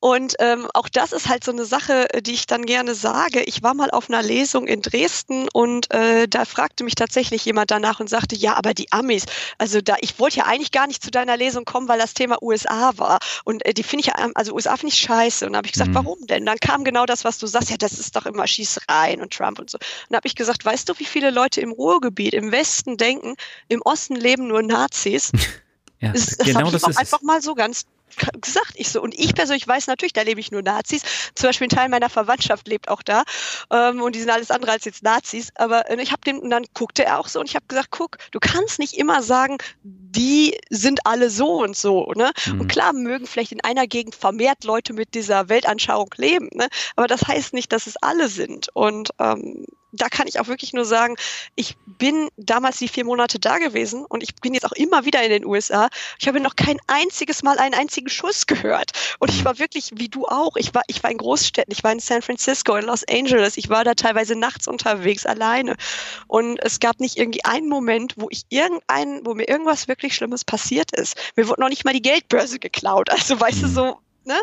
und 0.00 0.34
ähm, 0.38 0.68
auch 0.72 0.88
das 0.88 1.12
ist 1.12 1.28
halt 1.28 1.44
so 1.44 1.52
eine 1.52 1.64
Sache, 1.64 2.06
die 2.20 2.32
ich 2.32 2.46
dann 2.46 2.64
gerne 2.64 2.94
sage. 2.94 3.42
Ich 3.42 3.62
war 3.62 3.74
mal 3.74 3.90
auf 3.90 4.08
einer 4.08 4.22
Lesung 4.22 4.66
in 4.66 4.82
Dresden 4.82 5.48
und 5.52 5.92
äh, 5.92 6.26
da 6.26 6.44
fragte 6.44 6.84
mich 6.84 6.94
tatsächlich 6.94 7.44
jemand 7.44 7.70
danach 7.70 8.00
und 8.00 8.08
sagte, 8.08 8.34
ja, 8.34 8.54
aber 8.54 8.72
die 8.72 8.90
Amis, 8.92 9.26
also 9.58 9.80
da, 9.80 9.96
ich 10.00 10.18
wollte 10.18 10.38
ja 10.38 10.44
eigentlich 10.46 10.72
gar 10.72 10.86
nicht 10.86 11.02
zu 11.02 11.10
deiner 11.10 11.36
Lesung 11.36 11.64
kommen, 11.64 11.88
weil 11.88 11.98
das 11.98 12.14
Thema 12.14 12.42
USA 12.42 12.92
war 12.96 13.18
und 13.44 13.64
äh, 13.66 13.74
die 13.74 13.82
finde 13.82 14.00
ich 14.00 14.06
ja, 14.06 14.14
also 14.34 14.54
USA 14.54 14.76
finde 14.76 14.94
ich 14.94 15.00
scheiße 15.00 15.46
und 15.46 15.52
da 15.52 15.58
habe 15.58 15.66
ich 15.66 15.72
gesagt, 15.72 15.90
mhm. 15.90 15.96
warum 15.96 16.26
denn? 16.26 16.46
Dann 16.46 16.58
kam 16.58 16.84
genau 16.84 17.04
das 17.04 17.23
das, 17.24 17.34
was 17.34 17.38
du 17.38 17.46
sagst, 17.46 17.70
ja, 17.70 17.76
das 17.76 17.98
ist 17.98 18.14
doch 18.14 18.26
immer 18.26 18.46
Schießereien 18.46 19.20
und 19.20 19.32
Trump 19.32 19.58
und 19.58 19.70
so. 19.70 19.78
Und 19.78 20.10
da 20.10 20.16
habe 20.16 20.26
ich 20.26 20.34
gesagt, 20.34 20.64
weißt 20.64 20.88
du, 20.88 20.94
wie 20.98 21.04
viele 21.04 21.30
Leute 21.30 21.60
im 21.60 21.72
Ruhrgebiet, 21.72 22.34
im 22.34 22.52
Westen 22.52 22.96
denken, 22.96 23.34
im 23.68 23.82
Osten 23.82 24.16
leben 24.16 24.48
nur 24.48 24.62
Nazis? 24.62 25.32
Ja, 26.00 26.12
das, 26.12 26.36
das 26.36 26.46
genau 26.46 26.66
habe 26.66 26.76
ich 26.76 26.84
auch 26.84 26.96
einfach 26.96 27.22
mal 27.22 27.40
so 27.40 27.54
ganz 27.54 27.86
gesagt. 28.16 28.72
Ich 28.74 28.90
so, 28.90 29.02
und 29.02 29.14
ich 29.18 29.34
persönlich 29.34 29.66
weiß 29.66 29.86
natürlich, 29.86 30.12
da 30.12 30.22
lebe 30.22 30.40
ich 30.40 30.50
nur 30.50 30.62
Nazis. 30.62 31.02
Zum 31.34 31.48
Beispiel 31.48 31.66
ein 31.66 31.70
Teil 31.70 31.88
meiner 31.88 32.10
Verwandtschaft 32.10 32.68
lebt 32.68 32.88
auch 32.88 33.02
da. 33.02 33.24
Ähm, 33.70 34.02
und 34.02 34.14
die 34.14 34.20
sind 34.20 34.30
alles 34.30 34.50
andere 34.50 34.72
als 34.72 34.84
jetzt 34.84 35.02
Nazis. 35.02 35.50
Aber 35.56 35.90
äh, 35.90 36.00
ich 36.02 36.12
habe 36.12 36.22
den, 36.24 36.38
und 36.38 36.50
dann 36.50 36.64
guckte 36.74 37.04
er 37.04 37.20
auch 37.20 37.28
so 37.28 37.40
und 37.40 37.48
ich 37.48 37.56
habe 37.56 37.66
gesagt, 37.66 37.88
guck, 37.90 38.18
du 38.30 38.40
kannst 38.40 38.78
nicht 38.78 38.94
immer 38.94 39.22
sagen, 39.22 39.58
die 39.82 40.58
sind 40.70 41.06
alle 41.06 41.30
so 41.30 41.62
und 41.62 41.76
so. 41.76 42.12
Ne? 42.14 42.32
Mhm. 42.46 42.60
Und 42.60 42.68
klar 42.68 42.92
mögen 42.92 43.26
vielleicht 43.26 43.52
in 43.52 43.62
einer 43.62 43.86
Gegend 43.86 44.14
vermehrt 44.14 44.64
Leute 44.64 44.92
mit 44.92 45.14
dieser 45.14 45.48
Weltanschauung 45.48 46.10
leben. 46.16 46.48
Ne? 46.52 46.68
Aber 46.96 47.06
das 47.06 47.26
heißt 47.26 47.52
nicht, 47.52 47.72
dass 47.72 47.86
es 47.86 47.96
alle 47.96 48.28
sind. 48.28 48.68
Und 48.74 49.10
ähm, 49.18 49.66
da 49.94 50.08
kann 50.08 50.26
ich 50.26 50.40
auch 50.40 50.48
wirklich 50.48 50.72
nur 50.72 50.84
sagen, 50.84 51.16
ich 51.54 51.76
bin 51.86 52.28
damals 52.36 52.78
die 52.78 52.88
vier 52.88 53.04
Monate 53.04 53.38
da 53.38 53.58
gewesen 53.58 54.04
und 54.04 54.22
ich 54.22 54.34
bin 54.36 54.54
jetzt 54.54 54.64
auch 54.64 54.72
immer 54.72 55.04
wieder 55.04 55.22
in 55.22 55.30
den 55.30 55.44
USA. 55.44 55.88
Ich 56.18 56.26
habe 56.26 56.40
noch 56.40 56.56
kein 56.56 56.78
einziges 56.86 57.42
Mal 57.42 57.58
einen 57.58 57.74
einzigen 57.74 58.08
Schuss 58.08 58.46
gehört. 58.46 58.92
Und 59.18 59.30
ich 59.30 59.44
war 59.44 59.58
wirklich, 59.58 59.90
wie 59.94 60.08
du 60.08 60.26
auch, 60.26 60.56
ich 60.56 60.74
war, 60.74 60.82
ich 60.88 61.02
war 61.02 61.10
in 61.10 61.18
Großstädten, 61.18 61.72
ich 61.72 61.84
war 61.84 61.92
in 61.92 62.00
San 62.00 62.22
Francisco, 62.22 62.74
in 62.76 62.86
Los 62.86 63.04
Angeles, 63.08 63.56
ich 63.56 63.68
war 63.68 63.84
da 63.84 63.94
teilweise 63.94 64.36
nachts 64.36 64.66
unterwegs, 64.66 65.26
alleine. 65.26 65.76
Und 66.26 66.58
es 66.62 66.80
gab 66.80 67.00
nicht 67.00 67.16
irgendwie 67.16 67.44
einen 67.44 67.68
Moment, 67.68 68.14
wo 68.16 68.28
ich 68.30 68.42
irgendeinen, 68.48 69.24
wo 69.24 69.34
mir 69.34 69.48
irgendwas 69.48 69.88
wirklich 69.88 70.14
Schlimmes 70.14 70.44
passiert 70.44 70.92
ist. 70.92 71.16
Mir 71.36 71.48
wurde 71.48 71.60
noch 71.60 71.68
nicht 71.68 71.84
mal 71.84 71.94
die 71.94 72.02
Geldbörse 72.02 72.58
geklaut. 72.58 73.10
Also 73.10 73.38
weißt 73.38 73.62
du, 73.62 73.68
so 73.68 73.98
Ne? 74.24 74.40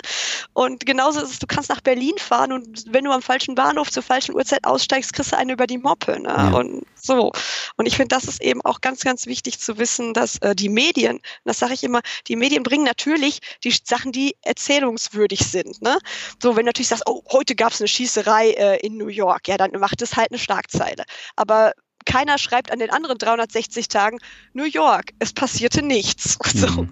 Und 0.54 0.86
genauso 0.86 1.22
ist 1.22 1.32
es, 1.32 1.40
du 1.40 1.48
kannst 1.48 1.70
nach 1.70 1.82
Berlin 1.82 2.14
fahren 2.18 2.52
und 2.52 2.84
wenn 2.88 3.04
du 3.04 3.12
am 3.12 3.22
falschen 3.22 3.56
Bahnhof 3.56 3.92
zur 3.92 4.04
falschen 4.04 4.36
Uhrzeit 4.36 4.64
aussteigst, 4.64 5.14
kriegst 5.14 5.32
du 5.32 5.38
eine 5.38 5.54
über 5.54 5.68
die 5.68 5.78
Moppe. 5.78 6.20
Ne? 6.20 6.30
Ja. 6.30 6.52
Und 6.52 6.86
so. 6.96 7.32
Und 7.78 7.86
ich 7.86 7.96
finde, 7.96 8.16
das 8.16 8.26
ist 8.26 8.42
eben 8.42 8.62
auch 8.62 8.82
ganz, 8.82 9.02
ganz 9.02 9.26
wichtig 9.26 9.60
zu 9.60 9.78
wissen, 9.78 10.14
dass 10.14 10.38
äh, 10.38 10.56
die 10.56 10.70
Medien, 10.70 11.20
das 11.46 11.60
sage 11.60 11.74
ich 11.74 11.84
immer, 11.84 12.02
die 12.28 12.36
Medien 12.36 12.64
bringen 12.64 12.86
natürlich 12.86 13.40
die 13.64 13.74
Sachen, 13.84 14.12
die 14.12 14.36
erzählungswürdig 14.44 15.40
sind. 15.40 15.82
Ne? 15.82 15.98
So, 16.42 16.56
wenn 16.56 16.66
du 16.66 16.70
natürlich 16.70 16.90
sagst, 16.90 17.04
oh, 17.08 17.24
heute 17.32 17.56
gab 17.56 17.72
es 17.72 17.82
eine 17.82 17.88
Schießerei 17.88 18.52
äh, 18.52 18.86
in 18.86 18.98
New 18.98 19.08
York, 19.08 19.48
ja, 19.48 19.58
dann 19.58 19.72
macht 19.80 20.02
es 20.02 20.16
halt 20.16 20.32
eine 20.32 20.40
Schlagzeile. 20.40 21.04
Aber 21.36 21.74
keiner 22.06 22.38
schreibt 22.38 22.72
an 22.72 22.80
den 22.80 22.90
anderen 22.90 23.18
360 23.18 23.88
Tagen 23.88 24.20
New 24.54 24.66
York, 24.66 25.14
es 25.20 25.34
passierte 25.34 25.82
nichts. 25.82 26.38
So. 26.52 26.68
Mhm. 26.68 26.92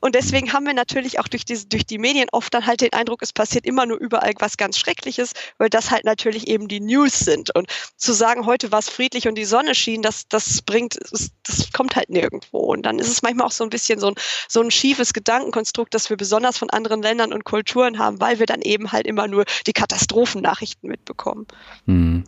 Und 0.00 0.14
deswegen 0.14 0.52
haben 0.52 0.66
wir 0.66 0.74
natürlich 0.74 1.18
auch 1.18 1.28
durch, 1.28 1.44
diese, 1.44 1.66
durch 1.66 1.84
die 1.84 1.98
Medien 1.98 2.28
oft 2.32 2.52
dann 2.54 2.66
halt 2.66 2.80
den 2.80 2.92
Eindruck, 2.92 3.22
es 3.22 3.32
passiert 3.32 3.66
immer 3.66 3.86
nur 3.86 3.98
überall 3.98 4.32
was 4.38 4.56
ganz 4.56 4.78
Schreckliches, 4.78 5.32
weil 5.58 5.70
das 5.70 5.90
halt 5.90 6.04
natürlich 6.04 6.48
eben 6.48 6.68
die 6.68 6.80
News 6.80 7.20
sind. 7.20 7.54
Und 7.54 7.68
zu 7.96 8.12
sagen, 8.12 8.46
heute 8.46 8.72
war 8.72 8.80
es 8.80 8.88
friedlich 8.88 9.28
und 9.28 9.36
die 9.36 9.44
Sonne 9.44 9.74
schien, 9.74 10.02
das, 10.02 10.28
das 10.28 10.62
bringt, 10.62 10.98
das 11.10 11.72
kommt 11.72 11.94
halt 11.94 12.10
nirgendwo. 12.10 12.58
Und 12.58 12.82
dann 12.82 12.98
ist 12.98 13.08
es 13.08 13.22
manchmal 13.22 13.46
auch 13.46 13.52
so 13.52 13.64
ein 13.64 13.70
bisschen 13.70 14.00
so 14.00 14.08
ein, 14.08 14.14
so 14.48 14.60
ein 14.60 14.70
schiefes 14.70 15.12
Gedankenkonstrukt, 15.12 15.94
das 15.94 16.10
wir 16.10 16.16
besonders 16.16 16.58
von 16.58 16.70
anderen 16.70 17.02
Ländern 17.02 17.32
und 17.32 17.44
Kulturen 17.44 17.98
haben, 17.98 18.20
weil 18.20 18.38
wir 18.38 18.46
dann 18.46 18.62
eben 18.62 18.92
halt 18.92 19.06
immer 19.06 19.28
nur 19.28 19.44
die 19.66 19.72
Katastrophennachrichten 19.72 20.88
mitbekommen. 20.88 21.46
Mhm. 21.86 22.24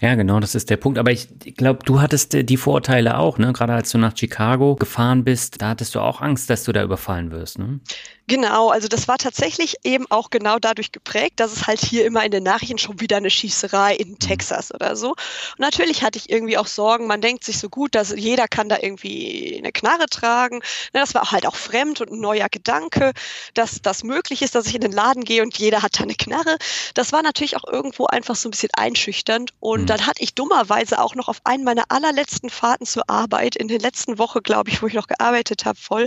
Ja, 0.00 0.14
genau, 0.14 0.38
das 0.38 0.54
ist 0.54 0.70
der 0.70 0.76
Punkt. 0.76 0.98
Aber 0.98 1.10
ich 1.10 1.28
glaube, 1.56 1.65
glaube, 1.66 1.84
du 1.84 2.00
hattest 2.00 2.32
äh, 2.34 2.44
die 2.44 2.56
Vorteile 2.56 3.18
auch, 3.18 3.38
ne? 3.38 3.52
Gerade 3.52 3.74
als 3.74 3.90
du 3.90 3.98
nach 3.98 4.16
Chicago 4.16 4.76
gefahren 4.76 5.24
bist, 5.24 5.60
da 5.60 5.70
hattest 5.70 5.94
du 5.96 6.00
auch 6.00 6.20
Angst, 6.20 6.48
dass 6.48 6.62
du 6.64 6.72
da 6.72 6.82
überfallen 6.82 7.32
wirst, 7.32 7.58
ne? 7.58 7.80
Genau, 8.28 8.70
also 8.70 8.88
das 8.88 9.06
war 9.06 9.18
tatsächlich 9.18 9.76
eben 9.84 10.06
auch 10.10 10.30
genau 10.30 10.58
dadurch 10.58 10.90
geprägt, 10.90 11.38
dass 11.38 11.52
es 11.52 11.68
halt 11.68 11.80
hier 11.80 12.04
immer 12.04 12.24
in 12.24 12.32
den 12.32 12.42
Nachrichten 12.42 12.78
schon 12.78 13.00
wieder 13.00 13.18
eine 13.18 13.30
Schießerei 13.30 13.94
in 13.94 14.10
mhm. 14.10 14.18
Texas 14.18 14.74
oder 14.74 14.96
so. 14.96 15.10
Und 15.10 15.58
natürlich 15.58 16.02
hatte 16.02 16.18
ich 16.18 16.28
irgendwie 16.28 16.58
auch 16.58 16.66
Sorgen, 16.66 17.06
man 17.06 17.20
denkt 17.20 17.44
sich 17.44 17.58
so 17.58 17.68
gut, 17.68 17.94
dass 17.94 18.10
jeder 18.16 18.48
kann 18.48 18.68
da 18.68 18.78
irgendwie 18.82 19.56
eine 19.58 19.70
Knarre 19.70 20.06
tragen. 20.06 20.56
Ne, 20.92 21.00
das 21.00 21.14
war 21.14 21.30
halt 21.30 21.46
auch 21.46 21.54
fremd 21.54 22.00
und 22.00 22.10
ein 22.10 22.20
neuer 22.20 22.48
Gedanke, 22.50 23.12
dass 23.54 23.80
das 23.80 24.02
möglich 24.02 24.42
ist, 24.42 24.56
dass 24.56 24.66
ich 24.66 24.74
in 24.74 24.80
den 24.80 24.92
Laden 24.92 25.22
gehe 25.22 25.42
und 25.42 25.56
jeder 25.56 25.82
hat 25.82 26.00
da 26.00 26.02
eine 26.02 26.16
Knarre. 26.16 26.58
Das 26.94 27.12
war 27.12 27.22
natürlich 27.22 27.56
auch 27.56 27.64
irgendwo 27.64 28.06
einfach 28.06 28.34
so 28.34 28.48
ein 28.48 28.50
bisschen 28.50 28.70
einschüchternd. 28.76 29.52
Und 29.60 29.82
mhm. 29.82 29.86
dann 29.86 30.04
hatte 30.04 30.24
ich 30.24 30.34
dummerweise 30.34 31.00
auch 31.00 31.14
noch 31.14 31.28
auf 31.28 31.40
einen 31.44 31.55
meiner 31.64 31.84
allerletzten 31.88 32.50
Fahrten 32.50 32.86
zur 32.86 33.08
Arbeit, 33.08 33.56
in 33.56 33.68
der 33.68 33.78
letzten 33.78 34.18
Woche, 34.18 34.42
glaube 34.42 34.70
ich, 34.70 34.82
wo 34.82 34.86
ich 34.86 34.94
noch 34.94 35.06
gearbeitet 35.06 35.64
habe, 35.64 35.78
voll, 35.78 36.06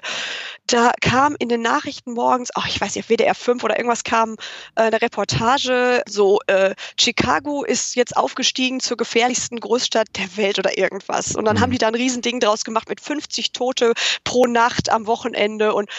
da 0.68 0.92
kam 1.02 1.36
in 1.40 1.50
den 1.50 1.62
Nachrichten 1.62 2.14
morgens, 2.14 2.50
ach, 2.56 2.68
ich 2.68 2.80
weiß 2.80 2.96
nicht, 2.96 3.10
WDR 3.10 3.36
5 3.36 3.64
oder 3.64 3.78
irgendwas 3.78 4.04
kam 4.04 4.36
äh, 4.76 4.84
eine 4.84 5.02
Reportage, 5.02 6.04
so 6.08 6.40
äh, 6.48 6.76
Chicago 7.00 7.64
ist 7.64 7.96
jetzt 7.96 8.16
aufgestiegen 8.16 8.80
zur 8.80 8.98
gefährlichsten 8.98 9.60
Großstadt 9.60 10.08
der 10.16 10.38
Welt 10.38 10.60
oder 10.60 10.78
irgendwas. 10.78 11.36
Und 11.36 11.46
dann 11.46 11.58
mhm. 11.58 11.62
haben 11.62 11.72
die 11.72 11.78
da 11.78 11.88
ein 11.88 11.96
Riesending 11.96 12.40
draus 12.40 12.64
gemacht 12.64 12.90
mit 12.90 13.02
50 13.02 13.52
Tote 13.52 13.94
pro 14.24 14.46
Nacht 14.46 14.90
am 14.90 15.08
Wochenende. 15.08 15.74
Und, 15.74 15.90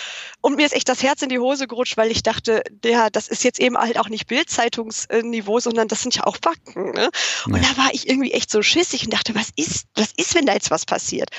und 0.40 0.56
mir 0.56 0.66
ist 0.66 0.74
echt 0.74 0.88
das 0.88 1.02
Herz 1.02 1.22
in 1.22 1.28
die 1.28 1.38
Hose 1.38 1.66
gerutscht, 1.66 1.96
weil 1.96 2.10
ich 2.10 2.22
dachte, 2.22 2.62
ja, 2.84 3.10
das 3.10 3.28
ist 3.28 3.44
jetzt 3.44 3.60
eben 3.60 3.76
halt 3.76 3.98
auch 3.98 4.08
nicht 4.08 4.26
Bildzeitungsniveau, 4.26 5.60
sondern 5.60 5.88
das 5.88 6.02
sind 6.02 6.14
ja 6.14 6.24
auch 6.24 6.36
Fakten. 6.42 6.92
Ne? 6.92 7.10
Und 7.46 7.56
ja. 7.56 7.62
da 7.62 7.82
war 7.82 7.90
ich 7.92 8.08
irgendwie 8.08 8.32
echt 8.32 8.50
so 8.50 8.62
schissig 8.62 9.04
und 9.04 9.12
dachte, 9.12 9.34
was 9.40 9.50
ist, 9.56 9.86
was 9.94 10.12
ist, 10.16 10.34
wenn 10.34 10.46
da 10.46 10.52
jetzt 10.52 10.70
was 10.70 10.84
passiert? 10.84 11.30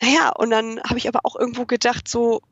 Naja, 0.00 0.30
und 0.30 0.50
dann 0.50 0.80
habe 0.82 0.98
ich 0.98 1.08
aber 1.08 1.20
auch 1.24 1.36
irgendwo 1.36 1.64
gedacht, 1.64 2.06
so, 2.06 2.42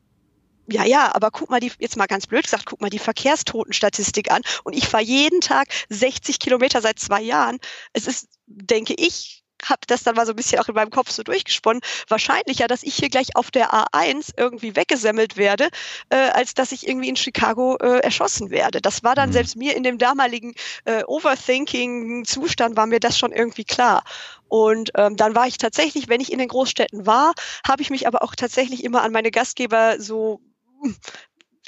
ja, 0.67 0.85
ja, 0.85 1.15
aber 1.15 1.31
guck 1.31 1.51
mal 1.51 1.61
die, 1.61 1.73
jetzt 1.79 1.97
mal 1.97 2.07
ganz 2.07 2.27
blöd 2.27 2.45
gesagt, 2.45 2.65
guck 2.65 2.81
mal 2.81 2.91
die 2.91 2.99
Verkehrstotenstatistik 2.99 4.31
an 4.31 4.43
und 4.65 4.73
ich 4.73 4.89
fahre 4.89 5.05
jeden 5.05 5.41
Tag 5.43 5.69
60 5.91 6.39
Kilometer 6.39 6.81
seit 6.81 6.99
zwei 6.99 7.21
Jahren. 7.21 7.59
Es 7.93 8.07
ist, 8.07 8.29
denke 8.47 8.95
ich, 8.95 9.44
habe 9.65 9.81
das 9.87 10.03
dann 10.03 10.15
mal 10.15 10.27
so 10.27 10.33
ein 10.33 10.37
bisschen 10.37 10.61
auch 10.61 10.69
in 10.69 10.75
meinem 10.75 10.91
Kopf 10.91 11.11
so 11.11 11.23
durchgesponnen, 11.23 11.83
wahrscheinlicher, 12.09 12.67
dass 12.67 12.83
ich 12.83 12.95
hier 12.95 13.09
gleich 13.09 13.37
auf 13.37 13.51
der 13.51 13.73
A1 13.73 14.35
irgendwie 14.37 14.77
weggesemmelt 14.77 15.37
werde, 15.37 15.69
äh, 16.11 16.17
als 16.17 16.55
dass 16.55 16.73
ich 16.73 16.87
irgendwie 16.87 17.09
in 17.09 17.17
Chicago 17.17 17.77
äh, 17.77 18.01
erschossen 18.01 18.51
werde. 18.51 18.81
Das 18.81 19.03
war 19.03 19.15
dann 19.15 19.31
mhm. 19.31 19.35
selbst 19.35 19.57
mir 19.57 19.77
in 19.77 19.83
dem 19.83 19.99
damaligen 19.99 20.55
äh, 20.85 21.03
Overthinking-Zustand, 21.05 22.77
war 22.77 22.87
mir 22.87 23.01
das 23.01 23.19
schon 23.19 23.33
irgendwie 23.33 23.65
klar. 23.65 24.05
Und 24.49 24.91
ähm, 24.97 25.17
dann 25.17 25.35
war 25.35 25.47
ich 25.47 25.59
tatsächlich, 25.59 26.09
wenn 26.09 26.21
ich 26.21 26.33
in 26.33 26.39
den 26.39 26.49
Großstädten 26.49 27.07
war, 27.07 27.35
habe 27.67 27.83
ich 27.83 27.91
mich 27.91 28.07
aber 28.07 28.23
auch 28.23 28.35
tatsächlich 28.35 28.85
immer 28.85 29.03
an 29.03 29.13
meine 29.13 29.31
Gastgeber 29.31 30.01
so 30.01 30.41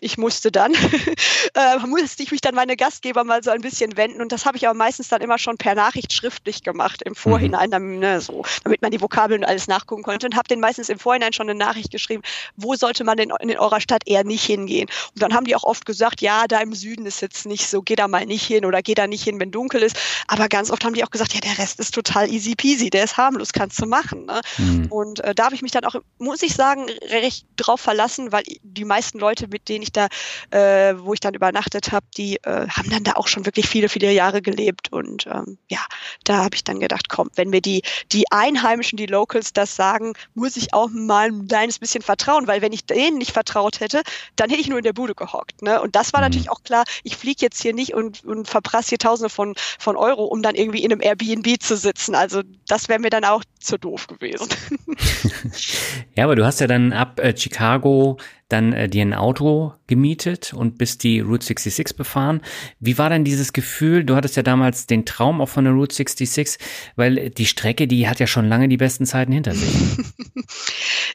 ich 0.01 0.19
musste 0.19 0.53
dann, 0.53 0.75
äh, 1.55 1.79
musste 1.87 2.23
ich 2.23 2.31
mich 2.31 2.41
dann 2.41 2.55
meine 2.55 2.77
Gastgeber 2.77 3.25
mal 3.25 3.43
so 3.43 3.51
ein 3.51 3.61
bisschen 3.61 3.97
wenden 3.97 4.21
und 4.21 4.33
das 4.33 4.45
habe 4.45 4.57
ich 4.57 4.69
aber 4.69 4.77
meistens 4.77 5.09
dann 5.09 5.23
immer 5.23 5.39
schon 5.39 5.57
per 5.57 5.75
Nachricht 5.75 6.13
schriftlich 6.13 6.63
gemacht 6.63 7.03
im 7.03 7.15
Vorhinein, 7.15 7.69
mhm. 7.69 7.73
dann, 7.73 7.99
ne, 7.99 8.21
so, 8.21 8.45
damit 8.65 8.83
man 8.83 8.91
die 8.91 9.01
Vokabeln 9.01 9.43
und 9.43 9.49
alles 9.49 9.69
nachgucken 9.69 10.03
konnte 10.03 10.27
und 10.27 10.37
habe 10.37 10.49
den 10.49 10.61
meistens 10.61 10.89
im 10.89 10.99
Vorhinein 10.99 11.33
schon 11.33 11.49
eine 11.49 11.59
Nachricht 11.59 11.91
geschrieben, 11.91 12.23
wo 12.57 12.75
sollte 12.75 13.05
man 13.05 13.17
denn 13.17 13.33
in, 13.41 13.49
in 13.51 13.59
eurer 13.59 13.81
Stadt 13.81 14.03
eher 14.07 14.25
nicht 14.25 14.45
hingehen. 14.45 14.89
Und 15.15 15.23
dann 15.23 15.35
haben 15.35 15.45
die 15.45 15.57
auch 15.57 15.65
oft 15.65 15.87
gesagt, 15.87 16.21
ja, 16.21 16.47
da 16.47 16.61
im 16.61 16.75
Süden 16.75 17.07
ist 17.07 17.23
jetzt 17.23 17.47
nicht 17.47 17.67
so, 17.67 17.83
geh 17.83 17.97
da 17.97 18.09
mal 18.09 18.27
nicht 18.27 18.45
hin 18.45 18.65
oder 18.65 18.83
geh 18.83 18.95
da 18.95 19.07
nicht 19.07 19.25
hin, 19.25 19.41
wenn 19.41 19.51
dunkel 19.51 19.83
ist. 19.83 19.97
Aber 20.29 20.49
ganz 20.49 20.71
oft 20.71 20.85
haben 20.85 20.95
die 20.95 21.05
auch 21.05 21.11
gesagt, 21.11 21.35
ja, 21.35 21.41
der 21.41 21.59
Rest 21.59 21.81
ist 21.81 21.95
total 21.95 22.31
easy 22.31 22.55
peasy, 22.55 22.91
der 22.91 23.05
ist 23.05 23.17
harmlos, 23.17 23.53
kannst 23.53 23.81
du 23.81 23.87
machen. 23.87 24.27
Ne? 24.27 24.41
Mhm. 24.59 24.87
Und 24.91 25.21
äh, 25.21 25.35
da 25.35 25.47
habe 25.47 25.55
ich 25.55 25.63
mich 25.63 25.73
dann 25.73 25.85
auch, 25.85 25.97
muss 26.19 26.43
ich 26.43 26.55
sagen, 26.55 26.87
recht 27.09 27.47
drauf 27.57 27.81
verlassen, 27.81 28.33
weil 28.33 28.45
die 28.63 28.85
meisten 28.85 29.19
Leute, 29.19 29.49
mit 29.49 29.69
denen 29.69 29.83
ich 29.83 29.86
da, 29.93 30.09
äh, 30.51 30.95
wo 30.99 31.15
ich 31.15 31.21
dann 31.21 31.35
übernachtet 31.35 31.93
habe, 31.93 32.07
die 32.17 32.37
äh, 32.45 32.69
haben 32.69 32.91
dann 32.91 33.05
da 33.05 33.13
auch 33.13 33.29
schon 33.29 33.47
wirklich 33.47 33.69
viele, 33.69 33.89
viele 33.89 34.13
Jahre 34.13 34.43
gelebt. 34.43 34.93
Und 34.93 35.27
ähm, 35.27 35.59
ja, 35.69 35.81
da 36.25 36.39
habe 36.39 36.55
ich 36.55 36.65
dann 36.65 36.81
gedacht, 36.81 37.09
komm, 37.09 37.31
wenn 37.37 37.51
mir 37.51 37.61
die, 37.61 37.83
die 38.13 38.25
Einheimischen, 38.31 38.97
die 38.97 39.07
Locals 39.07 39.53
das 39.53 39.77
sagen, 39.77 40.15
muss 40.35 40.57
ich 40.57 40.75
auch 40.75 40.89
mal 40.91 41.29
ein 41.29 41.49
kleines 41.49 41.79
bisschen 41.79 42.03
vertrauen, 42.03 42.47
weil 42.47 42.63
wenn 42.63 42.73
ich 42.73 42.87
denen 42.87 43.19
nicht 43.19 43.33
vertraut 43.33 43.81
hätte, 43.81 44.03
dann 44.37 44.51
hätte 44.51 44.61
ich 44.61 44.69
nur 44.69 44.79
in 44.79 44.85
der 44.85 44.93
Bude 44.93 45.15
gehockt. 45.15 45.63
Ne? 45.63 45.81
Und 45.81 45.97
das 45.97 46.13
war 46.13 46.21
mhm. 46.21 46.27
natürlich 46.27 46.51
auch 46.51 46.63
klar, 46.63 46.85
ich 47.03 47.17
fliege 47.17 47.41
jetzt 47.41 47.61
hier 47.63 47.75
nicht 47.75 47.95
und, 47.95 48.25
und 48.25 48.49
verprasse 48.49 48.91
hier 48.91 48.99
Tausende 48.99 49.31
von, 49.31 49.55
von 49.79 49.97
Euro, 49.97 50.25
um 50.25 50.43
dann 50.43 50.55
irgendwie 50.55 50.83
in 50.83 50.93
einem 50.93 51.01
Airbnb 51.01 51.63
zu 51.63 51.77
sitzen. 51.77 52.15
Also 52.15 52.43
das 52.67 52.89
wäre 52.89 52.99
mir 52.99 53.11
dann 53.11 53.25
auch 53.25 53.45
zu 53.61 53.79
doof 53.79 54.07
gewesen. 54.07 54.49
ja, 56.15 56.25
aber 56.25 56.37
du 56.37 56.45
hast 56.45 56.61
ja 56.61 56.67
dann 56.67 56.93
ab 56.93 57.21
äh, 57.21 57.37
Chicago 57.37 58.19
dann 58.49 58.73
äh, 58.73 58.89
dir 58.89 59.03
ein 59.03 59.15
Auto 59.15 59.73
gemietet 59.87 60.55
und 60.55 60.79
bist 60.79 61.03
die 61.03 61.21
Route 61.21 61.45
66 61.45 61.97
befahren. 61.97 62.41
Wie 62.79 62.99
war 62.99 63.11
denn 63.11 63.25
dieses 63.25 63.53
Gefühl? 63.53 64.05
Du 64.05 64.15
hattest 64.15 64.37
ja 64.37 64.43
damals 64.43 64.87
den 64.87 65.05
Traum 65.05 65.41
auch 65.41 65.49
von 65.49 65.65
der 65.65 65.73
Route 65.73 65.95
66, 65.95 66.59
weil 66.95 67.31
die 67.31 67.47
Strecke, 67.47 67.87
die 67.89 68.09
hat 68.09 68.21
ja 68.21 68.27
schon 68.27 68.49
lange 68.49 68.69
die 68.69 68.77
besten 68.77 69.07
Zeiten 69.07 69.33
hinter 69.33 69.55
sich. 69.55 69.75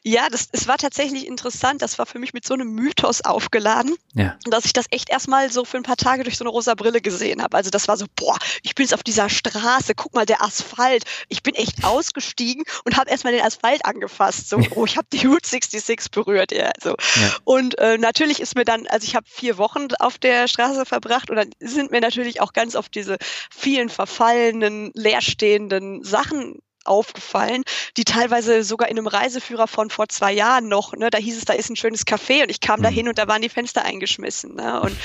ja, 0.04 0.28
das, 0.28 0.48
es 0.50 0.66
war 0.66 0.78
tatsächlich 0.78 1.26
interessant. 1.28 1.80
Das 1.80 1.98
war 1.98 2.06
für 2.06 2.18
mich 2.18 2.32
mit 2.32 2.44
so 2.44 2.54
einem 2.54 2.74
Mythos 2.74 3.20
aufgeladen, 3.20 3.94
ja. 4.14 4.36
dass 4.46 4.64
ich 4.64 4.72
das 4.72 4.86
echt 4.90 5.10
erstmal 5.10 5.52
so 5.52 5.64
für 5.64 5.76
ein 5.76 5.84
paar 5.84 5.96
Tage 5.96 6.24
durch 6.24 6.36
so 6.36 6.44
eine 6.44 6.50
rosa 6.50 6.74
Brille 6.74 7.00
gesehen 7.00 7.40
habe. 7.40 7.56
Also 7.56 7.70
das 7.70 7.86
war 7.86 7.96
so, 7.96 8.06
boah, 8.16 8.36
ich 8.62 8.74
bin 8.74 8.84
jetzt 8.84 8.94
auf 8.94 9.04
dieser 9.04 9.28
Straße, 9.28 9.94
guck 9.94 10.12
mal, 10.14 10.26
der 10.26 10.42
Asphalt. 10.42 11.04
Ich 11.28 11.44
bin 11.44 11.54
echt 11.54 11.84
ausgestiegen 11.84 12.64
und 12.84 12.96
habe 12.96 13.10
erstmal 13.10 13.32
den 13.32 13.44
Asphalt 13.44 13.84
angefasst. 13.84 14.48
So, 14.48 14.60
oh, 14.74 14.84
ich 14.86 14.96
habe 14.96 15.06
die 15.12 15.24
Route 15.24 15.48
66 15.48 16.10
berührt. 16.10 16.50
Ja, 16.50 16.72
so. 16.82 16.96
Und 17.44 17.78
äh, 17.78 17.96
natürlich 17.96 18.40
ist 18.40 18.56
mir 18.56 18.64
dann, 18.64 18.88
also 18.88 19.04
ich 19.04 19.14
habe 19.14 19.26
vier 19.28 19.56
Wochen 19.56 19.86
auf 20.00 20.18
der 20.18 20.48
Straße 20.48 20.84
verbracht 20.84 21.30
und 21.30 21.36
dann 21.36 21.50
sind 21.60 21.92
mir 21.92 22.00
natürlich 22.00 22.40
auch 22.40 22.52
ganz 22.52 22.74
oft 22.74 22.92
diese 22.94 23.18
vielen 23.50 23.88
verfallenen, 23.88 24.90
leerstehenden 24.94 26.02
Sachen 26.02 26.60
aufgefallen, 26.84 27.62
die 27.96 28.04
teilweise 28.04 28.62
sogar 28.64 28.88
in 28.88 28.98
einem 28.98 29.06
Reiseführer 29.06 29.66
von 29.66 29.90
vor 29.90 30.08
zwei 30.08 30.32
Jahren 30.32 30.68
noch, 30.68 30.94
ne, 30.94 31.10
da 31.10 31.18
hieß 31.18 31.36
es, 31.36 31.44
da 31.44 31.52
ist 31.52 31.70
ein 31.70 31.76
schönes 31.76 32.06
Café 32.06 32.42
und 32.42 32.50
ich 32.50 32.60
kam 32.60 32.80
mhm. 32.80 32.84
da 32.84 32.88
hin 32.88 33.08
und 33.08 33.18
da 33.18 33.28
waren 33.28 33.42
die 33.42 33.48
Fenster 33.48 33.84
eingeschmissen. 33.84 34.56
Ne, 34.56 34.80
und 34.80 34.96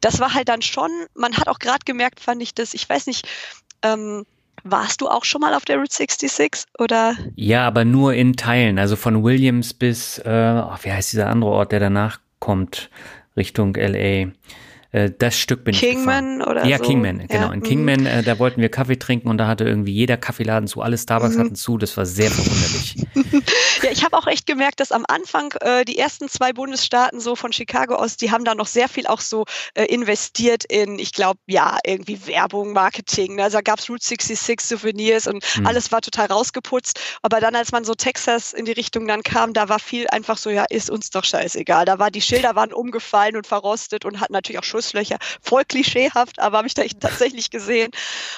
das 0.00 0.20
war 0.20 0.34
halt 0.34 0.48
dann 0.48 0.62
schon, 0.62 0.90
man 1.14 1.36
hat 1.36 1.48
auch 1.48 1.58
gerade 1.58 1.84
gemerkt, 1.84 2.20
fand 2.20 2.42
ich 2.42 2.54
das, 2.54 2.74
ich 2.74 2.88
weiß 2.88 3.06
nicht, 3.06 3.28
ähm, 3.82 4.24
warst 4.64 5.00
du 5.00 5.08
auch 5.08 5.24
schon 5.24 5.40
mal 5.40 5.54
auf 5.54 5.64
der 5.64 5.78
Route 5.78 5.94
66 5.94 6.64
oder? 6.78 7.16
Ja, 7.34 7.66
aber 7.66 7.84
nur 7.84 8.14
in 8.14 8.36
Teilen, 8.36 8.78
also 8.78 8.96
von 8.96 9.22
Williams 9.24 9.74
bis, 9.74 10.18
äh, 10.18 10.62
oh, 10.64 10.76
wie 10.82 10.92
heißt 10.92 11.12
dieser 11.12 11.28
andere 11.28 11.50
Ort, 11.50 11.72
der 11.72 11.80
danach 11.80 12.20
kommt, 12.38 12.90
Richtung 13.36 13.74
LA. 13.74 14.32
Äh, 14.92 15.10
das 15.18 15.38
Stück 15.38 15.64
bin 15.64 15.74
Kingman 15.74 16.40
ich 16.40 16.46
oder 16.46 16.66
Ja, 16.66 16.78
so. 16.78 16.84
Kingman, 16.84 17.26
genau. 17.26 17.50
In 17.50 17.60
mhm. 17.60 17.64
Kingman, 17.64 18.06
äh, 18.06 18.22
da 18.22 18.38
wollten 18.38 18.60
wir 18.60 18.68
Kaffee 18.68 18.98
trinken 18.98 19.28
und 19.28 19.38
da 19.38 19.46
hatte 19.46 19.64
irgendwie 19.64 19.92
jeder 19.92 20.18
Kaffeeladen 20.18 20.68
zu, 20.68 20.82
alle 20.82 20.98
Starbucks 20.98 21.36
mhm. 21.36 21.40
hatten 21.40 21.54
zu. 21.54 21.78
Das 21.78 21.96
war 21.96 22.06
sehr 22.06 22.30
verwunderlich. 22.30 22.96
ich 23.92 24.04
habe 24.04 24.16
auch 24.16 24.26
echt 24.26 24.46
gemerkt, 24.46 24.80
dass 24.80 24.92
am 24.92 25.04
Anfang 25.08 25.52
äh, 25.60 25.84
die 25.84 25.98
ersten 25.98 26.28
zwei 26.28 26.52
Bundesstaaten 26.52 27.20
so 27.20 27.36
von 27.36 27.52
Chicago 27.52 27.94
aus, 27.94 28.16
die 28.16 28.30
haben 28.30 28.44
da 28.44 28.54
noch 28.54 28.66
sehr 28.66 28.88
viel 28.88 29.06
auch 29.06 29.20
so 29.20 29.44
äh, 29.74 29.84
investiert 29.86 30.64
in, 30.64 30.98
ich 30.98 31.12
glaube, 31.12 31.40
ja, 31.46 31.78
irgendwie 31.84 32.26
Werbung, 32.26 32.72
Marketing. 32.72 33.36
Ne? 33.36 33.44
Also 33.44 33.58
da 33.58 33.62
gab 33.62 33.78
es 33.78 33.88
Route 33.88 34.04
66 34.04 34.60
Souvenirs 34.60 35.26
und 35.26 35.44
mhm. 35.56 35.66
alles 35.66 35.90
war 35.92 36.00
total 36.00 36.26
rausgeputzt. 36.26 37.00
Aber 37.22 37.40
dann, 37.40 37.56
als 37.56 37.72
man 37.72 37.84
so 37.84 37.94
Texas 37.94 38.52
in 38.52 38.66
die 38.66 38.72
Richtung 38.72 39.06
dann 39.06 39.22
kam, 39.22 39.52
da 39.52 39.68
war 39.68 39.78
viel 39.78 40.06
einfach 40.08 40.36
so, 40.36 40.50
ja, 40.50 40.64
ist 40.68 40.90
uns 40.90 41.10
doch 41.10 41.24
scheißegal. 41.24 41.84
Da 41.84 41.98
war 41.98 42.10
die 42.10 42.22
Schilder 42.22 42.54
waren 42.54 42.72
umgefallen 42.72 43.36
und 43.36 43.46
verrostet 43.46 44.04
und 44.04 44.20
hatten 44.20 44.32
natürlich 44.32 44.58
auch 44.58 44.64
Schuss 44.64 44.82
Schusslöcher. 44.82 45.18
Voll 45.40 45.64
klischeehaft, 45.64 46.38
aber 46.38 46.58
habe 46.58 46.66
ich 46.66 46.74
da 46.74 46.82
tatsächlich 47.00 47.50
gesehen. 47.50 47.90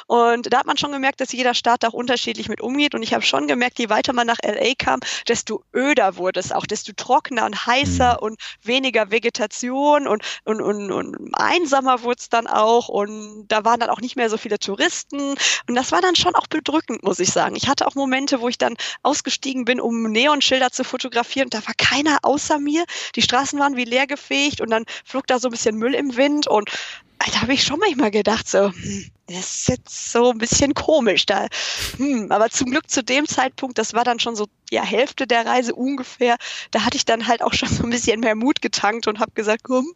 Und 0.07 0.53
da 0.53 0.59
hat 0.59 0.67
man 0.67 0.77
schon 0.77 0.93
gemerkt, 0.93 1.21
dass 1.21 1.33
jeder 1.33 1.55
Staat 1.55 1.85
auch 1.85 1.93
unterschiedlich 1.93 2.49
mit 2.49 2.61
umgeht. 2.61 2.95
Und 2.95 3.03
ich 3.03 3.15
habe 3.15 3.25
schon 3.25 3.49
gemerkt, 3.49 3.79
je 3.79 3.89
weiter 3.89 4.13
man 4.13 4.27
nach 4.27 4.39
LA 4.45 4.75
kam, 4.79 5.01
desto 5.29 5.44
öder 5.75 6.17
wurde 6.17 6.41
es 6.41 6.53
auch, 6.53 6.67
desto 6.67 6.93
trockener 6.93 7.45
und 7.45 7.67
heißer 7.67 8.19
mhm. 8.21 8.27
und 8.27 8.41
weniger 8.63 9.11
Vegetation 9.11 10.07
und, 10.07 10.23
und, 10.45 10.61
und, 10.61 10.93
und 10.93 11.31
einsamer 11.35 12.03
wurde 12.03 12.19
es 12.21 12.29
dann 12.29 12.47
auch. 12.47 12.89
Und 12.89 13.47
da 13.49 13.65
waren 13.65 13.81
dann 13.81 13.91
auch 13.91 14.01
nicht 14.01 14.17
mehr 14.17 14.31
so 14.31 14.37
viele 14.37 14.59
Touristen. 14.59 15.35
Und 15.69 15.75
das 15.75 15.93
war 15.93 16.01
dann 16.01 16.17
schon 16.17 16.35
auch 16.35 16.47
bedrückend, 16.47 17.03
muss 17.03 17.21
ich 17.21 17.31
sagen. 17.31 17.57
Ich 17.57 17.69
hatte 17.69 17.87
auch 17.87 17.95
Momente, 17.95 18.41
wo 18.41 18.49
ich 18.49 18.59
dann 18.59 18.75
ausgestiegen 19.03 19.65
bin, 19.65 19.81
um 19.81 20.03
Neonschilder 20.11 20.71
zu 20.71 20.85
fotografieren. 20.85 21.47
Und 21.47 21.55
da 21.55 21.67
war 21.67 21.75
keiner 21.77 22.19
außer 22.23 22.59
mir. 22.59 22.85
Die 23.15 23.23
Straßen 23.23 23.59
waren 23.59 23.77
wie 23.77 23.85
leer 23.85 24.07
gefegt 24.07 24.61
und 24.61 24.71
dann 24.71 24.85
flog 25.05 25.27
da 25.27 25.39
so 25.39 25.49
ein 25.49 25.53
bisschen 25.53 25.77
Müll 25.77 25.95
im 25.95 26.17
Wind 26.17 26.47
und 26.47 26.71
da 27.33 27.43
habe 27.43 27.55
ich 27.55 27.65
schon 27.65 27.79
manchmal 27.79 28.11
gedacht, 28.11 28.49
so, 28.49 28.71
hm, 28.71 29.11
das 29.27 29.39
ist 29.39 29.69
jetzt 29.69 30.13
so 30.13 30.31
ein 30.31 30.39
bisschen 30.39 30.75
komisch 30.75 31.25
da. 31.25 31.47
Hm, 31.97 32.31
aber 32.31 32.51
zum 32.51 32.71
Glück 32.71 32.91
zu 32.91 33.03
dem 33.03 33.27
Zeitpunkt, 33.27 33.79
das 33.79 33.95
war 33.95 34.05
dann 34.05 34.21
schon 34.21 34.37
so 34.37 34.47
ja 34.71 34.83
Hälfte 34.83 35.27
der 35.27 35.47
Reise 35.47 35.75
ungefähr, 35.75 36.37
da 36.71 36.85
hatte 36.85 36.97
ich 36.97 37.05
dann 37.05 37.27
halt 37.27 37.43
auch 37.43 37.55
schon 37.55 37.69
so 37.69 37.85
ein 37.85 37.91
bisschen 37.91 38.21
mehr 38.21 38.35
Mut 38.35 38.61
getankt 38.61 39.07
und 39.07 39.21
habe 39.21 39.33
gesagt, 39.35 39.63
komm, 39.65 39.87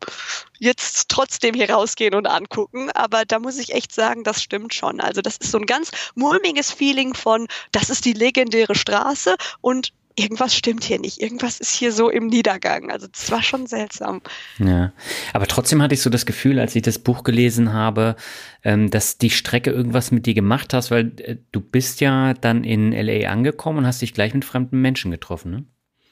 jetzt 0.59 1.09
trotzdem 1.09 1.55
hier 1.55 1.71
rausgehen 1.71 2.15
und 2.15 2.27
angucken. 2.27 2.91
Aber 2.93 3.25
da 3.25 3.39
muss 3.39 3.59
ich 3.59 3.75
echt 3.75 3.93
sagen, 3.93 4.25
das 4.25 4.43
stimmt 4.43 4.73
schon. 4.73 5.01
Also 5.01 5.21
das 5.21 5.37
ist 5.37 5.51
so 5.51 5.59
ein 5.59 5.67
ganz 5.67 5.91
mulmiges 6.15 6.73
Feeling 6.73 7.15
von, 7.15 7.49
das 7.73 7.91
ist 7.91 8.05
die 8.05 8.15
legendäre 8.15 8.75
Straße 8.75 9.37
und 9.61 9.93
irgendwas 10.19 10.55
stimmt 10.55 10.85
hier 10.85 10.99
nicht, 10.99 11.21
irgendwas 11.21 11.61
ist 11.61 11.73
hier 11.73 11.93
so 11.93 12.11
im 12.11 12.27
Niedergang. 12.27 12.91
Also 12.91 13.07
das 13.07 13.31
war 13.31 13.43
schon 13.43 13.67
seltsam. 13.67 14.21
Ja, 14.59 14.93
aber 15.33 15.47
trotzdem 15.47 15.83
hatte 15.83 15.95
ich 15.95 16.03
so 16.03 16.11
das 16.11 16.27
Gefühl, 16.27 16.59
als 16.59 16.75
ich 16.77 16.83
das 16.83 16.99
Buch 16.99 17.23
gelesen 17.25 17.73
habe, 17.73 18.17
ähm, 18.65 18.91
dass 18.91 19.19
die 19.19 19.31
Strecke 19.31 19.71
irgendwas 19.71 20.11
mit 20.11 20.27
dir 20.27 20.35
gemacht 20.35 20.75
hast, 20.75 20.91
weil 20.91 21.13
äh, 21.19 21.37
du 21.53 21.61
bist 21.61 22.01
ja 22.01 22.35
dann 22.35 22.65
in 22.65 22.93
LA 22.93 23.31
angekommen 23.31 23.79
und 23.79 23.87
hast 23.87 24.03
dich 24.03 24.15
gleich 24.15 24.35
mit 24.35 24.45
fremden 24.45 24.81
Menschen 24.81 25.11
getroffen, 25.11 25.51
ne? 25.51 25.65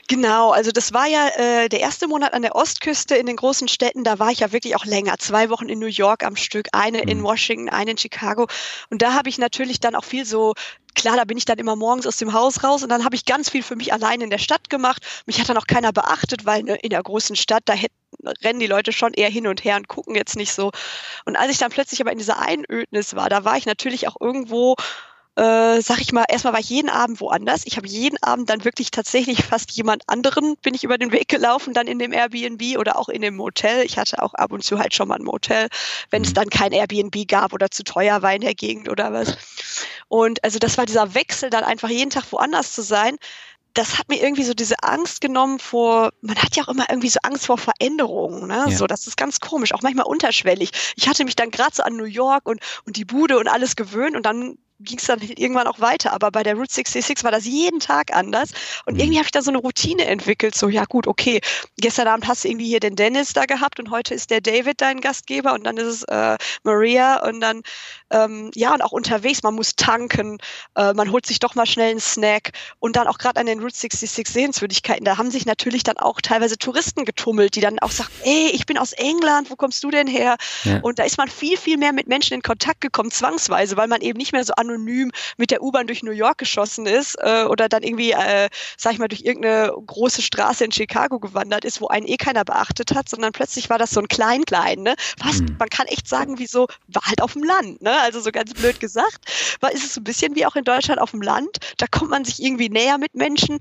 Genau, 0.08 0.52
also 0.52 0.70
das 0.70 0.92
war 0.92 1.06
ja 1.06 1.28
äh, 1.36 1.68
der 1.68 1.80
erste 1.80 2.06
Monat 2.06 2.32
an 2.32 2.42
der 2.42 2.54
Ostküste 2.54 3.16
in 3.16 3.26
den 3.26 3.34
großen 3.34 3.66
Städten. 3.66 4.04
Da 4.04 4.20
war 4.20 4.30
ich 4.30 4.40
ja 4.40 4.52
wirklich 4.52 4.76
auch 4.76 4.84
länger. 4.84 5.18
Zwei 5.18 5.50
Wochen 5.50 5.68
in 5.68 5.80
New 5.80 5.86
York 5.86 6.22
am 6.22 6.36
Stück, 6.36 6.68
eine 6.72 7.02
in 7.02 7.18
mhm. 7.18 7.24
Washington, 7.24 7.68
eine 7.68 7.92
in 7.92 7.98
Chicago. 7.98 8.46
Und 8.88 9.02
da 9.02 9.14
habe 9.14 9.28
ich 9.28 9.38
natürlich 9.38 9.80
dann 9.80 9.96
auch 9.96 10.04
viel 10.04 10.24
so 10.24 10.54
klar, 10.94 11.16
da 11.16 11.24
bin 11.24 11.36
ich 11.36 11.44
dann 11.44 11.58
immer 11.58 11.76
morgens 11.76 12.06
aus 12.06 12.16
dem 12.16 12.32
Haus 12.32 12.64
raus 12.64 12.82
und 12.82 12.88
dann 12.88 13.04
habe 13.04 13.14
ich 13.14 13.24
ganz 13.24 13.50
viel 13.50 13.62
für 13.62 13.76
mich 13.76 13.92
allein 13.92 14.20
in 14.20 14.30
der 14.30 14.38
Stadt 14.38 14.70
gemacht. 14.70 15.04
Mich 15.26 15.40
hat 15.40 15.48
dann 15.48 15.58
auch 15.58 15.66
keiner 15.66 15.92
beachtet, 15.92 16.46
weil 16.46 16.62
ne, 16.62 16.76
in 16.76 16.90
der 16.90 17.02
großen 17.02 17.36
Stadt, 17.36 17.62
da 17.66 17.74
hätten, 17.74 17.94
rennen 18.42 18.60
die 18.60 18.66
Leute 18.66 18.92
schon 18.92 19.12
eher 19.12 19.28
hin 19.28 19.46
und 19.46 19.64
her 19.64 19.76
und 19.76 19.88
gucken 19.88 20.14
jetzt 20.14 20.36
nicht 20.36 20.52
so. 20.52 20.72
Und 21.24 21.36
als 21.36 21.52
ich 21.52 21.58
dann 21.58 21.70
plötzlich 21.70 22.00
aber 22.00 22.12
in 22.12 22.18
dieser 22.18 22.40
Einödnis 22.40 23.14
war, 23.14 23.28
da 23.28 23.44
war 23.44 23.56
ich 23.56 23.66
natürlich 23.66 24.08
auch 24.08 24.16
irgendwo 24.20 24.76
äh, 25.36 25.82
sag 25.82 26.00
ich 26.00 26.12
mal, 26.12 26.24
erstmal 26.28 26.54
war 26.54 26.60
ich 26.60 26.70
jeden 26.70 26.88
Abend 26.88 27.20
woanders. 27.20 27.62
Ich 27.66 27.76
habe 27.76 27.86
jeden 27.86 28.16
Abend 28.22 28.48
dann 28.48 28.64
wirklich 28.64 28.90
tatsächlich 28.90 29.44
fast 29.44 29.70
jemand 29.72 30.02
anderen 30.06 30.56
bin 30.62 30.74
ich 30.74 30.82
über 30.82 30.96
den 30.96 31.12
Weg 31.12 31.28
gelaufen, 31.28 31.74
dann 31.74 31.86
in 31.86 31.98
dem 31.98 32.12
Airbnb 32.12 32.78
oder 32.78 32.98
auch 32.98 33.10
in 33.10 33.20
dem 33.20 33.36
Motel. 33.36 33.84
Ich 33.84 33.98
hatte 33.98 34.22
auch 34.22 34.32
ab 34.34 34.52
und 34.52 34.64
zu 34.64 34.78
halt 34.78 34.94
schon 34.94 35.08
mal 35.08 35.16
ein 35.16 35.24
Motel, 35.24 35.68
wenn 36.10 36.22
es 36.22 36.30
mhm. 36.30 36.34
dann 36.34 36.50
kein 36.50 36.72
Airbnb 36.72 37.28
gab 37.28 37.52
oder 37.52 37.70
zu 37.70 37.84
teuer 37.84 38.22
war 38.22 38.34
in 38.34 38.40
der 38.40 38.54
Gegend 38.54 38.88
oder 38.88 39.12
was. 39.12 39.36
Und 40.08 40.42
also 40.42 40.58
das 40.58 40.78
war 40.78 40.86
dieser 40.86 41.14
Wechsel, 41.14 41.50
dann 41.50 41.64
einfach 41.64 41.90
jeden 41.90 42.10
Tag 42.10 42.24
woanders 42.32 42.72
zu 42.72 42.82
sein 42.82 43.16
das 43.76 43.98
hat 43.98 44.08
mir 44.08 44.22
irgendwie 44.22 44.44
so 44.44 44.54
diese 44.54 44.82
Angst 44.82 45.20
genommen 45.20 45.58
vor, 45.58 46.10
man 46.22 46.36
hat 46.36 46.56
ja 46.56 46.64
auch 46.64 46.68
immer 46.68 46.86
irgendwie 46.88 47.10
so 47.10 47.18
Angst 47.22 47.44
vor 47.44 47.58
Veränderungen, 47.58 48.46
ne? 48.46 48.64
Ja. 48.68 48.70
So, 48.70 48.86
das 48.86 49.06
ist 49.06 49.18
ganz 49.18 49.38
komisch, 49.38 49.74
auch 49.74 49.82
manchmal 49.82 50.06
unterschwellig. 50.06 50.70
Ich 50.96 51.08
hatte 51.08 51.24
mich 51.24 51.36
dann 51.36 51.50
gerade 51.50 51.74
so 51.74 51.82
an 51.82 51.94
New 51.96 52.04
York 52.04 52.48
und, 52.48 52.60
und 52.86 52.96
die 52.96 53.04
Bude 53.04 53.38
und 53.38 53.48
alles 53.48 53.76
gewöhnt 53.76 54.16
und 54.16 54.24
dann 54.24 54.56
ging 54.80 54.98
es 54.98 55.06
dann 55.06 55.20
irgendwann 55.20 55.66
auch 55.66 55.80
weiter. 55.80 56.12
Aber 56.12 56.30
bei 56.30 56.42
der 56.42 56.54
Route 56.54 56.72
66 56.72 57.24
war 57.24 57.30
das 57.30 57.46
jeden 57.46 57.80
Tag 57.80 58.14
anders. 58.14 58.50
Und 58.84 58.94
mhm. 58.94 59.00
irgendwie 59.00 59.18
habe 59.18 59.26
ich 59.26 59.32
da 59.32 59.42
so 59.42 59.50
eine 59.50 59.58
Routine 59.58 60.06
entwickelt. 60.06 60.54
So, 60.54 60.68
ja 60.68 60.84
gut, 60.84 61.06
okay, 61.06 61.40
gestern 61.78 62.08
Abend 62.08 62.28
hast 62.28 62.44
du 62.44 62.48
irgendwie 62.48 62.66
hier 62.66 62.80
den 62.80 62.96
Dennis 62.96 63.32
da 63.32 63.44
gehabt 63.44 63.80
und 63.80 63.90
heute 63.90 64.14
ist 64.14 64.30
der 64.30 64.40
David 64.40 64.80
dein 64.80 65.00
Gastgeber 65.00 65.54
und 65.54 65.64
dann 65.64 65.76
ist 65.76 65.86
es 65.86 66.02
äh, 66.04 66.36
Maria 66.62 67.26
und 67.26 67.40
dann, 67.40 67.62
ähm, 68.10 68.50
ja, 68.54 68.74
und 68.74 68.82
auch 68.82 68.92
unterwegs, 68.92 69.42
man 69.42 69.54
muss 69.54 69.76
tanken, 69.76 70.38
äh, 70.74 70.92
man 70.92 71.10
holt 71.10 71.26
sich 71.26 71.38
doch 71.38 71.54
mal 71.54 71.66
schnell 71.66 71.90
einen 71.90 72.00
Snack 72.00 72.52
und 72.78 72.96
dann 72.96 73.06
auch 73.06 73.18
gerade 73.18 73.40
an 73.40 73.46
den 73.46 73.60
Route 73.60 73.76
66 73.76 74.28
Sehenswürdigkeiten, 74.28 75.04
da 75.04 75.18
haben 75.18 75.30
sich 75.30 75.46
natürlich 75.46 75.82
dann 75.82 75.96
auch 75.96 76.20
teilweise 76.20 76.58
Touristen 76.58 77.04
getummelt, 77.04 77.54
die 77.54 77.60
dann 77.60 77.78
auch 77.78 77.90
sagen, 77.90 78.10
ey, 78.24 78.50
ich 78.52 78.66
bin 78.66 78.78
aus 78.78 78.92
England, 78.92 79.50
wo 79.50 79.56
kommst 79.56 79.82
du 79.84 79.90
denn 79.90 80.06
her? 80.06 80.36
Ja. 80.64 80.80
Und 80.80 80.98
da 80.98 81.04
ist 81.04 81.18
man 81.18 81.28
viel, 81.28 81.56
viel 81.56 81.78
mehr 81.78 81.92
mit 81.92 82.08
Menschen 82.08 82.34
in 82.34 82.42
Kontakt 82.42 82.80
gekommen, 82.80 83.10
zwangsweise, 83.10 83.76
weil 83.76 83.88
man 83.88 84.00
eben 84.00 84.18
nicht 84.18 84.32
mehr 84.32 84.44
so 84.44 84.52
an 84.54 84.65
anonym 84.68 85.10
mit 85.36 85.50
der 85.50 85.62
U-Bahn 85.62 85.86
durch 85.86 86.02
New 86.02 86.12
York 86.12 86.38
geschossen 86.38 86.86
ist 86.86 87.16
äh, 87.20 87.44
oder 87.44 87.68
dann 87.68 87.82
irgendwie, 87.82 88.12
äh, 88.12 88.48
sag 88.76 88.92
ich 88.92 88.98
mal, 88.98 89.08
durch 89.08 89.22
irgendeine 89.22 89.72
große 89.86 90.22
Straße 90.22 90.64
in 90.64 90.72
Chicago 90.72 91.18
gewandert 91.18 91.64
ist, 91.64 91.80
wo 91.80 91.88
einen 91.88 92.06
eh 92.06 92.16
keiner 92.16 92.44
beachtet 92.44 92.94
hat, 92.94 93.08
sondern 93.08 93.32
plötzlich 93.32 93.70
war 93.70 93.78
das 93.78 93.90
so 93.90 94.00
ein 94.00 94.08
Klein-Klein, 94.08 94.82
ne? 94.82 94.94
Was, 95.18 95.40
mhm. 95.40 95.56
man 95.58 95.68
kann 95.68 95.86
echt 95.86 96.08
sagen, 96.08 96.38
wie 96.38 96.46
so, 96.46 96.66
war 96.88 97.02
halt 97.06 97.22
auf 97.22 97.32
dem 97.32 97.42
Land, 97.42 97.82
ne? 97.82 97.98
Also 98.00 98.20
so 98.20 98.30
ganz 98.30 98.54
blöd 98.54 98.80
gesagt, 98.80 99.58
war, 99.60 99.72
ist 99.72 99.84
es 99.84 99.94
so 99.94 100.00
ein 100.00 100.04
bisschen 100.04 100.34
wie 100.34 100.46
auch 100.46 100.56
in 100.56 100.64
Deutschland 100.64 101.00
auf 101.00 101.12
dem 101.12 101.22
Land. 101.22 101.58
Da 101.78 101.86
kommt 101.86 102.10
man 102.10 102.24
sich 102.24 102.42
irgendwie 102.42 102.68
näher 102.68 102.98
mit 102.98 103.14
Menschen, 103.14 103.60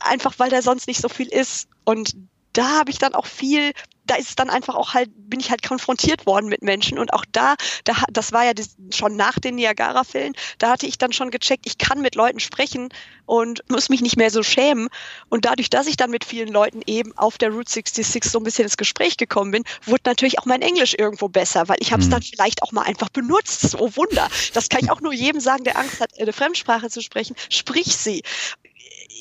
einfach 0.00 0.34
weil 0.38 0.50
da 0.50 0.62
sonst 0.62 0.86
nicht 0.86 1.00
so 1.00 1.08
viel 1.08 1.28
ist. 1.28 1.68
Und 1.84 2.14
da 2.52 2.78
habe 2.78 2.90
ich 2.90 2.98
dann 2.98 3.14
auch 3.14 3.26
viel 3.26 3.72
da 4.10 4.16
ist 4.16 4.30
es 4.30 4.34
dann 4.34 4.50
einfach 4.50 4.74
auch 4.74 4.92
halt, 4.92 5.08
bin 5.14 5.38
ich 5.38 5.50
halt 5.50 5.62
konfrontiert 5.62 6.26
worden 6.26 6.48
mit 6.48 6.62
Menschen 6.62 6.98
und 6.98 7.12
auch 7.12 7.24
da, 7.30 7.54
da 7.84 7.94
das 8.10 8.32
war 8.32 8.44
ja 8.44 8.52
schon 8.92 9.14
nach 9.14 9.38
den 9.38 9.54
Niagara-Fällen, 9.54 10.34
da 10.58 10.70
hatte 10.70 10.86
ich 10.86 10.98
dann 10.98 11.12
schon 11.12 11.30
gecheckt, 11.30 11.64
ich 11.64 11.78
kann 11.78 12.02
mit 12.02 12.16
Leuten 12.16 12.40
sprechen 12.40 12.88
und 13.24 13.62
muss 13.68 13.88
mich 13.88 14.00
nicht 14.00 14.16
mehr 14.16 14.32
so 14.32 14.42
schämen 14.42 14.88
und 15.28 15.44
dadurch, 15.44 15.70
dass 15.70 15.86
ich 15.86 15.96
dann 15.96 16.10
mit 16.10 16.24
vielen 16.24 16.48
Leuten 16.48 16.80
eben 16.86 17.16
auf 17.16 17.38
der 17.38 17.50
Route 17.50 17.70
66 17.70 18.24
so 18.24 18.40
ein 18.40 18.42
bisschen 18.42 18.64
ins 18.64 18.76
Gespräch 18.76 19.16
gekommen 19.16 19.52
bin, 19.52 19.62
wurde 19.84 20.02
natürlich 20.06 20.40
auch 20.40 20.46
mein 20.46 20.62
Englisch 20.62 20.96
irgendwo 20.98 21.28
besser, 21.28 21.68
weil 21.68 21.78
ich 21.78 21.92
habe 21.92 22.02
es 22.02 22.08
mhm. 22.08 22.12
dann 22.12 22.22
vielleicht 22.22 22.64
auch 22.64 22.72
mal 22.72 22.82
einfach 22.82 23.10
benutzt. 23.10 23.76
Oh 23.78 23.92
Wunder, 23.94 24.28
das 24.54 24.68
kann 24.68 24.82
ich 24.82 24.90
auch 24.90 25.00
nur 25.00 25.12
jedem 25.12 25.40
sagen, 25.40 25.62
der 25.62 25.78
Angst 25.78 26.00
hat, 26.00 26.10
eine 26.18 26.32
Fremdsprache 26.32 26.90
zu 26.90 27.00
sprechen, 27.00 27.36
sprich 27.48 27.96
sie 27.96 28.22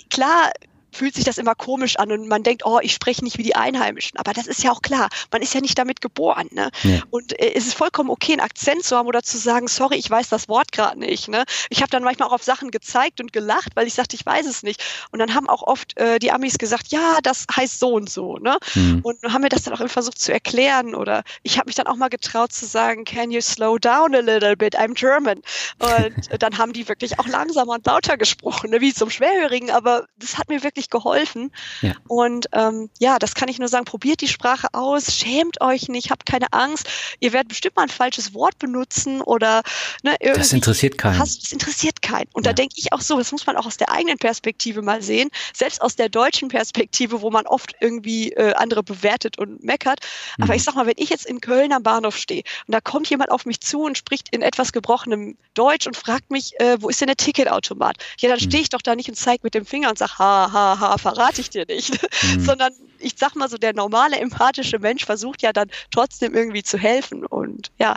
klar 0.09 0.51
fühlt 0.91 1.15
sich 1.15 1.23
das 1.23 1.37
immer 1.37 1.55
komisch 1.55 1.97
an 1.97 2.11
und 2.11 2.27
man 2.27 2.43
denkt, 2.43 2.65
oh, 2.65 2.79
ich 2.81 2.93
spreche 2.93 3.23
nicht 3.23 3.37
wie 3.37 3.43
die 3.43 3.55
Einheimischen. 3.55 4.17
Aber 4.17 4.33
das 4.33 4.47
ist 4.47 4.63
ja 4.63 4.71
auch 4.71 4.81
klar. 4.81 5.09
Man 5.31 5.41
ist 5.41 5.53
ja 5.53 5.61
nicht 5.61 5.77
damit 5.77 6.01
geboren. 6.01 6.47
Ne? 6.51 6.69
Ja. 6.83 7.01
Und 7.09 7.39
äh, 7.39 7.53
es 7.53 7.67
ist 7.67 7.75
vollkommen 7.75 8.09
okay, 8.09 8.33
einen 8.33 8.41
Akzent 8.41 8.83
zu 8.83 8.95
haben 8.95 9.07
oder 9.07 9.23
zu 9.23 9.37
sagen, 9.37 9.67
sorry, 9.67 9.95
ich 9.95 10.09
weiß 10.09 10.29
das 10.29 10.47
Wort 10.47 10.71
gerade 10.71 10.99
nicht. 10.99 11.27
Ne? 11.27 11.43
Ich 11.69 11.81
habe 11.81 11.89
dann 11.89 12.03
manchmal 12.03 12.29
auch 12.29 12.33
auf 12.33 12.43
Sachen 12.43 12.71
gezeigt 12.71 13.21
und 13.21 13.33
gelacht, 13.33 13.75
weil 13.75 13.87
ich 13.87 13.93
sagte, 13.93 14.15
ich 14.15 14.25
weiß 14.25 14.45
es 14.45 14.63
nicht. 14.63 14.83
Und 15.11 15.19
dann 15.19 15.33
haben 15.35 15.49
auch 15.49 15.63
oft 15.63 15.97
äh, 15.97 16.19
die 16.19 16.31
Amis 16.31 16.57
gesagt, 16.57 16.87
ja, 16.89 17.19
das 17.23 17.45
heißt 17.55 17.79
so 17.79 17.93
und 17.93 18.09
so. 18.09 18.37
Ne? 18.37 18.57
Mhm. 18.75 19.01
Und 19.03 19.21
haben 19.23 19.41
mir 19.41 19.49
das 19.49 19.63
dann 19.63 19.73
auch 19.73 19.89
versucht 19.89 20.19
zu 20.19 20.31
erklären. 20.31 20.95
Oder 20.95 21.23
ich 21.43 21.57
habe 21.57 21.67
mich 21.67 21.75
dann 21.75 21.87
auch 21.87 21.95
mal 21.95 22.09
getraut 22.09 22.51
zu 22.51 22.65
sagen, 22.65 23.05
can 23.05 23.31
you 23.31 23.41
slow 23.41 23.77
down 23.77 24.15
a 24.15 24.19
little 24.19 24.55
bit? 24.55 24.77
I'm 24.77 24.93
German. 24.93 25.41
Und 25.79 26.29
dann 26.39 26.57
haben 26.57 26.73
die 26.73 26.87
wirklich 26.87 27.19
auch 27.19 27.27
langsamer 27.27 27.73
und 27.73 27.85
lauter 27.85 28.17
gesprochen, 28.17 28.71
ne? 28.71 28.81
wie 28.81 28.93
zum 28.93 29.09
Schwerhörigen. 29.09 29.71
Aber 29.71 30.05
das 30.17 30.37
hat 30.37 30.49
mir 30.49 30.63
wirklich 30.63 30.78
wirklich 30.79 30.89
geholfen. 30.89 31.51
Ja. 31.81 31.93
Und 32.07 32.47
ähm, 32.53 32.89
ja, 32.99 33.19
das 33.19 33.35
kann 33.35 33.49
ich 33.49 33.59
nur 33.59 33.67
sagen, 33.67 33.85
probiert 33.85 34.21
die 34.21 34.27
Sprache 34.27 34.67
aus, 34.73 35.15
schämt 35.15 35.61
euch 35.61 35.89
nicht, 35.89 36.11
habt 36.11 36.25
keine 36.25 36.51
Angst. 36.51 36.87
Ihr 37.19 37.33
werdet 37.33 37.49
bestimmt 37.49 37.75
mal 37.75 37.83
ein 37.83 37.89
falsches 37.89 38.33
Wort 38.33 38.57
benutzen 38.59 39.21
oder 39.21 39.61
ne, 40.03 40.15
irgendwie. 40.19 40.39
Das 40.39 40.53
interessiert 40.53 40.97
keinen. 40.97 41.19
Hast, 41.19 41.43
das 41.43 41.51
interessiert 41.51 42.01
keinen. 42.01 42.29
Und 42.33 42.45
ja. 42.45 42.51
da 42.51 42.53
denke 42.53 42.75
ich 42.77 42.93
auch 42.93 43.01
so, 43.01 43.17
das 43.17 43.31
muss 43.31 43.45
man 43.45 43.57
auch 43.57 43.65
aus 43.65 43.77
der 43.77 43.91
eigenen 43.91 44.17
Perspektive 44.17 44.81
mal 44.81 45.01
sehen, 45.01 45.29
selbst 45.53 45.81
aus 45.81 45.95
der 45.95 46.09
deutschen 46.09 46.47
Perspektive, 46.47 47.21
wo 47.21 47.29
man 47.29 47.45
oft 47.45 47.75
irgendwie 47.79 48.31
äh, 48.31 48.53
andere 48.53 48.83
bewertet 48.83 49.37
und 49.37 49.63
meckert. 49.63 49.99
Mhm. 50.37 50.45
Aber 50.45 50.55
ich 50.55 50.63
sag 50.63 50.75
mal, 50.75 50.85
wenn 50.85 50.97
ich 50.97 51.09
jetzt 51.09 51.25
in 51.25 51.41
Köln 51.41 51.73
am 51.73 51.83
Bahnhof 51.83 52.15
stehe 52.15 52.43
und 52.67 52.73
da 52.73 52.81
kommt 52.81 53.09
jemand 53.09 53.31
auf 53.31 53.45
mich 53.45 53.59
zu 53.59 53.81
und 53.81 53.97
spricht 53.97 54.29
in 54.29 54.41
etwas 54.41 54.71
gebrochenem 54.71 55.37
Deutsch 55.53 55.87
und 55.87 55.97
fragt 55.97 56.31
mich, 56.31 56.59
äh, 56.59 56.81
wo 56.81 56.89
ist 56.89 57.01
denn 57.01 57.07
der 57.07 57.17
Ticketautomat? 57.17 57.97
Ja, 58.19 58.29
dann 58.29 58.39
mhm. 58.39 58.43
stehe 58.43 58.61
ich 58.61 58.69
doch 58.69 58.81
da 58.81 58.95
nicht 58.95 59.09
und 59.09 59.15
zeige 59.15 59.41
mit 59.43 59.53
dem 59.53 59.65
Finger 59.65 59.89
und 59.89 59.97
sage, 59.97 60.17
ha, 60.19 60.51
ha, 60.51 60.68
haha, 60.77 60.97
verrate 60.97 61.41
ich 61.41 61.49
dir 61.49 61.65
nicht. 61.67 61.99
Mhm. 62.23 62.41
Sondern 62.41 62.73
ich 62.99 63.13
sag 63.15 63.35
mal 63.35 63.49
so, 63.49 63.57
der 63.57 63.73
normale 63.73 64.17
empathische 64.17 64.79
Mensch 64.79 65.05
versucht 65.05 65.41
ja 65.41 65.53
dann 65.53 65.69
trotzdem 65.91 66.35
irgendwie 66.35 66.63
zu 66.63 66.77
helfen. 66.77 67.25
Und 67.25 67.71
ja, 67.77 67.95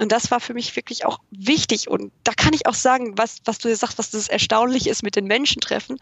und 0.00 0.10
das 0.10 0.30
war 0.30 0.40
für 0.40 0.54
mich 0.54 0.74
wirklich 0.74 1.06
auch 1.06 1.18
wichtig. 1.30 1.88
Und 1.88 2.12
da 2.24 2.32
kann 2.32 2.52
ich 2.52 2.66
auch 2.66 2.74
sagen, 2.74 3.16
was, 3.16 3.38
was 3.44 3.58
du 3.58 3.74
sagst, 3.74 3.98
was 3.98 4.10
das 4.10 4.28
erstaunlich 4.28 4.88
ist 4.88 5.02
mit 5.02 5.14
den 5.14 5.26
Menschen 5.26 5.60
treffen. 5.60 5.98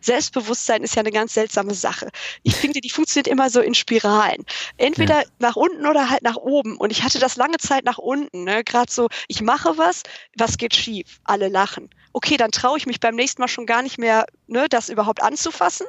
Selbstbewusstsein 0.00 0.82
ist 0.82 0.96
ja 0.96 1.00
eine 1.00 1.12
ganz 1.12 1.34
seltsame 1.34 1.74
Sache. 1.74 2.10
Ich 2.42 2.56
finde, 2.56 2.80
die 2.80 2.90
funktioniert 2.90 3.28
immer 3.28 3.48
so 3.50 3.60
in 3.60 3.74
Spiralen. 3.74 4.44
Entweder 4.78 5.22
ja. 5.22 5.28
nach 5.38 5.56
unten 5.56 5.86
oder 5.86 6.10
halt 6.10 6.22
nach 6.22 6.36
oben. 6.36 6.76
Und 6.76 6.90
ich 6.90 7.02
hatte 7.02 7.18
das 7.18 7.36
lange 7.36 7.58
Zeit 7.58 7.84
nach 7.84 7.98
unten. 7.98 8.44
Ne? 8.44 8.64
Gerade 8.64 8.92
so, 8.92 9.08
ich 9.28 9.42
mache 9.42 9.78
was, 9.78 10.02
was 10.36 10.58
geht 10.58 10.74
schief? 10.74 11.20
Alle 11.24 11.48
lachen. 11.48 11.90
Okay, 12.12 12.36
dann 12.36 12.50
traue 12.50 12.78
ich 12.78 12.86
mich 12.86 12.98
beim 12.98 13.14
nächsten 13.14 13.42
Mal 13.42 13.48
schon 13.48 13.66
gar 13.66 13.82
nicht 13.82 13.98
mehr, 13.98 14.26
ne, 14.46 14.68
das 14.70 14.88
überhaupt 14.88 15.22
anzufassen 15.22 15.86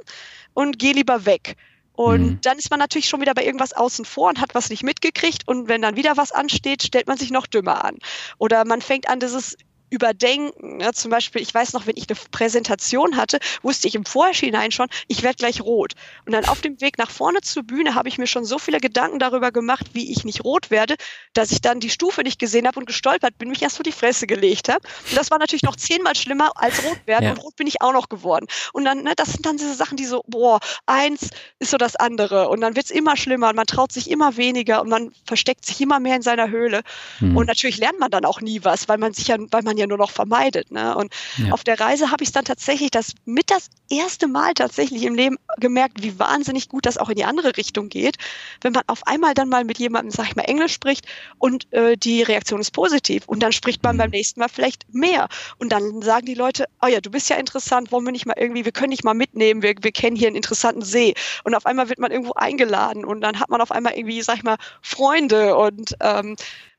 und 0.54 0.78
gehe 0.78 0.94
lieber 0.94 1.26
weg. 1.26 1.56
Und 1.98 2.22
mhm. 2.22 2.42
dann 2.44 2.60
ist 2.60 2.70
man 2.70 2.80
natürlich 2.80 3.10
schon 3.10 3.22
wieder 3.22 3.34
bei 3.34 3.44
irgendwas 3.44 3.74
außen 3.74 4.06
vor 4.06 4.30
und 4.30 4.40
hat 4.40 4.54
was 4.54 4.70
nicht 4.70 4.84
mitgekriegt. 4.84 5.48
Und 5.48 5.68
wenn 5.68 5.82
dann 5.82 5.96
wieder 5.96 6.16
was 6.16 6.32
ansteht, 6.32 6.84
stellt 6.84 7.08
man 7.08 7.18
sich 7.18 7.32
noch 7.32 7.48
dümmer 7.48 7.84
an. 7.84 7.98
Oder 8.38 8.66
man 8.66 8.82
fängt 8.82 9.10
an, 9.10 9.20
dieses 9.20 9.58
überdenken. 9.90 10.78
Ne? 10.78 10.92
Zum 10.94 11.12
Beispiel, 11.12 11.42
ich 11.42 11.54
weiß 11.54 11.74
noch, 11.74 11.88
wenn 11.88 11.96
ich 11.98 12.08
eine 12.10 12.18
Präsentation 12.32 13.18
hatte, 13.18 13.40
wusste 13.62 13.88
ich 13.88 13.96
im 13.96 14.06
Vorhinein 14.06 14.72
schon, 14.72 14.88
ich 15.08 15.24
werde 15.24 15.38
gleich 15.38 15.62
rot. 15.62 15.94
Und 16.26 16.34
dann 16.34 16.46
auf 16.46 16.62
dem 16.62 16.80
Weg 16.82 16.98
nach 16.98 17.10
vorne 17.10 17.42
zur 17.42 17.64
Bühne 17.64 17.96
habe 17.96 18.10
ich 18.10 18.18
mir 18.18 18.28
schon 18.28 18.46
so 18.46 18.60
viele 18.60 18.80
Gedanken 18.80 19.20
darüber 19.20 19.52
gemacht, 19.52 19.88
wie 19.94 20.12
ich 20.12 20.26
nicht 20.26 20.44
rot 20.44 20.70
werde, 20.72 20.96
dass 21.34 21.52
ich 21.52 21.62
dann 21.62 21.80
die 21.80 21.90
Stufe 21.90 22.22
nicht 22.22 22.40
gesehen 22.40 22.68
habe 22.68 22.80
und 22.80 22.86
gestolpert 22.86 23.38
bin, 23.38 23.50
mich 23.50 23.62
erst 23.62 23.78
vor 23.78 23.84
die 23.84 23.92
Fresse 23.92 24.28
gelegt 24.28 24.70
habe. 24.70 24.82
Und 25.10 25.18
das 25.18 25.32
war 25.32 25.40
natürlich 25.40 25.64
noch 25.64 25.76
zehnmal 25.76 26.16
schlimmer 26.16 26.52
als 26.56 26.84
rot 26.84 27.00
werden. 27.06 27.26
Ja. 27.26 27.32
Und 27.32 27.40
rot 27.40 27.56
bin 27.56 27.68
ich 27.68 27.82
auch 27.82 27.94
noch 27.94 28.10
geworden. 28.10 28.48
Und 28.74 28.86
dann, 28.86 29.04
ne, 29.04 29.14
das 29.16 29.34
sind 29.34 29.46
dann 29.46 29.58
diese 29.58 29.76
Sachen, 29.76 29.98
die 29.98 30.06
so, 30.06 30.24
boah, 30.28 30.60
eins 30.86 31.30
ist 31.60 31.72
so 31.72 31.78
das 31.78 31.96
andere. 31.96 32.50
Und 32.50 32.62
dann 32.62 32.76
wird 32.76 32.86
es 32.86 32.92
immer 32.92 33.16
schlimmer 33.16 33.50
und 33.50 33.56
man 33.56 33.68
traut 33.68 33.92
sich 33.92 34.10
immer 34.10 34.38
weniger 34.38 34.82
und 34.82 34.90
man 34.90 35.12
versteckt 35.26 35.66
sich 35.66 35.80
immer 35.82 36.00
mehr 36.00 36.16
in 36.16 36.22
seiner 36.22 36.50
Höhle. 36.50 36.82
Mhm. 37.20 37.38
Und 37.38 37.48
natürlich 37.48 37.78
lernt 37.78 38.00
man 38.00 38.12
dann 38.12 38.26
auch 38.26 38.42
nie 38.42 38.64
was, 38.64 38.90
weil 38.90 38.98
man 38.98 39.14
sich 39.14 39.28
ja, 39.28 39.38
weil 39.52 39.64
man 39.64 39.77
man 39.78 39.82
ja 39.82 39.88
nur 39.88 39.98
noch 39.98 40.12
vermeidet. 40.12 40.72
Ne? 40.72 40.96
Und 40.96 41.14
ja. 41.38 41.52
auf 41.54 41.64
der 41.64 41.80
Reise 41.80 42.12
habe 42.12 42.24
ich 42.24 42.30
es 42.30 42.34
dann 42.34 42.46
tatsächlich 42.46 42.92
das 42.92 43.14
mit 43.26 43.50
das 43.52 43.70
erste 43.90 44.28
Mal 44.28 44.54
tatsächlich 44.54 45.04
im 45.04 45.16
Leben 45.16 45.38
gemerkt, 45.60 46.02
wie 46.02 46.20
wahnsinnig 46.20 46.68
gut 46.68 46.86
das 46.86 46.98
auch 46.98 47.10
in 47.10 47.16
die 47.16 47.24
andere 47.24 47.56
Richtung 47.56 47.90
geht, 47.90 48.18
wenn 48.62 48.74
man 48.74 48.84
auf 48.88 49.06
einmal 49.08 49.34
dann 49.34 49.50
mal 49.50 49.64
mit 49.64 49.78
jemandem, 49.78 50.12
sag 50.12 50.28
ich 50.28 50.36
mal, 50.36 50.44
Englisch 50.44 50.74
spricht 50.74 51.06
und 51.38 51.72
äh, 51.74 51.96
die 51.96 52.24
Reaktion 52.24 52.60
ist 52.60 52.72
positiv 52.72 53.24
und 53.28 53.42
dann 53.42 53.52
spricht 53.52 53.84
man 53.84 53.96
mhm. 53.96 54.00
beim 54.00 54.10
nächsten 54.10 54.40
Mal 54.40 54.50
vielleicht 54.50 54.94
mehr 54.94 55.30
und 55.60 55.72
dann 55.72 56.02
sagen 56.02 56.26
die 56.26 56.34
Leute, 56.34 56.66
oh 56.82 56.88
ja, 56.88 57.00
du 57.00 57.10
bist 57.10 57.30
ja 57.30 57.38
interessant, 57.38 57.92
wollen 57.92 58.06
wir 58.06 58.12
nicht 58.12 58.26
mal 58.26 58.36
irgendwie, 58.38 58.66
wir 58.66 58.72
können 58.72 58.92
dich 58.92 59.04
mal 59.04 59.14
mitnehmen, 59.14 59.62
wir, 59.62 59.76
wir 59.80 59.92
kennen 59.92 60.16
hier 60.16 60.28
einen 60.28 60.36
interessanten 60.36 60.82
See 60.82 61.14
und 61.44 61.56
auf 61.56 61.66
einmal 61.66 61.90
wird 61.90 62.00
man 62.00 62.12
irgendwo 62.12 62.34
eingeladen 62.34 63.06
und 63.06 63.22
dann 63.22 63.40
hat 63.40 63.50
man 63.50 63.62
auf 63.62 63.72
einmal 63.72 63.94
irgendwie, 63.94 64.22
sag 64.22 64.38
ich 64.38 64.44
mal, 64.44 64.58
Freunde 64.82 65.56
und 65.56 65.96
ähm, 66.02 66.36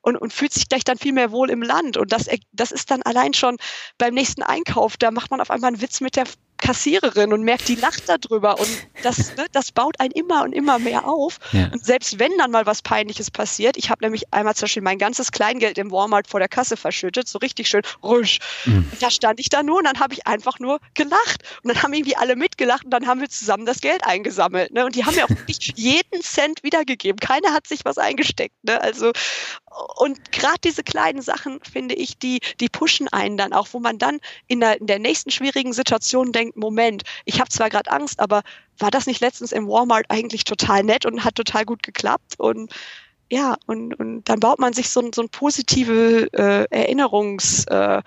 und, 0.08 0.16
und 0.16 0.32
fühlt 0.32 0.52
sich 0.52 0.68
gleich 0.68 0.84
dann 0.84 0.98
viel 0.98 1.12
mehr 1.12 1.30
wohl 1.30 1.50
im 1.50 1.62
Land. 1.62 1.96
Und 1.96 2.12
das, 2.12 2.26
das 2.52 2.72
ist 2.72 2.90
dann 2.90 3.02
allein 3.02 3.34
schon 3.34 3.56
beim 3.98 4.14
nächsten 4.14 4.42
Einkauf, 4.42 4.96
da 4.96 5.10
macht 5.10 5.30
man 5.30 5.40
auf 5.40 5.50
einmal 5.50 5.68
einen 5.68 5.80
Witz 5.80 6.00
mit 6.00 6.16
der 6.16 6.24
Kassiererin 6.58 7.32
und 7.32 7.42
merkt, 7.42 7.68
die 7.68 7.76
lacht 7.76 8.08
darüber 8.08 8.58
und 8.58 8.68
das, 9.02 9.36
ne, 9.36 9.46
das 9.52 9.70
baut 9.70 9.98
einen 10.00 10.10
immer 10.10 10.42
und 10.42 10.52
immer 10.52 10.78
mehr 10.78 11.06
auf. 11.06 11.38
Ja. 11.52 11.70
Und 11.72 11.84
selbst 11.84 12.18
wenn 12.18 12.36
dann 12.36 12.50
mal 12.50 12.66
was 12.66 12.82
Peinliches 12.82 13.30
passiert, 13.30 13.76
ich 13.76 13.90
habe 13.90 14.04
nämlich 14.04 14.32
einmal 14.32 14.54
zum 14.54 14.64
Beispiel 14.64 14.82
mein 14.82 14.98
ganzes 14.98 15.30
Kleingeld 15.30 15.78
im 15.78 15.90
Walmart 15.90 16.26
vor 16.26 16.40
der 16.40 16.48
Kasse 16.48 16.76
verschüttet, 16.76 17.28
so 17.28 17.38
richtig 17.38 17.68
schön 17.68 17.82
rusch. 18.02 18.40
Mhm. 18.64 18.90
Da 19.00 19.10
stand 19.10 19.38
ich 19.38 19.48
da 19.48 19.62
nur 19.62 19.78
und 19.78 19.84
dann 19.84 20.00
habe 20.00 20.14
ich 20.14 20.26
einfach 20.26 20.58
nur 20.58 20.80
gelacht. 20.94 21.44
Und 21.62 21.72
dann 21.72 21.82
haben 21.82 21.92
irgendwie 21.92 22.16
alle 22.16 22.34
mitgelacht 22.34 22.84
und 22.84 22.90
dann 22.90 23.06
haben 23.06 23.20
wir 23.20 23.28
zusammen 23.28 23.64
das 23.64 23.80
Geld 23.80 24.04
eingesammelt. 24.04 24.72
Ne? 24.72 24.84
Und 24.84 24.96
die 24.96 25.04
haben 25.04 25.14
mir 25.14 25.24
auch 25.24 25.30
wirklich 25.30 25.72
jeden 25.76 26.22
Cent 26.22 26.64
wiedergegeben. 26.64 27.20
Keiner 27.20 27.52
hat 27.52 27.68
sich 27.68 27.84
was 27.84 27.98
eingesteckt. 27.98 28.56
Ne? 28.64 28.80
Also, 28.80 29.12
und 29.96 30.32
gerade 30.32 30.58
diese 30.64 30.82
kleinen 30.82 31.22
Sachen, 31.22 31.60
finde 31.70 31.94
ich, 31.94 32.18
die, 32.18 32.40
die 32.60 32.68
pushen 32.68 33.08
einen 33.08 33.36
dann 33.36 33.52
auch, 33.52 33.68
wo 33.72 33.80
man 33.80 33.98
dann 33.98 34.18
in 34.46 34.60
der, 34.60 34.80
in 34.80 34.86
der 34.86 34.98
nächsten 34.98 35.30
schwierigen 35.30 35.72
Situation 35.72 36.32
denkt, 36.32 36.56
Moment, 36.56 37.02
ich 37.24 37.40
habe 37.40 37.50
zwar 37.50 37.70
gerade 37.70 37.90
Angst, 37.90 38.20
aber 38.20 38.42
war 38.78 38.90
das 38.90 39.06
nicht 39.06 39.20
letztens 39.20 39.52
im 39.52 39.68
Walmart 39.68 40.06
eigentlich 40.08 40.44
total 40.44 40.82
nett 40.82 41.06
und 41.06 41.24
hat 41.24 41.34
total 41.34 41.64
gut 41.64 41.82
geklappt? 41.82 42.34
Und 42.38 42.72
ja, 43.30 43.56
und, 43.66 43.94
und 43.94 44.28
dann 44.28 44.40
baut 44.40 44.58
man 44.58 44.72
sich 44.72 44.88
so, 44.88 45.08
so 45.14 45.22
ein 45.22 45.28
positive 45.28 46.28
äh, 46.32 46.66
Erinnerungs 46.70 47.64
äh, 47.66 48.02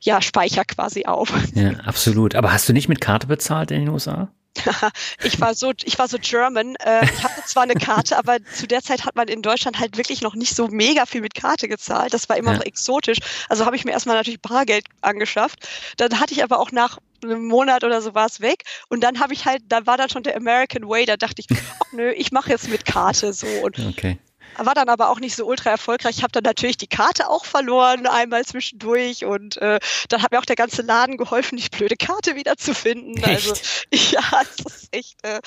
ja, 0.00 0.20
Speicher 0.20 0.64
quasi 0.64 1.04
auf. 1.04 1.32
Ja, 1.54 1.70
absolut. 1.84 2.34
Aber 2.34 2.52
hast 2.52 2.68
du 2.68 2.72
nicht 2.72 2.88
mit 2.88 3.00
Karte 3.00 3.26
bezahlt 3.26 3.70
in 3.70 3.80
den 3.80 3.88
USA? 3.90 4.32
ich 5.24 5.40
war 5.40 5.54
so, 5.54 5.72
ich 5.84 5.98
war 5.98 6.08
so 6.08 6.18
German. 6.20 6.76
Äh, 6.76 7.04
ich 7.04 7.22
hatte 7.22 7.42
zwar 7.44 7.64
eine 7.64 7.74
Karte, 7.74 8.18
aber 8.18 8.38
zu 8.44 8.66
der 8.66 8.82
Zeit 8.82 9.04
hat 9.04 9.16
man 9.16 9.28
in 9.28 9.42
Deutschland 9.42 9.78
halt 9.78 9.96
wirklich 9.96 10.22
noch 10.22 10.34
nicht 10.34 10.54
so 10.54 10.68
mega 10.68 11.06
viel 11.06 11.20
mit 11.20 11.34
Karte 11.34 11.68
gezahlt. 11.68 12.14
Das 12.14 12.28
war 12.28 12.36
immer 12.36 12.52
ja. 12.52 12.58
noch 12.58 12.64
exotisch. 12.64 13.18
Also 13.48 13.66
habe 13.66 13.76
ich 13.76 13.84
mir 13.84 13.92
erstmal 13.92 14.16
natürlich 14.16 14.40
Bargeld 14.40 14.86
angeschafft. 15.00 15.68
Dann 15.96 16.20
hatte 16.20 16.34
ich 16.34 16.42
aber 16.42 16.60
auch 16.60 16.72
nach 16.72 16.98
einem 17.22 17.46
Monat 17.46 17.84
oder 17.84 18.02
so 18.02 18.14
war 18.14 18.26
es 18.26 18.40
weg. 18.40 18.64
Und 18.88 19.02
dann 19.02 19.20
habe 19.20 19.32
ich 19.32 19.44
halt, 19.44 19.62
da 19.68 19.86
war 19.86 19.96
dann 19.96 20.10
schon 20.10 20.22
der 20.22 20.36
American 20.36 20.88
Way, 20.88 21.06
da 21.06 21.16
dachte 21.16 21.40
ich, 21.40 21.46
ach 21.50 21.92
nö, 21.92 22.10
ich 22.10 22.32
mache 22.32 22.50
jetzt 22.50 22.68
mit 22.68 22.84
Karte 22.84 23.32
so. 23.32 23.46
Und 23.62 23.78
okay 23.78 24.18
war 24.58 24.74
dann 24.74 24.88
aber 24.88 25.10
auch 25.10 25.20
nicht 25.20 25.36
so 25.36 25.46
ultra 25.46 25.70
erfolgreich. 25.70 26.16
Ich 26.18 26.22
habe 26.22 26.32
dann 26.32 26.44
natürlich 26.44 26.76
die 26.76 26.86
Karte 26.86 27.28
auch 27.28 27.44
verloren, 27.44 28.06
einmal 28.06 28.44
zwischendurch. 28.44 29.24
Und 29.24 29.56
äh, 29.58 29.78
dann 30.08 30.22
hat 30.22 30.32
mir 30.32 30.38
auch 30.38 30.44
der 30.44 30.56
ganze 30.56 30.82
Laden 30.82 31.16
geholfen, 31.16 31.58
die 31.58 31.68
blöde 31.68 31.96
Karte 31.96 32.36
wiederzufinden. 32.36 33.22
Also 33.24 33.54
ja, 33.92 34.20
das 34.30 34.74
ist 34.74 34.88
echt. 34.92 35.16
Äh, 35.22 35.40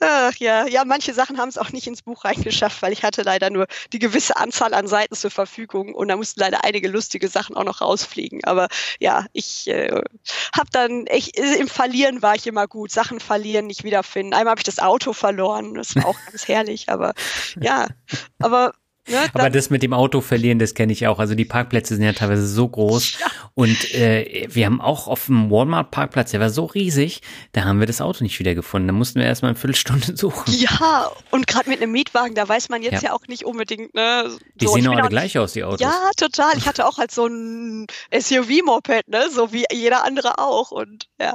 ach, 0.00 0.34
ja, 0.36 0.66
ja, 0.66 0.84
manche 0.84 1.14
Sachen 1.14 1.38
haben 1.38 1.48
es 1.48 1.58
auch 1.58 1.72
nicht 1.72 1.86
ins 1.86 2.02
Buch 2.02 2.24
reingeschafft, 2.24 2.82
weil 2.82 2.92
ich 2.92 3.02
hatte 3.02 3.22
leider 3.22 3.50
nur 3.50 3.66
die 3.92 3.98
gewisse 3.98 4.36
Anzahl 4.36 4.74
an 4.74 4.86
Seiten 4.86 5.14
zur 5.14 5.30
Verfügung 5.30 5.94
und 5.94 6.08
da 6.08 6.16
mussten 6.16 6.40
leider 6.40 6.64
einige 6.64 6.88
lustige 6.88 7.28
Sachen 7.28 7.56
auch 7.56 7.64
noch 7.64 7.80
rausfliegen. 7.80 8.44
Aber 8.44 8.68
ja, 9.00 9.26
ich 9.32 9.66
äh, 9.68 10.02
habe 10.54 10.68
dann 10.72 11.06
echt 11.06 11.38
im 11.38 11.68
Verlieren 11.68 12.22
war 12.22 12.34
ich 12.34 12.46
immer 12.46 12.66
gut. 12.66 12.90
Sachen 12.90 13.20
verlieren, 13.20 13.66
nicht 13.66 13.84
wiederfinden. 13.84 14.34
Einmal 14.34 14.52
habe 14.52 14.60
ich 14.60 14.64
das 14.64 14.78
Auto 14.78 15.12
verloren, 15.12 15.74
das 15.74 15.94
war 15.96 16.06
auch 16.06 16.16
ganz 16.30 16.48
herrlich. 16.48 16.88
Aber 16.88 17.14
ja, 17.60 17.88
aber 18.38 18.72
Ne, 19.06 19.28
Aber 19.34 19.50
das 19.50 19.68
mit 19.68 19.82
dem 19.82 19.92
Auto 19.92 20.22
verlieren, 20.22 20.58
das 20.58 20.72
kenne 20.72 20.90
ich 20.90 21.06
auch. 21.06 21.18
Also 21.18 21.34
die 21.34 21.44
Parkplätze 21.44 21.94
sind 21.94 22.04
ja 22.04 22.14
teilweise 22.14 22.46
so 22.46 22.66
groß. 22.66 23.18
Ja. 23.20 23.26
Und 23.52 23.94
äh, 23.94 24.48
wir 24.50 24.64
haben 24.64 24.80
auch 24.80 25.08
auf 25.08 25.26
dem 25.26 25.50
Walmart-Parkplatz, 25.50 26.30
der 26.30 26.40
war 26.40 26.48
so 26.48 26.64
riesig, 26.64 27.20
da 27.52 27.64
haben 27.64 27.80
wir 27.80 27.86
das 27.86 28.00
Auto 28.00 28.24
nicht 28.24 28.38
wieder 28.38 28.54
gefunden. 28.54 28.88
Da 28.88 28.94
mussten 28.94 29.20
wir 29.20 29.26
erstmal 29.26 29.50
eine 29.50 29.58
Viertelstunde 29.58 30.16
suchen. 30.16 30.54
Ja, 30.54 31.10
und 31.30 31.46
gerade 31.46 31.68
mit 31.68 31.82
einem 31.82 31.92
Mietwagen, 31.92 32.34
da 32.34 32.48
weiß 32.48 32.70
man 32.70 32.82
jetzt 32.82 33.02
ja, 33.02 33.10
ja 33.10 33.12
auch 33.12 33.26
nicht 33.28 33.44
unbedingt, 33.44 33.94
ne? 33.94 34.24
So, 34.30 34.38
die 34.54 34.68
sehen 34.68 34.88
auch 34.88 34.96
alle 34.96 35.10
gleich 35.10 35.38
aus, 35.38 35.52
die 35.52 35.64
Autos. 35.64 35.80
Ja, 35.80 36.10
total. 36.16 36.56
Ich 36.56 36.66
hatte 36.66 36.86
auch 36.86 36.96
halt 36.96 37.10
so 37.10 37.26
ein 37.26 37.86
SUV-Moped, 38.10 39.08
ne? 39.08 39.28
So 39.30 39.52
wie 39.52 39.66
jeder 39.70 40.04
andere 40.04 40.38
auch. 40.38 40.70
Und 40.70 41.08
ja. 41.20 41.34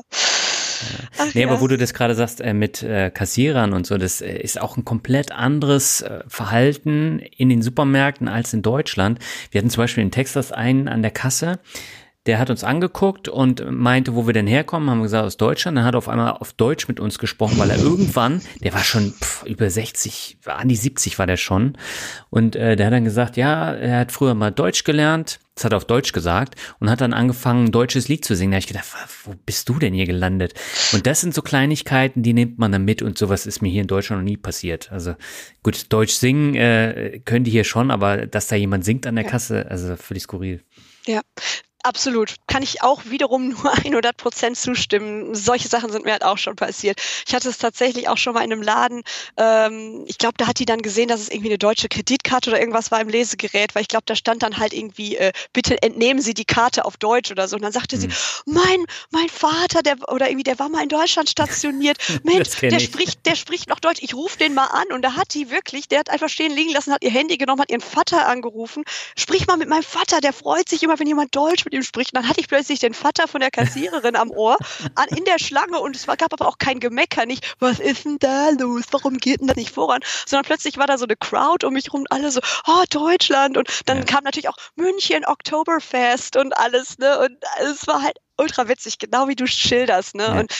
Ach, 1.18 1.34
nee, 1.34 1.42
ja. 1.42 1.48
aber 1.48 1.62
wo 1.62 1.68
du 1.68 1.78
das 1.78 1.94
gerade 1.94 2.16
sagst, 2.16 2.42
äh, 2.42 2.54
mit 2.54 2.84
äh, 2.84 3.10
Kassierern 3.10 3.74
und 3.74 3.86
so, 3.86 3.98
das 3.98 4.22
äh, 4.22 4.38
ist 4.38 4.60
auch 4.60 4.78
ein 4.78 4.86
komplett 4.86 5.32
anderes 5.32 6.02
äh, 6.02 6.22
Verhalten 6.28 7.20
in 7.20 7.50
den 7.50 7.62
Supermärkten 7.62 8.28
als 8.28 8.54
in 8.54 8.62
Deutschland. 8.62 9.20
Wir 9.52 9.60
hatten 9.60 9.70
zum 9.70 9.84
Beispiel 9.84 10.04
in 10.04 10.12
Texas 10.12 10.52
einen 10.52 10.88
an 10.88 11.02
der 11.02 11.12
Kasse, 11.12 11.60
der 12.26 12.38
hat 12.38 12.50
uns 12.50 12.64
angeguckt 12.64 13.28
und 13.28 13.66
meinte, 13.72 14.14
wo 14.14 14.28
wir 14.28 14.34
denn 14.34 14.46
herkommen, 14.46 14.90
haben 14.90 15.00
wir 15.00 15.04
gesagt, 15.04 15.26
aus 15.26 15.38
Deutschland. 15.38 15.78
Dann 15.78 15.86
hat 15.86 15.96
er 15.96 16.00
auf 16.00 16.10
einmal 16.10 16.34
auf 16.34 16.54
Deutsch 16.54 16.88
mit 16.88 17.00
uns 17.00 17.18
gesprochen, 17.18 17.58
weil 17.58 17.72
er 17.72 17.80
irgendwann, 17.80 18.42
der 18.62 18.74
war 18.74 18.84
schon 18.84 19.14
pff, 19.14 19.44
über 19.46 19.70
60, 19.70 20.38
an 20.46 20.68
die 20.68 20.76
70 20.76 21.18
war 21.18 21.26
der 21.26 21.38
schon. 21.38 21.78
Und 22.30 22.56
äh, 22.56 22.76
der 22.76 22.88
hat 22.88 22.94
dann 22.94 23.06
gesagt, 23.06 23.36
ja, 23.38 23.74
er 23.74 24.00
hat 24.02 24.12
früher 24.12 24.36
mal 24.36 24.52
Deutsch 24.52 24.84
gelernt, 24.84 25.40
das 25.60 25.66
hat 25.66 25.74
er 25.74 25.78
auf 25.78 25.86
Deutsch 25.86 26.14
gesagt 26.14 26.56
und 26.80 26.90
hat 26.90 27.02
dann 27.02 27.12
angefangen, 27.12 27.66
ein 27.66 27.72
deutsches 27.74 28.08
Lied 28.08 28.24
zu 28.24 28.34
singen. 28.34 28.52
Da 28.52 28.56
habe 28.56 28.62
ich 28.62 28.68
gedacht, 28.68 28.86
wo 29.26 29.36
bist 29.46 29.68
du 29.68 29.78
denn 29.78 29.94
hier 29.94 30.06
gelandet? 30.06 30.54
Und 30.94 31.06
das 31.06 31.20
sind 31.20 31.34
so 31.34 31.42
Kleinigkeiten, 31.42 32.24
die 32.24 32.32
nimmt 32.32 32.60
man 32.60 32.72
dann 32.72 32.86
mit 32.86 33.02
und 33.02 33.18
sowas 33.18 33.46
ist 33.46 33.62
mir 33.62 33.70
hier 33.70 33.82
in 33.82 33.88
Deutschland 33.88 34.22
noch 34.22 34.30
nie 34.30 34.38
passiert. 34.38 34.90
Also 34.90 35.16
gut, 35.62 35.92
Deutsch 35.92 36.14
singen 36.14 36.56
äh, 36.56 37.20
können 37.26 37.44
die 37.44 37.52
hier 37.52 37.66
schon, 37.66 37.92
aber 37.92 38.26
dass 38.26 38.48
da 38.48 38.56
jemand 38.56 38.86
singt 38.86 39.06
an 39.06 39.16
der 39.16 39.26
ja. 39.26 39.32
Kasse, 39.32 39.70
also 39.70 39.98
völlig 39.98 40.24
skurril. 40.24 40.64
Ja, 41.06 41.22
Absolut. 41.84 42.36
Kann 42.48 42.62
ich 42.62 42.82
auch 42.84 43.06
wiederum 43.06 43.50
nur 43.50 43.72
100 43.86 44.18
Prozent 44.18 44.58
zustimmen. 44.58 45.34
Solche 45.34 45.70
Sachen 45.70 45.92
sind 45.92 46.04
mir 46.04 46.12
halt 46.12 46.24
auch 46.24 46.38
schon 46.38 46.56
passiert. 46.56 47.02
Ich 47.26 47.34
hatte 47.34 47.48
es 47.48 47.58
tatsächlich 47.58 48.10
auch 48.10 48.18
schon 48.18 48.34
mal 48.34 48.44
in 48.44 48.52
einem 48.52 48.62
Laden. 48.62 49.04
Ähm, 49.38 50.04
ich 50.08 50.18
glaube, 50.18 50.36
da 50.38 50.48
hat 50.48 50.60
die 50.60 50.66
dann 50.66 50.82
gesehen, 50.82 51.08
dass 51.08 51.22
es 51.22 51.30
irgendwie 51.30 51.50
eine 51.50 51.58
deutsche 51.58 51.88
Kreditkarte 51.88 52.50
oder 52.50 52.60
irgendwas 52.60 52.92
war 52.92 53.00
im 53.00 53.08
Lesegerät, 53.08 53.76
weil 53.76 53.84
ich 53.84 53.88
glaube, 53.88 54.04
da 54.06 54.16
stand 54.16 54.44
dann 54.44 54.58
halt 54.58 54.74
irgendwie, 54.74 55.16
äh, 55.16 55.32
bitte 55.54 55.82
entnehmen 55.82 56.22
Sie 56.22 56.34
die 56.34 56.44
Karte 56.44 56.84
auf 56.84 56.98
Deutsch 56.98 57.32
oder 57.32 57.48
so. 57.48 57.56
Und 57.56 57.62
dann 57.62 57.72
sagte 57.72 57.96
hm. 57.96 58.02
sie, 58.02 58.10
mein, 58.46 58.86
mein 59.12 59.30
Vater, 59.30 59.82
der, 59.82 59.98
oder 60.12 60.28
irgendwie, 60.28 60.44
der 60.44 60.60
war 60.60 60.68
mal 60.68 60.84
in 60.84 60.90
Deutschland 60.90 61.30
stationiert. 61.30 61.98
Mensch, 62.24 62.58
der 62.60 62.74
ich. 62.74 62.86
spricht, 62.86 63.26
der 63.26 63.36
spricht 63.36 63.70
noch 63.70 63.80
Deutsch. 63.80 64.00
Ich 64.02 64.14
rufe 64.14 64.38
den 64.38 64.54
mal 64.54 64.68
an. 64.68 64.92
Und 64.92 65.02
da 65.02 65.16
hat 65.16 65.34
die 65.34 65.50
wirklich, 65.50 65.88
der 65.88 66.00
hat 66.00 66.10
einfach 66.10 66.30
stehen 66.30 66.54
liegen 66.54 66.74
lassen, 66.74 66.92
hat 66.92 67.04
ihr 67.04 67.12
Handy 67.12 67.38
genommen, 67.38 67.62
hat 67.62 67.72
ihren 67.72 67.80
Vater 67.80 68.28
angerufen. 68.28 68.84
Sprich 69.18 69.48
mal 69.48 69.56
mit 69.56 69.70
meinem 69.70 69.84
Vater, 69.84 70.20
der 70.20 70.34
freut 70.34 70.68
sich 70.68 70.84
immer, 70.84 71.00
wenn 71.00 71.08
jemand 71.08 71.34
Deutsch 71.34 71.69
mit 71.70 71.74
ihm 71.74 71.84
spricht. 71.84 72.14
Und 72.14 72.22
dann 72.22 72.30
hatte 72.30 72.40
ich 72.40 72.48
plötzlich 72.48 72.80
den 72.80 72.94
Vater 72.94 73.28
von 73.28 73.42
der 73.42 73.52
Kassiererin 73.52 74.16
am 74.16 74.32
Ohr 74.32 74.58
an, 74.96 75.08
in 75.10 75.24
der 75.26 75.40
Schlange 75.40 75.80
und 75.80 75.96
es 75.96 76.08
war, 76.08 76.18
gab 76.18 76.34
aber 76.34 76.48
auch 76.48 76.58
kein 76.58 76.80
Gemecker, 76.80 77.26
nicht, 77.26 77.56
was 77.60 77.80
ist 77.80 78.06
denn 78.06 78.18
da 78.20 78.50
los? 78.50 78.86
Warum 78.92 79.18
geht 79.18 79.42
denn 79.42 79.48
das 79.48 79.58
nicht 79.58 79.74
voran? 79.74 80.02
Sondern 80.26 80.46
plötzlich 80.46 80.78
war 80.78 80.88
da 80.88 80.98
so 80.98 81.06
eine 81.06 81.16
Crowd 81.16 81.66
um 81.66 81.74
mich 81.74 81.94
rum, 81.94 82.06
alle 82.10 82.32
so, 82.32 82.42
oh, 82.68 82.84
Deutschland. 82.90 83.58
Und 83.58 83.70
dann 83.86 84.00
ja. 84.00 84.04
kam 84.04 84.24
natürlich 84.24 84.50
auch 84.50 84.58
München, 84.76 85.26
Oktoberfest 85.26 86.36
und 86.38 86.58
alles, 86.58 86.98
ne? 86.98 87.20
Und 87.20 87.38
es 87.62 87.88
war 87.88 88.02
halt 88.02 88.18
ultra 88.38 88.68
witzig, 88.68 88.98
genau 89.00 89.28
wie 89.28 89.36
du 89.36 89.48
schilderst, 89.48 90.16
ne? 90.16 90.24
Ja. 90.24 90.40
Und 90.40 90.54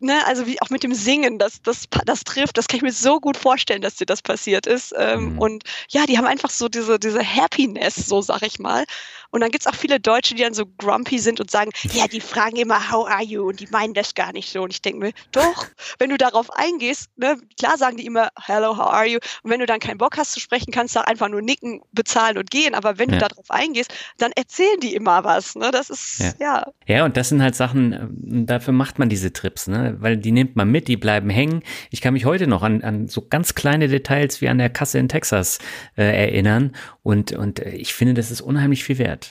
ne, 0.00 0.26
also 0.26 0.46
wie 0.46 0.60
auch 0.62 0.70
mit 0.70 0.82
dem 0.82 0.94
Singen, 0.94 1.38
das, 1.38 1.62
das, 1.62 1.84
das 2.04 2.24
trifft, 2.24 2.56
das 2.56 2.68
kann 2.68 2.78
ich 2.78 2.82
mir 2.82 2.92
so 2.92 3.20
gut 3.20 3.36
vorstellen, 3.36 3.82
dass 3.82 3.96
dir 3.96 4.06
das 4.06 4.22
passiert 4.22 4.66
ist. 4.66 4.94
Ähm, 4.96 5.34
mhm. 5.34 5.38
Und 5.38 5.64
ja, 5.88 6.06
die 6.06 6.18
haben 6.18 6.26
einfach 6.26 6.50
so 6.50 6.68
diese, 6.68 6.98
diese 6.98 7.22
Happiness, 7.22 7.94
so 7.94 8.20
sag 8.22 8.42
ich 8.42 8.58
mal. 8.58 8.84
Und 9.30 9.40
dann 9.40 9.50
gibt's 9.50 9.66
auch 9.66 9.74
viele 9.74 10.00
Deutsche, 10.00 10.34
die 10.34 10.42
dann 10.42 10.54
so 10.54 10.64
grumpy 10.78 11.18
sind 11.18 11.40
und 11.40 11.50
sagen, 11.50 11.70
ja, 11.92 12.06
die 12.06 12.20
fragen 12.20 12.56
immer, 12.56 12.90
how 12.90 13.08
are 13.08 13.22
you? 13.22 13.48
Und 13.48 13.60
die 13.60 13.66
meinen 13.68 13.94
das 13.94 14.14
gar 14.14 14.32
nicht 14.32 14.50
so. 14.50 14.62
Und 14.62 14.72
ich 14.72 14.82
denke 14.82 15.00
mir, 15.00 15.12
doch, 15.32 15.66
wenn 15.98 16.10
du 16.10 16.16
darauf 16.16 16.50
eingehst, 16.50 17.10
ne, 17.16 17.36
klar 17.58 17.76
sagen 17.78 17.96
die 17.96 18.06
immer, 18.06 18.28
hello, 18.40 18.76
how 18.76 18.92
are 18.92 19.06
you? 19.06 19.18
Und 19.42 19.50
wenn 19.50 19.60
du 19.60 19.66
dann 19.66 19.80
keinen 19.80 19.98
Bock 19.98 20.16
hast 20.16 20.32
zu 20.32 20.40
sprechen, 20.40 20.72
kannst 20.72 20.96
du 20.96 21.06
einfach 21.06 21.28
nur 21.28 21.42
nicken, 21.42 21.80
bezahlen 21.92 22.38
und 22.38 22.50
gehen. 22.50 22.74
Aber 22.74 22.98
wenn 22.98 23.10
ja. 23.10 23.18
du 23.18 23.28
darauf 23.28 23.50
eingehst, 23.50 23.92
dann 24.18 24.32
erzählen 24.32 24.80
die 24.80 24.94
immer 24.94 25.24
was. 25.24 25.54
Ne? 25.54 25.70
Das 25.70 25.90
ist, 25.90 26.20
ja. 26.20 26.32
ja. 26.40 26.66
Ja, 26.86 27.04
und 27.04 27.16
das 27.16 27.28
sind 27.28 27.42
halt 27.42 27.54
Sachen, 27.54 27.92
ähm, 27.92 28.46
dafür 28.46 28.72
macht 28.72 28.98
man 28.98 29.08
diese 29.08 29.32
Trips, 29.32 29.66
ne? 29.66 29.96
Weil 29.98 30.16
die 30.16 30.32
nimmt 30.32 30.56
man 30.56 30.70
mit, 30.70 30.88
die 30.88 30.96
bleiben 30.96 31.30
hängen. 31.30 31.62
Ich 31.90 32.00
kann 32.00 32.14
mich 32.14 32.24
heute 32.24 32.46
noch 32.46 32.62
an, 32.62 32.82
an 32.82 33.08
so 33.08 33.26
ganz 33.28 33.54
kleine 33.54 33.88
Details 33.88 34.40
wie 34.40 34.48
an 34.48 34.58
der 34.58 34.70
Kasse 34.70 34.98
in 34.98 35.08
Texas 35.08 35.58
äh, 35.96 36.04
erinnern. 36.04 36.72
Und, 37.02 37.32
und 37.32 37.60
äh, 37.60 37.70
ich 37.70 37.94
finde, 37.94 38.14
das 38.14 38.30
ist 38.30 38.40
unheimlich 38.40 38.84
viel 38.84 38.98
wert. 38.98 39.25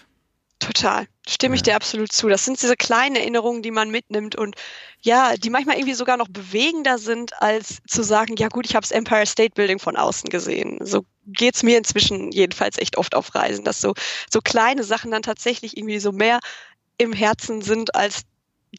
Total. 0.59 1.07
Stimme 1.27 1.55
ich 1.55 1.63
dir 1.63 1.75
absolut 1.75 2.11
zu. 2.11 2.29
Das 2.29 2.45
sind 2.45 2.61
diese 2.61 2.75
kleinen 2.77 3.15
Erinnerungen, 3.15 3.61
die 3.61 3.71
man 3.71 3.89
mitnimmt 3.91 4.35
und 4.35 4.55
ja, 5.01 5.35
die 5.35 5.49
manchmal 5.49 5.75
irgendwie 5.75 5.93
sogar 5.93 6.17
noch 6.17 6.29
bewegender 6.29 6.97
sind, 6.97 7.39
als 7.41 7.79
zu 7.87 8.03
sagen, 8.03 8.35
ja 8.37 8.47
gut, 8.47 8.65
ich 8.65 8.75
habe 8.75 8.81
das 8.83 8.91
Empire 8.91 9.25
State 9.25 9.53
Building 9.53 9.79
von 9.79 9.97
außen 9.97 10.29
gesehen. 10.29 10.79
So 10.81 11.05
geht's 11.27 11.61
mir 11.61 11.77
inzwischen 11.77 12.31
jedenfalls 12.31 12.77
echt 12.77 12.97
oft 12.97 13.15
auf 13.15 13.35
Reisen, 13.35 13.65
dass 13.65 13.81
so, 13.81 13.93
so 14.31 14.39
kleine 14.41 14.83
Sachen 14.83 15.11
dann 15.11 15.21
tatsächlich 15.23 15.77
irgendwie 15.77 15.99
so 15.99 16.11
mehr 16.11 16.39
im 16.97 17.13
Herzen 17.13 17.61
sind 17.61 17.93
als 17.95 18.21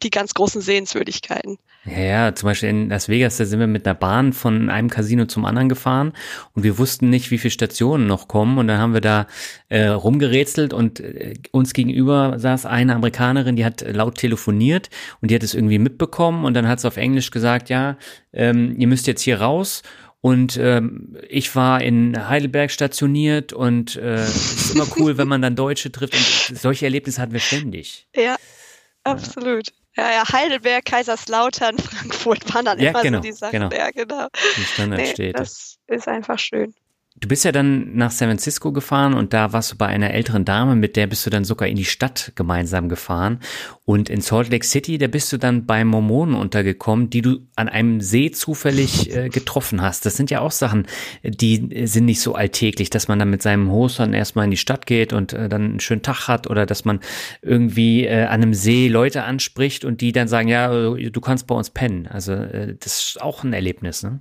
die 0.03 0.11
ganz 0.11 0.35
großen 0.35 0.61
Sehenswürdigkeiten. 0.62 1.59
Ja, 1.87 2.03
ja, 2.03 2.34
zum 2.34 2.49
Beispiel 2.49 2.68
in 2.68 2.89
Las 2.89 3.09
Vegas, 3.09 3.37
da 3.37 3.45
sind 3.45 3.61
wir 3.61 3.68
mit 3.68 3.87
einer 3.87 3.95
Bahn 3.95 4.32
von 4.32 4.70
einem 4.70 4.91
Casino 4.91 5.26
zum 5.26 5.45
anderen 5.45 5.68
gefahren 5.68 6.12
und 6.55 6.64
wir 6.64 6.78
wussten 6.78 7.11
nicht, 7.11 7.30
wie 7.30 7.39
viele 7.39 7.53
Stationen 7.53 8.09
noch 8.09 8.26
kommen 8.26 8.59
und 8.59 8.66
dann 8.66 8.78
haben 8.78 8.93
wir 8.93 9.01
da 9.01 9.28
äh, 9.68 9.87
rumgerätselt 9.87 10.72
und 10.72 10.99
äh, 10.99 11.34
uns 11.53 11.74
gegenüber 11.74 12.39
saß 12.39 12.66
eine 12.66 12.95
Amerikanerin, 12.97 13.55
die 13.55 13.64
hat 13.64 13.82
laut 13.82 14.16
telefoniert 14.16 14.91
und 15.20 15.30
die 15.30 15.37
hat 15.37 15.45
es 15.45 15.55
irgendwie 15.55 15.78
mitbekommen 15.78 16.45
und 16.45 16.55
dann 16.55 16.66
hat 16.66 16.80
sie 16.80 16.89
auf 16.89 16.97
Englisch 16.97 17.30
gesagt, 17.30 17.68
ja, 17.68 17.97
ähm, 18.32 18.74
ihr 18.76 18.89
müsst 18.89 19.07
jetzt 19.07 19.22
hier 19.22 19.41
raus 19.41 19.82
und 20.20 20.57
ähm, 20.57 21.16
ich 21.28 21.55
war 21.55 21.80
in 21.82 22.28
Heidelberg 22.28 22.72
stationiert 22.72 23.53
und 23.53 23.95
äh, 23.95 24.14
es 24.14 24.55
ist 24.55 24.74
immer 24.74 24.89
cool, 24.99 25.18
wenn 25.18 25.28
man 25.28 25.41
dann 25.41 25.55
Deutsche 25.55 25.93
trifft 25.93 26.14
und 26.14 26.59
solche 26.59 26.87
Erlebnisse 26.87 27.22
hatten 27.22 27.32
wir 27.32 27.39
ständig. 27.39 28.09
Ja, 28.16 28.34
absolut. 29.05 29.72
Ja, 29.97 30.11
ja, 30.12 30.32
Heidelberg, 30.32 30.84
Kaiserslautern, 30.84 31.78
Frankfurt 31.78 32.55
waren 32.55 32.64
dann 32.64 32.78
ja, 32.78 32.90
immer 32.90 33.03
genau, 33.03 33.18
so 33.18 33.22
die 33.22 33.32
Sachen. 33.32 33.53
Genau. 33.53 33.70
Ja, 33.70 33.90
genau. 33.90 34.28
Die 34.57 34.64
Standardstädte. 34.64 35.22
Nee, 35.22 35.32
das 35.32 35.78
ist 35.86 36.09
einfach 36.09 36.38
schön. 36.38 36.74
Du 37.19 37.29
bist 37.29 37.47
ja 37.47 37.53
dann 37.53 37.97
nach 37.97 38.11
San 38.11 38.29
Francisco 38.29 38.73
gefahren 38.73 39.14
und 39.14 39.33
da 39.33 39.55
warst 39.55 39.73
du 39.73 39.77
bei 39.77 39.87
einer 39.87 40.12
älteren 40.12 40.45
Dame, 40.45 40.77
mit 40.77 40.97
der 40.97 41.07
bist 41.07 41.25
du 41.25 41.31
dann 41.31 41.45
sogar 41.45 41.67
in 41.67 41.77
die 41.77 41.87
Stadt 41.87 42.33
gemeinsam 42.35 42.91
gefahren. 42.91 43.41
Und 43.87 44.11
in 44.11 44.21
Salt 44.21 44.51
Lake 44.51 44.67
City, 44.67 44.99
da 44.99 45.07
bist 45.07 45.33
du 45.33 45.39
dann 45.39 45.64
bei 45.64 45.83
Mormonen 45.83 46.35
untergekommen, 46.35 47.09
die 47.09 47.23
du 47.23 47.39
an 47.57 47.71
einem 47.71 48.03
See 48.03 48.33
zufällig 48.33 49.17
äh, 49.17 49.31
getroffen 49.31 49.81
hast. 49.81 50.05
Das 50.05 50.14
sind 50.14 50.31
ja 50.31 50.41
auch 50.41 50.51
Sachen, 50.51 50.87
die 51.23 51.87
sind 51.87 52.05
nicht 52.05 52.21
so 52.21 52.35
alltäglich, 52.35 52.91
dass 52.91 53.09
man 53.09 53.19
dann 53.19 53.31
mit 53.31 53.41
seinem 53.41 53.71
Host 53.71 53.99
dann 53.99 54.12
erstmal 54.12 54.45
in 54.45 54.51
die 54.51 54.59
Stadt 54.59 54.85
geht 54.85 55.14
und 55.14 55.33
äh, 55.33 55.49
dann 55.49 55.62
einen 55.62 55.81
schönen 55.81 56.03
Tag 56.03 56.29
hat 56.29 56.51
oder 56.51 56.67
dass 56.67 56.85
man 56.85 57.01
irgendwie 57.41 58.05
äh, 58.05 58.25
an 58.25 58.43
einem 58.43 58.53
See 58.53 58.89
Leute 58.89 59.23
anspricht 59.23 59.87
und 59.87 60.03
die 60.03 60.12
dann 60.12 60.29
sagen, 60.29 60.49
ja, 60.49 60.69
du 60.69 61.21
kannst 61.23 61.47
bei 61.47 61.55
uns 61.55 61.71
pennen. 61.71 62.09
Also 62.09 62.33
äh, 62.33 62.77
das 62.79 62.99
ist 62.99 63.23
auch 63.23 63.43
ein 63.43 63.55
Erlebnis, 63.55 64.03
ne? 64.03 64.21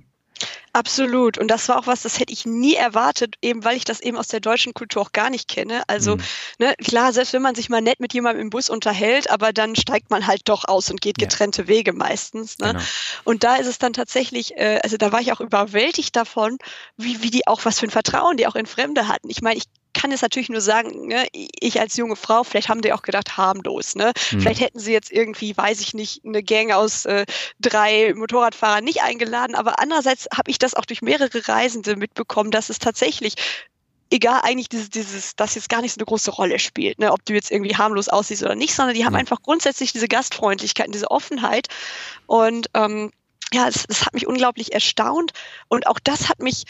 Absolut. 0.76 1.38
Und 1.38 1.48
das 1.48 1.70
war 1.70 1.78
auch 1.78 1.86
was, 1.86 2.02
das 2.02 2.20
hätte 2.20 2.34
ich 2.34 2.44
nie 2.44 2.74
erwartet, 2.74 3.36
eben 3.40 3.64
weil 3.64 3.78
ich 3.78 3.86
das 3.86 3.98
eben 4.00 4.18
aus 4.18 4.28
der 4.28 4.40
deutschen 4.40 4.74
Kultur 4.74 5.00
auch 5.00 5.12
gar 5.12 5.30
nicht 5.30 5.48
kenne. 5.48 5.82
Also, 5.86 6.16
mhm. 6.16 6.22
ne, 6.58 6.74
klar, 6.84 7.14
selbst 7.14 7.32
wenn 7.32 7.40
man 7.40 7.54
sich 7.54 7.70
mal 7.70 7.80
nett 7.80 7.98
mit 7.98 8.12
jemandem 8.12 8.42
im 8.42 8.50
Bus 8.50 8.68
unterhält, 8.68 9.30
aber 9.30 9.54
dann 9.54 9.74
steigt 9.74 10.10
man 10.10 10.26
halt 10.26 10.42
doch 10.44 10.68
aus 10.68 10.90
und 10.90 11.00
geht 11.00 11.16
getrennte 11.16 11.62
ja. 11.62 11.68
Wege 11.68 11.94
meistens. 11.94 12.58
Ne? 12.58 12.72
Genau. 12.72 12.84
Und 13.24 13.42
da 13.42 13.56
ist 13.56 13.68
es 13.68 13.78
dann 13.78 13.94
tatsächlich, 13.94 14.54
äh, 14.58 14.78
also 14.82 14.98
da 14.98 15.12
war 15.12 15.22
ich 15.22 15.32
auch 15.32 15.40
überwältigt 15.40 16.14
davon, 16.14 16.58
wie, 16.98 17.22
wie 17.22 17.30
die 17.30 17.46
auch, 17.46 17.64
was 17.64 17.80
für 17.80 17.86
ein 17.86 17.90
Vertrauen 17.90 18.36
die 18.36 18.46
auch 18.46 18.54
in 18.54 18.66
Fremde 18.66 19.08
hatten. 19.08 19.30
Ich 19.30 19.40
meine, 19.40 19.56
ich 19.56 19.64
kann 19.96 20.12
es 20.12 20.20
natürlich 20.20 20.50
nur 20.50 20.60
sagen, 20.60 21.08
ne, 21.08 21.26
ich 21.32 21.80
als 21.80 21.96
junge 21.96 22.16
Frau, 22.16 22.44
vielleicht 22.44 22.68
haben 22.68 22.82
die 22.82 22.92
auch 22.92 23.02
gedacht, 23.02 23.38
harmlos. 23.38 23.94
Ne? 23.94 24.12
Mhm. 24.30 24.40
Vielleicht 24.42 24.60
hätten 24.60 24.78
sie 24.78 24.92
jetzt 24.92 25.10
irgendwie, 25.10 25.56
weiß 25.56 25.80
ich 25.80 25.94
nicht, 25.94 26.24
eine 26.24 26.42
Gang 26.42 26.70
aus 26.70 27.06
äh, 27.06 27.24
drei 27.58 28.12
Motorradfahrern 28.14 28.84
nicht 28.84 29.02
eingeladen, 29.02 29.54
aber 29.54 29.80
andererseits 29.80 30.28
habe 30.36 30.50
ich 30.50 30.58
das 30.58 30.74
auch 30.74 30.84
durch 30.84 31.00
mehrere 31.00 31.48
Reisende 31.48 31.96
mitbekommen, 31.96 32.50
dass 32.50 32.68
es 32.68 32.78
tatsächlich 32.78 33.34
egal 34.10 34.42
eigentlich 34.42 34.68
dieses, 34.68 34.90
dieses, 34.90 35.34
das 35.34 35.54
jetzt 35.54 35.70
gar 35.70 35.80
nicht 35.80 35.94
so 35.94 35.98
eine 35.98 36.06
große 36.06 36.30
Rolle 36.30 36.58
spielt, 36.58 36.98
ne, 36.98 37.10
ob 37.10 37.24
du 37.24 37.32
jetzt 37.32 37.50
irgendwie 37.50 37.74
harmlos 37.74 38.08
aussiehst 38.08 38.42
oder 38.42 38.54
nicht, 38.54 38.74
sondern 38.74 38.94
die 38.94 39.04
haben 39.06 39.14
ja. 39.14 39.18
einfach 39.18 39.40
grundsätzlich 39.42 39.92
diese 39.92 40.08
Gastfreundlichkeit, 40.08 40.88
diese 40.92 41.10
Offenheit 41.10 41.68
und 42.26 42.68
ähm, 42.74 43.10
ja, 43.52 43.68
es, 43.68 43.84
es 43.88 44.04
hat 44.04 44.12
mich 44.12 44.26
unglaublich 44.26 44.74
erstaunt 44.74 45.32
und 45.68 45.86
auch 45.86 45.98
das 45.98 46.28
hat 46.28 46.40
mich 46.40 46.64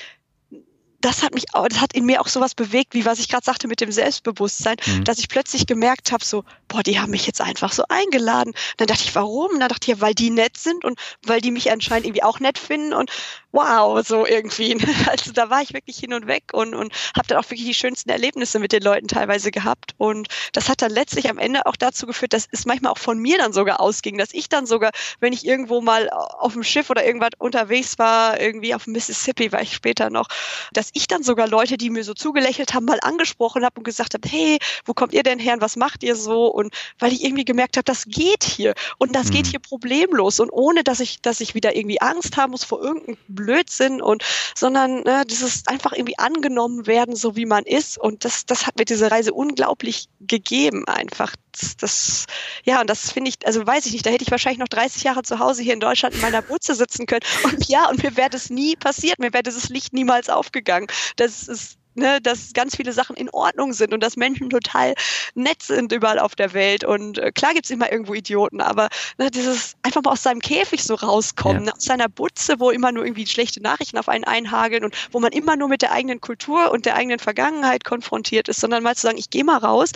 das 1.07 1.23
hat 1.23 1.35
mich, 1.35 1.45
das 1.53 1.81
hat 1.81 1.93
in 1.93 2.05
mir 2.05 2.21
auch 2.21 2.27
sowas 2.27 2.55
bewegt, 2.55 2.95
wie 2.95 3.07
was 3.07 3.21
ich 3.21 3.29
gerade 3.29 3.45
sagte 3.45 3.69
mit 3.69 3.81
dem 3.81 3.93
Selbstbewusstsein, 3.93 4.77
mhm. 4.85 5.05
dass 5.05 5.19
ich 5.19 5.29
plötzlich 5.29 5.67
gemerkt 5.67 6.11
habe, 6.11 6.25
so, 6.25 6.45
boah, 6.67 6.83
die 6.83 6.99
haben 6.99 7.11
mich 7.11 7.27
jetzt 7.27 7.41
einfach 7.41 7.73
so 7.73 7.85
eingeladen. 7.89 8.55
dann 8.77 8.89
dachte 8.89 9.05
ich, 9.05 9.15
warum? 9.15 9.53
Und 9.53 9.61
dann 9.61 9.69
dachte 9.69 9.85
ich, 9.91 9.97
ja, 9.97 10.01
weil 10.01 10.15
die 10.15 10.31
nett 10.31 10.57
sind 10.57 10.85
und 10.85 10.99
weil 11.25 11.41
die 11.41 11.53
mich 11.53 11.71
anscheinend 11.71 12.07
irgendwie 12.07 12.25
auch 12.25 12.41
nett 12.41 12.59
finden 12.59 12.93
und 12.93 13.11
wow, 13.57 14.07
so 14.07 14.27
irgendwie. 14.27 14.77
Also 15.07 15.33
da 15.33 15.51
war 15.51 15.63
ich 15.63 15.73
wirklich 15.73 15.99
hin 15.99 16.13
und 16.13 16.27
weg 16.27 16.45
und, 16.53 16.75
und 16.75 16.93
habe 17.17 17.29
dann 17.29 17.39
auch 17.39 17.45
wirklich 17.45 17.65
die 17.65 17.75
schönsten 17.75 18.11
Erlebnisse 18.11 18.59
mit 18.59 18.73
den 18.73 18.83
Leuten 18.83 19.09
teilweise 19.09 19.51
gehabt. 19.51 19.95
Und 19.99 20.29
das 20.53 20.69
hat 20.69 20.83
dann 20.83 20.91
letztlich 20.91 21.31
am 21.31 21.39
Ende 21.39 21.65
auch 21.67 21.77
dazu 21.77 22.07
geführt, 22.07 22.33
dass 22.33 22.49
es 22.51 22.67
manchmal 22.67 22.93
auch 22.93 22.99
von 22.99 23.19
mir 23.19 23.39
dann 23.39 23.53
sogar 23.53 23.81
ausging, 23.81 24.19
dass 24.19 24.33
ich 24.33 24.49
dann 24.49 24.67
sogar, 24.67 24.91
wenn 25.21 25.33
ich 25.33 25.47
irgendwo 25.47 25.81
mal 25.81 26.11
auf 26.11 26.53
dem 26.53 26.65
Schiff 26.65 26.91
oder 26.91 27.05
irgendwas 27.07 27.31
unterwegs 27.39 27.99
war, 27.99 28.41
irgendwie 28.41 28.75
auf 28.75 28.87
Mississippi 28.87 29.53
war 29.53 29.63
ich 29.63 29.75
später 29.75 30.11
noch, 30.11 30.29
dass 30.73 30.91
ich 30.93 31.07
dann 31.07 31.23
sogar 31.23 31.49
Leute, 31.49 31.77
die 31.77 31.91
mir 31.91 32.05
so 32.05 32.15
zugelächelt 32.15 32.75
haben, 32.75 32.85
mal 32.85 32.99
angesprochen 33.01 33.65
habe 33.65 33.77
und 33.79 33.85
gesagt 33.85 34.15
habe, 34.15 34.29
hey, 34.29 34.59
wo 34.85 34.93
kommt 34.93 35.15
ihr 35.15 35.23
denn 35.23 35.39
her 35.39 35.55
und 35.55 35.61
was 35.61 35.77
macht 35.77 36.03
ihr 36.03 36.17
so? 36.17 36.47
Und 36.47 36.75
weil 36.99 37.13
ich 37.13 37.25
irgendwie 37.25 37.45
gemerkt 37.45 37.77
habe, 37.77 37.85
das 37.85 38.05
geht 38.07 38.45
hier 38.45 38.75
und 38.99 39.15
das 39.15 39.29
mhm. 39.29 39.31
geht 39.33 39.47
hier 39.47 39.61
problemlos 39.61 40.41
und 40.41 40.51
ohne, 40.51 40.85
dass 40.85 41.01
ich, 41.01 41.21
dass 41.23 41.41
ich 41.41 41.55
wieder 41.55 41.77
irgendwie 41.77 42.01
Angst 42.01 42.37
haben 42.37 42.51
muss 42.51 42.65
vor 42.65 42.83
irgendeinem 42.83 43.17
Blödsinn 43.47 44.03
und, 44.03 44.25
sondern 44.55 45.03
ne, 45.03 45.25
dieses 45.29 45.67
einfach 45.69 45.93
irgendwie 45.93 46.19
angenommen 46.19 46.87
werden, 46.87 47.15
so 47.15 47.37
wie 47.37 47.47
man 47.47 47.65
ist 47.65 47.97
und 47.99 48.25
das, 48.25 48.45
das 48.47 48.67
hat 48.67 48.77
mir 48.79 48.85
diese 48.85 49.11
Reise 49.11 49.33
unglaublich 49.33 50.09
gegeben 50.21 50.87
einfach. 50.89 51.35
Das, 51.53 51.77
das 51.77 52.27
ja, 52.65 52.81
und 52.81 52.91
das 52.91 53.13
finde 53.13 53.31
ich, 53.31 53.47
also 53.47 53.65
weiß 53.67 53.87
ich 53.87 53.93
nicht, 53.93 54.05
da 54.05 54.11
hätte 54.11 54.25
ich 54.25 54.31
wahrscheinlich 54.31 54.59
noch 54.59 54.69
30 54.69 55.05
Jahre 55.05 55.23
zu 55.23 55.39
Hause 55.39 55.63
hier 55.63 55.75
in 55.75 55.81
Deutschland 55.81 56.15
in 56.15 56.21
meiner 56.21 56.43
Butze 56.43 56.75
sitzen 56.75 57.07
können 57.07 57.23
und 57.45 57.69
ja, 57.69 57.89
und 57.89 58.03
mir 58.03 58.17
wäre 58.17 58.31
das 58.31 58.51
nie 58.51 58.77
passiert, 58.77 59.19
mir 59.19 59.33
wäre 59.33 59.45
dieses 59.45 59.69
Licht 59.69 59.93
niemals 59.93 60.29
aufgegangen. 60.29 60.89
Das 61.17 61.49
ist 61.49 61.79
ne, 61.97 62.21
dass 62.21 62.53
ganz 62.53 62.77
viele 62.77 62.93
Sachen 62.93 63.17
in 63.17 63.31
Ordnung 63.31 63.73
sind 63.73 63.93
und 63.93 64.03
dass 64.03 64.17
Menschen 64.17 64.51
total 64.51 64.95
nett 65.35 65.63
sind 65.63 65.93
überall 65.93 66.19
auf 66.19 66.35
der 66.35 66.53
Welt. 66.53 66.85
Und 66.85 67.19
äh, 67.19 67.33
klar 67.33 67.55
gibt's 67.55 67.71
immer 67.71 67.91
irgendwo 67.91 68.15
Idioten, 68.15 68.61
aber 68.61 68.89
ne, 69.19 69.31
dieses 69.31 69.77
einfach 69.83 70.03
mal 70.03 70.13
aus 70.13 70.23
seinem 70.23 70.41
Käfig 70.41 70.83
so 70.83 70.95
rauskommen, 70.95 71.65
ja. 71.65 71.67
ne, 71.67 71.73
aus 71.77 71.85
seiner 71.85 72.09
Butze, 72.09 72.61
wo 72.61 72.71
immer 72.71 72.93
nur 72.93 73.05
irgendwie 73.05 73.27
schlechte 73.27 73.63
Nachrichten 73.63 73.99
auf 73.99 74.09
einen 74.09 74.25
einhageln 74.25 74.85
und 74.85 74.95
wo 75.13 75.21
man 75.21 75.33
immer 75.33 75.57
nur 75.57 75.69
mit 75.69 75.83
der 75.83 75.93
eigenen 75.93 76.21
Kultur 76.21 76.71
und 76.71 76.87
der 76.87 76.97
eigenen 76.97 77.19
Vergangenheit 77.19 77.85
konfrontiert 77.85 78.49
ist, 78.49 78.61
sondern 78.61 78.83
mal 78.83 78.95
zu 78.95 79.03
sagen, 79.03 79.19
ich 79.19 79.31
gehe 79.31 79.45
mal 79.45 79.59
raus 79.59 79.93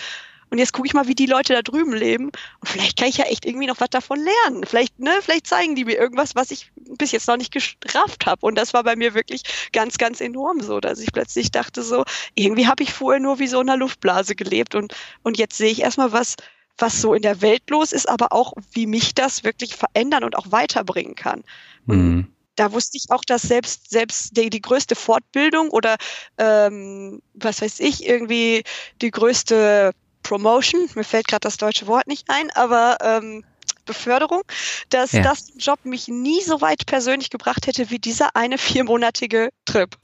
und 0.51 0.59
jetzt 0.59 0.72
gucke 0.72 0.86
ich 0.86 0.94
mal, 0.94 1.07
wie 1.07 1.14
die 1.14 1.26
Leute 1.26 1.55
da 1.55 1.62
drüben 1.62 1.92
leben. 1.92 2.26
Und 2.26 2.68
vielleicht 2.68 2.98
kann 2.98 3.09
ich 3.09 3.18
ja 3.18 3.24
echt 3.26 3.46
irgendwie 3.46 3.68
noch 3.68 3.80
was 3.80 3.90
davon 3.90 4.18
lernen. 4.18 4.64
Vielleicht, 4.66 4.98
ne, 4.98 5.12
vielleicht 5.22 5.46
zeigen 5.46 5.76
die 5.76 5.84
mir 5.84 5.96
irgendwas, 5.96 6.34
was 6.34 6.51
ich 6.51 6.72
bis 6.98 7.12
jetzt 7.12 7.28
noch 7.28 7.36
nicht 7.36 7.53
gestrafft 7.53 8.26
habe. 8.26 8.44
Und 8.44 8.57
das 8.57 8.74
war 8.74 8.82
bei 8.82 8.96
mir 8.96 9.14
wirklich 9.14 9.42
ganz, 9.72 9.96
ganz 9.96 10.20
enorm 10.20 10.61
so, 10.61 10.80
dass 10.80 10.98
ich 10.98 11.12
plötzlich 11.12 11.53
dachte 11.53 11.82
so, 11.82 12.05
irgendwie 12.34 12.66
habe 12.66 12.82
ich 12.82 12.92
vorher 12.92 13.20
nur 13.20 13.38
wie 13.38 13.46
so 13.46 13.61
in 13.61 13.68
einer 13.68 13.78
Luftblase 13.78 14.34
gelebt. 14.34 14.74
Und, 14.74 14.94
und 15.22 15.38
jetzt 15.38 15.57
sehe 15.57 15.70
ich 15.70 15.82
erstmal, 15.82 16.11
was, 16.11 16.34
was 16.78 17.01
so 17.01 17.14
in 17.14 17.22
der 17.22 17.40
Welt 17.42 17.70
los 17.70 17.92
ist, 17.92 18.09
aber 18.09 18.32
auch, 18.32 18.55
wie 18.72 18.86
mich 18.86 19.14
das 19.14 19.44
wirklich 19.44 19.76
verändern 19.76 20.24
und 20.24 20.36
auch 20.36 20.51
weiterbringen 20.51 21.14
kann. 21.14 21.44
Mhm. 21.86 22.26
Da 22.57 22.72
wusste 22.72 22.96
ich 22.96 23.07
auch, 23.11 23.24
dass 23.24 23.42
selbst, 23.42 23.88
selbst 23.88 24.36
die, 24.36 24.51
die 24.51 24.61
größte 24.61 24.96
Fortbildung 24.96 25.70
oder 25.70 25.96
ähm, 26.38 27.22
was 27.34 27.62
weiß 27.62 27.78
ich, 27.80 28.05
irgendwie 28.05 28.64
die 29.01 29.12
größte 29.12 29.92
Promotion, 30.22 30.88
mir 30.94 31.04
fällt 31.04 31.28
gerade 31.28 31.40
das 31.40 31.56
deutsche 31.56 31.86
Wort 31.86 32.06
nicht 32.06 32.26
ein, 32.28 32.50
aber 32.54 32.98
ähm, 33.02 33.44
Beförderung, 33.84 34.42
dass 34.90 35.12
ja. 35.12 35.22
das 35.22 35.52
Job 35.58 35.80
mich 35.84 36.08
nie 36.08 36.42
so 36.42 36.60
weit 36.60 36.86
persönlich 36.86 37.30
gebracht 37.30 37.66
hätte 37.66 37.90
wie 37.90 37.98
dieser 37.98 38.36
eine 38.36 38.58
viermonatige 38.58 39.50
Trip. 39.64 39.96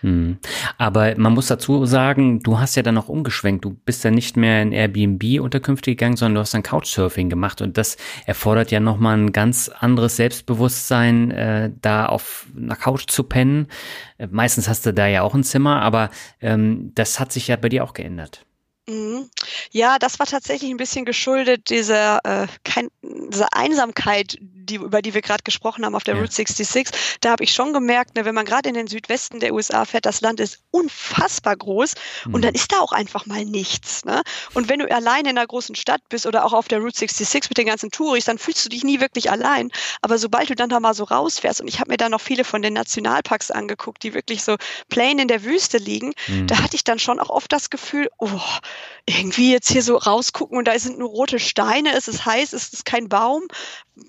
Hm. 0.00 0.38
Aber 0.76 1.14
man 1.16 1.32
muss 1.32 1.46
dazu 1.46 1.86
sagen, 1.86 2.40
du 2.40 2.58
hast 2.58 2.74
ja 2.76 2.82
dann 2.82 2.94
noch 2.94 3.08
umgeschwenkt. 3.08 3.64
Du 3.64 3.70
bist 3.70 4.04
ja 4.04 4.10
nicht 4.10 4.36
mehr 4.36 4.60
in 4.60 4.72
Airbnb-Unterkünfte 4.72 5.92
gegangen, 5.92 6.16
sondern 6.16 6.34
du 6.34 6.40
hast 6.40 6.52
dann 6.52 6.62
Couchsurfing 6.62 7.30
gemacht. 7.30 7.62
Und 7.62 7.78
das 7.78 7.96
erfordert 8.26 8.70
ja 8.70 8.80
nochmal 8.80 9.16
ein 9.16 9.32
ganz 9.32 9.70
anderes 9.70 10.16
Selbstbewusstsein, 10.16 11.30
äh, 11.30 11.70
da 11.80 12.04
auf 12.06 12.46
einer 12.54 12.76
Couch 12.76 13.06
zu 13.08 13.24
pennen. 13.24 13.68
Äh, 14.18 14.26
meistens 14.30 14.68
hast 14.68 14.84
du 14.84 14.92
da 14.92 15.06
ja 15.06 15.22
auch 15.22 15.34
ein 15.34 15.42
Zimmer, 15.42 15.80
aber 15.80 16.10
ähm, 16.42 16.92
das 16.94 17.18
hat 17.18 17.32
sich 17.32 17.48
ja 17.48 17.56
bei 17.56 17.70
dir 17.70 17.82
auch 17.82 17.94
geändert. 17.94 18.44
Mhm. 18.86 19.30
Ja, 19.70 19.98
das 19.98 20.18
war 20.18 20.26
tatsächlich 20.26 20.70
ein 20.70 20.76
bisschen 20.76 21.04
geschuldet 21.04 21.70
dieser, 21.70 22.20
äh, 22.24 22.46
kein, 22.64 22.88
dieser 23.02 23.52
Einsamkeit, 23.54 24.36
die, 24.40 24.76
über 24.76 25.00
die 25.00 25.14
wir 25.14 25.22
gerade 25.22 25.42
gesprochen 25.42 25.84
haben 25.84 25.94
auf 25.94 26.04
der 26.04 26.14
ja. 26.14 26.20
Route 26.20 26.32
66. 26.32 26.88
Da 27.20 27.30
habe 27.30 27.44
ich 27.44 27.52
schon 27.52 27.72
gemerkt, 27.72 28.14
ne, 28.14 28.24
wenn 28.24 28.34
man 28.34 28.44
gerade 28.44 28.68
in 28.68 28.74
den 28.74 28.86
Südwesten 28.86 29.40
der 29.40 29.54
USA 29.54 29.84
fährt, 29.84 30.04
das 30.06 30.20
Land 30.20 30.40
ist 30.40 30.60
unfassbar 30.70 31.56
groß 31.56 31.94
mhm. 32.26 32.34
und 32.34 32.42
dann 32.42 32.54
ist 32.54 32.72
da 32.72 32.80
auch 32.80 32.92
einfach 32.92 33.24
mal 33.24 33.44
nichts. 33.44 34.04
Ne? 34.04 34.22
Und 34.52 34.68
wenn 34.68 34.80
du 34.80 34.90
allein 34.90 35.24
in 35.24 35.38
einer 35.38 35.46
großen 35.46 35.74
Stadt 35.76 36.02
bist 36.10 36.26
oder 36.26 36.44
auch 36.44 36.52
auf 36.52 36.68
der 36.68 36.80
Route 36.80 36.98
66 36.98 37.50
mit 37.50 37.58
den 37.58 37.66
ganzen 37.66 37.90
Touris, 37.90 38.26
dann 38.26 38.38
fühlst 38.38 38.64
du 38.66 38.68
dich 38.68 38.84
nie 38.84 39.00
wirklich 39.00 39.30
allein. 39.30 39.70
Aber 40.02 40.18
sobald 40.18 40.50
du 40.50 40.54
dann 40.54 40.68
da 40.68 40.78
mal 40.78 40.94
so 40.94 41.04
rausfährst, 41.04 41.62
und 41.62 41.68
ich 41.68 41.80
habe 41.80 41.90
mir 41.90 41.96
da 41.96 42.10
noch 42.10 42.20
viele 42.20 42.44
von 42.44 42.60
den 42.60 42.74
Nationalparks 42.74 43.50
angeguckt, 43.50 44.02
die 44.02 44.12
wirklich 44.12 44.44
so 44.44 44.56
plain 44.90 45.18
in 45.18 45.28
der 45.28 45.42
Wüste 45.44 45.78
liegen, 45.78 46.12
mhm. 46.28 46.46
da 46.46 46.62
hatte 46.62 46.76
ich 46.76 46.84
dann 46.84 46.98
schon 46.98 47.18
auch 47.18 47.30
oft 47.30 47.50
das 47.50 47.70
Gefühl, 47.70 48.10
oh, 48.18 48.40
irgendwie 49.06 49.52
jetzt 49.52 49.70
hier 49.70 49.82
so 49.82 49.96
rausgucken 49.96 50.56
und 50.56 50.66
da 50.66 50.78
sind 50.78 50.98
nur 50.98 51.10
rote 51.10 51.38
Steine, 51.38 51.92
es 51.94 52.08
ist 52.08 52.24
heiß, 52.24 52.52
es 52.52 52.72
ist 52.72 52.84
kein 52.84 53.08
Baum. 53.08 53.42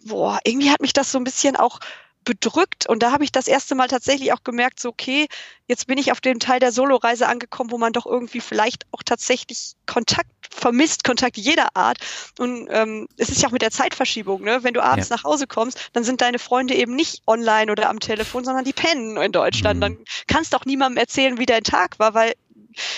Boah, 0.06 0.40
irgendwie 0.46 0.72
hat 0.72 0.82
mich 0.82 0.94
das 0.94 1.12
so 1.12 1.18
ein 1.18 1.24
bisschen 1.24 1.56
auch 1.56 1.80
bedrückt 2.26 2.88
und 2.88 3.04
da 3.04 3.12
habe 3.12 3.24
ich 3.24 3.32
das 3.32 3.48
erste 3.48 3.76
Mal 3.76 3.88
tatsächlich 3.88 4.34
auch 4.34 4.44
gemerkt, 4.44 4.80
so 4.80 4.90
okay, 4.90 5.28
jetzt 5.68 5.88
bin 5.88 5.98
ich 5.98 6.12
auf 6.12 6.20
dem 6.20 6.40
Teil 6.40 6.60
der 6.60 6.72
Soloreise 6.72 7.28
angekommen, 7.28 7.72
wo 7.72 7.78
man 7.78 7.94
doch 7.94 8.06
irgendwie 8.06 8.42
vielleicht 8.42 8.86
auch 8.92 9.04
tatsächlich 9.04 9.74
Kontakt 9.86 10.30
vermisst, 10.50 11.04
Kontakt 11.04 11.38
jeder 11.38 11.76
Art 11.76 12.00
und 12.40 12.68
ähm, 12.72 13.08
es 13.18 13.30
ist 13.30 13.42
ja 13.42 13.48
auch 13.48 13.54
mit 13.54 13.62
der 13.62 13.72
Zeitverschiebung, 13.72 14.42
ne? 14.44 14.64
wenn 14.64 14.74
du 14.74 14.84
abends 14.84 15.10
ja. 15.10 15.16
nach 15.16 15.24
Hause 15.24 15.48
kommst, 15.48 15.92
dann 15.94 16.04
sind 16.04 16.22
deine 16.22 16.40
Freunde 16.40 16.74
eben 16.74 16.96
nicht 16.96 17.22
online 17.28 17.72
oder 17.72 17.90
am 17.90 18.00
Telefon, 18.00 18.44
sondern 18.44 18.66
die 18.66 18.74
pennen 18.74 19.18
in 19.18 19.32
Deutschland, 19.32 19.78
mhm. 19.78 19.82
dann 19.82 19.98
kannst 20.28 20.54
du 20.54 20.58
auch 20.58 20.66
niemandem 20.66 20.98
erzählen, 20.98 21.38
wie 21.38 21.46
dein 21.46 21.64
Tag 21.64 22.00
war, 22.00 22.16
weil 22.16 22.34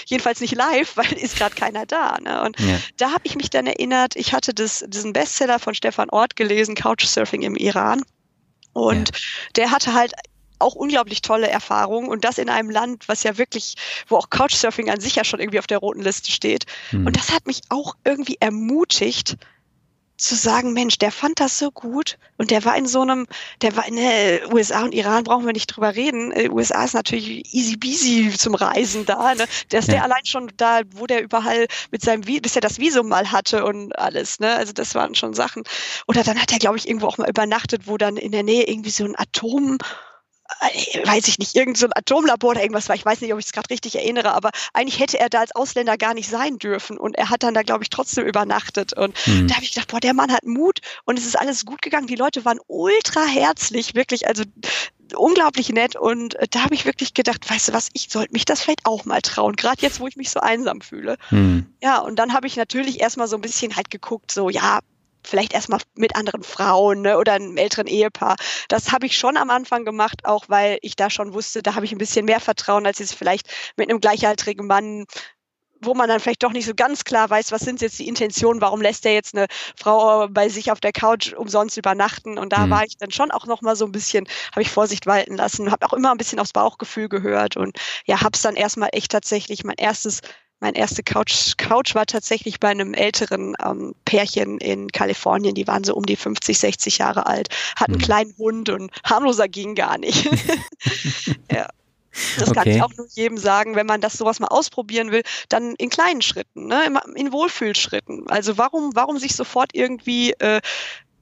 jedenfalls 0.06 0.42
nicht 0.42 0.56
live, 0.56 0.92
weil 0.96 1.14
ist 1.14 1.38
gerade 1.38 1.56
keiner 1.56 1.86
da. 1.86 2.18
Ne? 2.22 2.44
Und 2.44 2.60
ja. 2.60 2.80
da 2.98 3.12
habe 3.12 3.22
ich 3.24 3.36
mich 3.36 3.50
dann 3.50 3.68
erinnert, 3.68 4.16
ich 4.16 4.34
hatte 4.34 4.54
das, 4.54 4.86
diesen 4.88 5.14
Bestseller 5.14 5.60
von 5.60 5.74
Stefan 5.74 6.10
Ort 6.10 6.36
gelesen, 6.36 6.76
Couchsurfing 6.76 7.42
im 7.42 7.56
Iran. 7.56 8.02
Und 8.74 9.10
ja. 9.10 9.22
der 9.56 9.72
hatte 9.72 9.94
halt 9.94 10.14
auch 10.60 10.76
unglaublich 10.76 11.22
tolle 11.22 11.48
Erfahrungen 11.48 12.10
und 12.10 12.24
das 12.24 12.38
in 12.38 12.50
einem 12.50 12.70
Land, 12.70 13.08
was 13.08 13.24
ja 13.24 13.38
wirklich, 13.38 13.76
wo 14.08 14.18
auch 14.18 14.30
Couchsurfing 14.30 14.90
an 14.90 15.00
sich 15.00 15.16
ja 15.16 15.24
schon 15.24 15.40
irgendwie 15.40 15.60
auf 15.60 15.68
der 15.68 15.78
roten 15.78 16.02
Liste 16.02 16.32
steht. 16.32 16.66
Mhm. 16.92 17.08
Und 17.08 17.16
das 17.16 17.32
hat 17.32 17.46
mich 17.46 17.62
auch 17.70 17.96
irgendwie 18.04 18.38
ermutigt, 18.40 19.38
zu 20.18 20.36
sagen, 20.36 20.74
Mensch, 20.74 20.98
der 20.98 21.12
fand 21.12 21.40
das 21.40 21.60
so 21.60 21.72
gut 21.72 22.18
und 22.38 22.52
der 22.52 22.66
war 22.66 22.76
in 22.76 22.88
so 22.88 23.02
einem, 23.02 23.28
der 23.62 23.76
war 23.76 23.88
in 23.88 23.96
ne, 23.96 24.42
USA 24.52 24.84
und 24.84 24.94
Iran 24.94 25.24
brauchen 25.24 25.46
wir 25.46 25.54
nicht 25.54 25.68
drüber 25.68 25.96
reden. 25.96 26.32
Äh, 26.32 26.50
USA 26.50 26.84
ist 26.84 26.94
natürlich 26.94 27.54
easy 27.54 27.78
peasy 27.78 28.36
zum 28.36 28.56
Reisen 28.56 29.06
da, 29.06 29.36
ne? 29.36 29.46
Der 29.72 29.80
ist 29.80 29.88
ja. 29.88 29.96
der 29.96 30.04
allein 30.04 30.26
schon 30.26 30.52
da, 30.58 30.82
wo 30.92 31.06
der 31.06 31.24
überall 31.24 31.68
mit 31.92 32.02
seinem, 32.02 32.22
bis 32.22 32.56
er 32.56 32.62
das 32.62 32.80
Visum 32.80 33.08
mal 33.10 33.32
hatte 33.32 33.64
und 33.64 33.98
alles, 33.98 34.40
ne? 34.40 34.56
Also 34.56 34.74
das 34.74 34.96
waren 34.96 35.16
schon 35.16 35.34
Sachen. 35.34 35.64
Oder 36.08 36.24
dann 36.24 36.42
hat 36.42 36.52
er, 36.52 36.60
glaube 36.60 36.78
ich, 36.78 36.88
irgendwo 36.88 37.08
auch 37.08 37.18
mal 37.18 37.30
übernachtet, 37.30 37.84
wo 37.86 37.98
dann 37.98 38.18
in 38.18 38.32
der 38.32 38.44
Nähe 38.44 38.68
irgendwie 38.68 38.90
so 38.90 39.06
ein 39.06 39.16
Atom 39.18 39.78
äh, 39.78 40.07
weiß 41.04 41.28
ich 41.28 41.40
nicht, 41.40 41.56
irgendein 41.56 41.80
so 41.80 41.88
Atomlabor 41.94 42.52
oder 42.52 42.62
irgendwas 42.62 42.90
war. 42.90 42.96
Ich 42.96 43.06
weiß 43.06 43.22
nicht, 43.22 43.34
ob 43.34 43.40
ich 43.40 43.46
es 43.46 43.52
gerade 43.52 43.70
richtig 43.70 43.96
erinnere, 43.96 44.34
aber 44.34 44.52
eigentlich 44.74 45.00
hätte 45.00 45.20
er 45.20 45.30
da 45.30 45.40
als 45.40 45.56
Ausländer 45.56 45.98
gar 45.98 46.14
nicht 46.14 46.30
sein 46.30 46.58
dürfen. 46.58 46.98
Und 46.98 47.18
er 47.18 47.30
hat 47.30 47.44
dann 47.44 47.54
da, 47.54 47.64
glaube 47.64 47.84
ich, 47.84 47.90
trotzdem 47.90 48.26
übernachtet. 48.26 48.94
Und 48.94 49.16
mhm. 49.28 49.48
da 49.48 49.56
habe 49.56 49.66
ich 49.66 49.74
gedacht, 49.74 49.90
boah, 49.90 50.00
der 50.00 50.14
Mann 50.14 50.32
hat 50.32 50.46
Mut 50.46 50.80
und 51.06 51.20
es 51.20 51.26
ist 51.26 51.38
alles 51.38 51.66
gut 51.66 51.82
gegangen. 51.82 52.08
Die 52.08 52.16
Leute 52.16 52.46
waren 52.46 52.60
ultra 52.68 53.26
herzlich, 53.26 53.96
wirklich, 53.96 54.28
also 54.28 54.44
unglaublich 55.16 55.70
nett. 55.70 55.96
Und 55.96 56.36
äh, 56.36 56.48
da 56.50 56.64
habe 56.64 56.76
ich 56.76 56.86
wirklich 56.86 57.14
gedacht, 57.14 57.50
weißt 57.50 57.70
du 57.70 57.74
was, 57.74 57.90
ich 57.94 58.08
sollte 58.10 58.34
mich 58.34 58.46
das 58.46 58.62
vielleicht 58.62 58.86
auch 58.86 59.06
mal 59.06 59.22
trauen, 59.22 59.56
gerade 59.56 59.82
jetzt, 59.82 60.00
wo 60.00 60.08
ich 60.08 60.16
mich 60.16 60.30
so 60.30 60.40
einsam 60.40 60.82
fühle. 60.82 61.18
Mhm. 61.32 61.66
Ja, 61.82 62.00
und 62.00 62.18
dann 62.18 62.34
habe 62.34 62.48
ich 62.48 62.56
natürlich 62.56 63.00
erstmal 63.00 63.28
so 63.28 63.36
ein 63.36 63.42
bisschen 63.42 63.76
halt 63.76 63.90
geguckt, 63.90 64.32
so, 64.32 64.50
ja, 64.50 64.80
vielleicht 65.24 65.54
erstmal 65.54 65.80
mit 65.96 66.16
anderen 66.16 66.44
Frauen 66.44 67.02
ne, 67.02 67.18
oder 67.18 67.34
einem 67.34 67.58
älteren 67.58 67.88
Ehepaar. 67.88 68.36
Das 68.68 68.92
habe 68.92 69.06
ich 69.06 69.18
schon 69.18 69.38
am 69.38 69.50
Anfang 69.50 69.86
gemacht, 69.86 70.26
auch 70.26 70.46
weil 70.48 70.78
ich 70.82 70.96
da 70.96 71.10
schon 71.10 71.34
wusste, 71.34 71.62
da 71.62 71.76
habe 71.76 71.86
ich 71.86 71.92
ein 71.92 71.98
bisschen 71.98 72.26
mehr 72.26 72.40
Vertrauen, 72.40 72.86
als 72.86 73.00
jetzt 73.00 73.16
vielleicht 73.16 73.48
mit 73.76 73.90
einem 73.90 74.00
gleichaltrigen 74.00 74.68
Mann 74.68 75.06
wo 75.82 75.94
man 75.94 76.10
dann 76.10 76.20
vielleicht 76.20 76.44
doch 76.44 76.52
nicht 76.52 76.66
so 76.66 76.74
ganz 76.76 77.04
klar 77.04 77.30
weiß, 77.30 77.52
was 77.52 77.62
sind 77.62 77.82
jetzt 77.82 78.00
die 78.00 78.08
Intentionen, 78.08 78.62
warum 78.62 78.82
lässt 78.82 79.06
er 79.06 79.14
jetzt 79.14 79.36
eine 79.36 79.48
Frau 79.76 80.28
bei 80.28 80.50
sich 80.50 80.72
auf 80.72 80.80
der 80.80 80.92
Couch 80.92 81.34
umsonst 81.34 81.78
übernachten 81.78 82.38
und 82.38 82.54
da 82.54 82.66
mhm. 82.66 82.72
war 82.72 82.84
ich 82.86 82.98
dann 82.98 83.12
schon 83.12 83.32
auch 83.32 83.46
noch 83.46 83.62
mal 83.62 83.76
so 83.76 83.86
ein 83.86 83.92
bisschen, 83.92 84.28
habe 84.52 84.62
ich 84.62 84.72
Vorsicht 84.72 85.06
walten 85.06 85.36
lassen, 85.36 85.72
habe 85.72 85.86
auch 85.86 85.94
immer 85.94 86.12
ein 86.12 86.18
bisschen 86.18 86.40
aufs 86.40 86.54
Bauchgefühl 86.54 87.10
gehört 87.10 87.58
und 87.58 87.78
ja, 88.06 88.22
habe 88.22 88.32
es 88.34 88.42
dann 88.42 88.56
erstmal 88.56 88.90
echt 88.94 89.12
tatsächlich 89.12 89.64
mein 89.64 89.78
erstes 89.78 90.22
mein 90.60 90.74
erste 90.74 91.04
Couch, 91.04 91.56
Couch 91.58 91.94
war 91.96 92.06
tatsächlich 92.06 92.60
bei 92.60 92.70
einem 92.70 92.94
älteren 92.94 93.56
ähm, 93.64 93.94
Pärchen 94.06 94.60
in 94.60 94.92
Kalifornien. 94.92 95.56
Die 95.56 95.68
waren 95.68 95.84
so 95.84 95.94
um 95.96 96.06
die 96.06 96.16
50, 96.16 96.58
60 96.58 96.98
Jahre 96.98 97.28
alt, 97.28 97.50
hatten 97.76 97.94
einen 97.94 98.02
mhm. 98.02 98.06
kleinen 98.06 98.38
Hund 98.38 98.70
und 98.70 98.92
harmloser 99.04 99.48
ging 99.48 99.76
gar 99.76 99.98
nicht. 99.98 100.26
ja. 101.52 101.68
Das 102.40 102.50
okay. 102.50 102.54
kann 102.54 102.68
ich 102.68 102.82
auch 102.82 102.94
nur 102.98 103.08
jedem 103.12 103.38
sagen, 103.38 103.76
wenn 103.76 103.86
man 103.86 104.02
das 104.02 104.14
sowas 104.14 104.40
mal 104.40 104.48
ausprobieren 104.48 105.12
will, 105.12 105.22
dann 105.50 105.76
in 105.76 105.90
kleinen 105.90 106.24
Schritten, 106.24 106.66
ne? 106.66 107.00
in 107.16 107.32
Wohlfühlschritten. 107.32 108.28
Also 108.28 108.58
warum, 108.58 108.96
warum 108.96 109.20
sich 109.20 109.36
sofort 109.36 109.70
irgendwie 109.74 110.32
äh, 110.40 110.62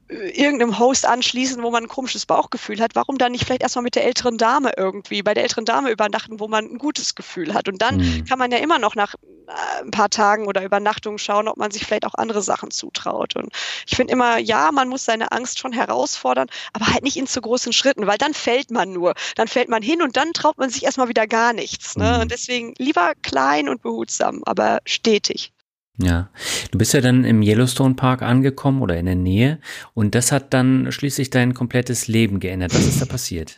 irgendeinem 0.08 0.78
Host 0.78 1.06
anschließen, 1.08 1.64
wo 1.64 1.72
man 1.72 1.84
ein 1.84 1.90
komisches 1.90 2.26
Bauchgefühl 2.26 2.80
hat, 2.80 2.96
warum 2.96 3.18
dann 3.18 3.32
nicht 3.32 3.46
vielleicht 3.46 3.64
erstmal 3.64 3.84
mit 3.84 3.96
der 3.96 4.06
älteren 4.06 4.38
Dame 4.38 4.72
irgendwie, 4.78 5.24
bei 5.24 5.34
der 5.34 5.44
älteren 5.44 5.66
Dame 5.66 5.90
übernachten, 5.90 6.40
wo 6.40 6.48
man 6.48 6.66
ein 6.66 6.78
gutes 6.78 7.16
Gefühl 7.16 7.54
hat. 7.54 7.68
Und 7.68 7.82
dann 7.82 7.98
mhm. 7.98 8.26
kann 8.26 8.38
man 8.38 8.52
ja 8.52 8.60
immer 8.60 8.78
noch 8.78 8.96
nach 8.96 9.16
äh, 9.16 9.84
ein 9.84 9.92
paar 9.92 10.12
Tagen 10.12 10.46
oder 10.46 10.64
Übernachtungen 10.64 11.18
schauen, 11.18 11.48
ob 11.48 11.58
man 11.58 11.72
sich 11.72 11.86
vielleicht 11.86 12.06
auch 12.06 12.14
andere 12.14 12.44
Sachen 12.44 12.70
zutraut. 12.70 13.36
Und 13.36 13.50
ich 13.88 13.96
finde 13.96 14.14
immer, 14.14 14.38
ja, 14.38 14.72
man 14.72 14.90
muss 14.90 15.06
seine 15.06 15.32
Angst 15.32 15.58
schon 15.58 15.74
herausfordern, 15.74 16.48
aber 16.74 16.88
halt 16.88 17.04
nicht 17.04 17.18
in 17.18 17.26
zu 17.26 17.42
großen 17.42 17.74
Schritten, 17.74 18.06
weil 18.06 18.20
dann 18.20 18.36
fällt 18.36 18.70
man 18.70 18.94
nur. 18.94 19.16
Dann 19.36 19.48
fällt 19.48 19.70
man 19.70 19.82
hin 19.82 20.04
und 20.04 20.18
dann 20.18 20.34
traut 20.34 20.60
man 20.60 20.70
sich 20.70 20.84
erstmal 20.84 21.10
wieder 21.10 21.26
gar 21.26 21.54
nichts. 21.54 21.98
Ne? 21.98 22.14
Mhm. 22.16 22.22
Und 22.22 22.32
deswegen 22.32 22.74
lieber 22.78 23.14
klein 23.24 23.70
und 23.70 23.82
behutsam, 23.82 24.44
aber 24.46 24.82
stetig. 24.86 25.52
Ja, 25.98 26.30
du 26.72 26.78
bist 26.78 26.94
ja 26.94 27.00
dann 27.00 27.24
im 27.24 27.42
Yellowstone 27.42 27.96
Park 27.96 28.22
angekommen 28.22 28.82
oder 28.82 28.98
in 28.98 29.06
der 29.06 29.16
Nähe 29.16 29.60
und 29.94 30.14
das 30.14 30.34
hat 30.34 30.54
dann 30.54 30.92
schließlich 30.92 31.30
dein 31.30 31.54
komplettes 31.54 32.08
Leben 32.08 32.42
geändert. 32.42 32.74
Was 32.74 32.86
ist 32.86 33.02
da 33.02 33.06
passiert? 33.06 33.56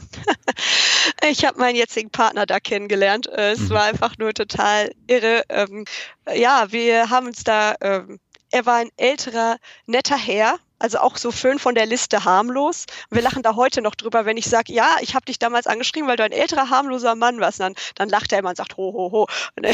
ich 1.29 1.45
habe 1.45 1.59
meinen 1.59 1.75
jetzigen 1.75 2.11
Partner 2.11 2.45
da 2.45 2.59
kennengelernt. 2.59 3.27
Es 3.27 3.61
mhm. 3.61 3.69
war 3.71 3.83
einfach 3.85 4.17
nur 4.19 4.33
total 4.33 4.91
irre. 5.07 5.43
Ähm, 5.49 5.85
ja, 6.35 6.67
wir 6.69 7.09
haben 7.09 7.25
uns 7.25 7.43
da, 7.43 7.75
ähm, 7.81 8.19
er 8.51 8.65
war 8.67 8.77
ein 8.77 8.89
älterer, 8.97 9.57
netter 9.87 10.17
Herr, 10.17 10.59
also 10.79 10.99
auch 10.99 11.17
so 11.17 11.31
schön 11.31 11.59
von 11.59 11.75
der 11.75 11.85
Liste 11.85 12.25
harmlos. 12.25 12.85
Wir 13.09 13.21
lachen 13.21 13.43
da 13.43 13.55
heute 13.55 13.81
noch 13.81 13.95
drüber, 13.95 14.25
wenn 14.25 14.37
ich 14.37 14.45
sage, 14.45 14.73
ja, 14.73 14.97
ich 15.01 15.15
habe 15.15 15.25
dich 15.25 15.39
damals 15.39 15.67
angeschrieben, 15.67 16.07
weil 16.07 16.17
du 16.17 16.23
ein 16.23 16.31
älterer, 16.31 16.69
harmloser 16.69 17.15
Mann 17.15 17.39
warst. 17.39 17.59
Dann, 17.59 17.75
dann 17.95 18.09
lacht 18.09 18.31
er 18.31 18.39
immer 18.39 18.49
und 18.49 18.57
sagt, 18.57 18.77
ho, 18.77 18.93
ho, 18.93 19.11
ho. 19.11 19.27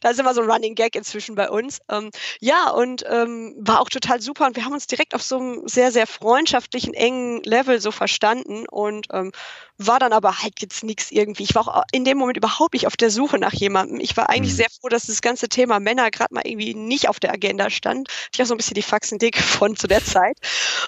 Da 0.00 0.10
ist 0.10 0.20
immer 0.20 0.34
so 0.34 0.42
ein 0.42 0.50
Running 0.50 0.74
Gag 0.74 0.94
inzwischen 0.94 1.34
bei 1.34 1.50
uns. 1.50 1.80
Ähm, 1.90 2.10
ja, 2.40 2.70
und 2.70 3.04
ähm, 3.08 3.54
war 3.58 3.80
auch 3.80 3.88
total 3.88 4.20
super. 4.20 4.46
Und 4.46 4.56
wir 4.56 4.64
haben 4.64 4.72
uns 4.72 4.86
direkt 4.86 5.14
auf 5.14 5.22
so 5.22 5.38
einem 5.38 5.62
sehr, 5.66 5.92
sehr 5.92 6.06
freundschaftlichen, 6.06 6.94
engen 6.94 7.42
Level 7.42 7.80
so 7.80 7.90
verstanden. 7.90 8.66
Und 8.68 9.08
ähm, 9.12 9.32
war 9.78 10.00
dann 10.00 10.12
aber 10.12 10.42
halt 10.42 10.60
jetzt 10.60 10.82
nichts 10.82 11.10
irgendwie. 11.10 11.44
Ich 11.44 11.54
war 11.54 11.68
auch 11.68 11.82
in 11.92 12.04
dem 12.04 12.18
Moment 12.18 12.36
überhaupt 12.36 12.74
nicht 12.74 12.86
auf 12.86 12.96
der 12.96 13.10
Suche 13.10 13.38
nach 13.38 13.52
jemandem. 13.52 14.00
Ich 14.00 14.16
war 14.16 14.28
eigentlich 14.28 14.52
mhm. 14.52 14.56
sehr 14.56 14.70
froh, 14.70 14.88
dass 14.88 15.06
das 15.06 15.22
ganze 15.22 15.48
Thema 15.48 15.78
Männer 15.78 16.10
gerade 16.10 16.34
mal 16.34 16.42
irgendwie 16.44 16.74
nicht 16.74 17.08
auf 17.08 17.20
der 17.20 17.32
Agenda 17.32 17.70
stand. 17.70 18.08
Ich 18.32 18.40
habe 18.40 18.46
so 18.46 18.54
ein 18.54 18.58
bisschen 18.58 18.74
die 18.74 18.82
Faxen 18.82 19.18
dick 19.18 19.38
von 19.40 19.76
zu 19.76 19.86
der 19.86 20.04
Zeit. 20.04 20.36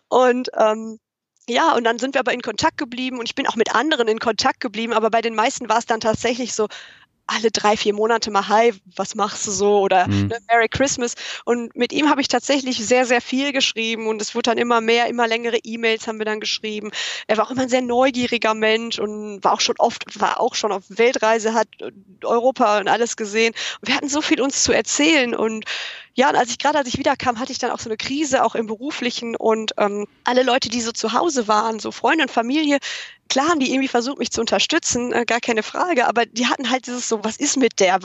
Und 0.08 0.50
ähm, 0.58 0.98
ja, 1.48 1.74
und 1.74 1.84
dann 1.84 1.98
sind 1.98 2.14
wir 2.14 2.20
aber 2.20 2.32
in 2.32 2.42
Kontakt 2.42 2.76
geblieben 2.76 3.18
und 3.18 3.28
ich 3.28 3.34
bin 3.34 3.46
auch 3.46 3.56
mit 3.56 3.74
anderen 3.74 4.08
in 4.08 4.18
Kontakt 4.18 4.60
geblieben, 4.60 4.92
aber 4.92 5.10
bei 5.10 5.20
den 5.20 5.34
meisten 5.34 5.68
war 5.68 5.78
es 5.78 5.86
dann 5.86 6.00
tatsächlich 6.00 6.52
so, 6.52 6.68
alle 7.30 7.50
drei, 7.50 7.76
vier 7.76 7.94
Monate 7.94 8.30
mal, 8.30 8.48
hi, 8.48 8.74
was 8.96 9.14
machst 9.14 9.46
du 9.46 9.52
so? 9.52 9.80
Oder 9.80 10.08
mhm. 10.08 10.26
ne, 10.26 10.38
Merry 10.48 10.68
Christmas. 10.68 11.14
Und 11.44 11.74
mit 11.76 11.92
ihm 11.92 12.08
habe 12.10 12.20
ich 12.20 12.28
tatsächlich 12.28 12.84
sehr, 12.84 13.06
sehr 13.06 13.20
viel 13.20 13.52
geschrieben 13.52 14.08
und 14.08 14.20
es 14.20 14.34
wurde 14.34 14.50
dann 14.50 14.58
immer 14.58 14.80
mehr, 14.80 15.06
immer 15.06 15.28
längere 15.28 15.58
E-Mails 15.62 16.08
haben 16.08 16.18
wir 16.18 16.24
dann 16.24 16.40
geschrieben. 16.40 16.90
Er 17.28 17.36
war 17.36 17.46
auch 17.46 17.50
immer 17.50 17.62
ein 17.62 17.68
sehr 17.68 17.82
neugieriger 17.82 18.54
Mensch 18.54 18.98
und 18.98 19.44
war 19.44 19.52
auch 19.52 19.60
schon 19.60 19.76
oft, 19.78 20.20
war 20.20 20.40
auch 20.40 20.54
schon 20.54 20.72
auf 20.72 20.82
Weltreise, 20.88 21.54
hat 21.54 21.68
Europa 22.24 22.78
und 22.78 22.88
alles 22.88 23.16
gesehen. 23.16 23.54
Und 23.80 23.88
wir 23.88 23.94
hatten 23.94 24.08
so 24.08 24.22
viel 24.22 24.40
uns 24.40 24.64
zu 24.64 24.72
erzählen 24.72 25.34
und 25.34 25.64
ja, 26.14 26.28
und 26.28 26.36
als 26.36 26.50
ich 26.50 26.58
gerade, 26.58 26.76
als 26.76 26.88
ich 26.88 26.98
wiederkam, 26.98 27.38
hatte 27.38 27.52
ich 27.52 27.58
dann 27.58 27.70
auch 27.70 27.78
so 27.78 27.88
eine 27.88 27.96
Krise, 27.96 28.44
auch 28.44 28.56
im 28.56 28.66
beruflichen 28.66 29.36
und 29.36 29.72
ähm, 29.78 30.06
alle 30.24 30.42
Leute, 30.42 30.68
die 30.68 30.80
so 30.80 30.90
zu 30.90 31.12
Hause 31.12 31.46
waren, 31.46 31.78
so 31.78 31.92
Freunde 31.92 32.24
und 32.24 32.30
Familie, 32.30 32.78
klar 33.30 33.48
haben 33.48 33.60
die 33.60 33.70
irgendwie 33.70 33.88
versucht, 33.88 34.18
mich 34.18 34.30
zu 34.30 34.40
unterstützen, 34.40 35.12
äh, 35.12 35.24
gar 35.24 35.40
keine 35.40 35.62
Frage, 35.62 36.06
aber 36.06 36.26
die 36.26 36.46
hatten 36.46 36.68
halt 36.68 36.86
dieses 36.86 37.08
so, 37.08 37.24
was 37.24 37.36
ist 37.36 37.56
mit 37.56 37.80
der? 37.80 37.98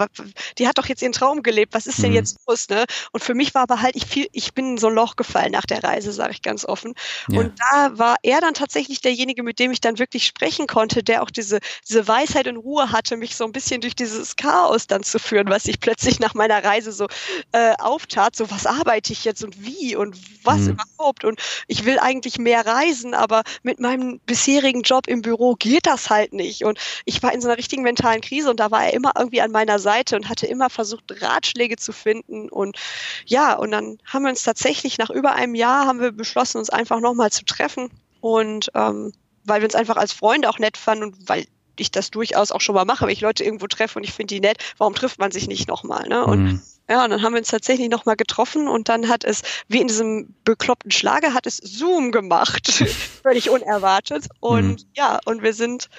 Die 0.58 0.68
hat 0.68 0.78
doch 0.78 0.86
jetzt 0.86 1.02
ihren 1.02 1.12
Traum 1.12 1.44
gelebt, 1.44 1.74
was 1.74 1.88
ist 1.88 2.02
denn 2.02 2.12
mhm. 2.12 2.16
jetzt 2.16 2.38
los? 2.48 2.70
Ne? 2.70 2.86
Und 3.12 3.24
für 3.24 3.34
mich 3.34 3.54
war 3.54 3.64
aber 3.64 3.82
halt, 3.82 3.96
ich, 3.96 4.06
viel, 4.06 4.28
ich 4.32 4.54
bin 4.54 4.72
in 4.72 4.78
so 4.78 4.88
ein 4.88 4.94
Loch 4.94 5.16
gefallen 5.16 5.52
nach 5.52 5.66
der 5.66 5.84
Reise, 5.84 6.14
sage 6.14 6.32
ich 6.32 6.42
ganz 6.42 6.64
offen. 6.64 6.94
Ja. 7.28 7.40
Und 7.40 7.54
da 7.60 7.98
war 7.98 8.16
er 8.22 8.40
dann 8.40 8.54
tatsächlich 8.54 9.02
derjenige, 9.02 9.44
mit 9.44 9.60
dem 9.60 9.72
ich 9.72 9.82
dann 9.82 9.98
wirklich 10.00 10.26
sprechen 10.28 10.68
konnte, 10.68 11.04
der 11.04 11.24
auch 11.24 11.32
diese, 11.32 11.60
diese 11.88 12.08
Weisheit 12.08 12.48
und 12.48 12.58
Ruhe 12.58 12.92
hatte, 12.92 13.18
mich 13.18 13.36
so 13.36 13.46
ein 13.46 13.52
bisschen 13.52 13.82
durch 13.82 13.96
dieses 13.96 14.36
Chaos 14.36 14.88
dann 14.88 15.04
zu 15.04 15.18
führen, 15.18 15.50
was 15.50 15.66
ich 15.66 15.80
plötzlich 15.80 16.20
nach 16.20 16.36
meiner 16.36 16.64
Reise 16.64 16.92
so 16.92 17.08
äh, 17.52 17.74
auftat. 17.80 18.36
So, 18.36 18.52
was 18.52 18.68
arbeite 18.68 19.12
ich 19.12 19.26
jetzt 19.26 19.44
und 19.44 19.66
wie 19.66 19.96
und 19.96 20.16
was 20.44 20.60
mhm. 20.60 20.78
überhaupt? 20.78 21.24
Und 21.24 21.40
ich 21.68 21.84
will 21.84 21.98
eigentlich 21.98 22.38
mehr 22.38 22.66
reisen, 22.66 23.16
aber 23.16 23.42
mit 23.64 23.80
meinem 23.80 24.20
bisherigen 24.26 24.84
Job 24.84 25.08
im 25.08 25.15
Büro 25.22 25.56
geht 25.56 25.86
das 25.86 26.10
halt 26.10 26.34
nicht. 26.34 26.64
Und 26.64 26.80
ich 27.06 27.22
war 27.24 27.34
in 27.34 27.42
so 27.42 27.48
einer 27.48 27.58
richtigen 27.58 27.84
mentalen 27.84 28.22
Krise 28.22 28.50
und 28.50 28.60
da 28.60 28.72
war 28.72 28.86
er 28.86 28.94
immer 28.94 29.14
irgendwie 29.18 29.42
an 29.42 29.52
meiner 29.52 29.80
Seite 29.80 30.16
und 30.16 30.30
hatte 30.30 30.48
immer 30.48 30.70
versucht, 30.70 31.04
Ratschläge 31.22 31.78
zu 31.78 31.92
finden. 31.92 32.50
Und 32.50 32.78
ja, 33.26 33.54
und 33.54 33.72
dann 33.72 33.98
haben 34.06 34.24
wir 34.24 34.30
uns 34.30 34.44
tatsächlich 34.44 34.98
nach 34.98 35.10
über 35.10 35.34
einem 35.34 35.56
Jahr 35.56 35.86
haben 35.86 36.00
wir 36.00 36.12
beschlossen, 36.12 36.58
uns 36.58 36.70
einfach 36.70 37.00
nochmal 37.00 37.32
zu 37.32 37.46
treffen. 37.46 37.90
Und 38.22 38.72
ähm, 38.74 39.14
weil 39.44 39.62
wir 39.62 39.66
uns 39.66 39.76
einfach 39.76 39.98
als 39.98 40.12
Freunde 40.12 40.50
auch 40.50 40.60
nett 40.60 40.78
fanden 40.78 41.06
und 41.06 41.30
weil 41.30 41.46
ich 41.78 41.92
das 41.92 42.12
durchaus 42.12 42.52
auch 42.52 42.62
schon 42.62 42.76
mal 42.76 42.86
mache, 42.86 43.06
wenn 43.06 43.14
ich 43.14 43.22
Leute 43.22 43.44
irgendwo 43.44 43.68
treffe 43.68 44.00
und 44.00 44.04
ich 44.04 44.14
finde 44.14 44.34
die 44.34 44.42
nett, 44.42 44.58
warum 44.78 44.96
trifft 44.96 45.20
man 45.20 45.32
sich 45.32 45.48
nicht 45.48 45.68
nochmal? 45.68 46.08
Ne? 46.08 46.26
Und 46.26 46.44
mhm. 46.44 46.62
Ja, 46.90 47.04
und 47.04 47.10
dann 47.10 47.22
haben 47.24 47.34
wir 47.34 47.40
uns 47.40 47.50
tatsächlich 47.50 47.90
nochmal 47.90 48.16
getroffen 48.16 48.68
und 48.68 48.90
dann 48.90 49.10
hat 49.10 49.24
es, 49.24 49.42
wie 49.68 49.82
in 49.82 49.88
diesem 49.88 50.36
bekloppten 50.44 50.92
Schlager, 50.92 51.34
hat 51.34 51.48
es 51.48 51.58
Zoom 51.58 52.12
gemacht. 52.12 52.68
Völlig 53.24 53.50
unerwartet. 53.50 54.28
Und 54.40 54.84
mhm. 54.84 54.90
ja, 54.96 55.20
und 55.26 55.42
wir 55.42 55.54
sind 55.54 55.90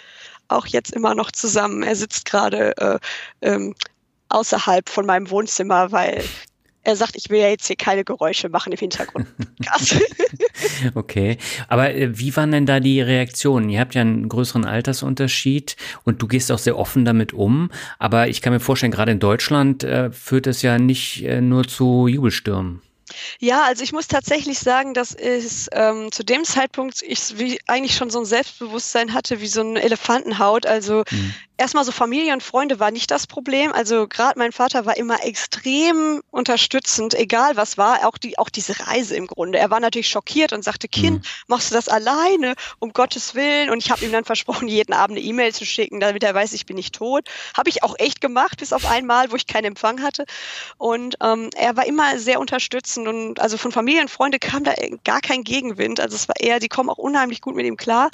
auch 0.48 0.66
jetzt 0.66 0.92
immer 0.92 1.14
noch 1.14 1.32
zusammen. 1.32 1.82
Er 1.82 1.96
sitzt 1.96 2.24
gerade 2.24 2.76
äh, 2.76 2.98
ähm, 3.42 3.74
außerhalb 4.28 4.88
von 4.88 5.06
meinem 5.06 5.28
Wohnzimmer, 5.30 5.90
weil 5.90 6.24
er 6.86 6.94
sagt, 6.94 7.16
ich 7.16 7.30
will 7.30 7.40
ja 7.40 7.48
jetzt 7.48 7.66
hier 7.66 7.74
keine 7.74 8.04
Geräusche 8.04 8.48
machen 8.48 8.72
im 8.72 8.78
Hintergrund. 8.78 9.26
okay, 10.94 11.36
aber 11.66 11.92
äh, 11.92 12.16
wie 12.16 12.34
waren 12.36 12.52
denn 12.52 12.64
da 12.64 12.78
die 12.78 13.00
Reaktionen? 13.00 13.68
Ihr 13.68 13.80
habt 13.80 13.96
ja 13.96 14.02
einen 14.02 14.28
größeren 14.28 14.64
Altersunterschied 14.64 15.76
und 16.04 16.22
du 16.22 16.28
gehst 16.28 16.52
auch 16.52 16.58
sehr 16.58 16.78
offen 16.78 17.04
damit 17.04 17.32
um. 17.32 17.70
Aber 17.98 18.28
ich 18.28 18.40
kann 18.40 18.52
mir 18.52 18.60
vorstellen, 18.60 18.92
gerade 18.92 19.10
in 19.10 19.18
Deutschland 19.18 19.82
äh, 19.82 20.12
führt 20.12 20.46
es 20.46 20.62
ja 20.62 20.78
nicht 20.78 21.24
äh, 21.24 21.40
nur 21.40 21.66
zu 21.66 22.06
Jubelstürmen. 22.06 22.82
Ja, 23.40 23.64
also 23.64 23.82
ich 23.82 23.92
muss 23.92 24.06
tatsächlich 24.06 24.58
sagen, 24.58 24.94
dass 24.94 25.14
es 25.14 25.68
ähm, 25.72 26.12
zu 26.12 26.24
dem 26.24 26.44
Zeitpunkt 26.44 27.02
ich 27.02 27.38
wie 27.38 27.58
eigentlich 27.66 27.96
schon 27.96 28.10
so 28.10 28.20
ein 28.20 28.24
Selbstbewusstsein 28.24 29.12
hatte 29.12 29.40
wie 29.40 29.46
so 29.46 29.60
eine 29.60 29.82
Elefantenhaut. 29.82 30.66
Also 30.66 31.02
mhm 31.10 31.34
erstmal 31.56 31.84
so 31.84 31.92
Familie 31.92 32.32
und 32.32 32.42
Freunde 32.42 32.80
war 32.80 32.90
nicht 32.90 33.10
das 33.10 33.26
Problem. 33.26 33.72
Also 33.72 34.06
gerade 34.08 34.38
mein 34.38 34.52
Vater 34.52 34.86
war 34.86 34.96
immer 34.96 35.24
extrem 35.24 36.22
unterstützend, 36.30 37.14
egal 37.14 37.56
was 37.56 37.78
war, 37.78 38.06
auch 38.06 38.18
die 38.18 38.38
auch 38.38 38.48
diese 38.48 38.78
Reise 38.86 39.16
im 39.16 39.26
Grunde. 39.26 39.58
Er 39.58 39.70
war 39.70 39.80
natürlich 39.80 40.08
schockiert 40.08 40.52
und 40.52 40.62
sagte, 40.62 40.88
Kind, 40.88 41.18
mhm. 41.18 41.28
machst 41.46 41.70
du 41.70 41.74
das 41.74 41.88
alleine, 41.88 42.54
um 42.78 42.92
Gottes 42.92 43.34
Willen? 43.34 43.70
Und 43.70 43.78
ich 43.78 43.90
habe 43.90 44.04
ihm 44.04 44.12
dann 44.12 44.24
versprochen, 44.24 44.68
jeden 44.68 44.92
Abend 44.92 45.16
eine 45.16 45.26
E-Mail 45.26 45.54
zu 45.54 45.64
schicken, 45.64 46.00
damit 46.00 46.22
er 46.22 46.34
weiß, 46.34 46.52
ich 46.52 46.66
bin 46.66 46.76
nicht 46.76 46.94
tot. 46.94 47.28
Habe 47.56 47.70
ich 47.70 47.82
auch 47.82 47.94
echt 47.98 48.20
gemacht, 48.20 48.58
bis 48.58 48.72
auf 48.72 48.86
einmal, 48.86 49.30
wo 49.30 49.36
ich 49.36 49.46
keinen 49.46 49.66
Empfang 49.66 50.02
hatte. 50.02 50.24
Und 50.78 51.16
ähm, 51.22 51.50
er 51.56 51.76
war 51.76 51.86
immer 51.86 52.18
sehr 52.18 52.40
unterstützend 52.40 53.08
und 53.08 53.40
also 53.40 53.56
von 53.56 53.72
Familie 53.72 54.02
und 54.02 54.10
Freunde 54.10 54.38
kam 54.38 54.64
da 54.64 54.74
gar 55.04 55.20
kein 55.20 55.44
Gegenwind. 55.44 56.00
Also 56.00 56.16
es 56.16 56.28
war 56.28 56.36
eher, 56.38 56.60
die 56.60 56.68
kommen 56.68 56.90
auch 56.90 56.98
unheimlich 56.98 57.40
gut 57.40 57.54
mit 57.54 57.66
ihm 57.66 57.76
klar. 57.76 58.10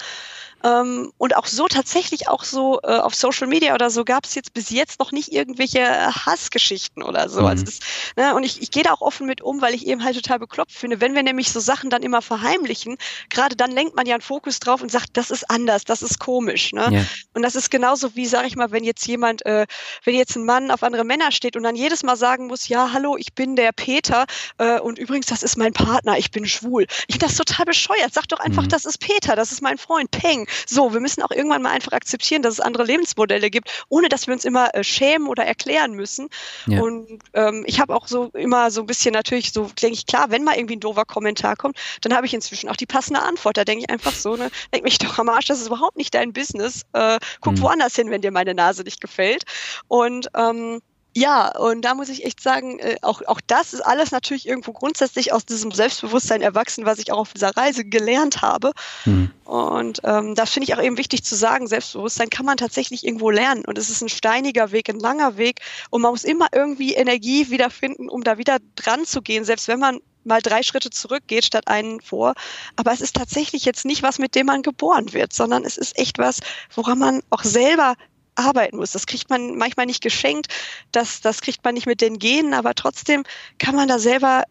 Ähm, 0.64 1.12
und 1.18 1.36
auch 1.36 1.46
so 1.46 1.66
tatsächlich 1.66 2.28
auch 2.28 2.44
so 2.44 2.80
äh, 2.82 2.98
auf 2.98 3.14
Social 3.14 3.46
Media 3.46 3.74
oder 3.74 3.90
so 3.90 4.04
gab 4.04 4.24
es 4.24 4.34
jetzt 4.34 4.54
bis 4.54 4.70
jetzt 4.70 5.00
noch 5.00 5.12
nicht 5.12 5.32
irgendwelche 5.32 5.80
äh, 5.80 6.12
Hassgeschichten 6.12 7.02
oder 7.02 7.28
so. 7.28 7.40
Also 7.40 7.40
mhm. 7.40 7.46
Also 7.52 7.64
das, 7.64 7.80
ne, 8.16 8.34
und 8.34 8.44
ich, 8.44 8.62
ich 8.62 8.70
gehe 8.70 8.82
da 8.82 8.92
auch 8.92 9.02
offen 9.02 9.26
mit 9.26 9.42
um, 9.42 9.60
weil 9.60 9.74
ich 9.74 9.86
eben 9.86 10.02
halt 10.02 10.16
total 10.16 10.38
bekloppt 10.38 10.72
finde. 10.72 11.00
Wenn 11.00 11.14
wir 11.14 11.22
nämlich 11.22 11.52
so 11.52 11.60
Sachen 11.60 11.90
dann 11.90 12.02
immer 12.02 12.22
verheimlichen, 12.22 12.96
gerade 13.28 13.56
dann 13.56 13.70
lenkt 13.70 13.94
man 13.94 14.06
ja 14.06 14.14
einen 14.14 14.22
Fokus 14.22 14.58
drauf 14.58 14.82
und 14.82 14.90
sagt, 14.90 15.10
das 15.14 15.30
ist 15.30 15.50
anders, 15.50 15.84
das 15.84 16.02
ist 16.02 16.18
komisch. 16.18 16.72
Ne? 16.72 16.88
Ja. 16.90 17.04
Und 17.34 17.42
das 17.42 17.54
ist 17.54 17.70
genauso 17.70 18.14
wie, 18.16 18.26
sag 18.26 18.46
ich 18.46 18.56
mal, 18.56 18.70
wenn 18.70 18.84
jetzt 18.84 19.06
jemand, 19.06 19.44
äh, 19.44 19.66
wenn 20.04 20.14
jetzt 20.14 20.36
ein 20.36 20.44
Mann 20.44 20.70
auf 20.70 20.82
andere 20.82 21.04
Männer 21.04 21.30
steht 21.32 21.56
und 21.56 21.62
dann 21.62 21.76
jedes 21.76 22.02
Mal 22.02 22.16
sagen 22.16 22.46
muss, 22.46 22.68
ja, 22.68 22.90
hallo, 22.92 23.16
ich 23.16 23.34
bin 23.34 23.56
der 23.56 23.72
Peter 23.72 24.26
äh, 24.58 24.80
und 24.80 24.98
übrigens, 24.98 25.26
das 25.26 25.42
ist 25.42 25.56
mein 25.56 25.72
Partner, 25.72 26.16
ich 26.18 26.30
bin 26.30 26.46
schwul. 26.46 26.86
Ich 27.08 27.14
finde 27.14 27.26
das 27.26 27.36
total 27.36 27.66
bescheuert. 27.66 28.12
Sag 28.12 28.28
doch 28.28 28.40
einfach, 28.40 28.64
mhm. 28.64 28.68
das 28.68 28.84
ist 28.84 28.98
Peter, 28.98 29.36
das 29.36 29.52
ist 29.52 29.62
mein 29.62 29.78
Freund, 29.78 30.10
Peng. 30.10 30.46
So, 30.66 30.92
wir 30.92 31.00
müssen 31.00 31.22
auch 31.22 31.30
irgendwann 31.30 31.62
mal 31.62 31.70
einfach 31.70 31.92
akzeptieren, 31.92 32.42
dass 32.42 32.54
es 32.54 32.60
andere 32.60 32.84
Lebensmodelle 32.84 33.50
gibt, 33.50 33.84
ohne 33.88 34.08
dass 34.08 34.26
wir 34.26 34.34
uns 34.34 34.44
immer 34.44 34.74
äh, 34.74 34.84
schämen 34.84 35.28
oder 35.28 35.44
erklären 35.44 35.92
müssen. 35.92 36.28
Ja. 36.66 36.80
Und 36.80 37.20
ähm, 37.34 37.64
ich 37.66 37.80
habe 37.80 37.94
auch 37.94 38.06
so 38.06 38.30
immer 38.34 38.70
so 38.70 38.80
ein 38.80 38.86
bisschen 38.86 39.12
natürlich 39.12 39.52
so, 39.52 39.70
denke 39.80 39.94
ich, 39.94 40.06
klar, 40.06 40.30
wenn 40.30 40.44
mal 40.44 40.56
irgendwie 40.56 40.76
ein 40.76 40.80
doofer 40.80 41.04
Kommentar 41.04 41.56
kommt, 41.56 41.76
dann 42.00 42.14
habe 42.14 42.26
ich 42.26 42.34
inzwischen 42.34 42.68
auch 42.68 42.76
die 42.76 42.86
passende 42.86 43.22
Antwort. 43.22 43.56
Da 43.56 43.64
denke 43.64 43.84
ich 43.84 43.90
einfach 43.90 44.12
so, 44.12 44.36
ne, 44.36 44.50
denk 44.72 44.84
mich 44.84 44.98
doch 44.98 45.18
am 45.18 45.28
Arsch, 45.28 45.46
das 45.46 45.60
ist 45.60 45.66
überhaupt 45.68 45.96
nicht 45.96 46.14
dein 46.14 46.32
Business. 46.32 46.82
Äh, 46.92 47.18
guck 47.40 47.54
mhm. 47.54 47.62
woanders 47.62 47.96
hin, 47.96 48.10
wenn 48.10 48.22
dir 48.22 48.30
meine 48.30 48.54
Nase 48.54 48.82
nicht 48.82 49.00
gefällt. 49.00 49.44
Und 49.88 50.28
ähm, 50.36 50.80
ja, 51.14 51.54
und 51.58 51.82
da 51.82 51.94
muss 51.94 52.08
ich 52.08 52.24
echt 52.24 52.40
sagen, 52.40 52.78
äh, 52.78 52.96
auch, 53.02 53.20
auch 53.26 53.40
das 53.46 53.74
ist 53.74 53.82
alles 53.82 54.12
natürlich 54.12 54.48
irgendwo 54.48 54.72
grundsätzlich 54.72 55.32
aus 55.32 55.44
diesem 55.44 55.70
Selbstbewusstsein 55.70 56.40
erwachsen, 56.40 56.86
was 56.86 56.98
ich 56.98 57.12
auch 57.12 57.18
auf 57.18 57.34
dieser 57.34 57.54
Reise 57.54 57.84
gelernt 57.84 58.40
habe. 58.40 58.72
Mhm. 59.04 59.30
Und 59.44 60.00
ähm, 60.04 60.34
das 60.34 60.50
finde 60.50 60.68
ich 60.68 60.74
auch 60.74 60.82
eben 60.82 60.96
wichtig 60.96 61.22
zu 61.24 61.34
sagen, 61.34 61.66
Selbstbewusstsein 61.66 62.30
kann 62.30 62.46
man 62.46 62.56
tatsächlich 62.56 63.04
irgendwo 63.04 63.30
lernen. 63.30 63.64
Und 63.66 63.76
es 63.76 63.90
ist 63.90 64.00
ein 64.00 64.08
steiniger 64.08 64.72
Weg, 64.72 64.88
ein 64.88 65.00
langer 65.00 65.36
Weg. 65.36 65.60
Und 65.90 66.00
man 66.00 66.12
muss 66.12 66.24
immer 66.24 66.46
irgendwie 66.52 66.94
Energie 66.94 67.50
wiederfinden, 67.50 68.08
um 68.08 68.24
da 68.24 68.38
wieder 68.38 68.58
dran 68.76 69.04
zu 69.04 69.20
gehen, 69.20 69.44
selbst 69.44 69.68
wenn 69.68 69.80
man 69.80 70.00
mal 70.24 70.40
drei 70.40 70.62
Schritte 70.62 70.90
zurückgeht 70.90 71.44
statt 71.44 71.68
einen 71.68 72.00
vor. 72.00 72.34
Aber 72.76 72.92
es 72.92 73.00
ist 73.00 73.16
tatsächlich 73.16 73.64
jetzt 73.64 73.84
nicht 73.84 74.02
was, 74.02 74.18
mit 74.18 74.34
dem 74.34 74.46
man 74.46 74.62
geboren 74.62 75.12
wird, 75.12 75.32
sondern 75.32 75.64
es 75.64 75.76
ist 75.76 75.98
echt 75.98 76.18
was, 76.18 76.40
woran 76.74 76.98
man 76.98 77.22
auch 77.30 77.42
selber 77.42 77.96
arbeiten 78.34 78.76
muss. 78.76 78.92
Das 78.92 79.06
kriegt 79.06 79.30
man 79.30 79.56
manchmal 79.56 79.86
nicht 79.86 80.02
geschenkt, 80.02 80.48
das, 80.92 81.20
das 81.20 81.40
kriegt 81.40 81.64
man 81.64 81.74
nicht 81.74 81.86
mit 81.86 82.00
den 82.00 82.18
Genen, 82.18 82.54
aber 82.54 82.74
trotzdem 82.74 83.24
kann 83.58 83.76
man 83.76 83.88
da 83.88 83.98
selber 83.98 84.44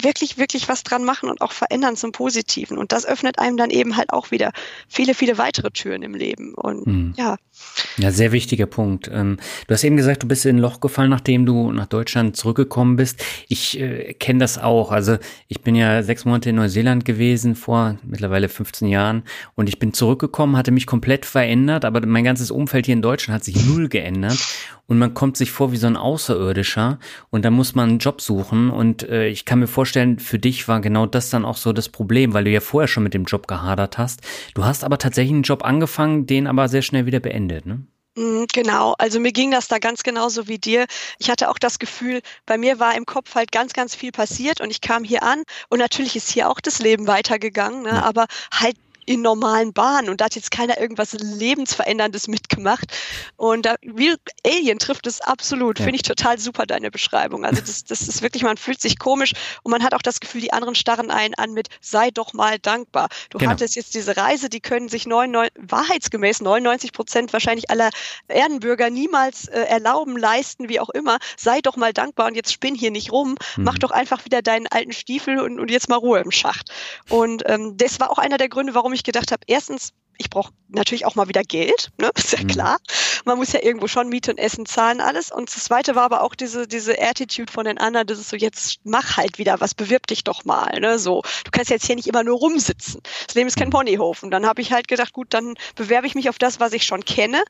wirklich, 0.00 0.38
wirklich 0.38 0.68
was 0.68 0.82
dran 0.82 1.04
machen 1.04 1.28
und 1.28 1.40
auch 1.40 1.52
verändern 1.52 1.96
zum 1.96 2.12
Positiven. 2.12 2.78
Und 2.78 2.92
das 2.92 3.06
öffnet 3.06 3.38
einem 3.38 3.56
dann 3.56 3.70
eben 3.70 3.96
halt 3.96 4.10
auch 4.10 4.30
wieder 4.30 4.52
viele, 4.88 5.14
viele 5.14 5.38
weitere 5.38 5.70
Türen 5.70 6.02
im 6.02 6.14
Leben. 6.14 6.54
Und 6.54 6.86
hm. 6.86 7.14
ja. 7.16 7.36
Ja, 7.96 8.10
sehr 8.10 8.32
wichtiger 8.32 8.66
Punkt. 8.66 9.10
Ähm, 9.12 9.38
du 9.66 9.74
hast 9.74 9.84
eben 9.84 9.96
gesagt, 9.96 10.22
du 10.22 10.28
bist 10.28 10.44
in 10.44 10.56
ein 10.56 10.60
Loch 10.60 10.80
gefallen, 10.80 11.08
nachdem 11.10 11.46
du 11.46 11.72
nach 11.72 11.86
Deutschland 11.86 12.36
zurückgekommen 12.36 12.96
bist. 12.96 13.24
Ich 13.48 13.80
äh, 13.80 14.12
kenne 14.14 14.40
das 14.40 14.58
auch. 14.58 14.92
Also 14.92 15.16
ich 15.48 15.62
bin 15.62 15.74
ja 15.74 16.02
sechs 16.02 16.24
Monate 16.26 16.50
in 16.50 16.56
Neuseeland 16.56 17.04
gewesen 17.04 17.54
vor 17.54 17.96
mittlerweile 18.02 18.48
15 18.48 18.88
Jahren 18.88 19.22
und 19.54 19.68
ich 19.68 19.78
bin 19.78 19.94
zurückgekommen, 19.94 20.56
hatte 20.56 20.70
mich 20.70 20.86
komplett 20.86 21.24
verändert, 21.24 21.84
aber 21.84 22.04
mein 22.06 22.24
ganzes 22.24 22.50
Umfeld 22.50 22.86
hier 22.86 22.94
in 22.94 23.02
Deutschland 23.02 23.36
hat 23.36 23.44
sich 23.44 23.64
null 23.64 23.88
geändert 23.88 24.38
und 24.86 24.98
man 24.98 25.14
kommt 25.14 25.36
sich 25.36 25.50
vor 25.50 25.72
wie 25.72 25.76
so 25.76 25.86
ein 25.86 25.96
Außerirdischer 25.96 26.98
und 27.30 27.44
da 27.44 27.50
muss 27.50 27.74
man 27.74 27.88
einen 27.88 27.98
Job 27.98 28.20
suchen 28.20 28.70
und 28.70 29.08
äh, 29.08 29.28
ich 29.28 29.44
kann 29.44 29.58
mir 29.58 29.66
vorstellen, 29.66 30.18
für 30.18 30.38
dich 30.38 30.68
war 30.68 30.80
genau 30.80 31.06
das 31.06 31.30
dann 31.30 31.44
auch 31.44 31.56
so 31.56 31.72
das 31.72 31.88
Problem, 31.88 32.34
weil 32.34 32.44
du 32.44 32.50
ja 32.50 32.60
vorher 32.60 32.88
schon 32.88 33.02
mit 33.02 33.14
dem 33.14 33.24
Job 33.24 33.46
gehadert 33.46 33.98
hast. 33.98 34.20
Du 34.54 34.64
hast 34.64 34.84
aber 34.84 34.98
tatsächlich 34.98 35.34
einen 35.34 35.42
Job 35.42 35.64
angefangen, 35.64 36.26
den 36.26 36.46
aber 36.46 36.68
sehr 36.68 36.82
schnell 36.82 37.06
wieder 37.06 37.20
beendet, 37.20 37.66
ne? 37.66 37.86
Mm, 38.16 38.44
genau, 38.52 38.94
also 38.98 39.20
mir 39.20 39.32
ging 39.32 39.50
das 39.50 39.68
da 39.68 39.78
ganz 39.78 40.02
genauso 40.02 40.48
wie 40.48 40.58
dir. 40.58 40.86
Ich 41.18 41.28
hatte 41.28 41.50
auch 41.50 41.58
das 41.58 41.78
Gefühl, 41.78 42.22
bei 42.46 42.56
mir 42.56 42.80
war 42.80 42.96
im 42.96 43.04
Kopf 43.04 43.34
halt 43.34 43.52
ganz, 43.52 43.74
ganz 43.74 43.94
viel 43.94 44.10
passiert 44.10 44.62
und 44.62 44.70
ich 44.70 44.80
kam 44.80 45.04
hier 45.04 45.22
an 45.22 45.42
und 45.68 45.78
natürlich 45.78 46.16
ist 46.16 46.30
hier 46.30 46.48
auch 46.48 46.60
das 46.60 46.78
Leben 46.78 47.06
weitergegangen, 47.06 47.82
ne? 47.82 48.02
Aber 48.02 48.26
halt 48.52 48.76
in 49.06 49.22
normalen 49.22 49.72
Bahnen 49.72 50.08
und 50.08 50.20
da 50.20 50.26
hat 50.26 50.34
jetzt 50.34 50.50
keiner 50.50 50.78
irgendwas 50.78 51.12
lebensveränderndes 51.12 52.28
mitgemacht. 52.28 52.92
Und 53.36 53.66
da, 53.66 53.76
wie 53.82 54.14
Alien 54.44 54.78
trifft 54.78 55.06
es 55.06 55.20
absolut. 55.20 55.78
Ja. 55.78 55.84
Finde 55.84 55.96
ich 55.96 56.02
total 56.02 56.38
super, 56.38 56.66
deine 56.66 56.90
Beschreibung. 56.90 57.44
Also 57.44 57.60
das, 57.60 57.84
das 57.84 58.02
ist 58.02 58.22
wirklich, 58.22 58.42
man 58.42 58.56
fühlt 58.56 58.80
sich 58.80 58.98
komisch 58.98 59.32
und 59.62 59.70
man 59.70 59.82
hat 59.82 59.94
auch 59.94 60.02
das 60.02 60.20
Gefühl, 60.20 60.40
die 60.40 60.52
anderen 60.52 60.74
starren 60.74 61.10
einen 61.10 61.34
an 61.34 61.52
mit, 61.52 61.68
sei 61.80 62.10
doch 62.10 62.32
mal 62.32 62.58
dankbar. 62.58 63.08
Du 63.30 63.38
genau. 63.38 63.52
hattest 63.52 63.76
jetzt 63.76 63.94
diese 63.94 64.16
Reise, 64.16 64.48
die 64.48 64.60
können 64.60 64.88
sich 64.88 65.06
99, 65.06 65.52
wahrheitsgemäß 65.58 66.40
99 66.40 66.92
Prozent 66.92 67.32
wahrscheinlich 67.32 67.70
aller 67.70 67.90
Erdenbürger 68.28 68.90
niemals 68.90 69.46
äh, 69.48 69.60
erlauben, 69.60 70.16
leisten, 70.16 70.68
wie 70.68 70.80
auch 70.80 70.90
immer. 70.90 71.18
Sei 71.36 71.60
doch 71.60 71.76
mal 71.76 71.92
dankbar 71.92 72.26
und 72.26 72.34
jetzt 72.34 72.52
spinn 72.52 72.74
hier 72.74 72.90
nicht 72.90 73.12
rum. 73.12 73.36
Mhm. 73.56 73.64
Mach 73.64 73.78
doch 73.78 73.90
einfach 73.90 74.24
wieder 74.24 74.42
deinen 74.42 74.66
alten 74.66 74.92
Stiefel 74.92 75.38
und, 75.38 75.60
und 75.60 75.70
jetzt 75.70 75.88
mal 75.88 75.96
Ruhe 75.96 76.20
im 76.20 76.30
Schacht. 76.30 76.72
Und 77.08 77.42
ähm, 77.46 77.76
das 77.76 78.00
war 78.00 78.10
auch 78.10 78.18
einer 78.18 78.38
der 78.38 78.48
Gründe, 78.48 78.74
warum 78.74 78.92
ich 78.92 78.95
gedacht 79.04 79.32
habe, 79.32 79.42
erstens 79.46 79.92
ich 80.18 80.30
brauche 80.30 80.52
natürlich 80.68 81.04
auch 81.06 81.14
mal 81.14 81.28
wieder 81.28 81.42
Geld, 81.42 81.90
ne? 81.98 82.10
ist 82.16 82.32
ja 82.32 82.42
mhm. 82.42 82.46
klar. 82.48 82.78
Man 83.24 83.38
muss 83.38 83.52
ja 83.52 83.62
irgendwo 83.62 83.88
schon 83.88 84.08
Miete 84.08 84.30
und 84.30 84.38
Essen 84.38 84.66
zahlen, 84.66 85.00
alles. 85.00 85.30
Und 85.30 85.54
das 85.54 85.64
zweite 85.64 85.94
war 85.94 86.04
aber 86.04 86.22
auch 86.22 86.34
diese, 86.34 86.66
diese 86.66 87.00
Attitude 87.00 87.52
von 87.52 87.64
den 87.64 87.78
anderen, 87.78 88.06
das 88.06 88.18
ist 88.18 88.30
so, 88.30 88.36
jetzt 88.36 88.78
mach 88.84 89.16
halt 89.16 89.38
wieder 89.38 89.60
was, 89.60 89.74
bewirb 89.74 90.06
dich 90.06 90.24
doch 90.24 90.44
mal, 90.44 90.80
ne? 90.80 90.98
So, 90.98 91.22
du 91.44 91.50
kannst 91.50 91.70
jetzt 91.70 91.86
hier 91.86 91.96
nicht 91.96 92.08
immer 92.08 92.24
nur 92.24 92.38
rumsitzen. 92.38 93.00
Das 93.26 93.34
Leben 93.34 93.48
ist 93.48 93.56
kein 93.56 93.68
mhm. 93.68 93.72
Ponyhof. 93.72 94.22
Und 94.22 94.30
dann 94.30 94.46
habe 94.46 94.62
ich 94.62 94.72
halt 94.72 94.88
gedacht, 94.88 95.12
gut, 95.12 95.28
dann 95.30 95.54
bewerbe 95.74 96.06
ich 96.06 96.14
mich 96.14 96.28
auf 96.28 96.38
das, 96.38 96.60
was 96.60 96.72
ich 96.72 96.84
schon 96.84 97.04
kenne, 97.04 97.42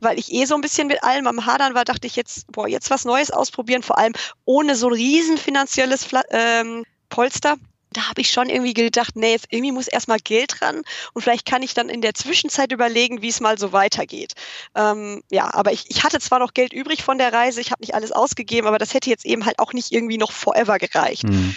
weil 0.00 0.18
ich 0.18 0.32
eh 0.32 0.44
so 0.44 0.54
ein 0.54 0.60
bisschen 0.60 0.88
mit 0.88 1.02
allem 1.02 1.26
am 1.26 1.46
Hadern 1.46 1.74
war, 1.74 1.84
dachte 1.84 2.06
ich 2.06 2.16
jetzt, 2.16 2.50
boah, 2.52 2.68
jetzt 2.68 2.90
was 2.90 3.04
Neues 3.04 3.30
ausprobieren, 3.30 3.82
vor 3.82 3.98
allem 3.98 4.12
ohne 4.44 4.76
so 4.76 4.88
ein 4.88 4.92
riesen 4.92 5.38
finanzielles 5.38 6.08
ähm, 6.30 6.84
Polster 7.08 7.56
da 7.96 8.08
habe 8.08 8.20
ich 8.20 8.30
schon 8.30 8.48
irgendwie 8.48 8.74
gedacht, 8.74 9.16
nee, 9.16 9.32
jetzt 9.32 9.46
irgendwie 9.50 9.72
muss 9.72 9.88
erstmal 9.88 10.18
Geld 10.18 10.60
ran 10.62 10.82
und 11.12 11.22
vielleicht 11.22 11.46
kann 11.46 11.62
ich 11.62 11.74
dann 11.74 11.88
in 11.88 12.00
der 12.00 12.14
Zwischenzeit 12.14 12.72
überlegen, 12.72 13.22
wie 13.22 13.28
es 13.28 13.40
mal 13.40 13.58
so 13.58 13.72
weitergeht. 13.72 14.34
Ähm, 14.74 15.22
ja, 15.30 15.52
aber 15.54 15.72
ich, 15.72 15.84
ich 15.88 16.04
hatte 16.04 16.20
zwar 16.20 16.38
noch 16.38 16.54
Geld 16.54 16.72
übrig 16.72 17.02
von 17.02 17.18
der 17.18 17.32
Reise, 17.32 17.60
ich 17.60 17.70
habe 17.70 17.82
nicht 17.82 17.94
alles 17.94 18.12
ausgegeben, 18.12 18.66
aber 18.66 18.78
das 18.78 18.92
hätte 18.94 19.10
jetzt 19.10 19.24
eben 19.24 19.46
halt 19.46 19.58
auch 19.58 19.72
nicht 19.72 19.92
irgendwie 19.92 20.18
noch 20.18 20.32
forever 20.32 20.78
gereicht. 20.78 21.24
Mhm. 21.24 21.54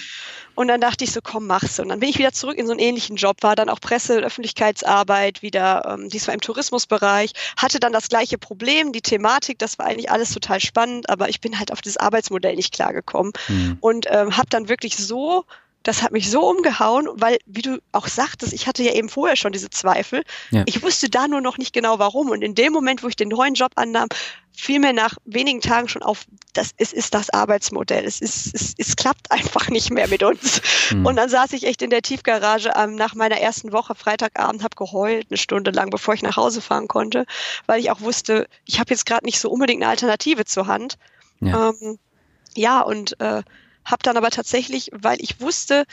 Und 0.55 0.67
dann 0.67 0.81
dachte 0.81 1.05
ich 1.05 1.13
so, 1.13 1.21
komm, 1.23 1.47
mach's. 1.47 1.79
Und 1.79 1.87
dann 1.87 2.01
bin 2.01 2.09
ich 2.09 2.17
wieder 2.17 2.33
zurück 2.33 2.57
in 2.57 2.65
so 2.65 2.73
einen 2.73 2.81
ähnlichen 2.81 3.15
Job, 3.15 3.43
war 3.43 3.55
dann 3.55 3.69
auch 3.69 3.79
Presse- 3.79 4.17
und 4.17 4.25
Öffentlichkeitsarbeit, 4.25 5.41
wieder 5.41 5.85
ähm, 5.87 6.09
diesmal 6.09 6.33
im 6.33 6.41
Tourismusbereich, 6.41 7.31
hatte 7.55 7.79
dann 7.79 7.93
das 7.93 8.09
gleiche 8.09 8.37
Problem, 8.37 8.91
die 8.91 9.01
Thematik, 9.01 9.57
das 9.59 9.79
war 9.79 9.85
eigentlich 9.85 10.11
alles 10.11 10.33
total 10.33 10.59
spannend, 10.59 11.09
aber 11.09 11.29
ich 11.29 11.39
bin 11.39 11.57
halt 11.57 11.71
auf 11.71 11.79
dieses 11.79 11.95
Arbeitsmodell 11.95 12.55
nicht 12.55 12.73
klargekommen. 12.73 13.31
Mhm. 13.47 13.77
Und 13.79 14.07
ähm, 14.09 14.35
habe 14.35 14.49
dann 14.49 14.67
wirklich 14.67 14.97
so 14.97 15.45
das 15.83 16.03
hat 16.03 16.11
mich 16.11 16.29
so 16.29 16.47
umgehauen, 16.47 17.07
weil, 17.13 17.37
wie 17.45 17.61
du 17.61 17.79
auch 17.93 18.07
sagtest, 18.07 18.53
ich 18.53 18.67
hatte 18.67 18.83
ja 18.83 18.93
eben 18.93 19.07
vorher 19.07 19.35
schon 19.35 19.53
diese 19.53 19.69
Zweifel. 19.69 20.23
Ja. 20.51 20.63
Ich 20.65 20.83
wusste 20.83 21.09
da 21.09 21.27
nur 21.27 21.41
noch 21.41 21.57
nicht 21.57 21.73
genau 21.73 21.99
warum. 21.99 22.29
Und 22.29 22.41
in 22.41 22.53
dem 22.53 22.73
Moment, 22.73 23.01
wo 23.01 23.07
ich 23.07 23.15
den 23.15 23.29
neuen 23.29 23.53
Job 23.53 23.71
annahm, 23.75 24.09
fiel 24.51 24.79
mir 24.79 24.91
nach 24.91 25.15
wenigen 25.23 25.61
Tagen 25.61 25.87
schon 25.87 26.03
auf, 26.03 26.25
das 26.51 26.71
es 26.77 26.91
ist 26.91 27.13
das 27.13 27.29
Arbeitsmodell. 27.29 28.03
Es 28.03 28.19
ist, 28.19 28.53
es, 28.53 28.73
es 28.77 28.95
klappt 28.97 29.31
einfach 29.31 29.69
nicht 29.69 29.89
mehr 29.89 30.09
mit 30.09 30.21
uns. 30.21 30.61
Mhm. 30.91 31.05
Und 31.05 31.15
dann 31.15 31.29
saß 31.29 31.53
ich 31.53 31.65
echt 31.65 31.81
in 31.81 31.89
der 31.89 32.01
Tiefgarage 32.01 32.73
ähm, 32.75 32.95
nach 32.95 33.15
meiner 33.15 33.37
ersten 33.37 33.71
Woche 33.71 33.95
Freitagabend, 33.95 34.63
habe 34.63 34.75
geheult 34.75 35.27
eine 35.29 35.37
Stunde 35.37 35.71
lang, 35.71 35.91
bevor 35.91 36.13
ich 36.13 36.23
nach 36.23 36.35
Hause 36.35 36.61
fahren 36.61 36.89
konnte, 36.89 37.25
weil 37.67 37.79
ich 37.79 37.89
auch 37.89 38.01
wusste, 38.01 38.47
ich 38.65 38.79
habe 38.79 38.89
jetzt 38.91 39.05
gerade 39.05 39.25
nicht 39.25 39.39
so 39.39 39.49
unbedingt 39.49 39.81
eine 39.81 39.91
Alternative 39.91 40.43
zur 40.43 40.67
Hand. 40.67 40.97
Ja, 41.39 41.69
ähm, 41.69 41.97
ja 42.53 42.81
und 42.81 43.19
äh, 43.21 43.43
habe 43.85 44.03
dann 44.03 44.17
aber 44.17 44.29
tatsächlich, 44.29 44.89
weil 44.93 45.21
ich 45.21 45.41
wusste, 45.41 45.85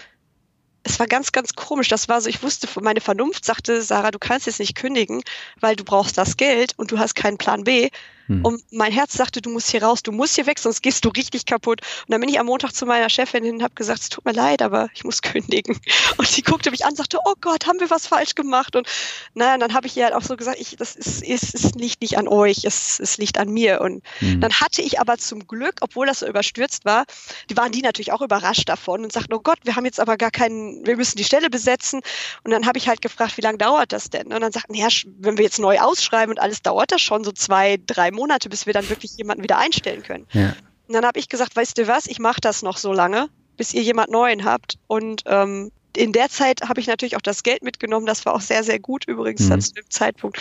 es 0.83 0.99
war 1.01 1.07
ganz, 1.07 1.33
ganz 1.33 1.55
komisch. 1.55 1.89
Das 1.89 2.09
war 2.09 2.21
so, 2.21 2.29
ich 2.29 2.43
wusste, 2.43 2.69
meine 2.81 3.01
Vernunft 3.01 3.45
sagte, 3.45 3.83
Sarah, 3.83 4.11
du 4.11 4.19
kannst 4.19 4.47
jetzt 4.47 4.61
nicht 4.61 4.77
kündigen, 4.77 5.23
weil 5.61 5.77
du 5.77 5.85
brauchst 5.85 6.17
das 6.17 6.37
Geld 6.37 6.75
und 6.77 6.93
du 6.93 6.99
hast 6.99 7.15
keinen 7.15 7.39
Plan 7.39 7.65
B. 7.65 7.91
Hm. 8.27 8.45
Und 8.45 8.63
mein 8.73 8.93
Herz 8.93 9.13
sagte, 9.13 9.41
du 9.41 9.51
musst 9.51 9.71
hier 9.71 9.83
raus, 9.83 10.03
du 10.03 10.13
musst 10.13 10.35
hier 10.35 10.47
weg, 10.47 10.59
sonst 10.59 10.83
gehst 10.83 11.05
du 11.05 11.09
richtig 11.11 11.47
kaputt. 11.47 11.81
Und 12.07 12.13
dann 12.13 12.21
bin 12.21 12.29
ich 12.29 12.39
am 12.39 12.47
Montag 12.47 12.73
zu 12.73 12.87
meiner 12.87 13.09
Chefin 13.09 13.45
hin 13.45 13.57
und 13.57 13.63
habe 13.63 13.75
gesagt, 13.75 14.01
es 14.01 14.09
tut 14.09 14.25
mir 14.25 14.33
leid, 14.33 14.63
aber 14.63 14.89
ich 14.95 15.05
muss 15.05 15.23
kündigen. 15.23 15.79
Und 16.17 16.29
sie 16.29 16.43
guckte 16.43 16.71
mich 16.71 16.85
an 16.85 16.91
und 16.91 16.97
sagte, 16.97 17.19
oh 17.25 17.35
Gott, 17.41 17.67
haben 17.67 17.81
wir 17.81 17.91
was 17.91 18.07
falsch 18.07 18.35
gemacht? 18.35 18.77
Und 18.77 18.87
naja, 19.35 19.59
dann 19.59 19.75
habe 19.75 19.87
ich 19.87 19.97
ihr 19.97 20.05
halt 20.05 20.15
auch 20.15 20.23
so 20.23 20.37
gesagt, 20.37 20.59
ich, 20.61 20.77
das 20.77 20.97
ist, 20.97 21.23
ist, 21.23 21.55
es 21.55 21.73
liegt 21.75 22.01
nicht 22.01 22.19
an 22.19 22.29
euch, 22.29 22.65
es, 22.65 23.01
es 23.01 23.19
liegt 23.19 23.39
an 23.39 23.49
mir. 23.49 23.81
Und 23.81 24.03
hm. 24.19 24.41
dann 24.41 24.53
hatte 24.53 24.83
ich 24.83 25.01
aber 25.01 25.19
zum 25.19 25.47
Glück, 25.47 25.77
obwohl 25.81 26.07
das 26.07 26.21
so 26.21 26.27
überstürzt 26.27 26.85
war, 26.85 27.05
die 27.51 27.57
waren 27.57 27.73
die 27.73 27.83
natürlich 27.83 28.13
auch 28.13 28.23
überrascht 28.23 28.69
davon 28.69 29.05
und 29.05 29.13
sagten, 29.13 29.35
oh 29.35 29.41
Gott, 29.41 29.59
wir 29.65 29.77
haben 29.77 29.85
jetzt 29.85 30.01
aber 30.01 30.17
gar 30.17 30.31
keinen, 30.31 30.87
wir 30.87 30.97
müssen 30.97 31.17
die 31.17 31.25
Stelle 31.25 31.51
besetzen. 31.51 32.01
Und 32.45 32.51
dann 32.51 32.67
habe 32.67 32.79
ich 32.79 32.89
halt 32.89 33.03
gefragt, 33.03 33.37
wie 33.37 33.43
lange 33.43 33.59
dauert 33.59 33.93
das 33.93 34.11
denn? 34.11 34.33
Und 34.33 34.41
dann 34.41 34.53
sagten, 34.53 34.75
ja, 34.75 34.89
wenn 35.19 35.37
wir 35.39 35.45
jetzt 35.45 35.59
neu 35.59 35.79
ausschreiben 35.79 36.35
und 36.35 36.41
alles, 36.41 36.63
dauert 36.63 36.93
das 36.93 37.01
schon 37.01 37.25
so 37.25 37.33
zwei, 37.33 37.79
drei 37.87 38.11
Monate, 38.17 38.49
bis 38.49 38.67
wir 38.67 38.73
dann 38.73 38.89
wirklich 38.89 39.17
jemanden 39.17 39.43
wieder 39.43 39.59
einstellen 39.59 40.03
können. 40.03 40.27
Ja. 40.33 40.55
Und 40.89 40.95
dann 40.95 41.05
habe 41.05 41.19
ich 41.19 41.29
gesagt, 41.29 41.55
weißt 41.55 41.79
du 41.79 41.87
was, 41.87 42.07
ich 42.07 42.19
mache 42.19 42.41
das 42.41 42.63
noch 42.63 42.77
so 42.77 42.93
lange, 42.93 43.29
bis 43.57 43.75
ihr 43.75 43.83
jemand 43.83 44.11
Neuen 44.11 44.45
habt. 44.45 44.79
Und 44.87 45.23
ähm, 45.27 45.71
in 45.97 46.13
der 46.13 46.29
Zeit 46.29 46.63
habe 46.63 46.81
ich 46.81 46.87
natürlich 46.87 47.17
auch 47.17 47.23
das 47.23 47.43
Geld 47.43 47.63
mitgenommen. 47.63 48.07
Das 48.07 48.27
war 48.27 48.35
auch 48.35 48.41
sehr, 48.41 48.63
sehr 48.63 48.79
gut 48.79 49.05
übrigens 49.07 49.49
mhm. 49.49 49.61
zu 49.61 49.73
dem 49.75 49.91
Zeitpunkt. 49.91 50.39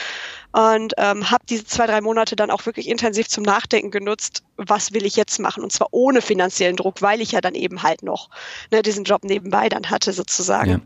Und 0.51 0.93
ähm, 0.97 1.31
habe 1.31 1.45
diese 1.49 1.65
zwei, 1.65 1.87
drei 1.87 2.01
Monate 2.01 2.35
dann 2.35 2.51
auch 2.51 2.65
wirklich 2.65 2.87
intensiv 2.87 3.27
zum 3.27 3.43
Nachdenken 3.43 3.91
genutzt, 3.91 4.43
was 4.57 4.93
will 4.93 5.05
ich 5.05 5.15
jetzt 5.15 5.39
machen? 5.39 5.63
Und 5.63 5.71
zwar 5.71 5.87
ohne 5.91 6.21
finanziellen 6.21 6.75
Druck, 6.75 7.01
weil 7.01 7.21
ich 7.21 7.31
ja 7.31 7.41
dann 7.41 7.55
eben 7.55 7.83
halt 7.83 8.03
noch 8.03 8.29
ne, 8.71 8.81
diesen 8.81 9.03
Job 9.03 9.23
nebenbei 9.23 9.69
dann 9.69 9.89
hatte 9.89 10.13
sozusagen. 10.13 10.71
Ja. 10.71 10.81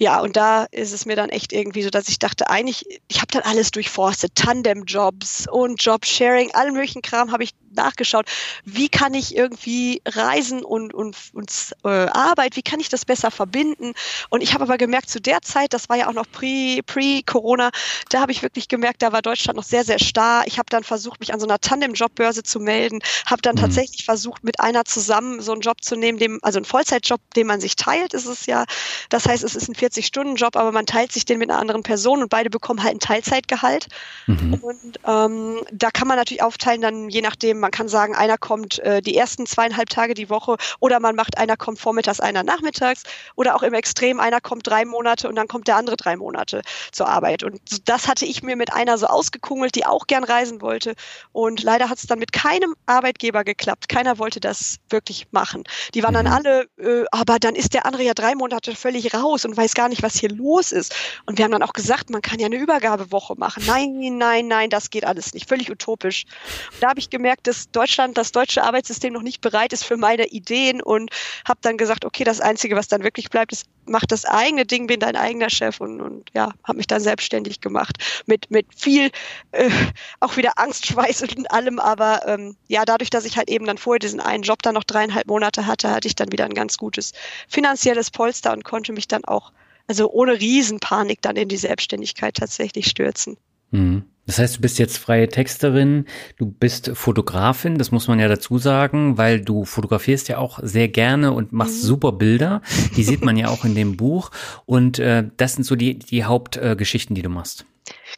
Ja, 0.00 0.20
und 0.20 0.36
da 0.36 0.64
ist 0.70 0.92
es 0.92 1.06
mir 1.06 1.16
dann 1.16 1.28
echt 1.28 1.52
irgendwie 1.52 1.82
so, 1.82 1.90
dass 1.90 2.08
ich 2.08 2.20
dachte, 2.20 2.48
eigentlich, 2.48 3.00
ich 3.08 3.16
habe 3.16 3.32
dann 3.32 3.42
alles 3.42 3.72
durchforstet, 3.72 4.36
Tandem-Jobs 4.36 5.48
und 5.50 5.82
Job-Sharing, 5.82 6.52
allen 6.54 6.72
möglichen 6.72 7.02
Kram 7.02 7.32
habe 7.32 7.42
ich 7.42 7.50
nachgeschaut, 7.78 8.26
wie 8.64 8.88
kann 8.88 9.14
ich 9.14 9.34
irgendwie 9.34 10.02
Reisen 10.06 10.64
und, 10.64 10.92
und, 10.92 11.16
und 11.32 11.74
äh, 11.84 11.88
Arbeit, 11.88 12.56
wie 12.56 12.62
kann 12.62 12.80
ich 12.80 12.88
das 12.88 13.04
besser 13.04 13.30
verbinden? 13.30 13.94
Und 14.28 14.42
ich 14.42 14.54
habe 14.54 14.64
aber 14.64 14.76
gemerkt, 14.78 15.08
zu 15.08 15.20
der 15.20 15.42
Zeit, 15.42 15.72
das 15.72 15.88
war 15.88 15.96
ja 15.96 16.08
auch 16.08 16.12
noch 16.12 16.26
pre-Corona, 16.30 17.70
pre 17.70 17.78
da 18.10 18.20
habe 18.20 18.32
ich 18.32 18.42
wirklich 18.42 18.68
gemerkt, 18.68 19.02
da 19.02 19.12
war 19.12 19.22
Deutschland 19.22 19.56
noch 19.56 19.64
sehr, 19.64 19.84
sehr 19.84 19.98
starr. 19.98 20.42
Ich 20.46 20.58
habe 20.58 20.68
dann 20.70 20.84
versucht, 20.84 21.20
mich 21.20 21.32
an 21.32 21.40
so 21.40 21.46
einer 21.46 21.60
Tandem-Jobbörse 21.60 22.42
zu 22.42 22.60
melden, 22.60 23.00
habe 23.26 23.42
dann 23.42 23.56
mhm. 23.56 23.60
tatsächlich 23.60 24.04
versucht, 24.04 24.44
mit 24.44 24.60
einer 24.60 24.84
zusammen 24.84 25.40
so 25.40 25.52
einen 25.52 25.60
Job 25.60 25.82
zu 25.82 25.96
nehmen, 25.96 26.18
dem, 26.18 26.38
also 26.42 26.58
einen 26.58 26.64
Vollzeitjob, 26.64 27.20
den 27.34 27.46
man 27.46 27.60
sich 27.60 27.76
teilt, 27.76 28.14
ist 28.14 28.26
es 28.26 28.46
ja. 28.46 28.64
Das 29.08 29.26
heißt, 29.26 29.44
es 29.44 29.54
ist 29.54 29.68
ein 29.68 29.74
40-Stunden-Job, 29.74 30.56
aber 30.56 30.72
man 30.72 30.86
teilt 30.86 31.12
sich 31.12 31.24
den 31.24 31.38
mit 31.38 31.50
einer 31.50 31.60
anderen 31.60 31.82
Person 31.82 32.22
und 32.22 32.30
beide 32.30 32.50
bekommen 32.50 32.82
halt 32.82 32.96
ein 32.96 33.00
Teilzeitgehalt. 33.00 33.86
Mhm. 34.26 34.54
Und 34.54 35.00
ähm, 35.06 35.60
da 35.72 35.90
kann 35.90 36.08
man 36.08 36.16
natürlich 36.16 36.42
aufteilen, 36.42 36.80
dann 36.80 37.08
je 37.08 37.22
nachdem, 37.22 37.67
man 37.68 37.72
kann 37.72 37.88
sagen, 37.88 38.14
einer 38.14 38.38
kommt 38.38 38.78
äh, 38.78 39.02
die 39.02 39.14
ersten 39.14 39.44
zweieinhalb 39.44 39.90
Tage 39.90 40.14
die 40.14 40.30
Woche 40.30 40.56
oder 40.80 41.00
man 41.00 41.14
macht, 41.14 41.36
einer 41.36 41.58
kommt 41.58 41.78
vormittags, 41.78 42.18
einer 42.18 42.42
nachmittags 42.42 43.02
oder 43.34 43.54
auch 43.54 43.62
im 43.62 43.74
Extrem, 43.74 44.20
einer 44.20 44.40
kommt 44.40 44.66
drei 44.66 44.86
Monate 44.86 45.28
und 45.28 45.36
dann 45.36 45.48
kommt 45.48 45.68
der 45.68 45.76
andere 45.76 45.98
drei 45.98 46.16
Monate 46.16 46.62
zur 46.92 47.08
Arbeit. 47.10 47.42
Und 47.42 47.60
das 47.86 48.08
hatte 48.08 48.24
ich 48.24 48.42
mir 48.42 48.56
mit 48.56 48.72
einer 48.72 48.96
so 48.96 49.06
ausgekungelt, 49.06 49.74
die 49.74 49.84
auch 49.84 50.06
gern 50.06 50.24
reisen 50.24 50.62
wollte. 50.62 50.94
Und 51.32 51.62
leider 51.62 51.90
hat 51.90 51.98
es 51.98 52.06
dann 52.06 52.18
mit 52.18 52.32
keinem 52.32 52.74
Arbeitgeber 52.86 53.44
geklappt. 53.44 53.90
Keiner 53.90 54.18
wollte 54.18 54.40
das 54.40 54.76
wirklich 54.88 55.26
machen. 55.30 55.64
Die 55.92 56.02
waren 56.02 56.14
dann 56.14 56.24
mhm. 56.24 56.32
alle, 56.32 56.68
äh, 56.78 57.04
aber 57.12 57.38
dann 57.38 57.54
ist 57.54 57.74
der 57.74 57.84
andere 57.84 58.02
ja 58.02 58.14
drei 58.14 58.34
Monate 58.34 58.74
völlig 58.74 59.12
raus 59.12 59.44
und 59.44 59.58
weiß 59.58 59.74
gar 59.74 59.90
nicht, 59.90 60.02
was 60.02 60.14
hier 60.14 60.30
los 60.30 60.72
ist. 60.72 60.94
Und 61.26 61.36
wir 61.36 61.44
haben 61.44 61.52
dann 61.52 61.62
auch 61.62 61.74
gesagt, 61.74 62.08
man 62.08 62.22
kann 62.22 62.38
ja 62.38 62.46
eine 62.46 62.56
Übergabewoche 62.56 63.34
machen. 63.36 63.62
Nein, 63.66 64.16
nein, 64.16 64.46
nein, 64.46 64.70
das 64.70 64.88
geht 64.88 65.04
alles 65.04 65.34
nicht. 65.34 65.46
Völlig 65.50 65.70
utopisch. 65.70 66.24
Und 66.72 66.82
da 66.82 66.88
habe 66.88 67.00
ich 67.00 67.10
gemerkt, 67.10 67.46
dass 67.46 67.57
Deutschland, 67.66 68.16
das 68.16 68.32
deutsche 68.32 68.62
Arbeitssystem 68.62 69.12
noch 69.12 69.22
nicht 69.22 69.40
bereit 69.40 69.72
ist 69.72 69.84
für 69.84 69.96
meine 69.96 70.26
Ideen 70.26 70.82
und 70.82 71.10
habe 71.46 71.58
dann 71.62 71.76
gesagt, 71.76 72.04
okay, 72.04 72.24
das 72.24 72.40
Einzige, 72.40 72.76
was 72.76 72.88
dann 72.88 73.02
wirklich 73.02 73.30
bleibt, 73.30 73.52
ist, 73.52 73.66
mach 73.86 74.04
das 74.06 74.24
eigene 74.24 74.66
Ding, 74.66 74.86
bin 74.86 75.00
dein 75.00 75.16
eigener 75.16 75.50
Chef 75.50 75.80
und, 75.80 76.00
und 76.00 76.30
ja, 76.34 76.52
habe 76.64 76.78
mich 76.78 76.86
dann 76.86 77.00
selbstständig 77.00 77.60
gemacht 77.60 77.96
mit, 78.26 78.50
mit 78.50 78.66
viel, 78.74 79.10
äh, 79.52 79.70
auch 80.20 80.36
wieder 80.36 80.52
Angst, 80.56 80.86
Schweiß 80.86 81.22
und 81.22 81.50
allem, 81.50 81.78
aber 81.78 82.26
ähm, 82.26 82.56
ja, 82.68 82.84
dadurch, 82.84 83.10
dass 83.10 83.24
ich 83.24 83.36
halt 83.36 83.50
eben 83.50 83.66
dann 83.66 83.78
vorher 83.78 83.98
diesen 83.98 84.20
einen 84.20 84.42
Job 84.42 84.62
dann 84.62 84.74
noch 84.74 84.84
dreieinhalb 84.84 85.26
Monate 85.26 85.66
hatte, 85.66 85.90
hatte 85.90 86.08
ich 86.08 86.14
dann 86.14 86.32
wieder 86.32 86.44
ein 86.44 86.54
ganz 86.54 86.76
gutes 86.76 87.12
finanzielles 87.48 88.10
Polster 88.10 88.52
und 88.52 88.64
konnte 88.64 88.92
mich 88.92 89.08
dann 89.08 89.24
auch, 89.24 89.52
also 89.86 90.10
ohne 90.10 90.40
Riesenpanik 90.40 91.22
dann 91.22 91.36
in 91.36 91.48
die 91.48 91.56
Selbstständigkeit 91.56 92.34
tatsächlich 92.34 92.86
stürzen. 92.86 93.36
Mhm. 93.70 94.04
Das 94.28 94.38
heißt, 94.38 94.58
du 94.58 94.60
bist 94.60 94.78
jetzt 94.78 94.98
freie 94.98 95.26
Texterin, 95.26 96.04
du 96.36 96.44
bist 96.44 96.90
Fotografin, 96.92 97.78
das 97.78 97.92
muss 97.92 98.08
man 98.08 98.20
ja 98.20 98.28
dazu 98.28 98.58
sagen, 98.58 99.16
weil 99.16 99.40
du 99.40 99.64
fotografierst 99.64 100.28
ja 100.28 100.36
auch 100.36 100.58
sehr 100.62 100.88
gerne 100.88 101.32
und 101.32 101.52
machst 101.52 101.82
mhm. 101.82 101.86
super 101.86 102.12
Bilder. 102.12 102.60
Die 102.94 103.04
sieht 103.04 103.24
man 103.24 103.38
ja 103.38 103.48
auch 103.48 103.64
in 103.64 103.74
dem 103.74 103.96
Buch. 103.96 104.30
Und 104.66 104.98
äh, 104.98 105.24
das 105.38 105.54
sind 105.54 105.64
so 105.64 105.76
die, 105.76 105.98
die 105.98 106.24
Hauptgeschichten, 106.24 107.14
äh, 107.14 107.16
die 107.16 107.22
du 107.22 107.30
machst. 107.30 107.64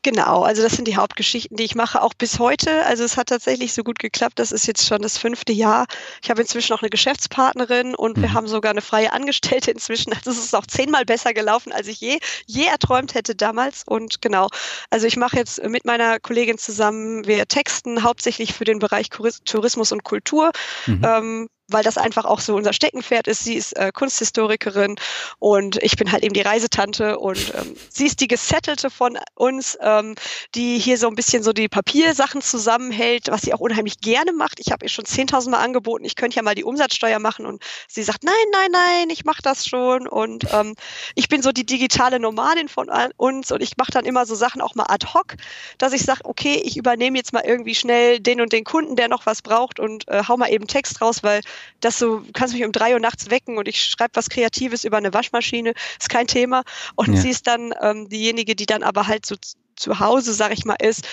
Genau, 0.02 0.42
also 0.42 0.62
das 0.62 0.72
sind 0.72 0.88
die 0.88 0.96
Hauptgeschichten, 0.96 1.58
die 1.58 1.64
ich 1.64 1.74
mache, 1.74 2.00
auch 2.00 2.14
bis 2.14 2.38
heute. 2.38 2.86
Also 2.86 3.04
es 3.04 3.18
hat 3.18 3.28
tatsächlich 3.28 3.74
so 3.74 3.82
gut 3.82 3.98
geklappt. 3.98 4.38
Das 4.38 4.50
ist 4.50 4.66
jetzt 4.66 4.86
schon 4.86 5.02
das 5.02 5.18
fünfte 5.18 5.52
Jahr. 5.52 5.86
Ich 6.22 6.30
habe 6.30 6.40
inzwischen 6.40 6.72
noch 6.72 6.80
eine 6.80 6.88
Geschäftspartnerin 6.88 7.94
und 7.94 8.16
mhm. 8.16 8.22
wir 8.22 8.32
haben 8.32 8.48
sogar 8.48 8.70
eine 8.70 8.80
freie 8.80 9.12
Angestellte 9.12 9.70
inzwischen. 9.70 10.14
Also 10.14 10.30
es 10.30 10.38
ist 10.38 10.54
auch 10.54 10.66
zehnmal 10.66 11.04
besser 11.04 11.34
gelaufen, 11.34 11.72
als 11.72 11.86
ich 11.86 12.00
je, 12.00 12.18
je 12.46 12.64
erträumt 12.64 13.14
hätte 13.14 13.34
damals. 13.34 13.82
Und 13.86 14.22
genau, 14.22 14.48
also 14.88 15.06
ich 15.06 15.18
mache 15.18 15.36
jetzt 15.36 15.62
mit 15.64 15.84
meiner 15.84 16.18
Kollegin 16.18 16.56
zusammen, 16.56 17.26
wir 17.26 17.46
texten 17.46 18.02
hauptsächlich 18.02 18.54
für 18.54 18.64
den 18.64 18.78
Bereich 18.78 19.10
Tourismus 19.10 19.92
und 19.92 20.02
Kultur. 20.02 20.50
Mhm. 20.86 21.02
Ähm, 21.04 21.48
weil 21.72 21.82
das 21.82 21.98
einfach 21.98 22.24
auch 22.24 22.40
so 22.40 22.54
unser 22.54 22.72
Steckenpferd 22.72 23.26
ist. 23.28 23.44
Sie 23.44 23.54
ist 23.54 23.76
äh, 23.76 23.92
Kunsthistorikerin 23.92 24.96
und 25.38 25.76
ich 25.82 25.96
bin 25.96 26.12
halt 26.12 26.22
eben 26.22 26.34
die 26.34 26.40
Reisetante 26.40 27.18
und 27.18 27.52
ähm, 27.54 27.76
sie 27.88 28.06
ist 28.06 28.20
die 28.20 28.28
Gesettelte 28.28 28.90
von 28.90 29.18
uns, 29.34 29.78
ähm, 29.80 30.14
die 30.54 30.78
hier 30.78 30.98
so 30.98 31.08
ein 31.08 31.14
bisschen 31.14 31.42
so 31.42 31.52
die 31.52 31.68
Papiersachen 31.68 32.42
zusammenhält, 32.42 33.28
was 33.28 33.42
sie 33.42 33.54
auch 33.54 33.60
unheimlich 33.60 34.00
gerne 34.00 34.32
macht. 34.32 34.60
Ich 34.60 34.72
habe 34.72 34.84
ihr 34.84 34.90
schon 34.90 35.04
10.000 35.04 35.50
Mal 35.50 35.58
angeboten, 35.58 36.04
ich 36.04 36.16
könnte 36.16 36.36
ja 36.36 36.42
mal 36.42 36.54
die 36.54 36.64
Umsatzsteuer 36.64 37.18
machen 37.18 37.46
und 37.46 37.62
sie 37.88 38.02
sagt, 38.02 38.24
nein, 38.24 38.34
nein, 38.52 38.70
nein, 38.72 39.10
ich 39.10 39.24
mache 39.24 39.42
das 39.42 39.66
schon 39.66 40.06
und 40.06 40.46
ähm, 40.52 40.74
ich 41.14 41.28
bin 41.28 41.42
so 41.42 41.52
die 41.52 41.66
digitale 41.66 42.20
Nomadin 42.20 42.68
von 42.68 42.90
uns 43.16 43.52
und 43.52 43.62
ich 43.62 43.76
mache 43.76 43.92
dann 43.92 44.04
immer 44.04 44.26
so 44.26 44.34
Sachen 44.34 44.60
auch 44.60 44.74
mal 44.74 44.86
ad 44.88 45.06
hoc, 45.14 45.36
dass 45.78 45.92
ich 45.92 46.02
sage, 46.02 46.20
okay, 46.24 46.60
ich 46.64 46.76
übernehme 46.76 47.18
jetzt 47.18 47.32
mal 47.32 47.42
irgendwie 47.44 47.74
schnell 47.74 48.20
den 48.20 48.40
und 48.40 48.52
den 48.52 48.64
Kunden, 48.64 48.96
der 48.96 49.08
noch 49.08 49.26
was 49.26 49.42
braucht 49.42 49.80
und 49.80 50.08
äh, 50.08 50.22
hau 50.26 50.36
mal 50.36 50.50
eben 50.50 50.66
Text 50.66 51.00
raus, 51.00 51.22
weil 51.22 51.40
das 51.80 51.98
so, 51.98 52.22
kannst 52.32 52.54
mich 52.54 52.64
um 52.64 52.72
drei 52.72 52.94
Uhr 52.94 53.00
nachts 53.00 53.30
wecken 53.30 53.58
und 53.58 53.68
ich 53.68 53.82
schreibe 53.82 54.12
was 54.14 54.28
Kreatives 54.28 54.84
über 54.84 54.96
eine 54.96 55.14
Waschmaschine, 55.14 55.74
ist 55.98 56.08
kein 56.08 56.26
Thema. 56.26 56.62
Und 56.94 57.14
ja. 57.14 57.20
sie 57.20 57.30
ist 57.30 57.46
dann 57.46 57.72
ähm, 57.80 58.08
diejenige, 58.08 58.54
die 58.54 58.66
dann 58.66 58.82
aber 58.82 59.06
halt 59.06 59.26
so 59.26 59.36
zu 59.76 60.00
Hause, 60.00 60.34
sag 60.34 60.52
ich 60.52 60.64
mal, 60.64 60.76
ist 60.80 61.06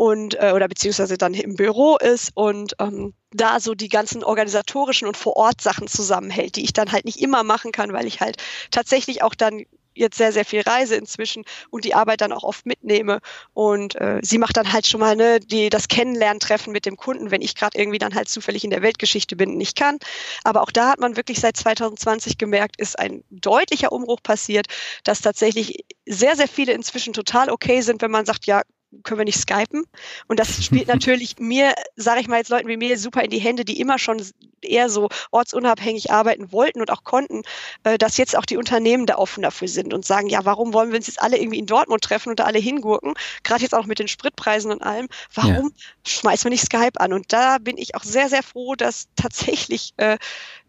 und 0.00 0.34
äh, 0.40 0.52
oder 0.54 0.66
beziehungsweise 0.66 1.18
dann 1.18 1.34
im 1.34 1.56
Büro 1.56 1.98
ist 1.98 2.30
und 2.34 2.74
ähm, 2.78 3.12
da 3.32 3.60
so 3.60 3.74
die 3.74 3.90
ganzen 3.90 4.24
organisatorischen 4.24 5.06
und 5.06 5.16
vor 5.16 5.36
Ort 5.36 5.60
Sachen 5.60 5.88
zusammenhält, 5.88 6.56
die 6.56 6.64
ich 6.64 6.72
dann 6.72 6.90
halt 6.90 7.04
nicht 7.04 7.20
immer 7.20 7.44
machen 7.44 7.70
kann, 7.70 7.92
weil 7.92 8.06
ich 8.06 8.20
halt 8.20 8.38
tatsächlich 8.70 9.22
auch 9.22 9.34
dann 9.34 9.66
jetzt 10.00 10.18
sehr, 10.18 10.32
sehr 10.32 10.44
viel 10.44 10.62
reise 10.62 10.96
inzwischen 10.96 11.44
und 11.70 11.84
die 11.84 11.94
Arbeit 11.94 12.20
dann 12.20 12.32
auch 12.32 12.42
oft 12.42 12.66
mitnehme. 12.66 13.20
Und 13.54 13.94
äh, 13.96 14.18
sie 14.22 14.38
macht 14.38 14.56
dann 14.56 14.72
halt 14.72 14.86
schon 14.86 15.00
mal 15.00 15.16
ne, 15.16 15.40
die, 15.40 15.68
das 15.68 15.88
Kennenlerntreffen 15.88 16.72
mit 16.72 16.86
dem 16.86 16.96
Kunden, 16.96 17.30
wenn 17.30 17.42
ich 17.42 17.54
gerade 17.54 17.78
irgendwie 17.78 17.98
dann 17.98 18.14
halt 18.14 18.28
zufällig 18.28 18.64
in 18.64 18.70
der 18.70 18.82
Weltgeschichte 18.82 19.36
bin 19.36 19.50
und 19.50 19.58
nicht 19.58 19.76
kann. 19.76 19.98
Aber 20.44 20.62
auch 20.62 20.70
da 20.70 20.90
hat 20.90 21.00
man 21.00 21.16
wirklich 21.16 21.40
seit 21.40 21.56
2020 21.56 22.38
gemerkt, 22.38 22.80
ist 22.80 22.98
ein 22.98 23.22
deutlicher 23.30 23.92
Umbruch 23.92 24.22
passiert, 24.22 24.66
dass 25.04 25.20
tatsächlich 25.20 25.84
sehr, 26.06 26.36
sehr 26.36 26.48
viele 26.48 26.72
inzwischen 26.72 27.12
total 27.12 27.50
okay 27.50 27.82
sind, 27.82 28.02
wenn 28.02 28.10
man 28.10 28.26
sagt, 28.26 28.46
ja, 28.46 28.62
können 29.02 29.18
wir 29.18 29.24
nicht 29.24 29.40
skypen? 29.40 29.84
Und 30.28 30.40
das 30.40 30.64
spielt 30.64 30.88
natürlich 30.88 31.38
mir, 31.38 31.74
sage 31.96 32.20
ich 32.20 32.28
mal 32.28 32.38
jetzt 32.38 32.50
Leuten 32.50 32.68
wie 32.68 32.76
mir, 32.76 32.98
super 32.98 33.22
in 33.22 33.30
die 33.30 33.38
Hände, 33.38 33.64
die 33.64 33.80
immer 33.80 33.98
schon 33.98 34.22
eher 34.62 34.90
so 34.90 35.08
ortsunabhängig 35.30 36.10
arbeiten 36.10 36.52
wollten 36.52 36.80
und 36.80 36.90
auch 36.90 37.04
konnten, 37.04 37.42
äh, 37.84 37.98
dass 37.98 38.16
jetzt 38.16 38.36
auch 38.36 38.44
die 38.44 38.56
Unternehmen 38.56 39.06
da 39.06 39.16
offen 39.16 39.42
dafür 39.42 39.68
sind 39.68 39.94
und 39.94 40.04
sagen, 40.04 40.28
ja, 40.28 40.44
warum 40.44 40.72
wollen 40.72 40.90
wir 40.90 40.96
uns 40.96 41.06
jetzt 41.06 41.22
alle 41.22 41.38
irgendwie 41.38 41.58
in 41.58 41.66
Dortmund 41.66 42.02
treffen 42.02 42.30
und 42.30 42.40
da 42.40 42.44
alle 42.44 42.58
hingurken? 42.58 43.14
Gerade 43.42 43.62
jetzt 43.62 43.74
auch 43.74 43.86
mit 43.86 43.98
den 43.98 44.08
Spritpreisen 44.08 44.70
und 44.70 44.82
allem. 44.82 45.08
Warum 45.34 45.72
ja. 45.74 45.84
schmeißen 46.06 46.44
wir 46.44 46.50
nicht 46.50 46.64
Skype 46.64 46.98
an? 47.00 47.12
Und 47.12 47.32
da 47.32 47.58
bin 47.58 47.78
ich 47.78 47.94
auch 47.94 48.02
sehr, 48.02 48.28
sehr 48.28 48.42
froh, 48.42 48.74
dass 48.74 49.08
tatsächlich 49.16 49.92
äh, 49.96 50.18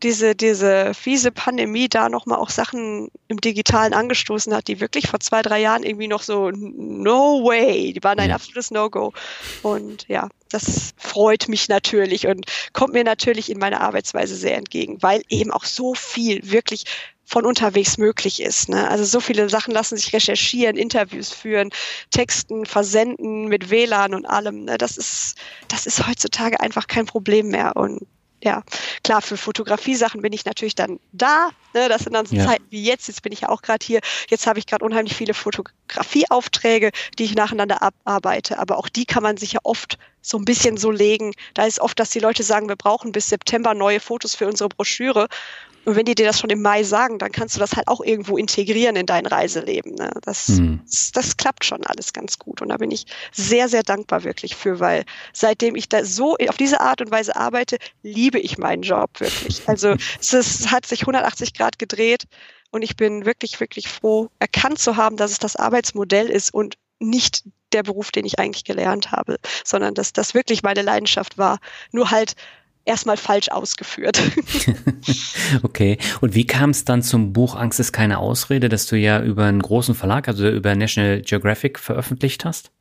diese, 0.03 0.35
diese 0.35 0.93
fiese 0.93 1.31
Pandemie 1.31 1.89
da 1.89 2.10
nochmal 2.10 2.39
auch 2.39 2.49
Sachen 2.49 3.10
im 3.27 3.39
Digitalen 3.39 3.93
angestoßen 3.93 4.53
hat, 4.53 4.68
die 4.68 4.80
wirklich 4.80 5.07
vor 5.07 5.19
zwei, 5.19 5.41
drei 5.41 5.60
Jahren 5.60 5.84
irgendwie 5.84 6.07
noch 6.07 6.23
so, 6.23 6.49
no 6.52 7.43
way, 7.43 7.93
die 7.93 8.03
waren 8.12 8.20
ein 8.20 8.32
absolutes 8.32 8.72
No-Go. 8.72 9.14
Und 9.62 10.08
ja, 10.08 10.30
das 10.50 10.94
freut 10.98 11.48
mich 11.48 11.70
natürlich 11.70 12.28
und 12.28 12.46
kommt 12.74 12.94
mir 12.94 13.04
natürlich 13.04 13.50
in 13.50 13.58
meiner 13.58 13.82
Arbeitsweise 13.82 14.36
sehr 14.36 14.58
entgegen, 14.58 15.02
weil 15.02 15.24
eben 15.30 15.52
auch 15.52 15.64
so 15.64 15.94
viel 15.94 16.52
wirklich 16.52 16.84
von 17.26 17.46
unterwegs 17.46 17.98
möglich 17.98 18.42
ist. 18.42 18.68
Ne? 18.68 18.90
Also 18.90 19.06
so 19.06 19.22
viele 19.22 19.48
Sachen 19.50 19.74
lassen 19.74 19.96
sich 19.96 20.12
recherchieren, 20.12 20.76
Interviews 20.76 21.32
führen, 21.32 21.70
Texten 22.10 22.66
versenden 22.66 23.48
mit 23.48 23.70
WLAN 23.70 24.14
und 24.14 24.26
allem. 24.26 24.66
Ne? 24.66 24.78
Das 24.78 24.98
ist, 24.98 25.36
das 25.70 25.86
ist 25.86 26.06
heutzutage 26.06 26.60
einfach 26.60 26.88
kein 26.88 27.06
Problem 27.06 27.48
mehr. 27.48 27.78
Und 27.78 28.06
ja, 28.43 28.63
klar, 29.03 29.22
für 29.22 29.38
Fotografie-Sachen 29.38 30.22
bin 30.22 30.34
ich 30.34 30.45
natürlich 30.45 30.76
dann 30.76 30.99
da. 31.11 31.51
Ne? 31.73 31.89
Das 31.89 32.03
sind 32.03 32.13
dann 32.13 32.26
so 32.26 32.35
ja. 32.35 32.45
Zeiten 32.45 32.65
wie 32.69 32.84
jetzt. 32.84 33.07
Jetzt 33.07 33.22
bin 33.22 33.31
ich 33.31 33.41
ja 33.41 33.49
auch 33.49 33.61
gerade 33.61 33.85
hier. 33.85 34.01
Jetzt 34.30 34.47
habe 34.47 34.59
ich 34.59 34.65
gerade 34.65 34.84
unheimlich 34.84 35.15
viele 35.15 35.34
Fotografieaufträge, 35.34 36.91
die 37.19 37.26
ich 37.26 37.35
nacheinander 37.35 37.81
abarbeite. 37.81 38.57
Aber 38.57 38.77
auch 38.77 38.89
die 38.89 39.05
kann 39.05 39.23
man 39.23 39.38
sich 39.38 39.53
ja 39.53 39.59
oft 39.63 39.97
so 40.22 40.38
ein 40.38 40.45
bisschen 40.45 40.77
so 40.77 40.91
legen. 40.91 41.34
Da 41.53 41.65
ist 41.65 41.80
oft, 41.80 41.99
dass 41.99 42.09
die 42.09 42.19
Leute 42.19 42.43
sagen, 42.43 42.68
wir 42.68 42.76
brauchen 42.76 43.11
bis 43.11 43.30
September 43.30 43.73
neue 43.73 43.99
Fotos 43.99 44.35
für 44.35 44.47
unsere 44.47 44.69
Broschüre. 44.69 45.27
Und 45.86 45.95
wenn 45.95 46.06
die 46.06 46.16
dir 46.16 46.26
das 46.26 46.40
schon 46.40 46.49
im 46.49 46.62
Mai 46.62 46.84
sagen, 46.84 47.18
dann 47.18 47.32
kannst 47.32 47.56
du 47.56 47.60
das 47.60 47.76
halt 47.76 47.88
auch 47.88 48.02
irgendwo 48.02 48.38
integrieren 48.38 48.95
in 48.95 49.06
dein 49.06 49.26
Reiseleben. 49.26 49.95
Ne? 49.95 50.12
Das, 50.22 50.48
mhm. 50.49 50.82
das, 50.86 51.12
das, 51.12 51.38
klappt 51.38 51.66
schon 51.66 51.86
alles 51.86 52.14
ganz 52.14 52.38
gut. 52.38 52.62
Und 52.62 52.70
da 52.70 52.78
bin 52.78 52.91
ich 52.91 53.06
sehr, 53.32 53.68
sehr 53.68 53.84
dankbar 53.84 54.24
wirklich 54.24 54.56
für, 54.56 54.80
weil 54.80 55.06
seitdem 55.34 55.76
ich 55.76 55.90
da 55.90 56.06
so 56.06 56.38
auf 56.48 56.58
diese 56.58 56.82
Art 56.82 57.02
und 57.02 57.12
Weise 57.12 57.36
arbeite, 57.36 57.78
liebe 58.03 58.40
ich 58.40 58.58
meinen 58.58 58.84
Job 58.84 59.20
wirklich. 59.20 59.62
Also 59.72 59.95
es 60.20 60.34
ist, 60.34 60.72
hat 60.72 60.86
sich 60.86 61.02
180 61.02 61.53
Grad 61.53 61.80
gedreht 61.80 62.26
und 62.72 62.82
ich 62.82 62.98
bin 62.98 63.26
wirklich, 63.26 63.60
wirklich 63.60 63.88
froh, 63.88 64.30
erkannt 64.40 64.80
zu 64.80 64.98
haben, 64.98 65.16
dass 65.16 65.32
es 65.32 65.40
das 65.40 65.56
Arbeitsmodell 65.56 66.30
ist 66.30 66.53
und 66.53 66.76
nicht 66.99 67.44
der 67.72 67.84
Beruf, 67.84 68.12
den 68.12 68.26
ich 68.26 68.38
eigentlich 68.38 68.64
gelernt 68.64 69.12
habe, 69.12 69.38
sondern 69.64 69.94
dass 69.94 70.14
das 70.14 70.34
wirklich 70.34 70.62
meine 70.64 70.82
Leidenschaft 70.82 71.38
war. 71.38 71.60
Nur 71.91 72.12
halt 72.12 72.36
erstmal 72.86 73.18
falsch 73.18 73.49
ausgeführt. 73.49 74.22
okay. 75.64 75.98
Und 76.22 76.36
wie 76.36 76.45
kam 76.45 76.72
es 76.72 76.86
dann 76.86 77.03
zum 77.03 77.34
Buch 77.34 77.56
Angst 77.56 77.80
ist 77.80 77.91
keine 77.91 78.20
Ausrede, 78.20 78.70
das 78.70 78.86
du 78.88 78.95
ja 78.98 79.22
über 79.22 79.45
einen 79.45 79.62
großen 79.62 79.95
Verlag, 79.95 80.28
also 80.28 80.48
über 80.48 80.76
National 80.76 81.22
Geographic 81.22 81.80
veröffentlicht 81.80 82.45
hast? 82.45 82.72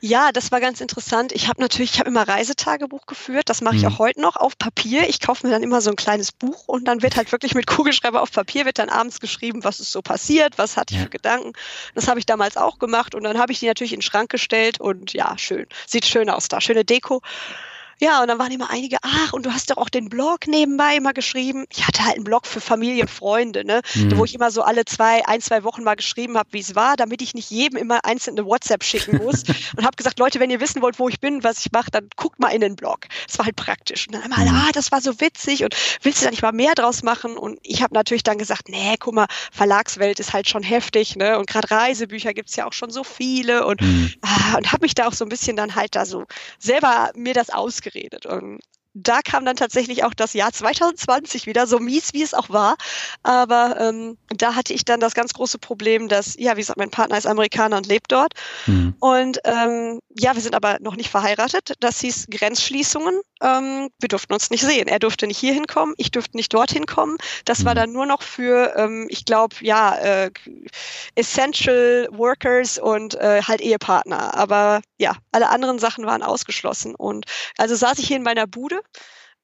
Ja, 0.00 0.32
das 0.32 0.52
war 0.52 0.60
ganz 0.60 0.80
interessant. 0.80 1.32
Ich 1.32 1.48
habe 1.48 1.60
natürlich, 1.60 1.94
ich 1.94 2.00
habe 2.00 2.10
immer 2.10 2.26
Reisetagebuch 2.26 3.06
geführt. 3.06 3.48
Das 3.48 3.60
mache 3.60 3.76
ich 3.76 3.82
mhm. 3.82 3.88
auch 3.88 3.98
heute 3.98 4.20
noch 4.20 4.36
auf 4.36 4.58
Papier. 4.58 5.08
Ich 5.08 5.20
kaufe 5.20 5.46
mir 5.46 5.52
dann 5.52 5.62
immer 5.62 5.80
so 5.80 5.90
ein 5.90 5.96
kleines 5.96 6.32
Buch 6.32 6.64
und 6.66 6.86
dann 6.86 7.02
wird 7.02 7.16
halt 7.16 7.32
wirklich 7.32 7.54
mit 7.54 7.66
Kugelschreiber 7.66 8.22
auf 8.22 8.32
Papier 8.32 8.64
wird 8.66 8.78
dann 8.78 8.88
abends 8.88 9.20
geschrieben, 9.20 9.64
was 9.64 9.80
ist 9.80 9.92
so 9.92 10.02
passiert, 10.02 10.58
was 10.58 10.76
hatte 10.76 10.94
ich 10.94 11.00
für 11.00 11.08
Gedanken. 11.08 11.52
Das 11.94 12.08
habe 12.08 12.18
ich 12.18 12.26
damals 12.26 12.56
auch 12.56 12.78
gemacht 12.78 13.14
und 13.14 13.24
dann 13.24 13.38
habe 13.38 13.52
ich 13.52 13.60
die 13.60 13.66
natürlich 13.66 13.92
in 13.92 13.98
den 13.98 14.02
Schrank 14.04 14.30
gestellt 14.30 14.80
und 14.80 15.12
ja, 15.12 15.36
schön. 15.38 15.66
Sieht 15.86 16.04
schön 16.04 16.30
aus 16.30 16.48
da. 16.48 16.60
Schöne 16.60 16.84
Deko. 16.84 17.22
Ja, 18.00 18.22
und 18.22 18.28
dann 18.28 18.38
waren 18.38 18.50
immer 18.50 18.70
einige, 18.70 18.96
ach, 19.02 19.34
und 19.34 19.44
du 19.44 19.52
hast 19.52 19.70
doch 19.70 19.76
auch 19.76 19.90
den 19.90 20.08
Blog 20.08 20.46
nebenbei 20.46 20.96
immer 20.96 21.12
geschrieben. 21.12 21.66
Ich 21.70 21.86
hatte 21.86 22.02
halt 22.02 22.14
einen 22.14 22.24
Blog 22.24 22.46
für 22.46 22.62
Familie 22.62 23.02
und 23.02 23.10
Freunde, 23.10 23.62
ne? 23.62 23.82
Mhm. 23.94 24.16
Wo 24.16 24.24
ich 24.24 24.34
immer 24.34 24.50
so 24.50 24.62
alle 24.62 24.86
zwei, 24.86 25.26
ein, 25.26 25.42
zwei 25.42 25.64
Wochen 25.64 25.84
mal 25.84 25.96
geschrieben 25.96 26.38
habe, 26.38 26.48
wie 26.52 26.60
es 26.60 26.74
war, 26.74 26.96
damit 26.96 27.20
ich 27.20 27.34
nicht 27.34 27.50
jedem 27.50 27.76
immer 27.78 28.02
einzelne 28.06 28.46
WhatsApp 28.46 28.84
schicken 28.84 29.18
muss. 29.18 29.42
und 29.76 29.84
habe 29.84 29.96
gesagt, 29.96 30.18
Leute, 30.18 30.40
wenn 30.40 30.48
ihr 30.48 30.60
wissen 30.60 30.80
wollt, 30.80 30.98
wo 30.98 31.10
ich 31.10 31.20
bin, 31.20 31.44
was 31.44 31.58
ich 31.60 31.72
mache, 31.72 31.90
dann 31.90 32.08
guckt 32.16 32.40
mal 32.40 32.48
in 32.48 32.62
den 32.62 32.74
Blog. 32.74 33.00
Das 33.26 33.38
war 33.38 33.44
halt 33.44 33.56
praktisch. 33.56 34.06
Und 34.06 34.14
dann 34.14 34.22
immer, 34.22 34.38
mhm. 34.38 34.48
ah, 34.48 34.70
das 34.72 34.90
war 34.92 35.02
so 35.02 35.20
witzig 35.20 35.62
und 35.62 35.76
willst 36.02 36.22
du 36.22 36.24
da 36.24 36.30
nicht 36.30 36.42
mal 36.42 36.52
mehr 36.52 36.74
draus 36.74 37.02
machen? 37.02 37.36
Und 37.36 37.58
ich 37.62 37.82
habe 37.82 37.92
natürlich 37.92 38.22
dann 38.22 38.38
gesagt, 38.38 38.70
nee, 38.70 38.96
guck 38.98 39.14
mal, 39.14 39.26
Verlagswelt 39.52 40.20
ist 40.20 40.32
halt 40.32 40.48
schon 40.48 40.62
heftig, 40.62 41.16
ne? 41.16 41.38
Und 41.38 41.48
gerade 41.48 41.70
Reisebücher 41.70 42.32
gibt's 42.32 42.56
ja 42.56 42.66
auch 42.66 42.72
schon 42.72 42.90
so 42.90 43.04
viele 43.04 43.66
und, 43.66 43.82
mhm. 43.82 44.10
ah, 44.22 44.56
und 44.56 44.72
habe 44.72 44.86
mich 44.86 44.94
da 44.94 45.06
auch 45.06 45.12
so 45.12 45.26
ein 45.26 45.28
bisschen 45.28 45.54
dann 45.54 45.74
halt 45.74 45.94
da 45.94 46.06
so 46.06 46.24
selber 46.58 47.10
mir 47.14 47.34
das 47.34 47.50
ausgedacht 47.50 47.89
geredet. 47.92 48.26
Und 48.26 48.60
da 48.94 49.20
kam 49.22 49.44
dann 49.44 49.56
tatsächlich 49.56 50.04
auch 50.04 50.14
das 50.14 50.32
Jahr 50.32 50.52
2020 50.52 51.46
wieder, 51.46 51.66
so 51.66 51.78
mies 51.78 52.12
wie 52.12 52.22
es 52.22 52.34
auch 52.34 52.50
war. 52.50 52.76
Aber 53.22 53.76
ähm, 53.78 54.16
da 54.28 54.56
hatte 54.56 54.72
ich 54.72 54.84
dann 54.84 55.00
das 55.00 55.14
ganz 55.14 55.32
große 55.32 55.58
Problem, 55.58 56.08
dass, 56.08 56.34
ja, 56.38 56.56
wie 56.56 56.60
gesagt, 56.60 56.78
mein 56.78 56.90
Partner 56.90 57.16
ist 57.16 57.26
Amerikaner 57.26 57.76
und 57.76 57.86
lebt 57.86 58.10
dort. 58.10 58.32
Mhm. 58.66 58.94
Und 58.98 59.38
ähm, 59.44 60.00
ja, 60.18 60.34
wir 60.34 60.42
sind 60.42 60.54
aber 60.54 60.78
noch 60.80 60.96
nicht 60.96 61.10
verheiratet. 61.10 61.74
Das 61.80 62.00
hieß 62.00 62.26
Grenzschließungen. 62.30 63.20
Ähm, 63.42 63.90
wir 64.00 64.08
durften 64.08 64.32
uns 64.32 64.50
nicht 64.50 64.62
sehen. 64.62 64.88
Er 64.88 64.98
durfte 64.98 65.26
nicht 65.26 65.38
hier 65.38 65.54
hinkommen, 65.54 65.94
ich 65.96 66.10
durfte 66.10 66.36
nicht 66.36 66.52
dorthin 66.52 66.86
kommen. 66.86 67.16
Das 67.44 67.64
war 67.64 67.74
mhm. 67.74 67.78
dann 67.78 67.92
nur 67.92 68.06
noch 68.06 68.22
für, 68.22 68.74
ähm, 68.76 69.06
ich 69.08 69.24
glaube, 69.24 69.54
ja, 69.60 69.96
äh, 69.98 70.30
Essential 71.14 72.08
Workers 72.10 72.78
und 72.78 73.14
äh, 73.14 73.42
halt 73.42 73.60
Ehepartner. 73.60 74.36
Aber 74.36 74.80
ja, 74.98 75.16
alle 75.30 75.48
anderen 75.48 75.78
Sachen 75.78 76.06
waren 76.06 76.22
ausgeschlossen. 76.22 76.94
Und 76.96 77.26
also 77.56 77.76
saß 77.76 77.98
ich 77.98 78.08
hier 78.08 78.16
in 78.16 78.22
meiner 78.22 78.46
Bude 78.46 78.79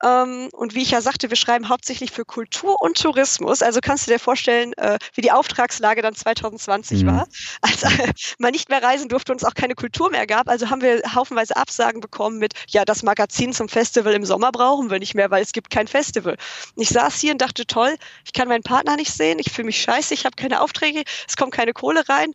ähm, 0.04 0.50
und 0.52 0.74
wie 0.74 0.82
ich 0.82 0.90
ja 0.90 1.00
sagte, 1.00 1.30
wir 1.30 1.36
schreiben 1.36 1.68
hauptsächlich 1.68 2.10
für 2.10 2.24
Kultur 2.24 2.76
und 2.80 3.00
Tourismus. 3.00 3.62
Also 3.62 3.80
kannst 3.80 4.06
du 4.06 4.10
dir 4.10 4.18
vorstellen, 4.18 4.74
äh, 4.74 4.98
wie 5.14 5.22
die 5.22 5.32
Auftragslage 5.32 6.02
dann 6.02 6.14
2020 6.14 7.02
mhm. 7.02 7.06
war. 7.06 7.28
Als 7.62 7.82
äh, 7.82 8.12
man 8.38 8.52
nicht 8.52 8.68
mehr 8.68 8.82
reisen 8.82 9.08
durfte 9.08 9.32
und 9.32 9.38
es 9.40 9.44
auch 9.44 9.54
keine 9.54 9.74
Kultur 9.74 10.10
mehr 10.10 10.26
gab. 10.26 10.48
Also 10.48 10.68
haben 10.68 10.82
wir 10.82 11.00
haufenweise 11.14 11.56
Absagen 11.56 12.00
bekommen 12.00 12.38
mit, 12.38 12.52
ja, 12.68 12.84
das 12.84 13.02
Magazin 13.02 13.54
zum 13.54 13.68
Festival 13.68 14.12
im 14.12 14.26
Sommer 14.26 14.52
brauchen 14.52 14.90
wir 14.90 14.98
nicht 14.98 15.14
mehr, 15.14 15.30
weil 15.30 15.42
es 15.42 15.52
gibt 15.52 15.70
kein 15.70 15.88
Festival. 15.88 16.36
Ich 16.76 16.90
saß 16.90 17.18
hier 17.18 17.32
und 17.32 17.40
dachte, 17.40 17.66
toll, 17.66 17.96
ich 18.24 18.34
kann 18.34 18.48
meinen 18.48 18.62
Partner 18.62 18.96
nicht 18.96 19.12
sehen, 19.12 19.38
ich 19.38 19.50
fühle 19.50 19.66
mich 19.66 19.80
scheiße, 19.80 20.12
ich 20.12 20.26
habe 20.26 20.36
keine 20.36 20.60
Aufträge, 20.60 21.04
es 21.26 21.36
kommt 21.36 21.54
keine 21.54 21.72
Kohle 21.72 22.08
rein 22.08 22.32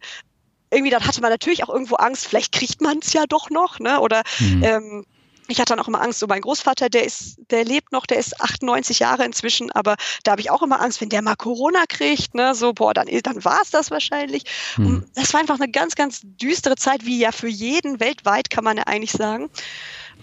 irgendwie 0.73 0.91
dann 0.91 1.05
hatte 1.05 1.19
man 1.19 1.31
natürlich 1.31 1.65
auch 1.65 1.69
irgendwo 1.69 1.95
Angst, 1.95 2.27
vielleicht 2.27 2.53
kriegt 2.53 2.79
man 2.79 2.99
es 2.99 3.11
ja 3.11 3.25
doch 3.27 3.49
noch, 3.49 3.79
ne? 3.79 3.99
Oder 3.99 4.23
mhm. 4.39 4.63
ähm, 4.63 5.05
ich 5.51 5.59
hatte 5.59 5.73
dann 5.73 5.79
auch 5.79 5.87
immer 5.87 6.01
Angst, 6.01 6.19
so 6.19 6.27
mein 6.27 6.41
Großvater, 6.41 6.89
der 6.89 7.05
ist, 7.05 7.37
der 7.49 7.65
lebt 7.65 7.91
noch, 7.91 8.05
der 8.05 8.17
ist 8.17 8.41
98 8.41 8.99
Jahre 8.99 9.25
inzwischen, 9.25 9.71
aber 9.71 9.95
da 10.23 10.31
habe 10.31 10.41
ich 10.41 10.49
auch 10.49 10.61
immer 10.61 10.81
Angst, 10.81 11.01
wenn 11.01 11.09
der 11.09 11.21
mal 11.21 11.35
Corona 11.35 11.83
kriegt, 11.87 12.33
ne, 12.35 12.55
so, 12.55 12.73
boah, 12.73 12.93
dann, 12.93 13.07
dann 13.23 13.43
war 13.43 13.61
es 13.61 13.69
das 13.69 13.91
wahrscheinlich. 13.91 14.43
Hm. 14.75 15.05
Das 15.15 15.33
war 15.33 15.39
einfach 15.39 15.59
eine 15.59 15.71
ganz, 15.71 15.95
ganz 15.95 16.21
düstere 16.23 16.75
Zeit, 16.75 17.05
wie 17.05 17.19
ja 17.19 17.31
für 17.31 17.49
jeden 17.49 17.99
weltweit, 17.99 18.49
kann 18.49 18.63
man 18.63 18.77
ja 18.77 18.83
eigentlich 18.83 19.11
sagen. 19.11 19.49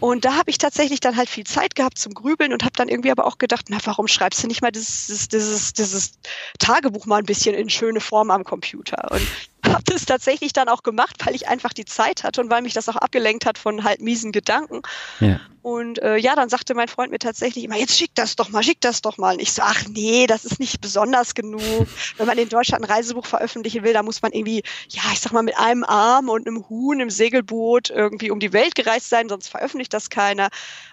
Und 0.01 0.25
da 0.25 0.35
habe 0.35 0.51
ich 0.51 0.59
tatsächlich 0.59 1.01
dann 1.01 1.17
halt 1.17 1.29
viel 1.29 1.45
Zeit 1.45 1.75
gehabt 1.75 1.99
zum 1.99 2.15
Grübeln 2.15 2.53
und 2.53 2.63
habe 2.63 2.75
dann 2.77 2.89
irgendwie 2.89 3.11
aber 3.11 3.27
auch 3.27 3.39
gedacht, 3.39 3.67
na, 3.69 3.79
warum 3.85 4.07
schreibst 4.07 4.43
du 4.43 4.47
nicht 4.47 4.63
mal 4.63 4.71
dieses, 4.71 5.29
dieses, 5.29 5.73
dieses 5.73 6.13
Tagebuch 6.59 7.07
mal 7.07 7.19
ein 7.19 7.27
bisschen 7.27 7.55
in 7.55 7.69
schöne 7.69 8.01
Form 8.01 8.31
am 8.31 8.45
Computer? 8.45 9.11
Und 9.11 9.27
habe 9.69 9.85
das 9.85 10.05
tatsächlich 10.05 10.53
dann 10.53 10.69
auch 10.69 10.82
gemacht, 10.82 11.16
weil 11.27 11.35
ich 11.35 11.49
einfach 11.49 11.73
die 11.73 11.85
Zeit 11.85 12.24
hatte 12.24 12.40
und 12.40 12.51
weil 12.51 12.62
mich 12.62 12.74
das 12.74 12.89
auch 12.89 12.97
abgelenkt 12.97 13.47
hat 13.47 13.59
von 13.59 13.85
halt 13.85 14.01
miesen 14.01 14.32
Gedanken. 14.32 14.82
Ja. 15.20 15.40
Und 15.69 16.01
äh, 16.01 16.16
ja, 16.16 16.35
dann 16.35 16.49
sagte 16.49 16.74
mein 16.74 16.89
Freund 16.89 17.11
mir 17.11 17.19
tatsächlich 17.19 17.65
immer, 17.65 17.77
jetzt 17.77 17.99
schick 17.99 18.15
das 18.15 18.36
doch 18.36 18.49
mal, 18.49 18.62
schick 18.62 18.81
das 18.81 19.03
doch 19.03 19.19
mal. 19.19 19.35
Und 19.35 19.43
ich 19.43 19.53
so, 19.53 19.61
ach 19.62 19.85
nee, 19.89 20.27
das 20.27 20.45
ist 20.45 20.61
nicht 20.61 20.81
besonders 20.81 21.35
genug. 21.35 21.61
Wenn 22.16 22.27
man 22.27 22.39
in 22.39 22.49
Deutschland 22.49 22.85
ein 22.85 22.90
Reisebuch 22.90 23.27
veröffentlichen 23.27 23.82
will, 23.82 23.93
da 23.93 24.03
muss 24.03 24.23
man 24.23 24.32
irgendwie, 24.32 24.62
ja, 24.89 25.03
ich 25.12 25.20
sag 25.20 25.32
mal, 25.32 25.43
mit 25.43 25.59
einem 25.59 25.85
Arm 25.85 26.28
und 26.28 26.47
einem 26.47 26.69
Huhn 26.69 27.01
im 27.01 27.11
Segelboot 27.11 27.90
irgendwie 27.90 28.31
um 28.31 28.40
die 28.40 28.53
Welt 28.53 28.77
gereist 28.77 29.11
sein, 29.11 29.28
sonst 29.28 29.49
veröffentlicht 29.49 29.93
das 29.93 30.11
keiner. 30.11 30.49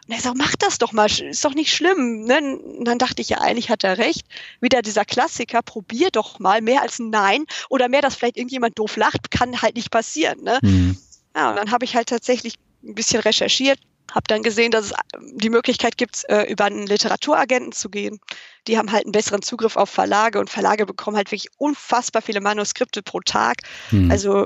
Und 0.08 0.14
er 0.14 0.20
sagt, 0.20 0.38
mach 0.38 0.56
das 0.58 0.78
doch 0.78 0.92
mal, 0.92 1.10
ist 1.10 1.46
doch 1.46 1.54
nicht 1.54 1.74
schlimm. 1.74 2.26
Ne? 2.26 2.58
Und 2.58 2.86
dann 2.86 2.98
dachte 2.98 3.22
ich 3.22 3.30
ja, 3.30 3.40
eigentlich 3.40 3.70
hat 3.70 3.84
er 3.84 3.98
recht. 3.98 4.26
Wieder 4.62 4.82
dieser 4.82 5.06
Klassiker, 5.06 5.62
probier 5.62 6.10
doch 6.12 6.40
mal, 6.40 6.62
mehr 6.62 6.82
als 6.82 7.00
ein 7.00 7.12
Nein 7.12 7.46
oder 7.70 7.88
mehr, 7.88 8.02
dass 8.02 8.16
vielleicht 8.16 8.38
irgendjemand 8.38 8.65
doof 8.74 8.96
lacht, 8.98 9.32
kann 9.32 9.62
halt 9.62 9.76
nicht 9.76 9.92
passieren. 9.92 10.42
Ne? 10.44 10.60
Mhm. 10.62 10.98
Ja, 11.36 11.50
und 11.50 11.58
dann 11.58 11.72
habe 11.72 11.86
ich 11.86 11.96
halt 11.96 12.10
tatsächlich 12.10 12.56
ein 12.84 12.96
bisschen 12.96 13.22
recherchiert, 13.22 13.80
habe 14.12 14.26
dann 14.28 14.44
gesehen, 14.44 14.72
dass 14.72 14.86
es 14.86 14.92
ähm, 15.14 15.38
die 15.38 15.50
Möglichkeit 15.50 15.98
gibt, 15.98 16.24
äh, 16.30 16.44
über 16.44 16.66
einen 16.66 16.88
Literaturagenten 16.88 17.72
zu 17.72 17.90
gehen. 17.90 18.20
Die 18.68 18.78
haben 18.78 18.92
halt 18.92 19.06
einen 19.06 19.12
besseren 19.12 19.42
Zugriff 19.42 19.76
auf 19.76 19.90
Verlage 19.90 20.40
und 20.40 20.50
Verlage 20.50 20.86
bekommen 20.86 21.18
halt 21.18 21.32
wirklich 21.32 21.50
unfassbar 21.58 22.22
viele 22.22 22.42
Manuskripte 22.42 23.04
pro 23.04 23.20
Tag. 23.20 23.58
Mhm. 23.92 24.12
Also 24.12 24.46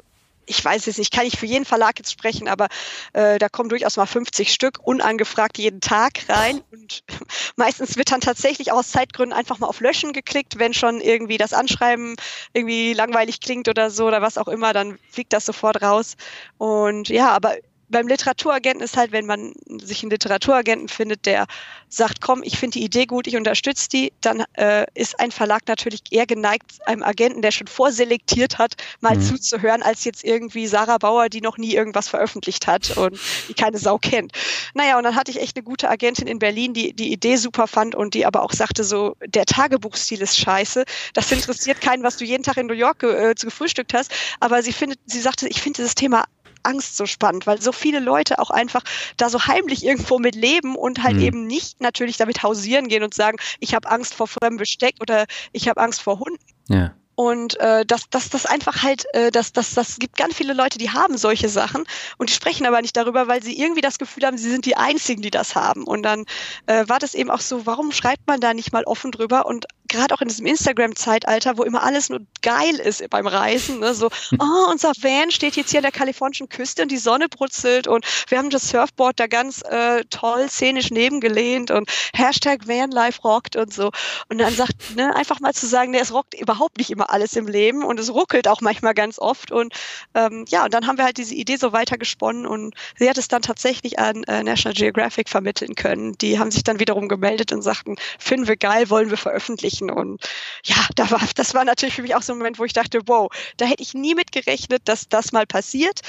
ich 0.50 0.66
weiß 0.66 0.88
jetzt 0.88 0.98
nicht, 0.98 1.14
kann 1.14 1.28
ich 1.28 1.38
für 1.38 1.46
jeden 1.46 1.66
Verlag 1.66 2.00
jetzt 2.00 2.12
sprechen, 2.12 2.48
aber 2.48 2.68
äh, 3.14 3.38
da 3.38 3.50
kommen 3.50 3.70
durchaus 3.70 3.98
mal 3.98 4.08
50 4.08 4.52
Stück 4.52 4.80
unangefragt 4.82 5.60
jeden 5.60 5.80
Tag 5.80 6.28
rein. 6.28 6.62
Und 6.72 7.04
meistens 7.56 7.98
wird 7.98 8.12
dann 8.12 8.20
tatsächlich 8.20 8.72
aus 8.72 8.90
Zeitgründen 8.90 9.38
einfach 9.38 9.60
mal 9.60 9.68
auf 9.68 9.80
Löschen 9.80 10.12
geklickt, 10.12 10.58
wenn 10.58 10.74
schon 10.74 11.02
irgendwie 11.02 11.38
das 11.38 11.54
Anschreiben 11.54 12.16
irgendwie 12.54 12.94
langweilig 12.94 13.42
klingt 13.42 13.68
oder 13.68 13.92
so 13.92 14.08
oder 14.08 14.24
was 14.24 14.40
auch 14.40 14.48
immer, 14.48 14.74
dann 14.74 14.98
fliegt 15.12 15.34
das 15.34 15.46
sofort 15.46 15.84
raus. 15.84 16.16
Und 16.58 17.10
ja, 17.10 17.30
aber 17.30 17.56
beim 17.90 18.08
Literaturagenten 18.08 18.82
ist 18.82 18.98
halt, 18.98 19.12
wenn 19.12 19.26
man 19.26 19.54
sich 19.82 20.04
einen 20.04 20.12
Literaturagenten 20.12 20.88
findet, 20.88 21.26
der 21.26 21.46
sagt, 21.90 22.22
komm, 22.22 22.44
ich 22.44 22.58
finde 22.58 22.80
die 22.80 22.86
Idee 22.86 23.06
gut, 23.06 23.28
ich 23.28 23.36
unterstütze 23.36 23.90
die, 23.90 24.14
dann 24.22 24.44
äh, 24.54 24.86
ist 24.94 25.20
ein 25.20 25.32
Verlag 25.32 25.68
natürlich 25.68 26.02
eher 26.12 26.28
geneigt, 26.28 26.80
einem 26.86 27.04
Agenten, 27.04 27.42
der 27.42 27.52
schon 27.52 27.68
vorselektiert 27.68 28.60
hat, 28.60 28.76
mal 29.02 29.16
mhm. 29.16 29.22
zuzuhören, 29.22 29.82
als 29.82 30.04
jetzt 30.04 30.24
irgendwie 30.24 30.68
Sarah 30.68 31.00
Bauer, 31.00 31.30
die 31.30 31.42
noch 31.42 31.58
nie 31.58 31.74
irgendwas 31.74 32.08
veröffentlicht 32.08 32.68
hat 32.68 32.96
und 32.96 33.20
die 33.48 33.54
keine 33.54 33.80
Sau 33.80 33.98
kennt. 33.98 34.34
Naja, 34.74 34.98
und 34.98 35.04
dann 35.04 35.16
hatte 35.16 35.32
ich 35.32 35.42
echt 35.42 35.58
eine 35.58 35.64
gute 35.64 35.90
Agentin 35.90 36.28
in 36.28 36.40
Berlin, 36.40 36.74
die 36.74 36.94
die 36.94 37.12
Idee 37.12 37.38
super 37.38 37.68
fand 37.68 37.96
und 37.96 38.14
die 38.14 38.26
aber 38.26 38.44
auch 38.44 38.54
sagte 38.54 38.84
so, 38.84 39.16
der 39.26 39.46
Tagebuchstil 39.46 40.22
ist 40.22 40.38
scheiße, 40.38 40.86
das 41.14 41.32
interessiert 41.32 41.82
keinen, 41.82 42.04
was 42.04 42.18
du 42.18 42.26
jeden 42.26 42.44
Tag 42.44 42.58
in 42.58 42.68
New 42.68 42.74
York 42.74 43.04
äh, 43.04 43.34
gefrühstückt 43.34 43.94
hast, 43.94 44.12
aber 44.40 44.62
sie 44.62 44.74
findet, 44.74 45.00
sie 45.06 45.20
sagte, 45.20 45.48
ich 45.48 45.62
finde 45.62 45.78
dieses 45.78 45.96
Thema 45.96 46.26
Angst 46.70 46.96
so 46.96 47.06
spannend, 47.06 47.48
weil 47.48 47.62
so 47.62 47.72
viele 47.72 48.00
Leute 48.00 48.40
auch 48.40 48.52
einfach 48.52 48.84
da 49.18 49.30
so 49.30 49.48
heimlich 49.48 49.84
irgendwo 49.84 50.20
mit 50.20 50.36
leben 50.36 50.76
und 50.76 51.04
halt 51.04 51.18
mhm. 51.18 51.24
eben 51.24 51.48
nicht 51.48 51.82
natürlich 51.82 52.18
damit 52.18 52.44
hausieren 52.44 52.88
gehen 52.88 53.04
und 53.04 53.14
sagen, 53.14 53.38
ich 53.60 53.74
habe 53.74 53.90
Angst 53.90 54.14
vor 54.14 54.28
fremdem 54.28 54.58
Besteck 54.58 54.96
oder 55.02 55.26
ich 55.52 55.68
habe 55.68 55.82
Angst 55.82 56.02
vor 56.02 56.20
Hunden. 56.20 56.40
Ja. 56.68 56.94
Und 57.16 57.60
äh, 57.60 57.86
das, 57.86 58.10
das, 58.10 58.30
das 58.30 58.46
einfach 58.46 58.82
halt, 58.82 59.04
äh, 59.14 59.30
das, 59.30 59.52
das, 59.52 59.74
das 59.74 60.00
gibt 60.00 60.16
ganz 60.16 60.36
viele 60.36 60.54
Leute, 60.54 60.78
die 60.78 60.92
haben 60.92 61.18
solche 61.18 61.50
Sachen 61.50 61.84
und 62.18 62.30
die 62.30 62.34
sprechen 62.34 62.66
aber 62.66 62.82
nicht 62.82 62.96
darüber, 62.96 63.28
weil 63.28 63.44
sie 63.44 63.60
irgendwie 63.60 63.82
das 63.82 63.98
Gefühl 63.98 64.26
haben, 64.26 64.38
sie 64.38 64.50
sind 64.50 64.66
die 64.66 64.78
Einzigen, 64.78 65.22
die 65.22 65.30
das 65.30 65.54
haben. 65.54 65.84
Und 65.84 66.04
dann 66.04 66.24
äh, 66.66 66.88
war 66.88 66.98
das 66.98 67.16
eben 67.16 67.30
auch 67.30 67.42
so, 67.42 67.66
warum 67.66 67.92
schreibt 67.92 68.26
man 68.28 68.40
da 68.40 68.54
nicht 68.54 68.72
mal 68.72 68.86
offen 68.86 69.12
drüber? 69.12 69.48
Und 69.48 69.66
gerade 69.90 70.14
auch 70.14 70.22
in 70.22 70.28
diesem 70.28 70.46
Instagram-Zeitalter, 70.46 71.58
wo 71.58 71.64
immer 71.64 71.84
alles 71.84 72.10
nur 72.10 72.22
geil 72.42 72.76
ist 72.76 73.08
beim 73.10 73.28
Reisen, 73.28 73.80
ne? 73.80 73.94
so, 73.94 74.10
oh, 74.40 74.72
unser 74.72 74.94
Van 75.02 75.32
steht 75.32 75.56
jetzt 75.56 75.72
hier 75.72 75.80
an 75.80 75.84
der 75.84 75.92
kalifornischen 75.92 76.50
Küste 76.50 76.84
und 76.84 76.92
die 76.92 76.98
Sonne 76.98 77.28
brutzelt 77.28 77.88
und 77.88 78.06
wir 78.30 78.38
haben 78.38 78.50
das 78.50 78.70
Surfboard 78.70 79.20
da 79.20 79.28
ganz 79.28 79.62
äh, 79.64 80.04
toll 80.10 80.50
szenisch 80.50 80.92
nebengelehnt 80.92 81.72
und 81.72 81.90
Hashtag 82.14 82.68
Vanlife 82.68 83.22
rockt 83.22 83.56
und 83.56 83.74
so. 83.74 83.92
Und 84.30 84.38
dann 84.40 84.54
sagt, 84.54 84.74
ne, 84.96 85.16
einfach 85.16 85.40
mal 85.40 85.54
zu 85.54 85.68
sagen, 85.68 85.92
ne, 85.92 86.00
es 86.00 86.14
rockt 86.14 86.40
überhaupt 86.40 86.78
nicht 86.78 86.90
immer 86.90 87.10
alles 87.10 87.36
im 87.36 87.48
Leben 87.48 87.84
und 87.84 88.00
es 88.00 88.14
ruckelt 88.14 88.48
auch 88.48 88.62
manchmal 88.62 88.94
ganz 88.94 89.20
oft. 89.20 89.52
Und 89.52 89.74
ähm, 90.14 90.46
ja, 90.50 90.66
und 90.66 90.74
dann 90.74 90.88
haben 90.88 90.98
wir 90.98 91.06
halt 91.06 91.18
diese 91.18 91.36
Idee 91.36 91.58
so 91.58 91.74
weitergesponnen 91.74 92.46
und 92.46 92.76
sie 92.98 93.10
hat 93.10 93.18
es 93.18 93.28
dann 93.28 93.42
tatsächlich 93.42 94.00
an 94.00 94.24
äh, 94.26 94.44
National 94.44 94.74
Geographic 94.74 95.30
vermitteln 95.30 95.76
können. 95.76 96.14
Die 96.20 96.40
haben 96.40 96.52
sich 96.52 96.64
dann 96.64 96.80
wiederum 96.80 97.08
gemeldet 97.08 97.52
und 97.52 97.62
sagten, 97.62 97.96
finden 98.20 98.48
wir 98.48 98.58
geil, 98.58 98.90
wollen 98.90 99.10
wir 99.10 99.18
veröffentlichen. 99.18 99.79
Und 99.82 100.28
ja, 100.66 100.76
da 100.96 101.10
war, 101.12 101.22
das 101.36 101.54
war 101.54 101.64
natürlich 101.64 101.96
für 101.96 102.02
mich 102.02 102.16
auch 102.16 102.22
so 102.22 102.34
ein 102.34 102.38
Moment, 102.38 102.60
wo 102.60 102.66
ich 102.66 102.74
dachte, 102.74 103.02
wow, 103.06 103.32
da 103.58 103.66
hätte 103.66 103.84
ich 103.84 103.94
nie 103.94 104.16
mit 104.16 104.32
gerechnet, 104.32 104.82
dass 104.86 105.08
das 105.08 105.32
mal 105.32 105.46
passiert. 105.46 106.02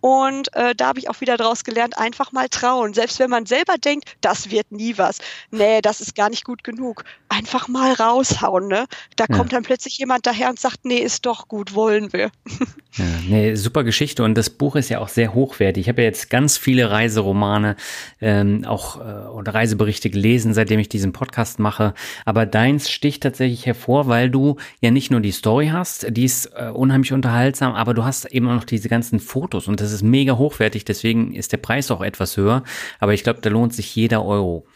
Und 0.00 0.54
äh, 0.54 0.74
da 0.74 0.88
habe 0.88 0.98
ich 0.98 1.08
auch 1.10 1.20
wieder 1.20 1.36
daraus 1.36 1.64
gelernt, 1.64 1.98
einfach 1.98 2.32
mal 2.32 2.48
trauen. 2.48 2.94
Selbst 2.94 3.18
wenn 3.18 3.30
man 3.30 3.46
selber 3.46 3.76
denkt, 3.76 4.16
das 4.20 4.50
wird 4.50 4.72
nie 4.72 4.96
was. 4.98 5.18
Nee, 5.50 5.80
das 5.80 6.00
ist 6.00 6.14
gar 6.14 6.30
nicht 6.30 6.44
gut 6.44 6.64
genug. 6.64 7.04
Einfach 7.28 7.68
mal 7.68 7.92
raushauen, 7.92 8.68
ne? 8.68 8.86
Da 9.16 9.26
ja. 9.28 9.36
kommt 9.36 9.52
dann 9.52 9.62
plötzlich 9.62 9.98
jemand 9.98 10.26
daher 10.26 10.50
und 10.50 10.58
sagt, 10.58 10.84
nee, 10.84 10.98
ist 10.98 11.26
doch 11.26 11.48
gut, 11.48 11.74
wollen 11.74 12.12
wir. 12.12 12.30
Ja, 12.96 13.04
nee, 13.28 13.54
super 13.54 13.84
Geschichte 13.84 14.24
und 14.24 14.34
das 14.34 14.50
Buch 14.50 14.74
ist 14.74 14.88
ja 14.88 14.98
auch 14.98 15.08
sehr 15.08 15.32
hochwertig. 15.32 15.82
Ich 15.82 15.88
habe 15.88 16.02
ja 16.02 16.08
jetzt 16.08 16.28
ganz 16.28 16.58
viele 16.58 16.90
Reiseromane 16.90 17.76
ähm, 18.20 18.64
auch 18.64 18.96
äh, 18.96 19.28
oder 19.28 19.54
Reiseberichte 19.54 20.10
gelesen, 20.10 20.54
seitdem 20.54 20.80
ich 20.80 20.88
diesen 20.88 21.12
Podcast 21.12 21.60
mache. 21.60 21.94
Aber 22.24 22.46
deins 22.46 22.90
sticht 22.90 23.22
tatsächlich 23.22 23.64
hervor, 23.64 24.08
weil 24.08 24.28
du 24.28 24.56
ja 24.80 24.90
nicht 24.90 25.12
nur 25.12 25.20
die 25.20 25.30
Story 25.30 25.68
hast, 25.68 26.06
die 26.10 26.24
ist 26.24 26.46
äh, 26.46 26.70
unheimlich 26.74 27.12
unterhaltsam, 27.12 27.74
aber 27.74 27.94
du 27.94 28.04
hast 28.04 28.24
eben 28.24 28.48
auch 28.48 28.54
noch 28.54 28.64
diese 28.64 28.88
ganzen 28.88 29.20
Fotos 29.20 29.68
und 29.68 29.80
das 29.80 29.89
ist 29.92 30.02
mega 30.02 30.36
hochwertig. 30.36 30.84
Deswegen 30.84 31.32
ist 31.34 31.52
der 31.52 31.58
Preis 31.58 31.90
auch 31.90 32.00
etwas 32.00 32.36
höher. 32.36 32.64
Aber 32.98 33.14
ich 33.14 33.22
glaube, 33.22 33.40
da 33.40 33.50
lohnt 33.50 33.74
sich 33.74 33.94
jeder 33.94 34.24
Euro. 34.24 34.66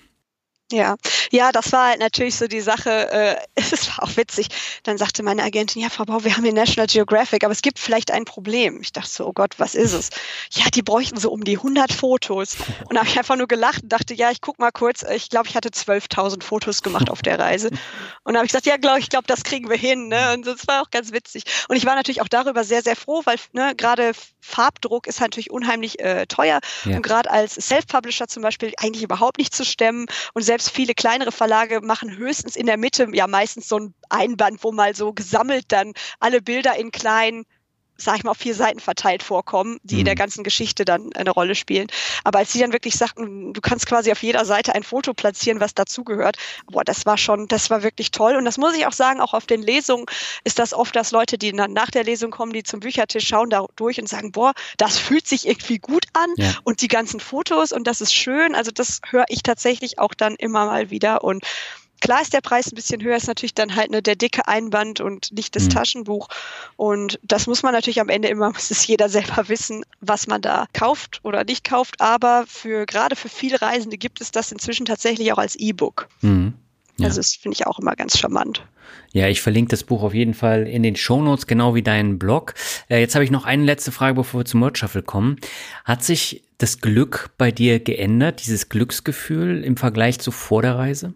Ja, 0.73 0.97
ja, 1.31 1.53
das 1.53 1.73
war 1.73 1.89
halt 1.89 2.01
natürlich 2.01 2.37
so 2.37 2.47
die 2.47 2.61
Sache. 2.61 3.11
Äh, 3.11 3.37
es 3.55 3.89
war 3.89 4.05
auch 4.05 4.17
witzig. 4.17 4.49
Dann 4.83 4.97
sagte 4.97 5.23
meine 5.23 5.43
Agentin, 5.43 5.83
ja, 5.83 5.91
Frau 5.91 6.05
Bau, 6.05 6.25
wir 6.25 6.37
haben 6.37 6.45
hier 6.45 6.55
National 6.55 6.87
Geographic, 6.87 7.45
aber 7.45 7.53
es 7.53 7.61
gibt 7.61 7.79
vielleicht 7.79 8.11
ein 8.11 8.25
Problem. 8.25 8.81
Ich 8.81 8.93
dachte 8.93 9.11
so, 9.11 9.27
oh 9.27 9.33
Gott, 9.33 9.55
was 9.59 9.75
ist 9.75 9.93
es? 9.93 10.11
Ja, 10.53 10.65
die 10.73 10.83
bräuchten 10.83 11.19
so 11.19 11.31
um 11.31 11.45
die 11.45 11.59
100 11.59 11.93
Fotos. 11.93 12.57
Und 12.89 12.95
da 12.95 13.01
habe 13.01 13.09
ich 13.09 13.19
einfach 13.19 13.37
nur 13.37 13.47
gelacht 13.47 13.83
und 13.83 13.93
dachte, 13.93 14.15
ja, 14.15 14.31
ich 14.31 14.41
guck 14.41 14.59
mal 14.59 14.71
kurz. 14.71 15.03
Ich 15.03 15.29
glaube, 15.29 15.49
ich 15.49 15.57
hatte 15.57 15.69
12.000 15.69 16.43
Fotos 16.43 16.83
gemacht 16.83 17.11
auf 17.11 17.23
der 17.23 17.39
Reise. 17.39 17.71
Und 18.25 18.35
da 18.35 18.39
habe 18.39 18.47
ich 18.47 18.53
gesagt, 18.53 18.67
ja, 18.67 18.77
glaube 18.79 19.01
ich, 19.01 19.11
glaube, 19.11 19.27
das 19.27 19.45
kriegen 19.45 19.69
wir 19.69 19.77
hin. 19.77 20.09
Ne? 20.09 20.33
Und 20.33 20.47
das 20.47 20.67
war 20.67 20.83
auch 20.83 20.91
ganz 20.91 21.13
witzig. 21.13 21.45
Und 21.69 21.77
ich 21.77 21.85
war 21.85 21.95
natürlich 21.95 22.23
auch 22.23 22.29
darüber 22.29 22.65
sehr, 22.65 22.83
sehr 22.83 22.97
froh, 22.97 23.23
weil 23.25 23.37
ne, 23.53 23.75
gerade 23.77 24.13
Farbdruck 24.41 25.07
ist 25.07 25.21
natürlich 25.21 25.51
unheimlich 25.51 26.01
äh, 26.01 26.27
teuer 26.27 26.61
ja. 26.85 26.97
und 26.97 27.03
gerade 27.03 27.31
als 27.31 27.55
Self-Publisher 27.55 28.29
zum 28.29 28.43
Beispiel 28.43 28.73
eigentlich 28.79 29.03
überhaupt 29.03 29.39
nicht 29.39 29.55
zu 29.55 29.65
stemmen. 29.65 30.07
Und 30.33 30.43
selbst 30.55 30.71
viele 30.71 30.95
kleinere 30.95 31.33
Verlage 31.33 31.81
machen 31.81 32.17
höchstens 32.17 32.55
in 32.55 32.67
der 32.67 32.77
Mitte 32.77 33.09
ja 33.13 33.27
meistens 33.27 33.69
so 33.69 33.77
ein 33.77 33.95
Einband, 34.09 34.63
wo 34.63 34.71
mal 34.71 34.95
so 34.95 35.13
gesammelt 35.13 35.65
dann 35.73 35.95
alle 36.21 36.41
Bilder 36.41 36.77
in 36.77 36.93
kleinen 36.93 37.45
sag 37.97 38.17
ich 38.17 38.25
mal, 38.25 38.33
auf 38.33 38.39
vier 38.39 38.55
Seiten 38.55 38.81
verteilt 38.81 39.23
vorkommen, 39.23 39.79
die 39.83 39.95
mhm. 39.95 40.01
in 40.01 40.05
der 40.07 40.15
mhm. 40.15 40.19
ganzen 40.19 40.45
Geschichte 40.45 40.85
dann 40.85 41.13
eine 41.15 41.31
Rolle 41.31 41.55
spielen. 41.55 41.87
Aber 42.25 42.41
als 42.41 42.53
sie 42.53 42.59
dann 42.59 42.73
wirklich 42.73 42.97
sagten, 42.97 43.53
du 43.53 43.61
kannst 43.61 43.87
quasi 43.87 44.11
auf 44.11 44.23
jeder 44.23 44.45
Seite 44.45 44.75
ein 44.75 44.83
Foto 44.83 45.15
platzieren, 45.15 45.61
was 45.61 45.75
dazugehört, 45.75 46.37
boah, 46.71 46.85
das 46.85 47.07
war 47.07 47.17
schon, 47.17 47.47
das 47.47 47.71
war 47.71 47.83
wirklich 47.83 48.11
toll. 48.11 48.37
Und 48.37 48.45
das 48.45 48.59
muss 48.59 48.75
ich 48.75 48.87
auch 48.87 48.93
sagen, 48.93 49.21
auch 49.21 49.35
auf 49.35 49.47
den 49.47 49.63
Lesungen 49.63 50.07
ist 50.43 50.59
das 50.59 50.75
oft, 50.75 50.95
dass 50.97 51.13
Leute, 51.13 51.39
die 51.39 51.53
dann 51.53 51.73
nach 51.73 51.91
der 51.91 52.05
Lesung 52.05 52.31
kommen, 52.31 52.53
die 52.53 52.63
zum 52.63 52.81
Büchertisch 52.81 53.29
schauen 53.29 53.51
da 53.51 53.65
durch 53.77 54.01
und 54.01 54.09
sagen, 54.09 54.33
boah, 54.33 54.53
das 54.77 54.99
fühlt 54.99 55.27
sich 55.27 55.47
irgendwie 55.47 55.79
gut 55.79 56.07
an 56.13 56.31
ja. 56.37 56.53
und 56.65 56.81
die 56.81 56.89
ganzen 56.89 57.21
Fotos 57.21 57.73
und 57.73 57.87
das 57.87 58.01
ist 58.01 58.15
schön. 58.15 58.55
Also 58.55 58.71
das 58.71 59.01
höre 59.09 59.25
ich 59.29 59.43
tatsächlich 59.43 59.99
auch 59.99 60.15
dann 60.15 60.35
immer 60.35 60.67
mal 60.67 60.91
wieder 60.91 61.23
und 61.23 61.45
Klar 62.05 62.21
ist 62.21 62.35
der 62.35 62.43
Preis 62.43 62.71
ein 62.71 62.75
bisschen 62.75 63.03
höher, 63.03 63.17
ist 63.17 63.29
natürlich 63.29 63.55
dann 63.55 63.77
halt 63.77 63.91
ne, 63.91 64.03
der 64.03 64.15
dicke 64.15 64.47
Einband 64.47 65.01
und 65.01 65.33
nicht 65.33 65.57
das 65.57 65.65
mhm. 65.65 65.71
Taschenbuch. 65.71 66.29
Und 66.77 67.19
das 67.23 67.47
muss 67.47 67.63
man 67.63 67.73
natürlich 67.73 67.99
am 67.99 68.11
Ende 68.11 68.29
immer, 68.29 68.51
muss 68.53 68.71
es 68.71 68.87
jeder 68.87 69.09
selber 69.09 69.49
wissen, 69.49 69.87
was 70.03 70.27
man 70.27 70.43
da 70.43 70.67
kauft 70.75 71.21
oder 71.23 71.45
nicht 71.45 71.65
kauft. 71.65 72.03
Aber 72.03 72.45
für 72.47 72.85
gerade 72.85 73.17
für 73.17 73.31
viele 73.31 73.63
Reisende 73.63 73.97
gibt 73.97 74.21
es 74.21 74.31
das 74.33 74.53
inzwischen 74.53 74.85
tatsächlich 74.85 75.33
auch 75.33 75.39
als 75.39 75.57
E-Book. 75.57 76.09
Mhm. 76.21 76.53
Ja. 76.99 77.07
Also 77.07 77.21
das 77.21 77.37
finde 77.37 77.57
ich 77.59 77.67
auch 77.67 77.79
immer 77.79 77.97
ganz 77.97 78.19
charmant. 78.19 78.63
Ja, 79.15 79.29
ich 79.29 79.41
verlinke 79.41 79.71
das 79.71 79.83
Buch 79.83 80.03
auf 80.03 80.13
jeden 80.13 80.35
Fall 80.35 80.67
in 80.67 80.83
den 80.83 80.97
Shownotes, 80.97 81.47
genau 81.47 81.75
wie 81.75 81.83
deinen 81.83 82.19
Blog. 82.19 82.53
Äh, 82.91 83.01
jetzt 83.01 83.15
habe 83.15 83.25
ich 83.25 83.31
noch 83.31 83.47
eine 83.47 83.65
letzte 83.65 83.93
Frage, 83.93 84.17
bevor 84.17 84.41
wir 84.41 84.45
zum 84.45 84.61
Word 84.61 84.77
Shuffle 84.77 85.03
kommen. 85.03 85.37
Hat 85.87 86.05
sich 86.05 86.43
das 86.59 86.83
Glück 86.83 87.31
bei 87.39 87.51
dir 87.51 87.81
geändert, 87.81 88.45
dieses 88.45 88.69
Glücksgefühl 88.69 89.65
im 89.65 89.79
Vergleich 89.79 90.19
zu 90.19 90.33
vor 90.33 90.61
der 90.61 90.77
Reise? 90.77 91.15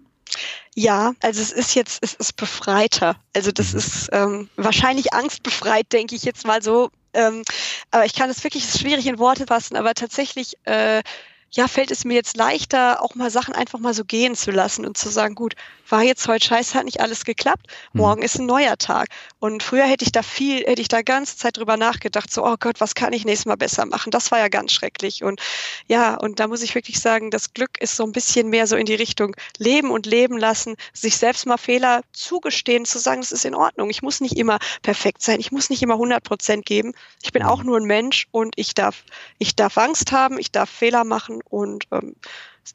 Ja, 0.74 1.12
also 1.22 1.40
es 1.40 1.52
ist 1.52 1.74
jetzt, 1.74 1.98
es 2.02 2.14
ist 2.14 2.36
befreiter. 2.36 3.16
Also 3.34 3.50
das 3.50 3.72
mhm. 3.72 3.78
ist 3.78 4.08
ähm, 4.12 4.50
wahrscheinlich 4.56 5.12
angstbefreit, 5.12 5.92
denke 5.92 6.14
ich 6.14 6.22
jetzt 6.22 6.46
mal 6.46 6.62
so. 6.62 6.90
Ähm, 7.14 7.42
aber 7.90 8.04
ich 8.04 8.14
kann 8.14 8.30
es 8.30 8.44
wirklich 8.44 8.64
schwierig 8.64 9.06
in 9.06 9.18
Worte 9.18 9.46
fassen, 9.46 9.76
aber 9.76 9.94
tatsächlich 9.94 10.56
äh, 10.64 11.02
ja, 11.50 11.66
fällt 11.66 11.90
es 11.90 12.04
mir 12.04 12.14
jetzt 12.14 12.36
leichter, 12.36 13.02
auch 13.02 13.14
mal 13.14 13.30
Sachen 13.30 13.54
einfach 13.54 13.78
mal 13.78 13.94
so 13.94 14.04
gehen 14.04 14.36
zu 14.36 14.50
lassen 14.50 14.84
und 14.84 14.98
zu 14.98 15.08
sagen, 15.08 15.34
gut, 15.34 15.54
war 15.90 16.02
jetzt 16.02 16.26
heute 16.28 16.46
scheiße, 16.46 16.76
hat 16.76 16.84
nicht 16.84 17.00
alles 17.00 17.24
geklappt, 17.24 17.66
mhm. 17.92 18.00
morgen 18.00 18.20
mhm. 18.20 18.24
ist 18.24 18.38
ein 18.38 18.46
neuer 18.46 18.76
Tag. 18.76 19.08
Und 19.38 19.62
früher 19.62 19.84
hätte 19.84 20.04
ich 20.04 20.12
da 20.12 20.22
viel, 20.22 20.64
hätte 20.64 20.80
ich 20.80 20.88
da 20.88 21.02
ganz 21.02 21.36
Zeit 21.36 21.56
drüber 21.56 21.76
nachgedacht, 21.76 22.32
so, 22.32 22.44
oh 22.44 22.56
Gott, 22.58 22.80
was 22.80 22.94
kann 22.94 23.12
ich 23.12 23.24
nächstes 23.24 23.46
Mal 23.46 23.56
besser 23.56 23.86
machen? 23.86 24.10
Das 24.10 24.30
war 24.30 24.38
ja 24.38 24.48
ganz 24.48 24.72
schrecklich. 24.72 25.24
Und 25.24 25.40
ja, 25.86 26.14
und 26.14 26.40
da 26.40 26.48
muss 26.48 26.62
ich 26.62 26.74
wirklich 26.74 27.00
sagen, 27.00 27.30
das 27.30 27.54
Glück 27.54 27.80
ist 27.80 27.96
so 27.96 28.04
ein 28.04 28.12
bisschen 28.12 28.48
mehr 28.48 28.66
so 28.66 28.76
in 28.76 28.86
die 28.86 28.94
Richtung 28.94 29.34
leben 29.58 29.90
und 29.90 30.06
leben 30.06 30.38
lassen, 30.38 30.76
sich 30.92 31.16
selbst 31.16 31.46
mal 31.46 31.56
Fehler 31.56 32.02
zugestehen, 32.12 32.84
zu 32.84 32.98
sagen, 32.98 33.20
es 33.20 33.32
ist 33.32 33.44
in 33.44 33.54
Ordnung. 33.54 33.90
Ich 33.90 34.02
muss 34.02 34.20
nicht 34.20 34.36
immer 34.36 34.58
perfekt 34.82 35.22
sein, 35.22 35.40
ich 35.40 35.52
muss 35.52 35.70
nicht 35.70 35.82
immer 35.82 35.94
100 35.94 36.22
Prozent 36.22 36.66
geben. 36.66 36.92
Ich 37.22 37.32
bin 37.32 37.42
mhm. 37.42 37.48
auch 37.48 37.62
nur 37.62 37.78
ein 37.78 37.84
Mensch 37.84 38.26
und 38.30 38.54
ich 38.56 38.74
darf, 38.74 39.04
ich 39.38 39.56
darf 39.56 39.78
Angst 39.78 40.12
haben, 40.12 40.38
ich 40.38 40.52
darf 40.52 40.70
Fehler 40.70 41.04
machen 41.04 41.40
und 41.48 41.84
ähm, 41.92 42.14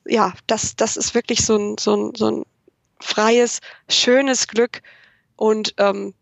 ja, 0.06 0.34
das, 0.48 0.76
das 0.76 0.98
ist 0.98 1.14
wirklich 1.14 1.46
so 1.46 1.56
ein, 1.56 1.78
so 1.78 1.96
ein, 1.96 2.16
so 2.16 2.32
ein 2.32 2.44
freies, 3.04 3.60
schönes 3.90 4.48
Glück 4.48 4.82
und 5.36 5.74
ähm, 5.78 6.14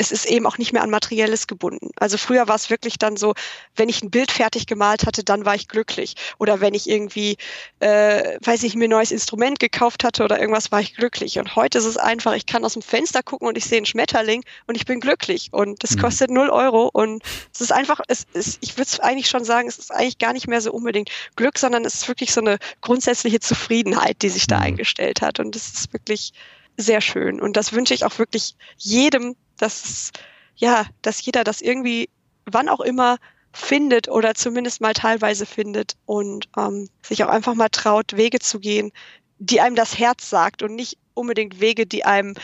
es 0.00 0.10
ist 0.10 0.24
eben 0.24 0.46
auch 0.46 0.56
nicht 0.56 0.72
mehr 0.72 0.82
an 0.82 0.88
Materielles 0.88 1.46
gebunden. 1.46 1.90
Also 1.96 2.16
früher 2.16 2.48
war 2.48 2.54
es 2.54 2.70
wirklich 2.70 2.96
dann 2.96 3.18
so, 3.18 3.34
wenn 3.76 3.90
ich 3.90 4.02
ein 4.02 4.10
Bild 4.10 4.32
fertig 4.32 4.66
gemalt 4.66 5.04
hatte, 5.04 5.22
dann 5.22 5.44
war 5.44 5.54
ich 5.54 5.68
glücklich. 5.68 6.14
Oder 6.38 6.62
wenn 6.62 6.72
ich 6.72 6.88
irgendwie, 6.88 7.36
äh, 7.80 8.38
weiß 8.42 8.62
ich, 8.62 8.74
mir 8.76 8.86
ein 8.86 8.90
neues 8.90 9.10
Instrument 9.10 9.60
gekauft 9.60 10.02
hatte 10.02 10.24
oder 10.24 10.40
irgendwas, 10.40 10.72
war 10.72 10.80
ich 10.80 10.94
glücklich. 10.94 11.38
Und 11.38 11.54
heute 11.54 11.76
ist 11.76 11.84
es 11.84 11.98
einfach, 11.98 12.32
ich 12.32 12.46
kann 12.46 12.64
aus 12.64 12.72
dem 12.72 12.80
Fenster 12.80 13.22
gucken 13.22 13.46
und 13.46 13.58
ich 13.58 13.66
sehe 13.66 13.76
einen 13.76 13.84
Schmetterling 13.84 14.42
und 14.66 14.74
ich 14.74 14.86
bin 14.86 15.00
glücklich. 15.00 15.50
Und 15.52 15.82
das 15.82 15.96
mhm. 15.96 16.00
kostet 16.00 16.30
null 16.30 16.48
Euro. 16.48 16.88
Und 16.90 17.22
es 17.52 17.60
ist 17.60 17.72
einfach, 17.72 18.00
es 18.08 18.24
ist, 18.32 18.56
ich 18.62 18.78
würde 18.78 18.88
es 18.90 19.00
eigentlich 19.00 19.28
schon 19.28 19.44
sagen, 19.44 19.68
es 19.68 19.76
ist 19.76 19.92
eigentlich 19.92 20.16
gar 20.16 20.32
nicht 20.32 20.48
mehr 20.48 20.62
so 20.62 20.72
unbedingt 20.72 21.10
Glück, 21.36 21.58
sondern 21.58 21.84
es 21.84 21.96
ist 21.96 22.08
wirklich 22.08 22.32
so 22.32 22.40
eine 22.40 22.56
grundsätzliche 22.80 23.40
Zufriedenheit, 23.40 24.22
die 24.22 24.30
sich 24.30 24.46
da 24.46 24.56
mhm. 24.56 24.62
eingestellt 24.62 25.20
hat. 25.20 25.40
Und 25.40 25.54
das 25.54 25.68
ist 25.68 25.92
wirklich 25.92 26.32
sehr 26.80 27.00
schön. 27.00 27.40
Und 27.40 27.56
das 27.56 27.72
wünsche 27.72 27.94
ich 27.94 28.04
auch 28.04 28.18
wirklich 28.18 28.56
jedem, 28.76 29.36
dass 29.58 30.12
ja, 30.60 30.86
dass 31.02 31.24
jeder 31.24 31.42
das 31.42 31.60
irgendwie, 31.60 32.10
wann 32.44 32.68
auch 32.68 32.80
immer, 32.80 33.16
findet 33.52 34.08
oder 34.08 34.34
zumindest 34.34 34.80
mal 34.80 34.92
teilweise 34.92 35.44
findet 35.44 35.96
und 36.06 36.48
ähm, 36.56 36.88
sich 37.02 37.24
auch 37.24 37.28
einfach 37.28 37.54
mal 37.54 37.68
traut, 37.68 38.16
Wege 38.16 38.38
zu 38.38 38.60
gehen, 38.60 38.92
die 39.38 39.60
einem 39.60 39.74
das 39.74 39.98
Herz 39.98 40.30
sagt 40.30 40.62
und 40.62 40.76
nicht 40.76 40.98
unbedingt 41.14 41.60
Wege, 41.60 41.86
die 41.86 42.04
einem 42.04 42.34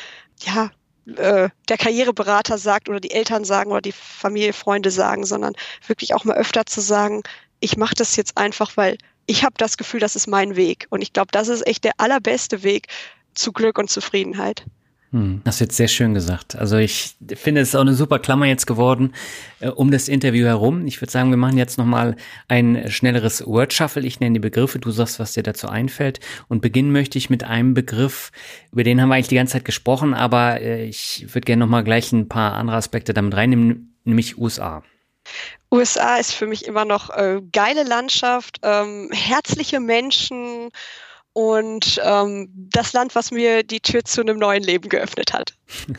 ja 0.41 0.71
äh, 1.07 1.49
der 1.69 1.79
Karriereberater 1.79 2.59
sagt 2.59 2.89
oder 2.89 2.99
die 2.99 3.13
Eltern 3.13 3.45
sagen 3.45 3.71
oder 3.71 3.83
die 3.83 3.93
Familie, 3.93 4.53
Freunde 4.53 4.91
sagen, 4.91 5.25
sondern 5.25 5.55
wirklich 5.87 6.15
auch 6.15 6.25
mal 6.25 6.37
öfter 6.37 6.67
zu 6.67 6.81
sagen, 6.81 7.23
ich 7.61 7.77
mache 7.77 7.95
das 7.95 8.17
jetzt 8.17 8.37
einfach, 8.37 8.77
weil 8.77 8.99
ich 9.27 9.45
habe 9.45 9.55
das 9.59 9.77
Gefühl, 9.77 10.01
das 10.01 10.17
ist 10.17 10.27
mein 10.27 10.57
Weg. 10.57 10.87
Und 10.91 11.03
ich 11.03 11.13
glaube, 11.13 11.29
das 11.31 11.49
ist 11.49 11.67
echt 11.67 11.85
der 11.85 11.93
allerbeste 11.99 12.63
Weg 12.63 12.89
zu 13.37 13.53
Glück 13.53 13.79
und 13.79 13.91
Zufriedenheit. 13.91 14.65
Hm, 15.13 15.41
das 15.45 15.57
ist 15.57 15.61
jetzt 15.61 15.77
sehr 15.77 15.89
schön 15.89 16.15
gesagt. 16.15 16.57
Also 16.57 16.77
ich 16.77 17.15
finde, 17.37 17.61
es 17.61 17.69
ist 17.69 17.75
auch 17.77 17.83
eine 17.83 17.95
super 17.95 18.19
Klammer 18.19 18.47
jetzt 18.47 18.67
geworden 18.67 19.15
äh, 19.61 19.69
um 19.69 19.91
das 19.91 20.09
Interview 20.09 20.47
herum. 20.47 20.87
Ich 20.87 21.01
würde 21.01 21.13
sagen, 21.13 21.31
wir 21.31 21.37
machen 21.37 21.57
jetzt 21.57 21.79
nochmal 21.79 22.17
ein 22.49 22.91
schnelleres 22.91 23.47
Word 23.47 23.73
Shuffle. 23.73 24.05
Ich 24.05 24.19
nenne 24.19 24.35
die 24.35 24.41
Begriffe, 24.41 24.81
du 24.81 24.91
sagst, 24.91 25.21
was 25.21 25.33
dir 25.33 25.45
dazu 25.45 25.69
einfällt. 25.69 26.19
Und 26.49 26.61
beginnen 26.61 26.91
möchte 26.91 27.19
ich 27.19 27.31
mit 27.31 27.45
einem 27.45 27.73
Begriff, 27.73 28.33
über 28.73 28.83
den 28.83 29.01
haben 29.01 29.09
wir 29.09 29.15
eigentlich 29.15 29.29
die 29.29 29.37
ganze 29.37 29.55
Zeit 29.55 29.65
gesprochen, 29.65 30.13
aber 30.13 30.61
äh, 30.61 30.85
ich 30.85 31.27
würde 31.29 31.47
gerne 31.47 31.61
nochmal 31.61 31.85
gleich 31.85 32.13
ein 32.13 32.29
paar 32.29 32.55
andere 32.55 32.77
Aspekte 32.77 33.15
damit 33.15 33.35
reinnehmen, 33.35 33.97
nämlich 34.05 34.39
USA. 34.39 34.83
USA 35.71 36.17
ist 36.17 36.33
für 36.33 36.47
mich 36.47 36.67
immer 36.67 36.85
noch 36.85 37.11
äh, 37.11 37.41
geile 37.53 37.85
Landschaft, 37.85 38.59
ähm, 38.63 39.11
herzliche 39.13 39.81
Menschen 39.81 40.71
und 41.37 42.01
ähm, 42.03 42.49
das 42.55 42.95
Land, 42.95 43.15
was 43.15 43.31
mir 43.31 43.63
die 43.63 43.81
Tür 43.81 44.03
zu 44.03 44.23
einem 44.23 44.39
neuen 44.39 44.63
Leben 44.63 44.89
geöffnet 44.89 45.35
hat. 45.35 45.53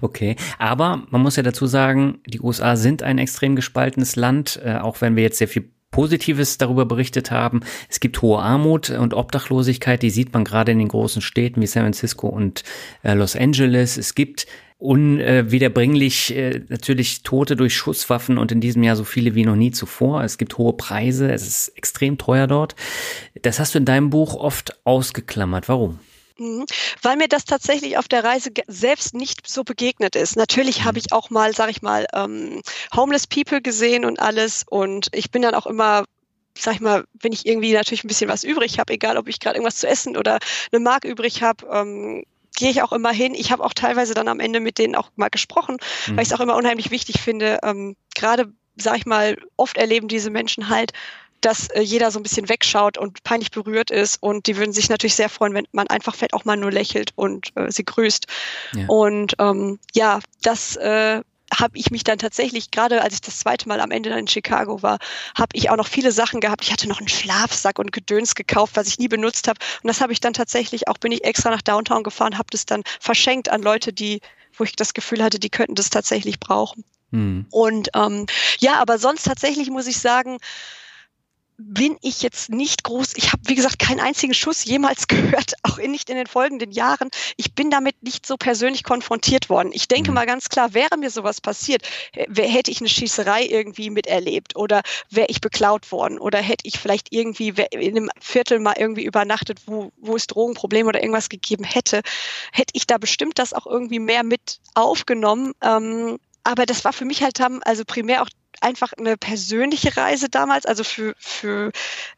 Okay, 0.00 0.36
aber 0.58 1.02
man 1.10 1.20
muss 1.20 1.36
ja 1.36 1.42
dazu 1.42 1.66
sagen, 1.66 2.20
die 2.26 2.40
USA 2.40 2.76
sind 2.76 3.02
ein 3.02 3.18
extrem 3.18 3.56
gespaltenes 3.56 4.16
Land, 4.16 4.60
äh, 4.64 4.76
auch 4.76 5.00
wenn 5.00 5.16
wir 5.16 5.22
jetzt 5.22 5.38
sehr 5.38 5.48
viel 5.48 5.70
Positives 5.90 6.58
darüber 6.58 6.86
berichtet 6.86 7.30
haben. 7.30 7.60
Es 7.88 8.00
gibt 8.00 8.22
hohe 8.22 8.40
Armut 8.40 8.90
und 8.90 9.12
Obdachlosigkeit, 9.12 10.02
die 10.02 10.10
sieht 10.10 10.32
man 10.32 10.44
gerade 10.44 10.72
in 10.72 10.78
den 10.78 10.88
großen 10.88 11.20
Städten 11.20 11.60
wie 11.60 11.66
San 11.66 11.82
Francisco 11.82 12.28
und 12.28 12.64
äh, 13.02 13.14
Los 13.14 13.36
Angeles. 13.36 13.96
Es 13.96 14.14
gibt 14.14 14.46
unwiederbringlich 14.80 16.34
äh, 16.34 16.62
natürlich 16.68 17.22
Tote 17.22 17.54
durch 17.54 17.76
Schusswaffen 17.76 18.38
und 18.38 18.50
in 18.50 18.60
diesem 18.60 18.82
Jahr 18.82 18.96
so 18.96 19.04
viele 19.04 19.34
wie 19.34 19.44
noch 19.44 19.56
nie 19.56 19.70
zuvor. 19.70 20.24
Es 20.24 20.38
gibt 20.38 20.56
hohe 20.56 20.72
Preise, 20.72 21.30
es 21.30 21.46
ist 21.46 21.68
extrem 21.76 22.16
teuer 22.16 22.46
dort. 22.46 22.74
Das 23.42 23.60
hast 23.60 23.74
du 23.74 23.78
in 23.78 23.84
deinem 23.84 24.10
Buch 24.10 24.34
oft 24.34 24.84
ausgeklammert. 24.84 25.68
Warum? 25.68 26.00
Mhm. 26.38 26.64
Weil 27.02 27.18
mir 27.18 27.28
das 27.28 27.44
tatsächlich 27.44 27.98
auf 27.98 28.08
der 28.08 28.24
Reise 28.24 28.50
selbst 28.66 29.14
nicht 29.14 29.46
so 29.46 29.64
begegnet 29.64 30.16
ist. 30.16 30.36
Natürlich 30.36 30.84
habe 30.84 30.94
mhm. 30.94 31.04
ich 31.04 31.12
auch 31.12 31.28
mal, 31.28 31.54
sag 31.54 31.70
ich 31.70 31.82
mal, 31.82 32.06
ähm, 32.14 32.62
Homeless 32.96 33.26
People 33.26 33.60
gesehen 33.60 34.06
und 34.06 34.18
alles. 34.18 34.64
Und 34.68 35.08
ich 35.12 35.30
bin 35.30 35.42
dann 35.42 35.54
auch 35.54 35.66
immer 35.66 36.04
sag 36.58 36.74
ich 36.74 36.80
mal, 36.80 37.04
wenn 37.20 37.32
ich 37.32 37.46
irgendwie 37.46 37.72
natürlich 37.72 38.04
ein 38.04 38.08
bisschen 38.08 38.28
was 38.28 38.44
übrig 38.44 38.78
habe, 38.78 38.92
egal 38.92 39.16
ob 39.16 39.28
ich 39.28 39.40
gerade 39.40 39.56
irgendwas 39.56 39.76
zu 39.76 39.88
essen 39.88 40.16
oder 40.16 40.38
eine 40.72 40.80
Mark 40.80 41.04
übrig 41.04 41.42
habe, 41.42 41.66
ähm, 41.72 42.24
gehe 42.56 42.70
ich 42.70 42.82
auch 42.82 42.92
immer 42.92 43.12
hin. 43.12 43.34
Ich 43.34 43.52
habe 43.52 43.64
auch 43.64 43.74
teilweise 43.74 44.14
dann 44.14 44.28
am 44.28 44.40
Ende 44.40 44.60
mit 44.60 44.78
denen 44.78 44.94
auch 44.94 45.10
mal 45.16 45.30
gesprochen, 45.30 45.76
mhm. 46.06 46.16
weil 46.16 46.22
ich 46.22 46.30
es 46.30 46.34
auch 46.34 46.42
immer 46.42 46.56
unheimlich 46.56 46.90
wichtig 46.90 47.20
finde. 47.20 47.58
Ähm, 47.62 47.96
Gerade, 48.14 48.52
sag 48.76 48.96
ich 48.98 49.06
mal, 49.06 49.36
oft 49.56 49.76
erleben 49.76 50.08
diese 50.08 50.30
Menschen 50.30 50.68
halt, 50.68 50.92
dass 51.40 51.68
äh, 51.68 51.80
jeder 51.80 52.10
so 52.10 52.18
ein 52.18 52.22
bisschen 52.22 52.48
wegschaut 52.48 52.98
und 52.98 53.22
peinlich 53.22 53.50
berührt 53.50 53.90
ist 53.90 54.22
und 54.22 54.46
die 54.46 54.56
würden 54.56 54.72
sich 54.72 54.88
natürlich 54.88 55.14
sehr 55.14 55.28
freuen, 55.28 55.54
wenn 55.54 55.66
man 55.72 55.86
einfach 55.88 56.14
vielleicht 56.14 56.34
auch 56.34 56.44
mal 56.44 56.56
nur 56.56 56.70
lächelt 56.70 57.12
und 57.16 57.52
äh, 57.56 57.70
sie 57.70 57.84
grüßt. 57.84 58.26
Ja. 58.74 58.84
Und 58.88 59.34
ähm, 59.38 59.78
ja, 59.94 60.20
das 60.42 60.76
äh, 60.76 61.22
habe 61.52 61.76
ich 61.78 61.90
mich 61.90 62.04
dann 62.04 62.18
tatsächlich, 62.18 62.70
gerade 62.70 63.02
als 63.02 63.14
ich 63.14 63.20
das 63.20 63.38
zweite 63.38 63.68
Mal 63.68 63.80
am 63.80 63.90
Ende 63.90 64.10
dann 64.10 64.20
in 64.20 64.28
Chicago 64.28 64.82
war, 64.82 64.98
habe 65.36 65.50
ich 65.54 65.70
auch 65.70 65.76
noch 65.76 65.88
viele 65.88 66.12
Sachen 66.12 66.40
gehabt. 66.40 66.64
Ich 66.64 66.72
hatte 66.72 66.88
noch 66.88 66.98
einen 66.98 67.08
Schlafsack 67.08 67.78
und 67.78 67.92
Gedöns 67.92 68.34
gekauft, 68.34 68.76
was 68.76 68.88
ich 68.88 68.98
nie 68.98 69.08
benutzt 69.08 69.48
habe. 69.48 69.58
Und 69.82 69.88
das 69.88 70.00
habe 70.00 70.12
ich 70.12 70.20
dann 70.20 70.32
tatsächlich 70.32 70.88
auch, 70.88 70.98
bin 70.98 71.12
ich 71.12 71.24
extra 71.24 71.50
nach 71.50 71.62
Downtown 71.62 72.02
gefahren, 72.02 72.38
habe 72.38 72.48
das 72.50 72.66
dann 72.66 72.82
verschenkt 73.00 73.48
an 73.48 73.62
Leute, 73.62 73.92
die, 73.92 74.20
wo 74.56 74.64
ich 74.64 74.76
das 74.76 74.94
Gefühl 74.94 75.22
hatte, 75.22 75.38
die 75.38 75.50
könnten 75.50 75.74
das 75.74 75.90
tatsächlich 75.90 76.40
brauchen. 76.40 76.84
Hm. 77.12 77.46
Und 77.50 77.90
ähm, 77.94 78.26
ja, 78.58 78.80
aber 78.80 78.98
sonst 78.98 79.24
tatsächlich 79.24 79.70
muss 79.70 79.86
ich 79.86 79.98
sagen, 79.98 80.38
bin 81.62 81.96
ich 82.00 82.22
jetzt 82.22 82.48
nicht 82.50 82.84
groß. 82.84 83.12
Ich 83.16 83.32
habe, 83.32 83.42
wie 83.46 83.54
gesagt, 83.54 83.78
keinen 83.78 84.00
einzigen 84.00 84.34
Schuss 84.34 84.64
jemals 84.64 85.06
gehört, 85.08 85.54
auch 85.62 85.78
nicht 85.78 86.08
in 86.08 86.16
den 86.16 86.26
folgenden 86.26 86.72
Jahren. 86.72 87.10
Ich 87.36 87.54
bin 87.54 87.70
damit 87.70 88.02
nicht 88.02 88.26
so 88.26 88.36
persönlich 88.36 88.82
konfrontiert 88.82 89.50
worden. 89.50 89.70
Ich 89.72 89.86
denke 89.86 90.10
mhm. 90.10 90.14
mal 90.14 90.26
ganz 90.26 90.48
klar, 90.48 90.74
wäre 90.74 90.96
mir 90.96 91.10
sowas 91.10 91.40
passiert, 91.40 91.82
hätte 92.12 92.70
ich 92.70 92.80
eine 92.80 92.88
Schießerei 92.88 93.44
irgendwie 93.44 93.90
miterlebt 93.90 94.56
oder 94.56 94.82
wäre 95.10 95.28
ich 95.28 95.40
beklaut 95.40 95.92
worden 95.92 96.18
oder 96.18 96.38
hätte 96.38 96.66
ich 96.66 96.78
vielleicht 96.78 97.12
irgendwie 97.12 97.48
in 97.70 97.96
einem 97.96 98.10
Viertel 98.20 98.58
mal 98.58 98.74
irgendwie 98.78 99.04
übernachtet, 99.04 99.60
wo, 99.66 99.92
wo 99.98 100.16
es 100.16 100.26
Drogenprobleme 100.26 100.88
oder 100.88 101.02
irgendwas 101.02 101.28
gegeben 101.28 101.64
hätte, 101.64 102.00
hätte 102.52 102.72
ich 102.74 102.86
da 102.86 102.98
bestimmt 102.98 103.38
das 103.38 103.52
auch 103.52 103.66
irgendwie 103.66 103.98
mehr 103.98 104.24
mit 104.24 104.60
aufgenommen. 104.74 105.52
Ähm, 105.62 106.18
aber 106.42 106.64
das 106.66 106.84
war 106.84 106.92
für 106.92 107.04
mich 107.04 107.22
halt 107.22 107.38
haben, 107.38 107.62
also 107.62 107.84
primär 107.84 108.22
auch 108.22 108.28
einfach 108.60 108.92
eine 108.92 109.16
persönliche 109.16 109.96
Reise 109.96 110.28
damals, 110.28 110.66
also 110.66 110.84
für, 110.84 111.14
für 111.18 111.72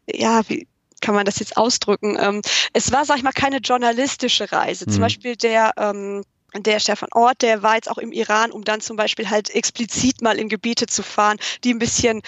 ja, 0.07 0.43
wie 0.49 0.67
kann 1.01 1.15
man 1.15 1.27
das 1.27 1.39
jetzt 1.39 1.57
ausdrücken? 1.57 2.17
Ähm, 2.19 2.43
es 2.73 2.93
war, 2.93 3.05
sag 3.05 3.17
ich 3.17 3.23
mal, 3.23 3.33
keine 3.33 3.59
journalistische 3.59 4.53
Reise. 4.53 4.87
Mhm. 4.87 4.93
Zum 4.93 5.01
Beispiel 5.01 5.37
der 5.37 5.73
ähm, 5.77 6.23
der 6.55 6.81
Stefan 6.81 7.09
Ort, 7.13 7.41
der 7.41 7.63
war 7.63 7.77
jetzt 7.77 7.91
auch 7.91 7.99
im 7.99 8.13
Iran, 8.13 8.51
um 8.51 8.63
dann 8.63 8.81
zum 8.81 8.97
Beispiel 8.97 9.31
halt 9.31 9.49
explizit 9.51 10.21
mal 10.21 10.39
in 10.39 10.51
Gebiete 10.51 10.87
zu 10.87 11.03
fahren, 11.03 11.39
die 11.65 11.73
ein 11.73 11.79
bisschen 11.79 12.23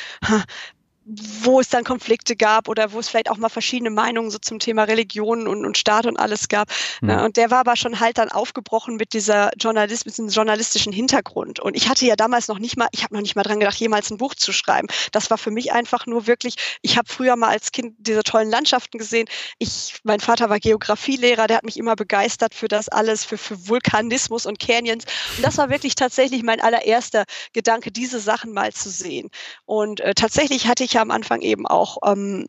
wo 1.06 1.60
es 1.60 1.68
dann 1.68 1.84
Konflikte 1.84 2.34
gab 2.34 2.68
oder 2.68 2.92
wo 2.92 2.98
es 2.98 3.08
vielleicht 3.08 3.30
auch 3.30 3.36
mal 3.36 3.50
verschiedene 3.50 3.90
Meinungen 3.90 4.30
so 4.30 4.38
zum 4.38 4.58
Thema 4.58 4.84
Religion 4.84 5.46
und, 5.46 5.64
und 5.64 5.76
Staat 5.76 6.06
und 6.06 6.18
alles 6.18 6.48
gab. 6.48 6.68
Mhm. 7.02 7.10
Und 7.10 7.36
der 7.36 7.50
war 7.50 7.58
aber 7.58 7.76
schon 7.76 8.00
halt 8.00 8.18
dann 8.18 8.30
aufgebrochen 8.30 8.96
mit 8.96 9.12
dieser 9.12 9.50
Journalist, 9.58 10.06
mit 10.06 10.14
diesem 10.14 10.30
journalistischen 10.30 10.92
Hintergrund. 10.92 11.60
Und 11.60 11.76
ich 11.76 11.88
hatte 11.88 12.06
ja 12.06 12.16
damals 12.16 12.48
noch 12.48 12.58
nicht 12.58 12.78
mal, 12.78 12.88
ich 12.92 13.04
habe 13.04 13.14
noch 13.14 13.20
nicht 13.20 13.36
mal 13.36 13.42
dran 13.42 13.60
gedacht, 13.60 13.76
jemals 13.76 14.10
ein 14.10 14.16
Buch 14.16 14.34
zu 14.34 14.52
schreiben. 14.52 14.88
Das 15.12 15.30
war 15.30 15.36
für 15.36 15.50
mich 15.50 15.72
einfach 15.72 16.06
nur 16.06 16.26
wirklich, 16.26 16.56
ich 16.80 16.96
habe 16.96 17.08
früher 17.10 17.36
mal 17.36 17.48
als 17.48 17.72
Kind 17.72 17.94
diese 17.98 18.22
tollen 18.22 18.50
Landschaften 18.50 18.96
gesehen. 18.98 19.28
Ich, 19.58 20.00
mein 20.04 20.20
Vater 20.20 20.48
war 20.48 20.58
Geografielehrer, 20.58 21.46
der 21.46 21.58
hat 21.58 21.64
mich 21.64 21.76
immer 21.76 21.96
begeistert 21.96 22.54
für 22.54 22.68
das 22.68 22.88
alles, 22.88 23.24
für, 23.24 23.36
für 23.36 23.68
Vulkanismus 23.68 24.46
und 24.46 24.58
Canyons. 24.58 25.04
Und 25.36 25.44
das 25.44 25.58
war 25.58 25.68
wirklich 25.68 25.96
tatsächlich 25.96 26.42
mein 26.42 26.60
allererster 26.60 27.24
Gedanke, 27.52 27.92
diese 27.92 28.20
Sachen 28.20 28.52
mal 28.52 28.72
zu 28.72 28.88
sehen. 28.88 29.28
Und 29.66 30.00
äh, 30.00 30.14
tatsächlich 30.14 30.66
hatte 30.66 30.84
ich 30.84 30.93
ja 30.94 31.02
am 31.02 31.10
Anfang 31.10 31.40
eben 31.40 31.66
auch 31.66 31.98
ähm, 32.04 32.46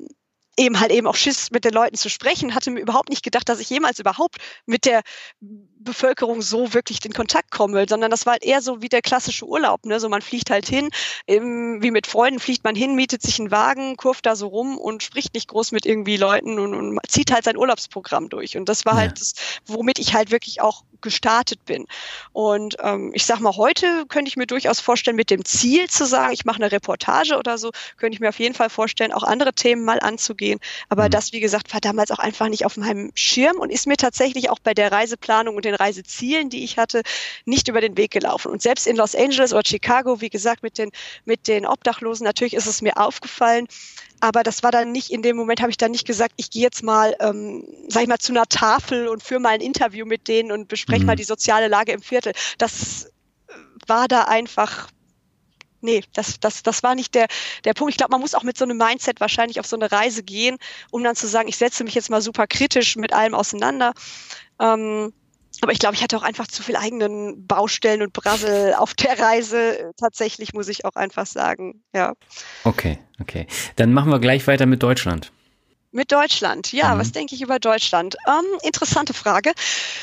eben 0.57 0.79
halt 0.79 0.91
eben 0.91 1.07
auch 1.07 1.15
Schiss, 1.15 1.51
mit 1.51 1.65
den 1.65 1.73
Leuten 1.73 1.95
zu 1.97 2.09
sprechen, 2.09 2.55
hatte 2.55 2.71
mir 2.71 2.79
überhaupt 2.79 3.09
nicht 3.09 3.23
gedacht, 3.23 3.49
dass 3.49 3.59
ich 3.59 3.69
jemals 3.69 3.99
überhaupt 3.99 4.37
mit 4.65 4.85
der 4.85 5.01
Bevölkerung 5.85 6.41
so 6.41 6.73
wirklich 6.73 7.03
in 7.05 7.13
Kontakt 7.13 7.51
komme, 7.51 7.85
sondern 7.87 8.11
das 8.11 8.25
war 8.25 8.33
halt 8.33 8.43
eher 8.43 8.61
so 8.61 8.81
wie 8.81 8.89
der 8.89 9.01
klassische 9.01 9.45
Urlaub, 9.45 9.85
ne? 9.85 9.99
So 9.99 10.09
man 10.09 10.21
fliegt 10.21 10.49
halt 10.49 10.67
hin, 10.67 10.89
eben, 11.27 11.81
wie 11.81 11.91
mit 11.91 12.07
Freunden 12.07 12.39
fliegt 12.39 12.63
man 12.63 12.75
hin, 12.75 12.95
mietet 12.95 13.21
sich 13.21 13.39
einen 13.39 13.51
Wagen, 13.51 13.95
kurft 13.95 14.25
da 14.25 14.35
so 14.35 14.47
rum 14.47 14.77
und 14.77 15.03
spricht 15.03 15.33
nicht 15.33 15.47
groß 15.47 15.71
mit 15.71 15.85
irgendwie 15.85 16.17
Leuten 16.17 16.59
und, 16.59 16.73
und 16.73 16.99
zieht 17.07 17.31
halt 17.31 17.45
sein 17.45 17.57
Urlaubsprogramm 17.57 18.29
durch. 18.29 18.57
Und 18.57 18.67
das 18.67 18.85
war 18.85 18.93
ja. 18.93 18.99
halt 18.99 19.21
das, 19.21 19.33
womit 19.65 19.99
ich 19.99 20.13
halt 20.13 20.31
wirklich 20.31 20.61
auch 20.61 20.83
gestartet 21.01 21.63
bin. 21.65 21.85
Und 22.33 22.77
ähm, 22.81 23.11
ich 23.13 23.25
sag 23.25 23.39
mal, 23.39 23.55
heute 23.55 24.05
könnte 24.07 24.27
ich 24.27 24.37
mir 24.37 24.47
durchaus 24.47 24.79
vorstellen, 24.79 25.15
mit 25.15 25.29
dem 25.29 25.45
Ziel 25.45 25.87
zu 25.89 26.05
sagen, 26.05 26.33
ich 26.33 26.45
mache 26.45 26.57
eine 26.57 26.71
Reportage 26.71 27.37
oder 27.37 27.57
so, 27.57 27.71
könnte 27.97 28.15
ich 28.15 28.19
mir 28.19 28.29
auf 28.29 28.39
jeden 28.39 28.55
Fall 28.55 28.69
vorstellen, 28.69 29.13
auch 29.13 29.23
andere 29.23 29.53
Themen 29.53 29.85
mal 29.85 29.99
anzugehen. 29.99 30.59
Aber 30.89 31.05
mhm. 31.05 31.11
das, 31.11 31.31
wie 31.31 31.39
gesagt, 31.39 31.73
war 31.73 31.79
damals 31.79 32.11
auch 32.11 32.19
einfach 32.19 32.49
nicht 32.49 32.65
auf 32.65 32.75
meinem 32.75 33.11
Schirm 33.13 33.57
und 33.59 33.69
ist 33.69 33.87
mir 33.87 33.97
tatsächlich 33.97 34.49
auch 34.49 34.59
bei 34.59 34.73
der 34.73 34.91
Reiseplanung 34.91 35.55
und 35.55 35.65
den 35.65 35.74
Reisezielen, 35.75 36.49
die 36.49 36.63
ich 36.63 36.77
hatte, 36.77 37.01
nicht 37.45 37.67
über 37.67 37.81
den 37.81 37.97
Weg 37.97 38.11
gelaufen. 38.11 38.51
Und 38.51 38.61
selbst 38.61 38.87
in 38.87 38.95
Los 38.95 39.15
Angeles 39.15 39.53
oder 39.53 39.63
Chicago, 39.65 40.21
wie 40.21 40.29
gesagt, 40.29 40.63
mit 40.63 40.77
den, 40.77 40.91
mit 41.25 41.47
den 41.47 41.65
Obdachlosen, 41.65 42.25
natürlich 42.25 42.53
ist 42.53 42.67
es 42.67 42.81
mir 42.81 42.97
aufgefallen, 42.97 43.67
aber 44.21 44.43
das 44.43 44.63
war 44.63 44.71
dann 44.71 44.91
nicht, 44.91 45.11
in 45.11 45.21
dem 45.21 45.35
Moment 45.35 45.61
habe 45.61 45.71
ich 45.71 45.77
dann 45.77 45.91
nicht 45.91 46.07
gesagt, 46.07 46.33
ich 46.37 46.49
gehe 46.49 46.63
jetzt 46.63 46.83
mal, 46.83 47.15
ähm, 47.19 47.67
sag 47.89 48.03
ich 48.03 48.07
mal, 48.07 48.17
zu 48.17 48.31
einer 48.31 48.45
Tafel 48.45 49.07
und 49.07 49.21
führe 49.21 49.41
mal 49.41 49.49
ein 49.49 49.61
Interview 49.61 50.05
mit 50.05 50.27
denen 50.27 50.51
und 50.51 50.67
bespreche 50.67 51.01
mhm. 51.01 51.07
mal 51.07 51.15
die 51.15 51.23
soziale 51.23 51.67
Lage 51.67 51.91
im 51.91 52.01
Viertel. 52.01 52.33
Das 52.57 53.11
war 53.87 54.07
da 54.07 54.23
einfach 54.23 54.89
nee, 55.85 56.03
das, 56.13 56.39
das, 56.39 56.63
das 56.63 56.83
war 56.83 56.95
nicht 56.95 57.15
der, 57.15 57.27
der 57.63 57.73
Punkt. 57.73 57.93
Ich 57.93 57.97
glaube, 57.97 58.11
man 58.11 58.19
muss 58.19 58.35
auch 58.35 58.43
mit 58.43 58.57
so 58.57 58.65
einem 58.65 58.77
Mindset 58.77 59.21
wahrscheinlich 59.21 59.59
auf 59.59 59.67
so 59.67 59.77
eine 59.77 59.91
Reise 59.91 60.23
gehen, 60.23 60.57
um 60.91 61.03
dann 61.03 61.15
zu 61.15 61.27
sagen, 61.27 61.47
ich 61.47 61.57
setze 61.57 61.83
mich 61.85 61.93
jetzt 61.93 62.09
mal 62.09 62.21
super 62.21 62.47
kritisch 62.47 62.97
mit 62.97 63.13
allem 63.13 63.35
auseinander. 63.35 63.93
Ähm, 64.59 65.13
aber 65.61 65.71
ich 65.71 65.79
glaube, 65.79 65.95
ich 65.95 66.03
hatte 66.03 66.17
auch 66.17 66.23
einfach 66.23 66.47
zu 66.47 66.63
viel 66.63 66.75
eigenen 66.75 67.45
Baustellen 67.47 68.01
und 68.01 68.13
Brassel 68.13 68.73
auf 68.73 68.93
der 68.93 69.19
Reise. 69.19 69.91
Tatsächlich 69.97 70.53
muss 70.53 70.67
ich 70.67 70.85
auch 70.85 70.95
einfach 70.95 71.25
sagen, 71.25 71.83
ja. 71.93 72.13
Okay, 72.63 72.99
okay. 73.19 73.47
Dann 73.75 73.93
machen 73.93 74.11
wir 74.11 74.19
gleich 74.19 74.45
weiter 74.47 74.65
mit 74.65 74.83
Deutschland. 74.83 75.31
Mit 75.95 76.11
Deutschland, 76.11 76.73
ja, 76.73 76.93
mhm. 76.93 76.99
was 76.99 77.13
denke 77.13 77.35
ich 77.35 77.41
über 77.41 77.57
Deutschland? 77.57 78.17
Ähm, 78.27 78.43
interessante 78.63 79.13
Frage. 79.13 79.53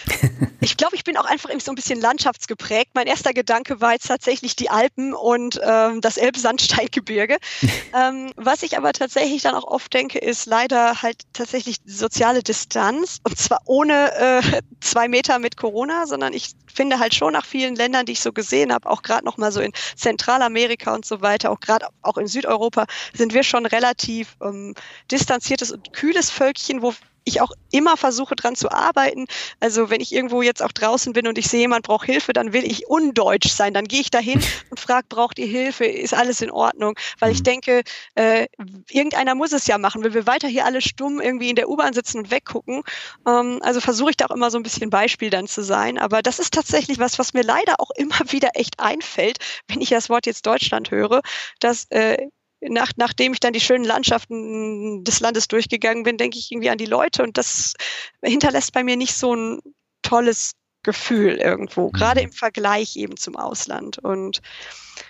ich 0.62 0.78
glaube, 0.78 0.96
ich 0.96 1.04
bin 1.04 1.18
auch 1.18 1.26
einfach 1.26 1.50
so 1.60 1.70
ein 1.70 1.74
bisschen 1.74 2.00
landschaftsgeprägt. 2.00 2.92
Mein 2.94 3.06
erster 3.06 3.34
Gedanke 3.34 3.82
war 3.82 3.92
jetzt 3.92 4.08
tatsächlich 4.08 4.56
die 4.56 4.70
Alpen 4.70 5.12
und 5.12 5.60
ähm, 5.62 6.00
das 6.00 6.16
Elbsandsteingebirge. 6.16 7.36
ähm, 7.94 8.32
was 8.36 8.62
ich 8.62 8.78
aber 8.78 8.94
tatsächlich 8.94 9.42
dann 9.42 9.54
auch 9.54 9.64
oft 9.64 9.92
denke, 9.92 10.18
ist 10.18 10.46
leider 10.46 11.02
halt 11.02 11.24
tatsächlich 11.34 11.76
soziale 11.84 12.42
Distanz 12.42 13.20
und 13.24 13.36
zwar 13.36 13.60
ohne 13.66 14.14
äh, 14.14 14.62
zwei 14.80 15.08
Meter 15.08 15.38
mit 15.38 15.58
Corona, 15.58 16.06
sondern 16.06 16.32
ich 16.32 16.52
finde 16.72 17.00
halt 17.00 17.14
schon 17.14 17.34
nach 17.34 17.44
vielen 17.44 17.76
Ländern, 17.76 18.06
die 18.06 18.12
ich 18.12 18.20
so 18.20 18.32
gesehen 18.32 18.72
habe, 18.72 18.88
auch 18.88 19.02
gerade 19.02 19.26
noch 19.26 19.36
mal 19.36 19.52
so 19.52 19.60
in 19.60 19.72
Zentralamerika 19.94 20.94
und 20.94 21.04
so 21.04 21.20
weiter, 21.20 21.50
auch 21.50 21.60
gerade 21.60 21.86
auch 22.00 22.16
in 22.16 22.26
Südeuropa, 22.26 22.86
sind 23.12 23.34
wir 23.34 23.42
schon 23.42 23.66
relativ 23.66 24.36
ähm, 24.42 24.74
distanziertes 25.10 25.70
und 25.70 25.81
kühles 25.92 26.30
Völkchen, 26.30 26.82
wo 26.82 26.94
ich 27.24 27.40
auch 27.40 27.52
immer 27.70 27.96
versuche 27.96 28.36
dran 28.36 28.56
zu 28.56 28.70
arbeiten. 28.70 29.26
Also 29.60 29.90
wenn 29.90 30.00
ich 30.00 30.12
irgendwo 30.12 30.42
jetzt 30.42 30.62
auch 30.62 30.72
draußen 30.72 31.12
bin 31.12 31.26
und 31.26 31.38
ich 31.38 31.48
sehe, 31.48 31.60
jemand 31.60 31.86
braucht 31.86 32.06
Hilfe, 32.06 32.32
dann 32.32 32.52
will 32.52 32.64
ich 32.64 32.88
undeutsch 32.88 33.48
sein. 33.48 33.74
Dann 33.74 33.86
gehe 33.86 34.00
ich 34.00 34.10
dahin 34.10 34.42
und 34.70 34.80
frage, 34.80 35.06
braucht 35.08 35.38
ihr 35.38 35.46
Hilfe? 35.46 35.84
Ist 35.84 36.14
alles 36.14 36.40
in 36.40 36.50
Ordnung? 36.50 36.94
Weil 37.18 37.32
ich 37.32 37.40
mhm. 37.40 37.44
denke, 37.44 37.82
äh, 38.14 38.46
irgendeiner 38.90 39.34
muss 39.34 39.52
es 39.52 39.66
ja 39.66 39.78
machen. 39.78 40.04
Wenn 40.04 40.14
wir 40.14 40.26
weiter 40.26 40.48
hier 40.48 40.64
alle 40.64 40.80
stumm 40.80 41.20
irgendwie 41.20 41.50
in 41.50 41.56
der 41.56 41.68
U-Bahn 41.68 41.92
sitzen 41.92 42.18
und 42.18 42.30
weggucken, 42.30 42.82
ähm, 43.26 43.60
also 43.62 43.80
versuche 43.80 44.10
ich 44.10 44.16
da 44.16 44.26
auch 44.26 44.34
immer 44.34 44.50
so 44.50 44.58
ein 44.58 44.62
bisschen 44.62 44.90
Beispiel 44.90 45.30
dann 45.30 45.46
zu 45.46 45.62
sein. 45.62 45.98
Aber 45.98 46.22
das 46.22 46.38
ist 46.38 46.52
tatsächlich 46.54 46.98
was, 46.98 47.18
was 47.18 47.34
mir 47.34 47.42
leider 47.42 47.74
auch 47.78 47.90
immer 47.96 48.18
wieder 48.30 48.50
echt 48.54 48.80
einfällt, 48.80 49.38
wenn 49.68 49.80
ich 49.80 49.90
das 49.90 50.08
Wort 50.08 50.26
jetzt 50.26 50.46
Deutschland 50.46 50.90
höre, 50.90 51.22
dass 51.60 51.86
äh, 51.90 52.28
nach, 52.68 52.92
nachdem 52.96 53.32
ich 53.32 53.40
dann 53.40 53.52
die 53.52 53.60
schönen 53.60 53.84
Landschaften 53.84 55.04
des 55.04 55.20
Landes 55.20 55.48
durchgegangen 55.48 56.04
bin, 56.04 56.16
denke 56.16 56.38
ich 56.38 56.52
irgendwie 56.52 56.70
an 56.70 56.78
die 56.78 56.86
Leute 56.86 57.22
und 57.22 57.38
das 57.38 57.74
hinterlässt 58.22 58.72
bei 58.72 58.84
mir 58.84 58.96
nicht 58.96 59.14
so 59.14 59.34
ein 59.34 59.60
tolles 60.02 60.52
Gefühl 60.82 61.36
irgendwo, 61.36 61.88
mhm. 61.88 61.92
gerade 61.92 62.20
im 62.20 62.32
Vergleich 62.32 62.96
eben 62.96 63.16
zum 63.16 63.36
Ausland. 63.36 63.98
Und 63.98 64.42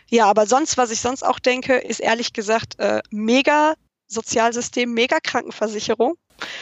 ja, 0.09 0.27
aber 0.27 0.47
sonst, 0.47 0.77
was 0.77 0.91
ich 0.91 1.01
sonst 1.01 1.23
auch 1.23 1.39
denke, 1.39 1.77
ist 1.77 2.01
ehrlich 2.01 2.33
gesagt 2.33 2.79
äh, 2.79 3.01
mega 3.11 3.75
Sozialsystem, 4.07 4.93
mega 4.93 5.19
Krankenversicherung. 5.23 6.17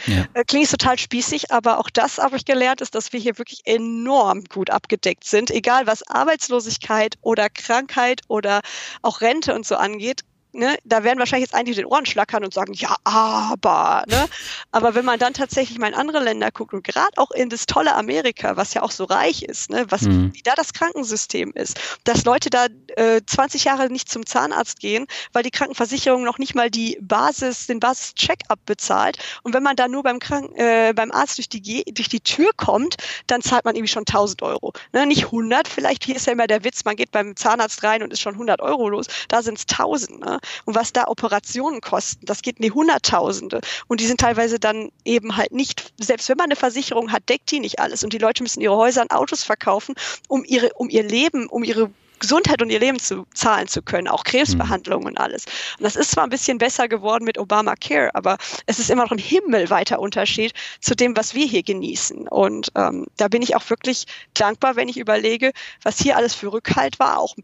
Ja. 0.05 0.25
Äh, 0.33 0.43
klingt 0.45 0.69
total 0.69 0.97
spießig, 0.97 1.51
aber 1.51 1.79
auch 1.79 1.89
das 1.89 2.17
habe 2.17 2.37
ich 2.37 2.45
gelernt, 2.45 2.81
ist, 2.81 2.95
dass 2.95 3.11
wir 3.13 3.19
hier 3.19 3.37
wirklich 3.37 3.61
enorm 3.65 4.43
gut 4.45 4.69
abgedeckt 4.69 5.25
sind. 5.25 5.51
Egal 5.51 5.87
was 5.87 6.07
Arbeitslosigkeit 6.07 7.15
oder 7.21 7.49
Krankheit 7.49 8.21
oder 8.27 8.61
auch 9.01 9.21
Rente 9.21 9.53
und 9.53 9.65
so 9.65 9.75
angeht, 9.75 10.23
ne, 10.53 10.77
da 10.83 11.03
werden 11.03 11.19
wahrscheinlich 11.19 11.49
jetzt 11.49 11.55
einige 11.55 11.75
den 11.75 11.85
Ohren 11.85 12.05
schlackern 12.05 12.43
und 12.43 12.53
sagen, 12.53 12.73
ja, 12.73 12.95
aber, 13.03 14.03
ne? 14.07 14.25
Aber 14.71 14.95
wenn 14.95 15.05
man 15.05 15.19
dann 15.19 15.33
tatsächlich 15.33 15.77
mal 15.77 15.87
in 15.87 15.93
andere 15.93 16.23
Länder 16.23 16.51
guckt 16.51 16.73
und 16.73 16.83
gerade 16.83 17.17
auch 17.17 17.31
in 17.31 17.49
das 17.49 17.65
tolle 17.65 17.95
Amerika, 17.95 18.57
was 18.57 18.73
ja 18.73 18.81
auch 18.81 18.91
so 18.91 19.05
reich 19.05 19.43
ist, 19.43 19.69
ne, 19.69 19.85
was, 19.89 20.03
mhm. 20.03 20.33
wie 20.33 20.41
da 20.41 20.53
das 20.55 20.73
Krankensystem 20.73 21.51
ist, 21.53 21.79
dass 22.03 22.25
Leute 22.25 22.49
da 22.49 22.67
äh, 22.95 23.21
20 23.25 23.65
Jahre 23.65 23.89
nicht 23.89 24.09
zum 24.09 24.25
Zahnarzt 24.25 24.79
gehen, 24.79 25.07
weil 25.33 25.43
die 25.43 25.51
Krankenversicherung 25.51 26.23
noch 26.23 26.37
nicht 26.37 26.55
mal 26.55 26.69
die 26.69 26.97
Basis, 27.01 27.67
den 27.67 27.79
Basis-Check-up 27.79 28.59
bezahlt. 28.65 29.17
Und 29.43 29.53
wenn 29.53 29.63
man 29.63 29.75
da 29.75 29.87
nur 29.87 30.03
beim 30.03 30.19
Kranken, 30.19 30.55
äh, 30.55 30.93
beim 30.95 31.11
Arzt 31.11 31.37
durch 31.37 31.49
die, 31.49 31.83
durch 31.93 32.09
die 32.09 32.21
Tür 32.21 32.51
kommt, 32.57 32.95
dann 33.27 33.41
zahlt 33.41 33.65
man 33.65 33.75
irgendwie 33.75 33.91
schon 33.91 34.05
1000 34.05 34.41
Euro. 34.41 34.73
Ne? 34.93 35.05
Nicht 35.05 35.25
100, 35.25 35.67
vielleicht 35.67 36.03
hier 36.03 36.15
ist 36.15 36.27
ja 36.27 36.33
immer 36.33 36.47
der 36.47 36.63
Witz, 36.63 36.85
man 36.85 36.95
geht 36.95 37.11
beim 37.11 37.35
Zahnarzt 37.35 37.83
rein 37.83 38.03
und 38.03 38.11
ist 38.11 38.21
schon 38.21 38.33
100 38.33 38.61
Euro 38.61 38.89
los. 38.89 39.07
Da 39.27 39.41
sind 39.41 39.57
es 39.57 39.65
1000. 39.69 40.19
Ne? 40.19 40.39
Und 40.65 40.75
was 40.75 40.93
da 40.93 41.07
Operationen 41.07 41.81
kosten, 41.81 42.25
das 42.25 42.41
geht 42.41 42.57
in 42.57 42.63
die 42.63 42.71
Hunderttausende. 42.71 43.61
Und 43.87 43.99
die 43.99 44.07
sind 44.07 44.19
teilweise 44.19 44.59
dann 44.59 44.91
eben 45.05 45.37
halt 45.37 45.51
nicht, 45.51 45.93
selbst 45.99 46.29
wenn 46.29 46.37
man 46.37 46.45
eine 46.45 46.55
Versicherung 46.55 47.11
hat, 47.11 47.29
deckt 47.29 47.51
die 47.51 47.59
nicht 47.59 47.79
alles. 47.79 48.03
Und 48.03 48.13
die 48.13 48.17
Leute 48.17 48.43
müssen 48.43 48.61
ihre 48.61 48.75
Häuser 48.75 49.01
und 49.01 49.11
Autos 49.11 49.43
verkaufen, 49.43 49.95
um 50.27 50.43
ihre, 50.45 50.71
um 50.75 50.89
ihr 50.89 51.03
Leben, 51.03 51.47
um 51.47 51.63
ihre 51.63 51.91
Gesundheit 52.21 52.61
und 52.61 52.69
ihr 52.69 52.79
Leben 52.79 52.99
zu 52.99 53.25
zahlen 53.33 53.67
zu 53.67 53.81
können, 53.81 54.07
auch 54.07 54.23
Krebsbehandlungen 54.23 55.07
und 55.07 55.17
alles. 55.17 55.45
Und 55.77 55.83
das 55.83 55.95
ist 55.95 56.11
zwar 56.11 56.23
ein 56.23 56.29
bisschen 56.29 56.59
besser 56.59 56.87
geworden 56.87 57.25
mit 57.25 57.37
Obamacare, 57.37 58.13
aber 58.13 58.37
es 58.67 58.79
ist 58.79 58.89
immer 58.89 59.03
noch 59.03 59.11
ein 59.11 59.17
himmelweiter 59.17 59.99
Unterschied 59.99 60.53
zu 60.79 60.95
dem, 60.95 61.17
was 61.17 61.33
wir 61.33 61.47
hier 61.47 61.63
genießen. 61.63 62.27
Und 62.27 62.71
ähm, 62.75 63.07
da 63.17 63.27
bin 63.27 63.41
ich 63.41 63.55
auch 63.55 63.67
wirklich 63.69 64.05
dankbar, 64.35 64.75
wenn 64.75 64.87
ich 64.87 64.97
überlege, 64.97 65.51
was 65.81 65.99
hier 65.99 66.15
alles 66.15 66.35
für 66.35 66.53
Rückhalt 66.53 66.99
war, 66.99 67.17
auch 67.17 67.35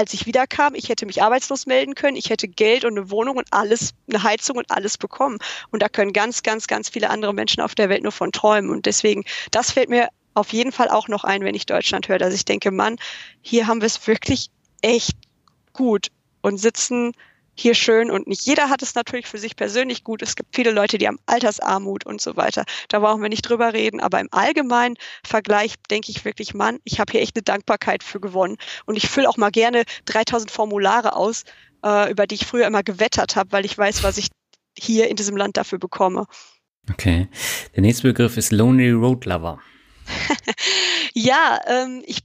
als 0.00 0.14
ich 0.14 0.24
wiederkam, 0.24 0.74
ich 0.74 0.88
hätte 0.88 1.04
mich 1.04 1.22
arbeitslos 1.22 1.66
melden 1.66 1.94
können, 1.94 2.16
ich 2.16 2.30
hätte 2.30 2.48
Geld 2.48 2.86
und 2.86 2.96
eine 2.96 3.10
Wohnung 3.10 3.36
und 3.36 3.46
alles, 3.50 3.90
eine 4.08 4.22
Heizung 4.22 4.56
und 4.56 4.70
alles 4.70 4.96
bekommen. 4.96 5.36
Und 5.72 5.82
da 5.82 5.90
können 5.90 6.14
ganz, 6.14 6.42
ganz, 6.42 6.66
ganz 6.68 6.88
viele 6.88 7.10
andere 7.10 7.34
Menschen 7.34 7.62
auf 7.62 7.74
der 7.74 7.90
Welt 7.90 8.02
nur 8.02 8.10
von 8.10 8.32
träumen. 8.32 8.70
Und 8.70 8.86
deswegen, 8.86 9.24
das 9.50 9.72
fällt 9.72 9.90
mir 9.90 10.08
auf 10.32 10.54
jeden 10.54 10.72
Fall 10.72 10.88
auch 10.88 11.08
noch 11.08 11.24
ein, 11.24 11.44
wenn 11.44 11.54
ich 11.54 11.66
Deutschland 11.66 12.08
höre, 12.08 12.16
dass 12.16 12.32
ich 12.32 12.46
denke, 12.46 12.70
Mann, 12.70 12.96
hier 13.42 13.66
haben 13.66 13.82
wir 13.82 13.86
es 13.86 14.06
wirklich 14.06 14.48
echt 14.80 15.18
gut 15.74 16.06
und 16.40 16.56
sitzen 16.56 17.12
hier 17.54 17.74
schön 17.74 18.10
und 18.10 18.26
nicht 18.26 18.46
jeder 18.46 18.70
hat 18.70 18.82
es 18.82 18.94
natürlich 18.94 19.26
für 19.26 19.38
sich 19.38 19.56
persönlich 19.56 20.04
gut. 20.04 20.22
Es 20.22 20.36
gibt 20.36 20.54
viele 20.54 20.70
Leute, 20.70 20.98
die 20.98 21.06
haben 21.06 21.18
Altersarmut 21.26 22.06
und 22.06 22.20
so 22.20 22.36
weiter. 22.36 22.64
Da 22.88 23.00
brauchen 23.00 23.22
wir 23.22 23.28
nicht 23.28 23.42
drüber 23.42 23.72
reden. 23.72 24.00
Aber 24.00 24.20
im 24.20 24.28
allgemeinen 24.30 24.96
Vergleich 25.24 25.74
denke 25.90 26.10
ich 26.10 26.24
wirklich, 26.24 26.54
Mann, 26.54 26.78
ich 26.84 27.00
habe 27.00 27.12
hier 27.12 27.20
echt 27.20 27.36
eine 27.36 27.42
Dankbarkeit 27.42 28.02
für 28.02 28.20
gewonnen. 28.20 28.56
Und 28.86 28.96
ich 28.96 29.08
fülle 29.08 29.28
auch 29.28 29.36
mal 29.36 29.50
gerne 29.50 29.84
3000 30.06 30.50
Formulare 30.50 31.14
aus, 31.14 31.44
äh, 31.84 32.10
über 32.10 32.26
die 32.26 32.36
ich 32.36 32.46
früher 32.46 32.66
immer 32.66 32.82
gewettert 32.82 33.36
habe, 33.36 33.52
weil 33.52 33.64
ich 33.64 33.76
weiß, 33.76 34.02
was 34.02 34.18
ich 34.18 34.28
hier 34.78 35.08
in 35.08 35.16
diesem 35.16 35.36
Land 35.36 35.56
dafür 35.56 35.78
bekomme. 35.78 36.26
Okay. 36.90 37.28
Der 37.74 37.82
nächste 37.82 38.04
Begriff 38.08 38.36
ist 38.36 38.52
Lonely 38.52 38.92
Road 38.92 39.26
Lover. 39.26 39.60
ja, 41.14 41.60
ähm, 41.66 42.02
ich 42.06 42.20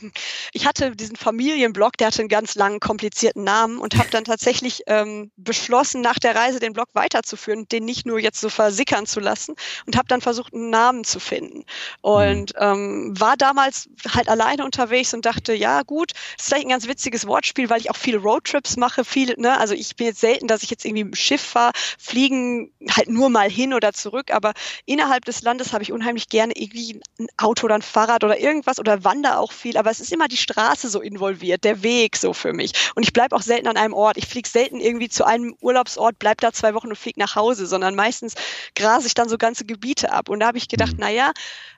ich 0.52 0.66
hatte 0.66 0.94
diesen 0.94 1.16
Familienblog, 1.16 1.96
der 1.96 2.08
hatte 2.08 2.20
einen 2.20 2.28
ganz 2.28 2.54
langen, 2.54 2.80
komplizierten 2.80 3.44
Namen 3.44 3.78
und 3.78 3.96
habe 3.96 4.10
dann 4.10 4.24
tatsächlich 4.24 4.82
ähm, 4.86 5.30
beschlossen, 5.36 6.00
nach 6.00 6.18
der 6.18 6.34
Reise 6.34 6.60
den 6.60 6.72
Blog 6.72 6.88
weiterzuführen, 6.94 7.66
den 7.68 7.84
nicht 7.84 8.06
nur 8.06 8.18
jetzt 8.18 8.40
so 8.40 8.48
versickern 8.48 9.06
zu 9.06 9.20
lassen 9.20 9.54
und 9.86 9.96
habe 9.96 10.08
dann 10.08 10.20
versucht, 10.20 10.54
einen 10.54 10.70
Namen 10.70 11.04
zu 11.04 11.20
finden. 11.20 11.64
Und 12.00 12.54
mhm. 12.54 12.60
ähm, 12.60 13.20
war 13.20 13.36
damals 13.36 13.88
halt 14.14 14.28
alleine 14.28 14.64
unterwegs 14.64 15.14
und 15.14 15.24
dachte, 15.24 15.54
ja 15.54 15.82
gut, 15.82 16.12
ist 16.36 16.48
vielleicht 16.48 16.66
ein 16.66 16.70
ganz 16.70 16.86
witziges 16.86 17.26
Wortspiel, 17.26 17.70
weil 17.70 17.80
ich 17.80 17.90
auch 17.90 17.96
viele 17.96 18.18
Roadtrips 18.18 18.76
mache, 18.76 19.04
viel, 19.04 19.34
ne, 19.38 19.58
also 19.58 19.74
ich 19.74 19.96
bin 19.96 20.06
jetzt 20.06 20.20
selten, 20.20 20.46
dass 20.48 20.62
ich 20.62 20.70
jetzt 20.70 20.84
irgendwie 20.84 21.02
im 21.02 21.14
Schiff 21.14 21.42
fahre, 21.42 21.72
fliegen 21.98 22.72
halt 22.90 23.08
nur 23.08 23.28
mal 23.28 23.50
hin 23.50 23.74
oder 23.74 23.92
zurück, 23.92 24.32
aber 24.32 24.52
innerhalb 24.86 25.24
des 25.24 25.42
Landes 25.42 25.72
habe 25.72 25.82
ich 25.82 25.92
unheimlich 25.92 26.28
gerne 26.28 26.52
irgendwie 26.56 27.00
ein 27.18 27.28
Auto 27.36 27.66
oder 27.66 27.74
ein 27.74 27.82
Fahrrad 27.82 28.24
oder 28.24 28.38
irgendwas 28.38 28.78
oder 28.78 29.04
wandere 29.04 29.38
auch 29.38 29.52
viel, 29.52 29.76
aber 29.76 29.87
es 29.90 30.00
ist 30.00 30.12
immer 30.12 30.28
die 30.28 30.36
Straße 30.36 30.88
so 30.88 31.00
involviert, 31.00 31.64
der 31.64 31.82
Weg 31.82 32.16
so 32.16 32.32
für 32.32 32.52
mich. 32.52 32.72
Und 32.94 33.02
ich 33.02 33.12
bleibe 33.12 33.34
auch 33.34 33.42
selten 33.42 33.68
an 33.68 33.76
einem 33.76 33.94
Ort. 33.94 34.16
Ich 34.16 34.26
fliege 34.26 34.48
selten 34.48 34.80
irgendwie 34.80 35.08
zu 35.08 35.24
einem 35.24 35.54
Urlaubsort, 35.60 36.18
bleib 36.18 36.40
da 36.40 36.52
zwei 36.52 36.74
Wochen 36.74 36.88
und 36.88 36.96
fliege 36.96 37.20
nach 37.20 37.36
Hause, 37.36 37.66
sondern 37.66 37.94
meistens 37.94 38.34
grase 38.74 39.06
ich 39.06 39.14
dann 39.14 39.28
so 39.28 39.38
ganze 39.38 39.64
Gebiete 39.64 40.12
ab. 40.12 40.28
Und 40.28 40.40
da 40.40 40.46
habe 40.48 40.58
ich 40.58 40.68
gedacht, 40.68 40.94
mhm. 40.94 41.00
naja, 41.00 41.32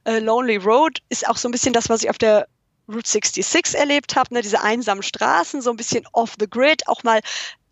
äh, 0.05 0.19
Lonely 0.19 0.57
Road 0.57 0.99
ist 1.09 1.29
auch 1.29 1.37
so 1.37 1.49
ein 1.49 1.53
bisschen 1.53 1.73
das, 1.73 1.89
was 1.89 2.03
ich 2.03 2.11
auf 2.11 2.19
der 2.19 2.47
Route 2.89 3.09
66 3.09 3.79
erlebt 3.79 4.17
habe, 4.17 4.35
ne, 4.35 4.43
diese 4.43 4.61
einsamen 4.61 5.03
Straßen, 5.03 5.63
so 5.63 5.71
ein 5.71 5.77
bisschen 5.77 6.05
off 6.13 6.35
the 6.39 6.49
grid, 6.49 6.89
auch 6.89 7.03
mal 7.03 7.21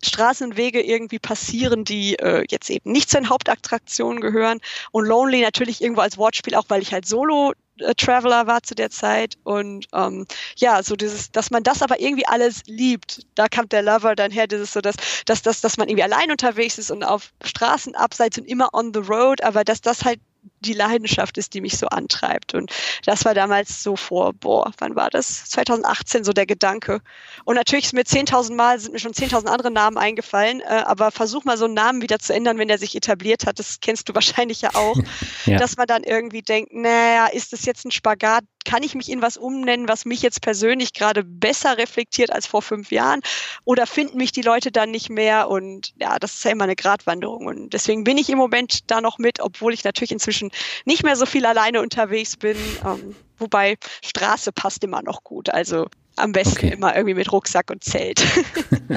Straßen 0.03 0.51
und 0.51 0.57
Wege 0.57 0.81
irgendwie 0.81 1.19
passieren, 1.19 1.83
die 1.83 2.17
äh, 2.19 2.45
jetzt 2.49 2.69
eben 2.69 2.91
nicht 2.91 3.09
zu 3.09 3.17
den 3.17 3.29
Hauptattraktionen 3.29 4.21
gehören. 4.21 4.59
Und 4.91 5.05
Lonely 5.05 5.41
natürlich 5.41 5.81
irgendwo 5.81 6.01
als 6.01 6.17
Wortspiel, 6.17 6.55
auch 6.55 6.65
weil 6.69 6.81
ich 6.81 6.93
halt 6.93 7.05
Solo 7.05 7.53
Traveler 7.97 8.47
war 8.47 8.63
zu 8.63 8.75
der 8.75 8.89
Zeit 8.89 9.35
und 9.43 9.87
ähm, 9.93 10.25
ja, 10.57 10.83
so 10.83 10.95
dieses, 10.95 11.31
dass 11.31 11.51
man 11.51 11.63
das 11.63 11.81
aber 11.81 11.99
irgendwie 11.99 12.25
alles 12.25 12.63
liebt. 12.65 13.25
Da 13.35 13.47
kam 13.47 13.69
der 13.69 13.81
Lover 13.81 14.15
dann 14.15 14.31
her, 14.31 14.47
dieses 14.47 14.73
so, 14.73 14.81
dass, 14.81 14.95
dass, 15.25 15.41
dass, 15.41 15.61
dass 15.61 15.77
man 15.77 15.89
irgendwie 15.89 16.03
allein 16.03 16.31
unterwegs 16.31 16.77
ist 16.77 16.91
und 16.91 17.03
auf 17.03 17.33
Straßen 17.43 17.95
abseits 17.95 18.37
und 18.37 18.45
immer 18.45 18.69
on 18.73 18.93
the 18.93 18.99
road, 18.99 19.41
aber 19.43 19.63
dass 19.63 19.81
das 19.81 20.03
halt 20.03 20.19
die 20.61 20.73
Leidenschaft 20.73 21.37
ist, 21.37 21.53
die 21.53 21.61
mich 21.61 21.77
so 21.77 21.87
antreibt. 21.87 22.53
Und 22.53 22.71
das 23.05 23.25
war 23.25 23.33
damals 23.33 23.83
so 23.83 23.95
vor, 23.95 24.33
boah, 24.33 24.71
wann 24.79 24.95
war 24.95 25.09
das? 25.09 25.45
2018 25.49 26.23
so 26.23 26.33
der 26.33 26.45
Gedanke. 26.45 27.01
Und 27.45 27.55
natürlich 27.55 27.85
ist 27.85 27.93
mir 27.93 28.03
10.000 28.03 28.55
Mal, 28.55 28.79
sind 28.79 28.93
mir 28.93 28.99
schon 28.99 29.13
10.000 29.13 29.47
andere 29.47 29.71
Namen 29.71 29.97
eingefallen, 29.97 30.61
äh, 30.61 30.83
aber 30.85 31.11
versuch 31.11 31.43
mal 31.43 31.57
so 31.57 31.65
einen 31.65 31.73
Namen 31.73 32.01
wieder 32.01 32.19
zu 32.19 32.33
ändern, 32.33 32.57
wenn 32.57 32.67
der 32.67 32.77
sich 32.77 32.95
etabliert 32.95 33.45
hat. 33.45 33.59
Das 33.59 33.79
kennst 33.79 34.09
du 34.09 34.13
wahrscheinlich 34.19 34.61
ja 34.61 34.71
auch. 34.75 34.97
ja. 35.45 35.57
Dass 35.57 35.77
man 35.77 35.87
dann 35.87 36.03
irgendwie 36.03 36.41
denkt, 36.41 36.73
naja, 36.73 37.27
ist 37.27 37.53
das 37.53 37.65
jetzt 37.65 37.85
ein 37.85 37.91
Spagat? 37.91 38.43
kann 38.65 38.83
ich 38.83 38.93
mich 38.93 39.09
in 39.09 39.21
was 39.21 39.37
umnennen, 39.37 39.87
was 39.87 40.05
mich 40.05 40.21
jetzt 40.21 40.41
persönlich 40.41 40.93
gerade 40.93 41.23
besser 41.23 41.77
reflektiert 41.77 42.31
als 42.31 42.45
vor 42.45 42.61
fünf 42.61 42.91
Jahren? 42.91 43.21
Oder 43.65 43.87
finden 43.87 44.17
mich 44.17 44.31
die 44.31 44.41
Leute 44.41 44.71
dann 44.71 44.91
nicht 44.91 45.09
mehr? 45.09 45.49
Und 45.49 45.93
ja, 45.99 46.19
das 46.19 46.35
ist 46.35 46.43
ja 46.43 46.51
immer 46.51 46.65
eine 46.65 46.75
Gratwanderung. 46.75 47.45
Und 47.45 47.73
deswegen 47.73 48.03
bin 48.03 48.17
ich 48.17 48.29
im 48.29 48.37
Moment 48.37 48.91
da 48.91 49.01
noch 49.01 49.17
mit, 49.17 49.39
obwohl 49.39 49.73
ich 49.73 49.83
natürlich 49.83 50.11
inzwischen 50.11 50.48
nicht 50.85 51.03
mehr 51.03 51.15
so 51.15 51.25
viel 51.25 51.45
alleine 51.45 51.81
unterwegs 51.81 52.37
bin. 52.37 52.57
Ähm, 52.85 53.15
wobei 53.37 53.77
Straße 54.03 54.51
passt 54.51 54.83
immer 54.83 55.01
noch 55.01 55.23
gut. 55.23 55.49
Also 55.49 55.87
am 56.15 56.31
besten 56.31 56.57
okay. 56.57 56.73
immer 56.73 56.95
irgendwie 56.95 57.15
mit 57.15 57.31
Rucksack 57.31 57.69
und 57.71 57.83
Zelt. 57.83 58.21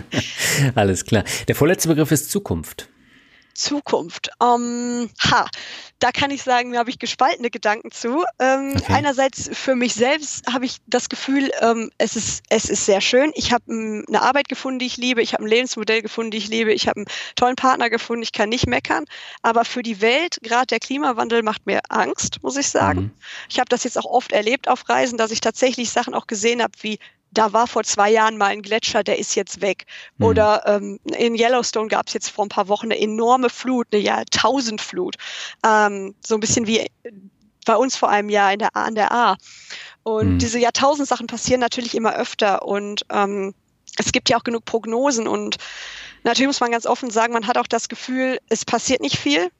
Alles 0.74 1.04
klar. 1.04 1.24
Der 1.48 1.54
vorletzte 1.54 1.88
Begriff 1.88 2.10
ist 2.10 2.30
Zukunft. 2.30 2.88
Zukunft. 3.54 4.30
Ähm, 4.42 5.10
ha, 5.22 5.46
da 5.98 6.10
kann 6.10 6.30
ich 6.30 6.42
sagen, 6.42 6.72
da 6.72 6.80
habe 6.80 6.90
ich 6.90 6.98
gespaltene 6.98 7.50
Gedanken 7.50 7.90
zu. 7.90 8.24
Ähm, 8.38 8.74
okay. 8.76 8.92
Einerseits 8.92 9.50
für 9.52 9.74
mich 9.74 9.94
selbst 9.94 10.46
habe 10.52 10.64
ich 10.64 10.78
das 10.86 11.08
Gefühl, 11.08 11.50
ähm, 11.60 11.90
es, 11.98 12.16
ist, 12.16 12.42
es 12.48 12.68
ist 12.68 12.86
sehr 12.86 13.00
schön. 13.00 13.32
Ich 13.34 13.52
habe 13.52 13.64
ähm, 13.68 14.04
eine 14.08 14.22
Arbeit 14.22 14.48
gefunden, 14.48 14.78
die 14.78 14.86
ich 14.86 14.96
liebe. 14.96 15.22
Ich 15.22 15.34
habe 15.34 15.44
ein 15.44 15.48
Lebensmodell 15.48 16.02
gefunden, 16.02 16.32
die 16.32 16.38
ich 16.38 16.48
liebe. 16.48 16.72
Ich 16.72 16.88
habe 16.88 17.00
einen 17.00 17.06
tollen 17.36 17.56
Partner 17.56 17.90
gefunden. 17.90 18.22
Ich 18.22 18.32
kann 18.32 18.48
nicht 18.48 18.66
meckern. 18.66 19.04
Aber 19.42 19.64
für 19.64 19.82
die 19.82 20.00
Welt, 20.00 20.38
gerade 20.42 20.66
der 20.66 20.80
Klimawandel, 20.80 21.42
macht 21.42 21.66
mir 21.66 21.80
Angst, 21.88 22.42
muss 22.42 22.56
ich 22.56 22.68
sagen. 22.68 23.00
Mhm. 23.00 23.10
Ich 23.48 23.58
habe 23.58 23.68
das 23.68 23.84
jetzt 23.84 23.98
auch 23.98 24.06
oft 24.06 24.32
erlebt 24.32 24.68
auf 24.68 24.88
Reisen, 24.88 25.18
dass 25.18 25.30
ich 25.30 25.40
tatsächlich 25.40 25.90
Sachen 25.90 26.14
auch 26.14 26.26
gesehen 26.26 26.62
habe, 26.62 26.72
wie 26.80 26.98
da 27.32 27.52
war 27.52 27.66
vor 27.66 27.82
zwei 27.84 28.10
Jahren 28.10 28.36
mal 28.36 28.46
ein 28.46 28.62
Gletscher, 28.62 29.02
der 29.02 29.18
ist 29.18 29.34
jetzt 29.34 29.60
weg. 29.60 29.86
Mhm. 30.18 30.26
Oder 30.26 30.62
ähm, 30.66 31.00
in 31.16 31.34
Yellowstone 31.34 31.88
gab 31.88 32.08
es 32.08 32.14
jetzt 32.14 32.28
vor 32.28 32.44
ein 32.44 32.50
paar 32.50 32.68
Wochen 32.68 32.86
eine 32.86 33.00
enorme 33.00 33.50
Flut, 33.50 33.88
eine 33.92 34.02
Jahrtausendflut. 34.02 35.16
Ähm, 35.66 36.14
so 36.24 36.34
ein 36.34 36.40
bisschen 36.40 36.66
wie 36.66 36.86
bei 37.64 37.76
uns 37.76 37.96
vor 37.96 38.10
einem 38.10 38.28
Jahr 38.28 38.52
in 38.52 38.58
der, 38.58 38.76
an 38.76 38.94
der 38.94 39.12
A. 39.12 39.36
Und 40.02 40.34
mhm. 40.34 40.38
diese 40.38 40.58
Jahrtausendsachen 40.58 41.26
passieren 41.26 41.60
natürlich 41.60 41.94
immer 41.94 42.14
öfter. 42.14 42.66
Und 42.66 43.06
ähm, 43.10 43.54
es 43.98 44.12
gibt 44.12 44.28
ja 44.28 44.36
auch 44.36 44.44
genug 44.44 44.64
Prognosen. 44.64 45.26
Und 45.26 45.56
natürlich 46.24 46.48
muss 46.48 46.60
man 46.60 46.70
ganz 46.70 46.86
offen 46.86 47.10
sagen, 47.10 47.32
man 47.32 47.46
hat 47.46 47.56
auch 47.56 47.66
das 47.66 47.88
Gefühl, 47.88 48.38
es 48.48 48.64
passiert 48.64 49.00
nicht 49.00 49.16
viel. 49.16 49.50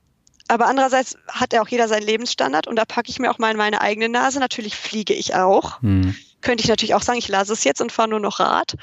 Aber 0.49 0.67
andererseits 0.67 1.17
hat 1.29 1.55
ja 1.55 1.63
auch 1.63 1.69
jeder 1.69 1.89
seinen 1.89 2.03
Lebensstandard 2.03 2.67
und 2.67 2.77
da 2.77 2.85
packe 2.85 3.09
ich 3.09 3.21
mir 3.21 3.31
auch 3.31 3.39
mal 3.39 3.53
in 3.53 3.57
meine 3.57 3.81
eigene 3.81 4.09
Nase. 4.09 4.41
Natürlich 4.41 4.77
fliege 4.77 5.15
ich 5.15 5.35
auch. 5.35 5.81
Mhm 5.81 6.15
könnte 6.43 6.63
ich 6.63 6.69
natürlich 6.69 6.95
auch 6.95 7.03
sagen, 7.03 7.19
ich 7.19 7.29
lasse 7.29 7.53
es 7.53 7.65
jetzt 7.65 7.81
und 7.81 7.93
fahre 7.93 8.09
nur 8.09 8.21
noch 8.21 8.41
Rad. 8.41 8.75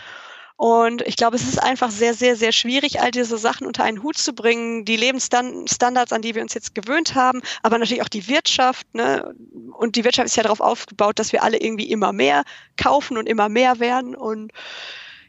Und 0.60 1.04
ich 1.04 1.16
glaube, 1.16 1.38
es 1.38 1.44
ist 1.44 1.64
einfach 1.64 1.90
sehr, 1.90 2.14
sehr, 2.14 2.36
sehr 2.36 2.52
schwierig, 2.52 3.00
all 3.00 3.12
diese 3.12 3.38
Sachen 3.38 3.66
unter 3.66 3.86
einen 3.86 4.04
Hut 4.04 4.18
zu 4.18 4.34
bringen, 4.34 4.84
die 4.84 4.98
Lebensstandards, 4.98 6.12
an 6.12 6.22
die 6.22 6.36
wir 6.36 6.42
uns 6.42 6.54
jetzt 6.54 6.76
gewöhnt 6.76 7.16
haben, 7.16 7.42
aber 7.64 7.78
natürlich 7.78 8.04
auch 8.04 8.10
die 8.10 8.28
Wirtschaft. 8.28 8.86
Ne? 8.94 9.34
Und 9.72 9.96
die 9.96 10.04
Wirtschaft 10.04 10.26
ist 10.26 10.36
ja 10.36 10.44
darauf 10.44 10.60
aufgebaut, 10.60 11.18
dass 11.18 11.32
wir 11.32 11.44
alle 11.44 11.62
irgendwie 11.62 11.90
immer 11.90 12.12
mehr 12.12 12.44
kaufen 12.76 13.18
und 13.18 13.26
immer 13.26 13.48
mehr 13.48 13.80
werden. 13.80 14.16
Und 14.16 14.52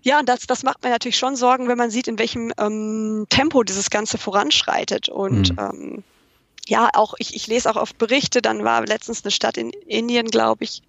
ja, 0.02 0.20
das, 0.24 0.48
das 0.48 0.64
macht 0.64 0.82
mir 0.82 0.90
natürlich 0.90 1.18
schon 1.18 1.36
Sorgen, 1.36 1.68
wenn 1.68 1.78
man 1.78 1.92
sieht, 1.92 2.08
in 2.08 2.18
welchem 2.18 2.52
ähm, 2.58 3.26
Tempo 3.28 3.62
dieses 3.62 3.88
Ganze 3.88 4.18
voranschreitet. 4.18 5.08
Und 5.08 5.52
mhm. 5.52 5.58
ähm, 5.60 6.04
ja, 6.70 6.88
auch 6.94 7.14
ich, 7.18 7.34
ich 7.34 7.48
lese 7.48 7.68
auch 7.68 7.74
oft 7.74 7.98
Berichte, 7.98 8.40
dann 8.40 8.62
war 8.62 8.86
letztens 8.86 9.24
eine 9.24 9.32
Stadt 9.32 9.56
in 9.56 9.70
Indien, 9.88 10.28
glaube 10.28 10.62
ich, 10.62 10.82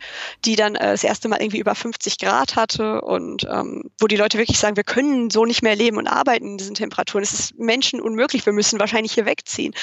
die 0.45 0.55
dann 0.55 0.75
äh, 0.75 0.91
das 0.91 1.03
erste 1.03 1.27
Mal 1.27 1.41
irgendwie 1.41 1.57
über 1.57 1.73
50 1.73 2.19
Grad 2.19 2.55
hatte 2.55 3.01
und 3.01 3.47
ähm, 3.49 3.89
wo 3.99 4.05
die 4.05 4.15
Leute 4.15 4.37
wirklich 4.37 4.59
sagen, 4.59 4.75
wir 4.75 4.83
können 4.83 5.31
so 5.31 5.43
nicht 5.43 5.63
mehr 5.63 5.75
leben 5.75 5.97
und 5.97 6.05
arbeiten 6.05 6.45
in 6.45 6.57
diesen 6.59 6.75
Temperaturen. 6.75 7.23
Es 7.23 7.33
ist 7.33 7.57
Menschen 7.57 7.99
unmöglich, 7.99 8.45
wir 8.45 8.53
müssen 8.53 8.79
wahrscheinlich 8.79 9.13
hier 9.13 9.25
wegziehen. 9.25 9.73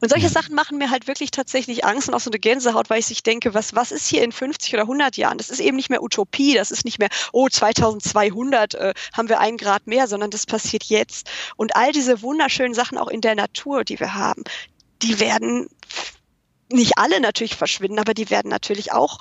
Und 0.00 0.08
solche 0.08 0.28
Sachen 0.28 0.56
machen 0.56 0.76
mir 0.76 0.90
halt 0.90 1.06
wirklich 1.06 1.30
tatsächlich 1.30 1.84
Angst 1.84 2.08
und 2.08 2.14
auch 2.14 2.20
so 2.20 2.30
eine 2.30 2.40
Gänsehaut, 2.40 2.90
weil 2.90 2.98
ich 2.98 3.06
sich 3.06 3.22
denke, 3.22 3.54
was, 3.54 3.76
was 3.76 3.92
ist 3.92 4.08
hier 4.08 4.24
in 4.24 4.32
50 4.32 4.74
oder 4.74 4.82
100 4.82 5.16
Jahren? 5.16 5.38
Das 5.38 5.50
ist 5.50 5.60
eben 5.60 5.76
nicht 5.76 5.88
mehr 5.88 6.02
Utopie, 6.02 6.54
das 6.54 6.72
ist 6.72 6.84
nicht 6.84 6.98
mehr, 6.98 7.10
oh, 7.30 7.48
2200 7.48 8.74
äh, 8.74 8.94
haben 9.12 9.28
wir 9.28 9.38
einen 9.38 9.56
Grad 9.56 9.86
mehr, 9.86 10.08
sondern 10.08 10.32
das 10.32 10.46
passiert 10.46 10.82
jetzt. 10.82 11.30
Und 11.54 11.76
all 11.76 11.92
diese 11.92 12.22
wunderschönen 12.22 12.74
Sachen 12.74 12.98
auch 12.98 13.08
in 13.08 13.20
der 13.20 13.36
Natur, 13.36 13.84
die 13.84 14.00
wir 14.00 14.14
haben, 14.14 14.42
die 15.04 15.20
werden 15.20 15.68
nicht 16.70 16.96
alle 16.96 17.20
natürlich 17.20 17.56
verschwinden, 17.56 17.98
aber 17.98 18.14
die 18.14 18.30
werden 18.30 18.48
natürlich 18.48 18.90
auch 18.90 19.18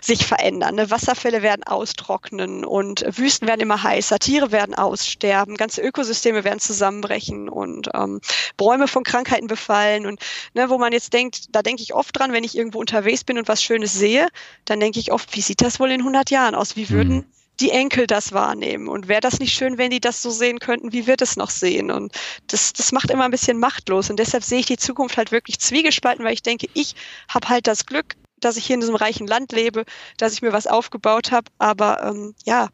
sich 0.00 0.26
verändern. 0.26 0.76
Ne? 0.76 0.90
Wasserfälle 0.90 1.42
werden 1.42 1.62
austrocknen 1.62 2.64
und 2.64 3.04
Wüsten 3.16 3.46
werden 3.46 3.60
immer 3.60 3.82
heißer, 3.82 4.18
Tiere 4.18 4.50
werden 4.50 4.74
aussterben, 4.74 5.56
ganze 5.56 5.82
Ökosysteme 5.82 6.42
werden 6.42 6.58
zusammenbrechen 6.58 7.48
und 7.50 7.90
ähm, 7.94 8.20
Bäume 8.56 8.88
von 8.88 9.04
Krankheiten 9.04 9.46
befallen. 9.46 10.06
Und 10.06 10.20
ne, 10.54 10.70
wo 10.70 10.78
man 10.78 10.92
jetzt 10.92 11.12
denkt, 11.12 11.54
da 11.54 11.62
denke 11.62 11.82
ich 11.82 11.94
oft 11.94 12.18
dran, 12.18 12.32
wenn 12.32 12.44
ich 12.44 12.56
irgendwo 12.56 12.80
unterwegs 12.80 13.24
bin 13.24 13.38
und 13.38 13.46
was 13.46 13.62
Schönes 13.62 13.92
sehe, 13.92 14.28
dann 14.64 14.80
denke 14.80 14.98
ich 14.98 15.12
oft, 15.12 15.36
wie 15.36 15.42
sieht 15.42 15.60
das 15.60 15.78
wohl 15.78 15.90
in 15.90 16.00
100 16.00 16.30
Jahren 16.30 16.54
aus? 16.54 16.76
Wie 16.76 16.88
würden 16.88 17.16
mhm 17.16 17.35
die 17.60 17.70
Enkel 17.70 18.06
das 18.06 18.32
wahrnehmen. 18.32 18.88
Und 18.88 19.08
wäre 19.08 19.20
das 19.20 19.38
nicht 19.38 19.54
schön, 19.54 19.78
wenn 19.78 19.90
die 19.90 20.00
das 20.00 20.22
so 20.22 20.30
sehen 20.30 20.58
könnten, 20.58 20.92
wie 20.92 21.06
wir 21.06 21.16
das 21.16 21.36
noch 21.36 21.50
sehen? 21.50 21.90
Und 21.90 22.12
das, 22.48 22.72
das 22.72 22.92
macht 22.92 23.10
immer 23.10 23.24
ein 23.24 23.30
bisschen 23.30 23.58
machtlos. 23.58 24.10
Und 24.10 24.18
deshalb 24.18 24.44
sehe 24.44 24.60
ich 24.60 24.66
die 24.66 24.76
Zukunft 24.76 25.16
halt 25.16 25.32
wirklich 25.32 25.58
zwiegespalten, 25.58 26.24
weil 26.24 26.34
ich 26.34 26.42
denke, 26.42 26.68
ich 26.74 26.94
habe 27.28 27.48
halt 27.48 27.66
das 27.66 27.86
Glück, 27.86 28.14
dass 28.40 28.56
ich 28.56 28.66
hier 28.66 28.74
in 28.74 28.80
diesem 28.80 28.96
reichen 28.96 29.26
Land 29.26 29.52
lebe, 29.52 29.84
dass 30.18 30.34
ich 30.34 30.42
mir 30.42 30.52
was 30.52 30.66
aufgebaut 30.66 31.32
habe. 31.32 31.50
Aber 31.58 32.02
ähm, 32.02 32.34
ja, 32.44 32.68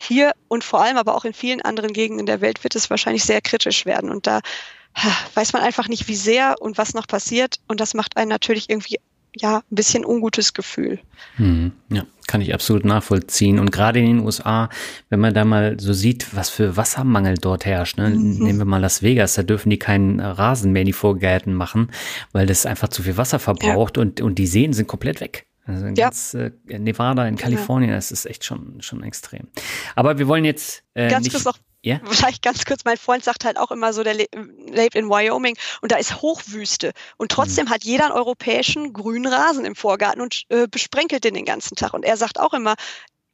hier 0.00 0.32
und 0.48 0.64
vor 0.64 0.82
allem 0.82 0.98
aber 0.98 1.14
auch 1.14 1.24
in 1.24 1.32
vielen 1.32 1.62
anderen 1.62 1.92
Gegenden 1.92 2.26
der 2.26 2.40
Welt 2.40 2.62
wird 2.62 2.74
es 2.74 2.90
wahrscheinlich 2.90 3.24
sehr 3.24 3.40
kritisch 3.40 3.86
werden. 3.86 4.10
Und 4.10 4.26
da 4.26 4.40
weiß 5.34 5.52
man 5.52 5.62
einfach 5.62 5.88
nicht, 5.88 6.08
wie 6.08 6.16
sehr 6.16 6.56
und 6.60 6.78
was 6.78 6.94
noch 6.94 7.06
passiert. 7.06 7.56
Und 7.68 7.80
das 7.80 7.94
macht 7.94 8.16
einen 8.16 8.28
natürlich 8.28 8.70
irgendwie 8.70 8.98
ja, 9.36 9.58
ein 9.58 9.74
bisschen 9.74 10.04
ungutes 10.04 10.54
Gefühl. 10.54 11.00
Hm, 11.36 11.72
ja, 11.90 12.04
kann 12.26 12.40
ich 12.40 12.54
absolut 12.54 12.84
nachvollziehen. 12.84 13.58
Und 13.58 13.72
gerade 13.72 13.98
in 13.98 14.06
den 14.06 14.20
USA, 14.20 14.68
wenn 15.10 15.20
man 15.20 15.34
da 15.34 15.44
mal 15.44 15.78
so 15.80 15.92
sieht, 15.92 16.34
was 16.36 16.50
für 16.50 16.76
Wassermangel 16.76 17.36
dort 17.38 17.64
herrscht, 17.64 17.98
ne? 17.98 18.10
Mhm. 18.10 18.38
nehmen 18.38 18.58
wir 18.58 18.64
mal 18.64 18.78
Las 18.78 19.02
Vegas, 19.02 19.34
da 19.34 19.42
dürfen 19.42 19.70
die 19.70 19.78
keinen 19.78 20.20
Rasen 20.20 20.72
mehr 20.72 20.82
in 20.82 20.86
die 20.86 20.92
Vorgärten 20.92 21.54
machen, 21.54 21.90
weil 22.32 22.46
das 22.46 22.66
einfach 22.66 22.88
zu 22.88 23.02
viel 23.02 23.16
Wasser 23.16 23.38
verbraucht 23.38 23.96
ja. 23.96 24.02
und, 24.02 24.20
und 24.20 24.38
die 24.38 24.46
Seen 24.46 24.72
sind 24.72 24.86
komplett 24.86 25.20
weg. 25.20 25.46
Also 25.66 25.86
in 25.86 25.94
ja. 25.94 26.06
ganz 26.06 26.34
äh, 26.34 26.50
Nevada, 26.66 27.26
in 27.26 27.36
Kalifornien, 27.36 27.90
ja. 27.90 27.96
das 27.96 28.12
ist 28.12 28.26
echt 28.26 28.44
schon, 28.44 28.82
schon 28.82 29.02
extrem. 29.02 29.48
Aber 29.96 30.18
wir 30.18 30.28
wollen 30.28 30.44
jetzt 30.44 30.84
äh, 30.92 31.08
ganz 31.08 31.30
kurz 31.30 31.44
noch 31.44 31.56
ja? 31.84 32.00
Vielleicht 32.04 32.42
ganz 32.42 32.64
kurz, 32.64 32.84
mein 32.84 32.96
Freund 32.96 33.22
sagt 33.22 33.44
halt 33.44 33.58
auch 33.58 33.70
immer 33.70 33.92
so, 33.92 34.02
der 34.02 34.14
lebt 34.14 34.94
in 34.94 35.08
Wyoming 35.08 35.56
und 35.82 35.92
da 35.92 35.96
ist 35.96 36.22
Hochwüste. 36.22 36.92
Und 37.18 37.30
trotzdem 37.30 37.66
mhm. 37.66 37.70
hat 37.70 37.84
jeder 37.84 38.06
einen 38.06 38.14
europäischen 38.14 38.92
grünen 38.94 39.30
Rasen 39.30 39.66
im 39.66 39.76
Vorgarten 39.76 40.22
und 40.22 40.44
äh, 40.48 40.66
besprenkelt 40.66 41.24
den 41.24 41.34
den 41.34 41.44
ganzen 41.44 41.76
Tag. 41.76 41.92
Und 41.92 42.04
er 42.04 42.16
sagt 42.16 42.40
auch 42.40 42.54
immer, 42.54 42.74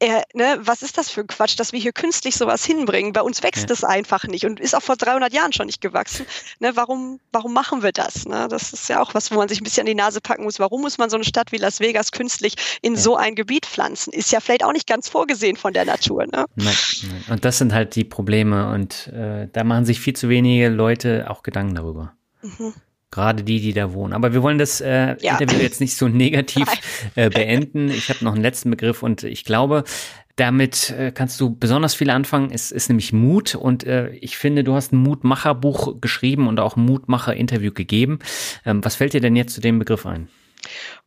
er, 0.01 0.23
ne, 0.33 0.57
was 0.61 0.81
ist 0.81 0.97
das 0.97 1.11
für 1.11 1.21
ein 1.21 1.27
Quatsch, 1.27 1.59
dass 1.59 1.73
wir 1.73 1.79
hier 1.79 1.93
künstlich 1.93 2.35
sowas 2.35 2.65
hinbringen? 2.65 3.13
Bei 3.13 3.21
uns 3.21 3.43
wächst 3.43 3.69
es 3.69 3.83
einfach 3.83 4.25
nicht 4.25 4.45
und 4.45 4.59
ist 4.59 4.75
auch 4.75 4.81
vor 4.81 4.95
300 4.95 5.31
Jahren 5.31 5.53
schon 5.53 5.67
nicht 5.67 5.79
gewachsen. 5.79 6.25
Ne, 6.59 6.71
warum, 6.75 7.19
warum 7.31 7.53
machen 7.53 7.83
wir 7.83 7.91
das? 7.91 8.25
Ne? 8.25 8.47
Das 8.49 8.73
ist 8.73 8.89
ja 8.89 8.99
auch 8.99 9.13
was, 9.13 9.31
wo 9.31 9.35
man 9.35 9.47
sich 9.47 9.61
ein 9.61 9.63
bisschen 9.63 9.81
an 9.81 9.85
die 9.85 9.95
Nase 9.95 10.19
packen 10.19 10.43
muss. 10.43 10.59
Warum 10.59 10.81
muss 10.81 10.97
man 10.97 11.11
so 11.11 11.17
eine 11.17 11.23
Stadt 11.23 11.51
wie 11.51 11.57
Las 11.57 11.79
Vegas 11.79 12.11
künstlich 12.11 12.55
in 12.81 12.95
ja. 12.95 12.99
so 12.99 13.15
ein 13.15 13.35
Gebiet 13.35 13.67
pflanzen? 13.67 14.11
Ist 14.11 14.31
ja 14.31 14.39
vielleicht 14.39 14.63
auch 14.63 14.73
nicht 14.73 14.87
ganz 14.87 15.07
vorgesehen 15.07 15.55
von 15.55 15.71
der 15.71 15.85
Natur. 15.85 16.25
Ne? 16.25 16.45
Nein, 16.55 16.75
nein. 17.03 17.23
Und 17.29 17.45
das 17.45 17.59
sind 17.59 17.71
halt 17.71 17.95
die 17.95 18.03
Probleme 18.03 18.73
und 18.73 19.07
äh, 19.07 19.49
da 19.53 19.63
machen 19.63 19.85
sich 19.85 19.99
viel 19.99 20.15
zu 20.15 20.29
wenige 20.29 20.69
Leute 20.69 21.27
auch 21.29 21.43
Gedanken 21.43 21.75
darüber. 21.75 22.13
Mhm. 22.41 22.73
Gerade 23.11 23.43
die, 23.43 23.59
die 23.59 23.73
da 23.73 23.93
wohnen. 23.93 24.13
Aber 24.13 24.33
wir 24.33 24.41
wollen 24.41 24.57
das 24.57 24.79
äh, 24.79 25.17
ja. 25.19 25.37
Interview 25.37 25.61
jetzt 25.61 25.81
nicht 25.81 25.95
so 25.95 26.07
negativ 26.07 26.65
äh, 27.15 27.29
beenden. 27.29 27.89
Ich 27.89 28.09
habe 28.09 28.23
noch 28.23 28.33
einen 28.33 28.41
letzten 28.41 28.71
Begriff 28.71 29.03
und 29.03 29.23
ich 29.23 29.43
glaube, 29.43 29.83
damit 30.37 30.91
äh, 30.91 31.11
kannst 31.11 31.39
du 31.41 31.53
besonders 31.53 31.93
viel 31.93 32.09
anfangen. 32.09 32.51
Es 32.51 32.71
ist 32.71 32.89
nämlich 32.89 33.11
Mut 33.11 33.53
und 33.55 33.83
äh, 33.83 34.11
ich 34.11 34.37
finde, 34.37 34.63
du 34.63 34.73
hast 34.73 34.93
ein 34.93 34.97
Mutmacherbuch 34.97 35.99
geschrieben 35.99 36.47
und 36.47 36.59
auch 36.59 36.77
ein 36.77 36.85
Mutmacher-Interview 36.85 37.73
gegeben. 37.73 38.19
Ähm, 38.65 38.83
was 38.83 38.95
fällt 38.95 39.13
dir 39.13 39.21
denn 39.21 39.35
jetzt 39.35 39.53
zu 39.53 39.61
dem 39.61 39.77
Begriff 39.77 40.05
ein? 40.05 40.29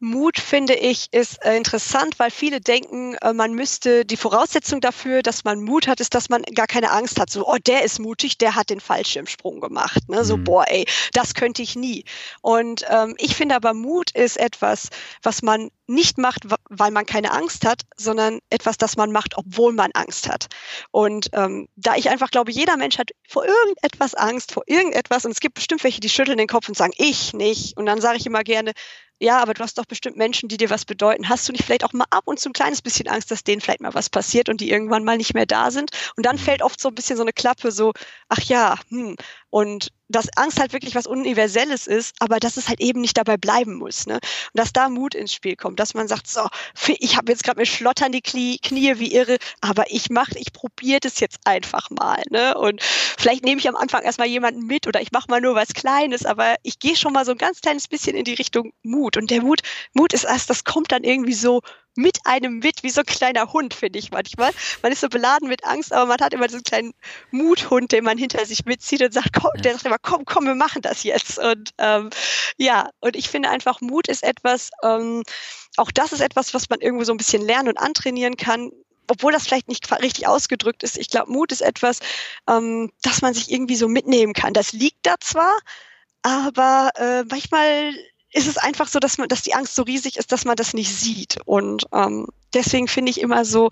Mut, 0.01 0.39
finde 0.39 0.75
ich, 0.75 1.09
ist 1.13 1.45
äh, 1.45 1.57
interessant, 1.57 2.19
weil 2.19 2.31
viele 2.31 2.61
denken, 2.61 3.15
äh, 3.17 3.33
man 3.33 3.55
müsste 3.55 4.05
die 4.05 4.17
Voraussetzung 4.17 4.81
dafür, 4.81 5.23
dass 5.23 5.45
man 5.45 5.63
Mut 5.63 5.87
hat, 5.87 6.01
ist, 6.01 6.15
dass 6.15 6.29
man 6.29 6.43
gar 6.55 6.67
keine 6.67 6.91
Angst 6.91 7.19
hat. 7.19 7.31
So, 7.31 7.47
oh, 7.47 7.57
der 7.67 7.85
ist 7.85 7.99
mutig, 7.99 8.39
der 8.39 8.55
hat 8.55 8.71
den 8.71 8.81
Fallschirmsprung 8.81 9.61
gemacht. 9.61 10.09
Ne? 10.09 10.25
So, 10.25 10.37
mhm. 10.37 10.45
boah, 10.45 10.65
ey, 10.69 10.87
das 11.13 11.35
könnte 11.35 11.63
ich 11.63 11.77
nie. 11.77 12.05
Und 12.43 12.85
ähm, 12.91 13.15
ich 13.19 13.35
finde 13.37 13.55
aber, 13.55 13.75
Mut 13.75 14.11
ist 14.13 14.37
etwas, 14.37 14.89
was 15.23 15.43
man 15.43 15.71
nicht 15.87 16.19
macht, 16.19 16.45
weil 16.71 16.91
man 16.91 17.07
keine 17.07 17.33
Angst 17.33 17.67
hat, 17.67 17.83
sondern 17.97 18.41
etwas, 18.51 18.79
das 18.79 18.97
man 18.97 19.13
macht, 19.13 19.37
obwohl 19.37 19.73
man 19.73 19.91
Angst 19.93 20.29
hat. 20.29 20.47
Und 20.91 21.29
ähm, 21.33 21.69
da 21.77 21.97
ich 21.97 22.09
einfach 22.09 22.31
glaube, 22.31 22.53
jeder 22.53 22.77
Mensch 22.77 22.99
hat 22.99 23.11
vor 23.29 23.45
irgendetwas 23.45 24.15
Angst, 24.15 24.53
vor 24.53 24.63
irgendetwas, 24.67 25.25
und 25.25 25.33
es 25.33 25.41
gibt 25.41 25.55
bestimmt 25.55 25.85
welche, 25.85 26.01
die 26.01 26.09
schütteln 26.09 26.39
den 26.39 26.49
Kopf 26.49 26.69
und 26.69 26.77
sagen, 26.77 26.95
ich 26.97 27.35
nicht. 27.35 27.77
Und 27.77 27.87
dann 27.87 28.01
sage 28.01 28.17
ich 28.17 28.27
immer 28.27 28.45
gerne, 28.45 28.73
ja, 29.21 29.41
aber 29.41 29.55
du 29.55 29.63
hast 29.63 29.79
doch 29.79 29.87
bestimmt 29.87 30.17
Menschen, 30.17 30.49
die 30.49 30.57
dir 30.57 30.71
was 30.71 30.85
bedeuten. 30.85 31.29
Hast 31.29 31.49
du 31.49 31.53
nicht 31.53 31.65
vielleicht 31.65 31.85
auch 31.85 31.93
mal 31.93 32.07
ab 32.11 32.25
und 32.27 32.39
zu 32.41 32.49
ein 32.51 32.53
kleines 32.53 32.83
bisschen 32.83 33.09
Angst, 33.09 33.31
dass 33.31 33.45
denen 33.45 33.61
vielleicht 33.61 33.81
mal 33.81 33.95
was 33.95 34.11
passiert 34.11 34.49
und 34.49 34.61
die 34.61 34.71
irgendwann 34.71 35.05
mal 35.05 35.17
nicht 35.17 35.35
mehr 35.35 35.47
da 35.47 35.71
sind? 35.71 35.91
Und 36.17 36.27
dann 36.27 36.37
fällt 36.39 36.63
oft 36.63 36.81
so 36.81 36.89
ein 36.89 36.95
bisschen 36.95 37.17
so 37.17 37.23
eine 37.23 37.33
Klappe, 37.33 37.71
so, 37.73 37.93
ach 38.29 38.41
ja, 38.41 38.77
hm. 38.89 39.17
Und 39.55 39.93
dass 40.09 40.27
Angst 40.35 40.59
halt 40.59 40.73
wirklich 40.73 40.97
was 40.97 41.07
Universelles 41.07 41.87
ist, 41.87 42.17
aber 42.19 42.41
dass 42.41 42.57
es 42.57 42.69
halt 42.69 42.81
eben 42.81 43.01
nicht 43.01 43.17
dabei 43.17 43.37
bleiben 43.37 43.77
muss. 43.77 44.05
Ne? 44.05 44.15
Und 44.15 44.23
dass 44.55 44.73
da 44.73 44.89
Mut 44.89 45.15
ins 45.15 45.33
Spiel 45.33 45.55
kommt, 45.55 45.79
dass 45.79 45.95
man 45.95 46.09
sagt, 46.09 46.27
so, 46.27 46.49
ich 46.89 47.17
habe 47.17 47.31
jetzt 47.31 47.45
gerade 47.45 47.61
mir 47.61 47.65
schlottern 47.65 48.11
die 48.11 48.21
Knie, 48.21 48.59
Knie 48.59 48.99
wie 48.99 49.15
irre, 49.15 49.37
aber 49.61 49.85
ich 49.93 50.11
mache, 50.11 50.37
ich 50.39 50.53
probiere 50.53 50.99
das 50.99 51.21
jetzt 51.21 51.39
einfach 51.45 51.89
mal. 51.91 52.21
Ne? 52.31 52.59
Und 52.59 52.83
vielleicht 52.83 53.45
nehme 53.45 53.61
ich 53.61 53.69
am 53.69 53.77
Anfang 53.77 54.03
erstmal 54.03 54.27
jemanden 54.27 54.67
mit 54.67 54.89
oder 54.89 55.01
ich 55.01 55.13
mache 55.13 55.31
mal 55.31 55.41
nur 55.41 55.55
was 55.55 55.69
Kleines, 55.69 56.27
aber 56.27 56.57
ich 56.65 56.81
gehe 56.81 56.97
schon 56.97 57.13
mal 57.13 57.25
so 57.25 57.31
ein 57.31 57.39
ganz 57.39 57.61
kleines 57.61 57.87
bisschen 57.87 58.17
in 58.17 58.25
die 58.25 58.35
Richtung 58.35 58.73
Mut. 58.83 59.17
Und 59.17 59.31
der 59.31 59.41
Mut, 59.41 59.61
Mut 59.93 60.15
ist 60.15 60.25
erst, 60.25 60.51
das 60.51 60.65
kommt 60.65 60.91
dann 60.91 61.05
irgendwie 61.05 61.33
so 61.33 61.61
mit 61.97 62.19
einem 62.25 62.59
mit, 62.59 62.83
wie 62.83 62.91
so 62.91 63.01
ein 63.01 63.07
kleiner 63.07 63.53
Hund, 63.53 63.75
finde 63.75 63.99
ich 63.99 64.11
manchmal. 64.11 64.51
Man 64.83 64.93
ist 64.93 65.01
so 65.01 65.09
beladen 65.09 65.49
mit 65.49 65.65
Angst, 65.65 65.93
aber 65.93 66.07
man 66.07 66.19
hat 66.21 66.35
immer 66.35 66.47
diesen 66.47 66.63
kleinen 66.63 66.93
Muthund, 67.31 67.93
den 67.93 68.05
man 68.05 68.19
hinter 68.19 68.45
sich 68.47 68.65
mitzieht 68.65 69.03
und 69.03 69.15
sagt, 69.15 69.33
komm, 69.41 69.51
der 69.63 69.73
sagt 69.73 69.87
immer, 69.87 69.99
komm, 70.01 70.25
komm, 70.25 70.47
wir 70.47 70.55
machen 70.55 70.83
das 70.83 71.03
jetzt. 71.03 71.39
Und 71.39 71.71
ähm, 71.79 72.11
ja, 72.57 72.91
und 73.01 73.17
ich 73.17 73.29
finde 73.29 73.51
einfach, 73.51 73.81
Mut 73.81 74.09
ist 74.09 74.23
etwas, 74.25 74.71
ähm, 74.83 75.23
auch 75.77 75.91
das 75.91 76.13
ist 76.13 76.21
etwas, 76.21 76.55
was 76.55 76.69
man 76.69 76.81
irgendwo 76.81 77.05
so 77.05 77.13
ein 77.13 77.19
bisschen 77.19 77.43
lernen 77.43 77.69
und 77.69 77.79
antrainieren 77.79 78.37
kann 78.37 78.71
obwohl 79.07 79.33
das 79.33 79.45
vielleicht 79.45 79.69
nicht 79.69 79.91
richtig 80.01 80.27
ausgedrückt 80.27 80.83
ist, 80.83 80.97
ich 80.97 81.11
glaube, 81.11 81.31
Mut 81.31 81.53
ist 81.53 81.61
etwas, 81.61 82.01
ähm, 82.49 82.91
das 83.03 83.23
man 83.23 83.35
sich 83.35 83.51
irgendwie 83.51 83.77
so 83.77 83.89
mitnehmen 83.89 84.33
kann. 84.33 84.55
Das 84.55 84.73
liegt 84.73 84.99
da 85.03 85.17
zwar, 85.21 85.53
aber 86.23 86.91
äh, 86.97 87.25
manchmal 87.25 87.93
ist 88.35 88.49
es 88.49 88.57
einfach 88.59 88.89
so, 88.89 88.99
dass 88.99 89.17
man, 89.17 89.29
dass 89.29 89.43
die 89.43 89.55
Angst 89.55 89.75
so 89.75 89.83
riesig 89.83 90.17
ist, 90.17 90.33
dass 90.33 90.45
man 90.45 90.57
das 90.57 90.75
nicht 90.75 90.95
sieht. 90.95 91.39
Und 91.45 91.87
ähm, 91.93 92.27
deswegen 92.53 92.89
finde 92.89 93.11
ich 93.11 93.21
immer 93.21 93.45
so, 93.45 93.71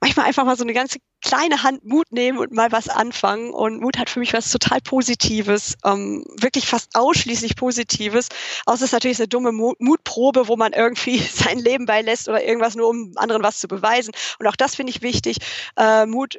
manchmal 0.00 0.26
einfach 0.26 0.44
mal 0.44 0.56
so 0.56 0.64
eine 0.64 0.74
ganze 0.74 0.98
kleine 1.22 1.62
Hand 1.62 1.84
Mut 1.84 2.12
nehmen 2.12 2.38
und 2.38 2.52
mal 2.52 2.72
was 2.72 2.88
anfangen. 2.88 3.54
Und 3.54 3.80
Mut 3.80 3.96
hat 3.96 4.10
für 4.10 4.18
mich 4.18 4.34
was 4.34 4.50
total 4.50 4.80
Positives, 4.80 5.76
ähm, 5.84 6.26
wirklich 6.38 6.66
fast 6.66 6.94
ausschließlich 6.94 7.56
Positives. 7.56 8.28
Außer 8.66 8.84
es 8.84 8.88
ist 8.90 8.92
natürlich 8.92 9.18
eine 9.18 9.28
dumme 9.28 9.52
Mutprobe, 9.52 10.48
wo 10.48 10.56
man 10.56 10.72
irgendwie 10.72 11.18
sein 11.32 11.58
Leben 11.58 11.86
beilässt 11.86 12.28
oder 12.28 12.44
irgendwas 12.44 12.74
nur, 12.74 12.88
um 12.88 13.12
anderen 13.16 13.42
was 13.42 13.60
zu 13.60 13.68
beweisen. 13.68 14.12
Und 14.38 14.46
auch 14.48 14.56
das 14.56 14.74
finde 14.74 14.90
ich 14.90 15.02
wichtig. 15.02 15.38
Äh, 15.76 16.06
Mut 16.06 16.38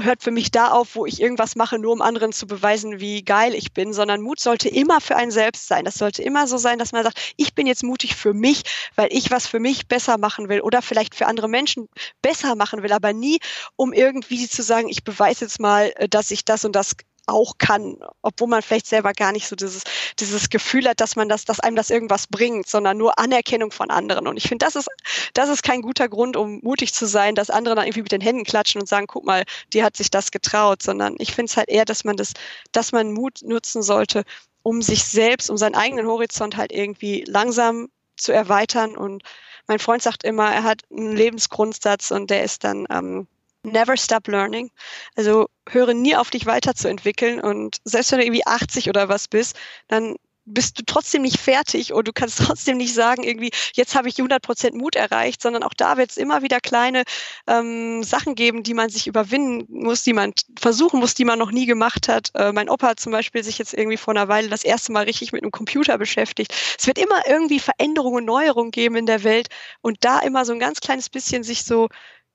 hört 0.00 0.22
für 0.22 0.30
mich 0.30 0.50
da 0.50 0.68
auf, 0.68 0.94
wo 0.94 1.06
ich 1.06 1.20
irgendwas 1.20 1.54
mache, 1.56 1.78
nur 1.78 1.92
um 1.92 2.02
anderen 2.02 2.32
zu 2.32 2.46
beweisen, 2.46 3.00
wie 3.00 3.22
geil 3.22 3.54
ich 3.54 3.72
bin, 3.72 3.92
sondern 3.92 4.22
Mut 4.22 4.40
sollte 4.40 4.68
immer 4.68 5.00
für 5.00 5.16
einen 5.16 5.30
selbst 5.30 5.68
sein. 5.68 5.84
Das 5.84 5.96
sollte 5.96 6.22
immer 6.22 6.46
so 6.46 6.56
sein, 6.56 6.78
dass 6.78 6.92
man 6.92 7.04
sagt, 7.04 7.34
ich 7.36 7.54
bin 7.54 7.66
jetzt 7.66 7.84
mutig 7.84 8.16
für 8.16 8.32
mich, 8.32 8.62
weil 8.96 9.08
ich 9.10 9.30
was 9.30 9.46
für 9.46 9.60
mich 9.60 9.88
besser 9.88 10.18
machen 10.18 10.48
will 10.48 10.60
oder 10.60 10.82
vielleicht 10.82 11.14
für 11.14 11.26
andere 11.26 11.48
Menschen 11.48 11.88
besser 12.22 12.54
machen 12.54 12.82
will, 12.82 12.92
aber 12.92 13.12
nie, 13.12 13.38
um 13.76 13.92
irgendwie 13.92 14.48
zu 14.48 14.62
sagen, 14.62 14.88
ich 14.88 15.04
beweise 15.04 15.44
jetzt 15.44 15.60
mal, 15.60 15.92
äh, 15.96 16.08
dass 16.08 16.30
ich 16.30 16.44
das 16.44 16.64
und 16.64 16.74
das 16.74 16.96
auch 17.26 17.58
kann, 17.58 17.96
obwohl 18.22 18.48
man 18.48 18.62
vielleicht 18.62 18.86
selber 18.86 19.12
gar 19.12 19.32
nicht 19.32 19.46
so 19.46 19.56
dieses, 19.56 19.84
dieses 20.18 20.50
Gefühl 20.50 20.88
hat, 20.88 21.00
dass 21.00 21.16
man 21.16 21.28
das, 21.28 21.44
dass 21.44 21.60
einem 21.60 21.76
das 21.76 21.90
irgendwas 21.90 22.26
bringt, 22.26 22.68
sondern 22.68 22.98
nur 22.98 23.18
Anerkennung 23.18 23.70
von 23.70 23.90
anderen. 23.90 24.26
Und 24.26 24.36
ich 24.36 24.48
finde, 24.48 24.64
das 24.64 24.76
ist, 24.76 24.88
das 25.34 25.48
ist 25.48 25.62
kein 25.62 25.82
guter 25.82 26.08
Grund, 26.08 26.36
um 26.36 26.60
mutig 26.62 26.94
zu 26.94 27.06
sein, 27.06 27.34
dass 27.34 27.50
andere 27.50 27.74
dann 27.74 27.86
irgendwie 27.86 28.02
mit 28.02 28.12
den 28.12 28.20
Händen 28.20 28.44
klatschen 28.44 28.80
und 28.80 28.88
sagen, 28.88 29.06
guck 29.06 29.24
mal, 29.24 29.44
die 29.72 29.84
hat 29.84 29.96
sich 29.96 30.10
das 30.10 30.30
getraut, 30.30 30.82
sondern 30.82 31.16
ich 31.18 31.34
finde 31.34 31.50
es 31.50 31.56
halt 31.56 31.68
eher, 31.68 31.84
dass 31.84 32.04
man 32.04 32.16
das, 32.16 32.32
dass 32.72 32.92
man 32.92 33.12
Mut 33.12 33.40
nutzen 33.42 33.82
sollte, 33.82 34.24
um 34.62 34.82
sich 34.82 35.04
selbst, 35.04 35.50
um 35.50 35.56
seinen 35.56 35.74
eigenen 35.74 36.06
Horizont 36.06 36.56
halt 36.56 36.72
irgendwie 36.72 37.24
langsam 37.26 37.88
zu 38.16 38.32
erweitern. 38.32 38.96
Und 38.96 39.22
mein 39.66 39.78
Freund 39.78 40.02
sagt 40.02 40.24
immer, 40.24 40.52
er 40.52 40.64
hat 40.64 40.82
einen 40.90 41.16
Lebensgrundsatz 41.16 42.10
und 42.10 42.30
der 42.30 42.44
ist 42.44 42.64
dann, 42.64 42.86
ähm, 42.90 43.26
never 43.64 43.96
stop 43.96 44.28
learning. 44.28 44.70
Also 45.16 45.48
höre 45.68 45.94
nie 45.94 46.16
auf, 46.16 46.30
dich 46.30 46.46
weiterzuentwickeln. 46.46 47.40
Und 47.40 47.78
selbst 47.84 48.12
wenn 48.12 48.18
du 48.18 48.24
irgendwie 48.24 48.46
80 48.46 48.88
oder 48.88 49.08
was 49.08 49.28
bist, 49.28 49.56
dann 49.88 50.16
bist 50.44 50.78
du 50.78 50.82
trotzdem 50.84 51.22
nicht 51.22 51.38
fertig 51.38 51.92
und 51.92 52.08
du 52.08 52.12
kannst 52.12 52.38
trotzdem 52.44 52.76
nicht 52.76 52.94
sagen, 52.94 53.22
irgendwie, 53.22 53.50
jetzt 53.74 53.94
habe 53.94 54.08
ich 54.08 54.16
100% 54.16 54.76
Mut 54.76 54.96
erreicht, 54.96 55.40
sondern 55.40 55.62
auch 55.62 55.74
da 55.74 55.96
wird 55.96 56.10
es 56.10 56.16
immer 56.16 56.42
wieder 56.42 56.60
kleine 56.60 57.04
ähm, 57.46 58.02
Sachen 58.02 58.34
geben, 58.34 58.62
die 58.62 58.74
man 58.74 58.90
sich 58.90 59.06
überwinden 59.06 59.66
muss, 59.68 60.02
die 60.02 60.12
man 60.12 60.32
versuchen 60.58 61.00
muss, 61.00 61.14
die 61.14 61.24
man 61.24 61.38
noch 61.38 61.52
nie 61.52 61.66
gemacht 61.66 62.08
hat. 62.08 62.30
Äh, 62.34 62.52
mein 62.52 62.68
Opa 62.68 62.88
hat 62.88 63.00
zum 63.00 63.12
Beispiel 63.12 63.44
sich 63.44 63.58
jetzt 63.58 63.74
irgendwie 63.74 63.96
vor 63.96 64.14
einer 64.14 64.28
Weile 64.28 64.48
das 64.48 64.64
erste 64.64 64.92
Mal 64.92 65.04
richtig 65.04 65.32
mit 65.32 65.42
einem 65.42 65.52
Computer 65.52 65.98
beschäftigt. 65.98 66.52
Es 66.78 66.86
wird 66.86 66.98
immer 66.98 67.22
irgendwie 67.28 67.60
Veränderungen, 67.60 68.24
Neuerungen 68.24 68.72
geben 68.72 68.96
in 68.96 69.06
der 69.06 69.22
Welt 69.22 69.48
und 69.80 69.98
da 70.04 70.18
immer 70.20 70.44
so 70.44 70.52
ein 70.52 70.58
ganz 70.58 70.80
kleines 70.80 71.08
bisschen 71.08 71.44
sich 71.44 71.64
so 71.64 71.88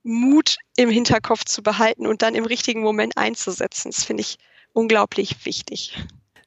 Mut 0.08 0.58
im 0.78 0.90
Hinterkopf 0.90 1.44
zu 1.44 1.62
behalten 1.62 2.08
und 2.08 2.22
dann 2.22 2.34
im 2.34 2.46
richtigen 2.46 2.82
Moment 2.82 3.18
einzusetzen. 3.18 3.92
Das 3.92 4.06
finde 4.06 4.22
ich 4.22 4.38
unglaublich 4.72 5.46
wichtig. 5.46 5.98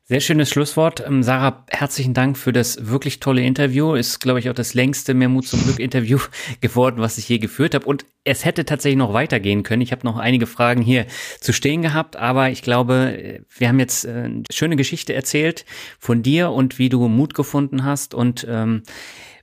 Sehr 0.05 0.21
schönes 0.21 0.51
Schlusswort. 0.51 1.05
Ähm, 1.07 1.23
Sarah, 1.23 1.65
herzlichen 1.69 2.15
Dank 2.15 2.37
für 2.37 2.53
das 2.53 2.89
wirklich 2.89 3.21
tolle 3.21 3.43
Interview. 3.43 3.95
Ist, 3.95 4.19
glaube 4.19 4.41
ich, 4.41 4.51
auch 4.51 4.55
das 4.55 4.75
längste 4.75 5.15
Mehr 5.15 5.29
Mut 5.29 5.47
zum 5.47 5.63
Glück 5.63 5.79
Interview 5.79 6.19
geworden, 6.61 7.01
was 7.01 7.17
ich 7.17 7.29
je 7.29 7.39
geführt 7.39 7.77
habe. 7.77 7.87
Und 7.87 8.05
es 8.25 8.45
hätte 8.45 8.65
tatsächlich 8.65 8.99
noch 8.99 9.13
weitergehen 9.13 9.63
können. 9.63 9.83
Ich 9.83 9.93
habe 9.93 10.05
noch 10.05 10.17
einige 10.17 10.49
Fragen 10.49 10.83
hier 10.83 11.07
zu 11.41 11.53
stehen 11.53 11.83
gehabt, 11.83 12.17
aber 12.17 12.51
ich 12.51 12.63
glaube, 12.63 13.45
wir 13.57 13.69
haben 13.69 13.79
jetzt 13.79 14.05
äh, 14.05 14.11
eine 14.25 14.43
schöne 14.51 14.75
Geschichte 14.75 15.15
erzählt 15.15 15.65
von 16.01 16.25
dir 16.25 16.51
und 16.51 16.81
wie 16.81 16.89
du 16.89 17.07
Mut 17.07 17.35
gefunden 17.35 17.85
hast. 17.85 18.13
Und 18.13 18.45
ähm, 18.51 18.83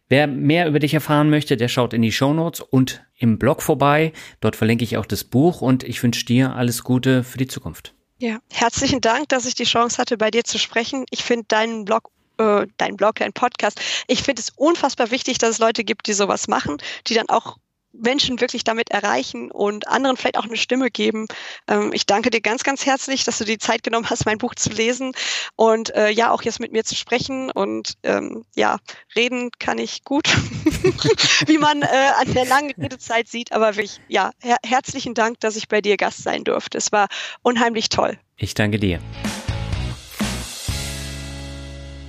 Wer 0.09 0.27
mehr 0.27 0.67
über 0.67 0.79
dich 0.79 0.93
erfahren 0.93 1.29
möchte, 1.29 1.57
der 1.57 1.67
schaut 1.67 1.93
in 1.93 2.01
die 2.01 2.11
Show 2.11 2.33
Notes 2.33 2.61
und 2.61 3.03
im 3.17 3.37
Blog 3.37 3.61
vorbei. 3.61 4.13
Dort 4.39 4.55
verlinke 4.55 4.83
ich 4.83 4.97
auch 4.97 5.05
das 5.05 5.23
Buch 5.23 5.61
und 5.61 5.83
ich 5.83 6.01
wünsche 6.01 6.25
dir 6.25 6.55
alles 6.55 6.83
Gute 6.83 7.23
für 7.23 7.37
die 7.37 7.47
Zukunft. 7.47 7.93
Ja, 8.19 8.39
herzlichen 8.51 9.01
Dank, 9.01 9.29
dass 9.29 9.45
ich 9.45 9.53
die 9.53 9.65
Chance 9.65 9.97
hatte, 9.97 10.17
bei 10.17 10.31
dir 10.31 10.43
zu 10.43 10.57
sprechen. 10.57 11.05
Ich 11.11 11.23
finde 11.23 11.45
deinen 11.49 11.85
Blog 11.85 12.09
äh, 12.37 12.67
dein 12.77 12.95
Blog, 12.95 13.15
dein 13.15 13.33
Podcast. 13.33 13.81
Ich 14.07 14.23
finde 14.23 14.41
es 14.41 14.51
unfassbar 14.55 15.11
wichtig, 15.11 15.37
dass 15.39 15.51
es 15.51 15.59
Leute 15.59 15.83
gibt, 15.83 16.07
die 16.07 16.13
sowas 16.13 16.47
machen, 16.47 16.77
die 17.07 17.13
dann 17.13 17.29
auch 17.29 17.57
Menschen 18.01 18.39
wirklich 18.41 18.63
damit 18.63 18.91
erreichen 18.91 19.51
und 19.51 19.87
anderen 19.87 20.17
vielleicht 20.17 20.37
auch 20.37 20.45
eine 20.45 20.57
Stimme 20.57 20.89
geben. 20.89 21.27
Ähm, 21.67 21.91
ich 21.93 22.05
danke 22.05 22.29
dir 22.29 22.41
ganz, 22.41 22.63
ganz 22.63 22.85
herzlich, 22.85 23.23
dass 23.23 23.37
du 23.37 23.45
die 23.45 23.57
Zeit 23.57 23.83
genommen 23.83 24.09
hast, 24.09 24.25
mein 24.25 24.37
Buch 24.37 24.55
zu 24.55 24.69
lesen 24.69 25.13
und 25.55 25.93
äh, 25.95 26.09
ja, 26.09 26.31
auch 26.31 26.41
jetzt 26.41 26.59
mit 26.59 26.71
mir 26.71 26.83
zu 26.83 26.95
sprechen. 26.95 27.51
Und 27.51 27.93
ähm, 28.03 28.45
ja, 28.55 28.77
reden 29.15 29.51
kann 29.59 29.77
ich 29.77 30.03
gut, 30.03 30.27
wie 31.47 31.57
man 31.57 31.81
äh, 31.81 31.87
an 32.19 32.33
der 32.33 32.45
langen 32.45 32.71
Redezeit 32.71 33.27
sieht. 33.27 33.51
Aber 33.51 33.75
wirklich, 33.75 33.99
ja, 34.07 34.31
her 34.41 34.57
herzlichen 34.65 35.13
Dank, 35.13 35.39
dass 35.39 35.55
ich 35.55 35.67
bei 35.67 35.81
dir 35.81 35.97
Gast 35.97 36.23
sein 36.23 36.43
durfte. 36.43 36.77
Es 36.77 36.91
war 36.91 37.07
unheimlich 37.41 37.89
toll. 37.89 38.19
Ich 38.37 38.53
danke 38.53 38.79
dir. 38.79 38.99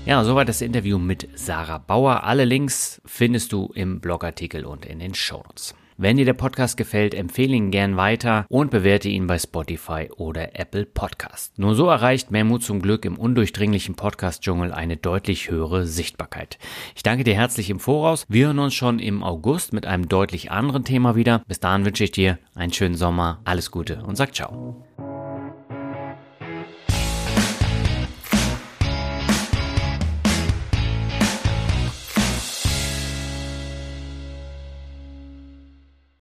Ja, 0.09 0.25
soweit 0.25 0.49
das 0.49 0.63
Interview 0.63 0.97
mit 0.97 1.29
Sarah 1.35 1.77
Bauer. 1.77 2.25
Alle 2.25 2.47
Links 2.47 3.03
findest 3.05 3.53
du 3.53 3.71
im 3.75 4.01
Blogartikel 4.01 4.65
und 4.65 4.87
in 4.87 5.01
den 5.01 5.15
Shownotes. 5.15 5.75
Wenn 5.99 6.17
dir 6.17 6.25
der 6.25 6.33
Podcast 6.33 6.79
gefällt, 6.79 7.13
empfehle 7.13 7.55
ihn 7.55 7.71
gern 7.71 7.99
weiter 7.99 8.47
und 8.49 8.71
bewerte 8.71 9.11
ihn 9.11 9.27
bei 9.27 9.39
Spotify 9.39 10.09
oder 10.17 10.59
Apple 10.59 10.87
Podcast. 10.87 11.59
Nur 11.59 11.75
so 11.75 11.89
erreicht 11.89 12.31
mehr 12.31 12.45
Mut 12.45 12.63
zum 12.63 12.81
Glück 12.81 13.05
im 13.05 13.19
undurchdringlichen 13.19 13.97
Podcast-Dschungel 13.97 14.73
eine 14.73 14.97
deutlich 14.97 15.51
höhere 15.51 15.87
Sichtbarkeit. 15.87 16.57
Ich 16.97 17.03
danke 17.03 17.25
dir 17.25 17.35
herzlich 17.35 17.69
im 17.69 17.79
Voraus. 17.79 18.25
Wir 18.31 18.47
hören 18.47 18.61
uns 18.61 18.73
schon 18.73 19.01
im 19.01 19.23
August 19.23 19.75
mit 19.75 19.85
einem 19.85 20.09
deutlich 20.09 20.51
anderen 20.51 20.85
Thema 20.85 21.17
wieder. 21.17 21.43
Bis 21.47 21.61
dahin 21.61 21.85
wünsche 21.85 22.05
ich 22.05 22.13
dir 22.13 22.39
einen 22.55 22.73
schönen 22.73 22.95
Sommer, 22.95 23.43
alles 23.45 23.71
Gute 23.71 24.03
und 24.07 24.17
sag 24.17 24.35
ciao. 24.35 24.87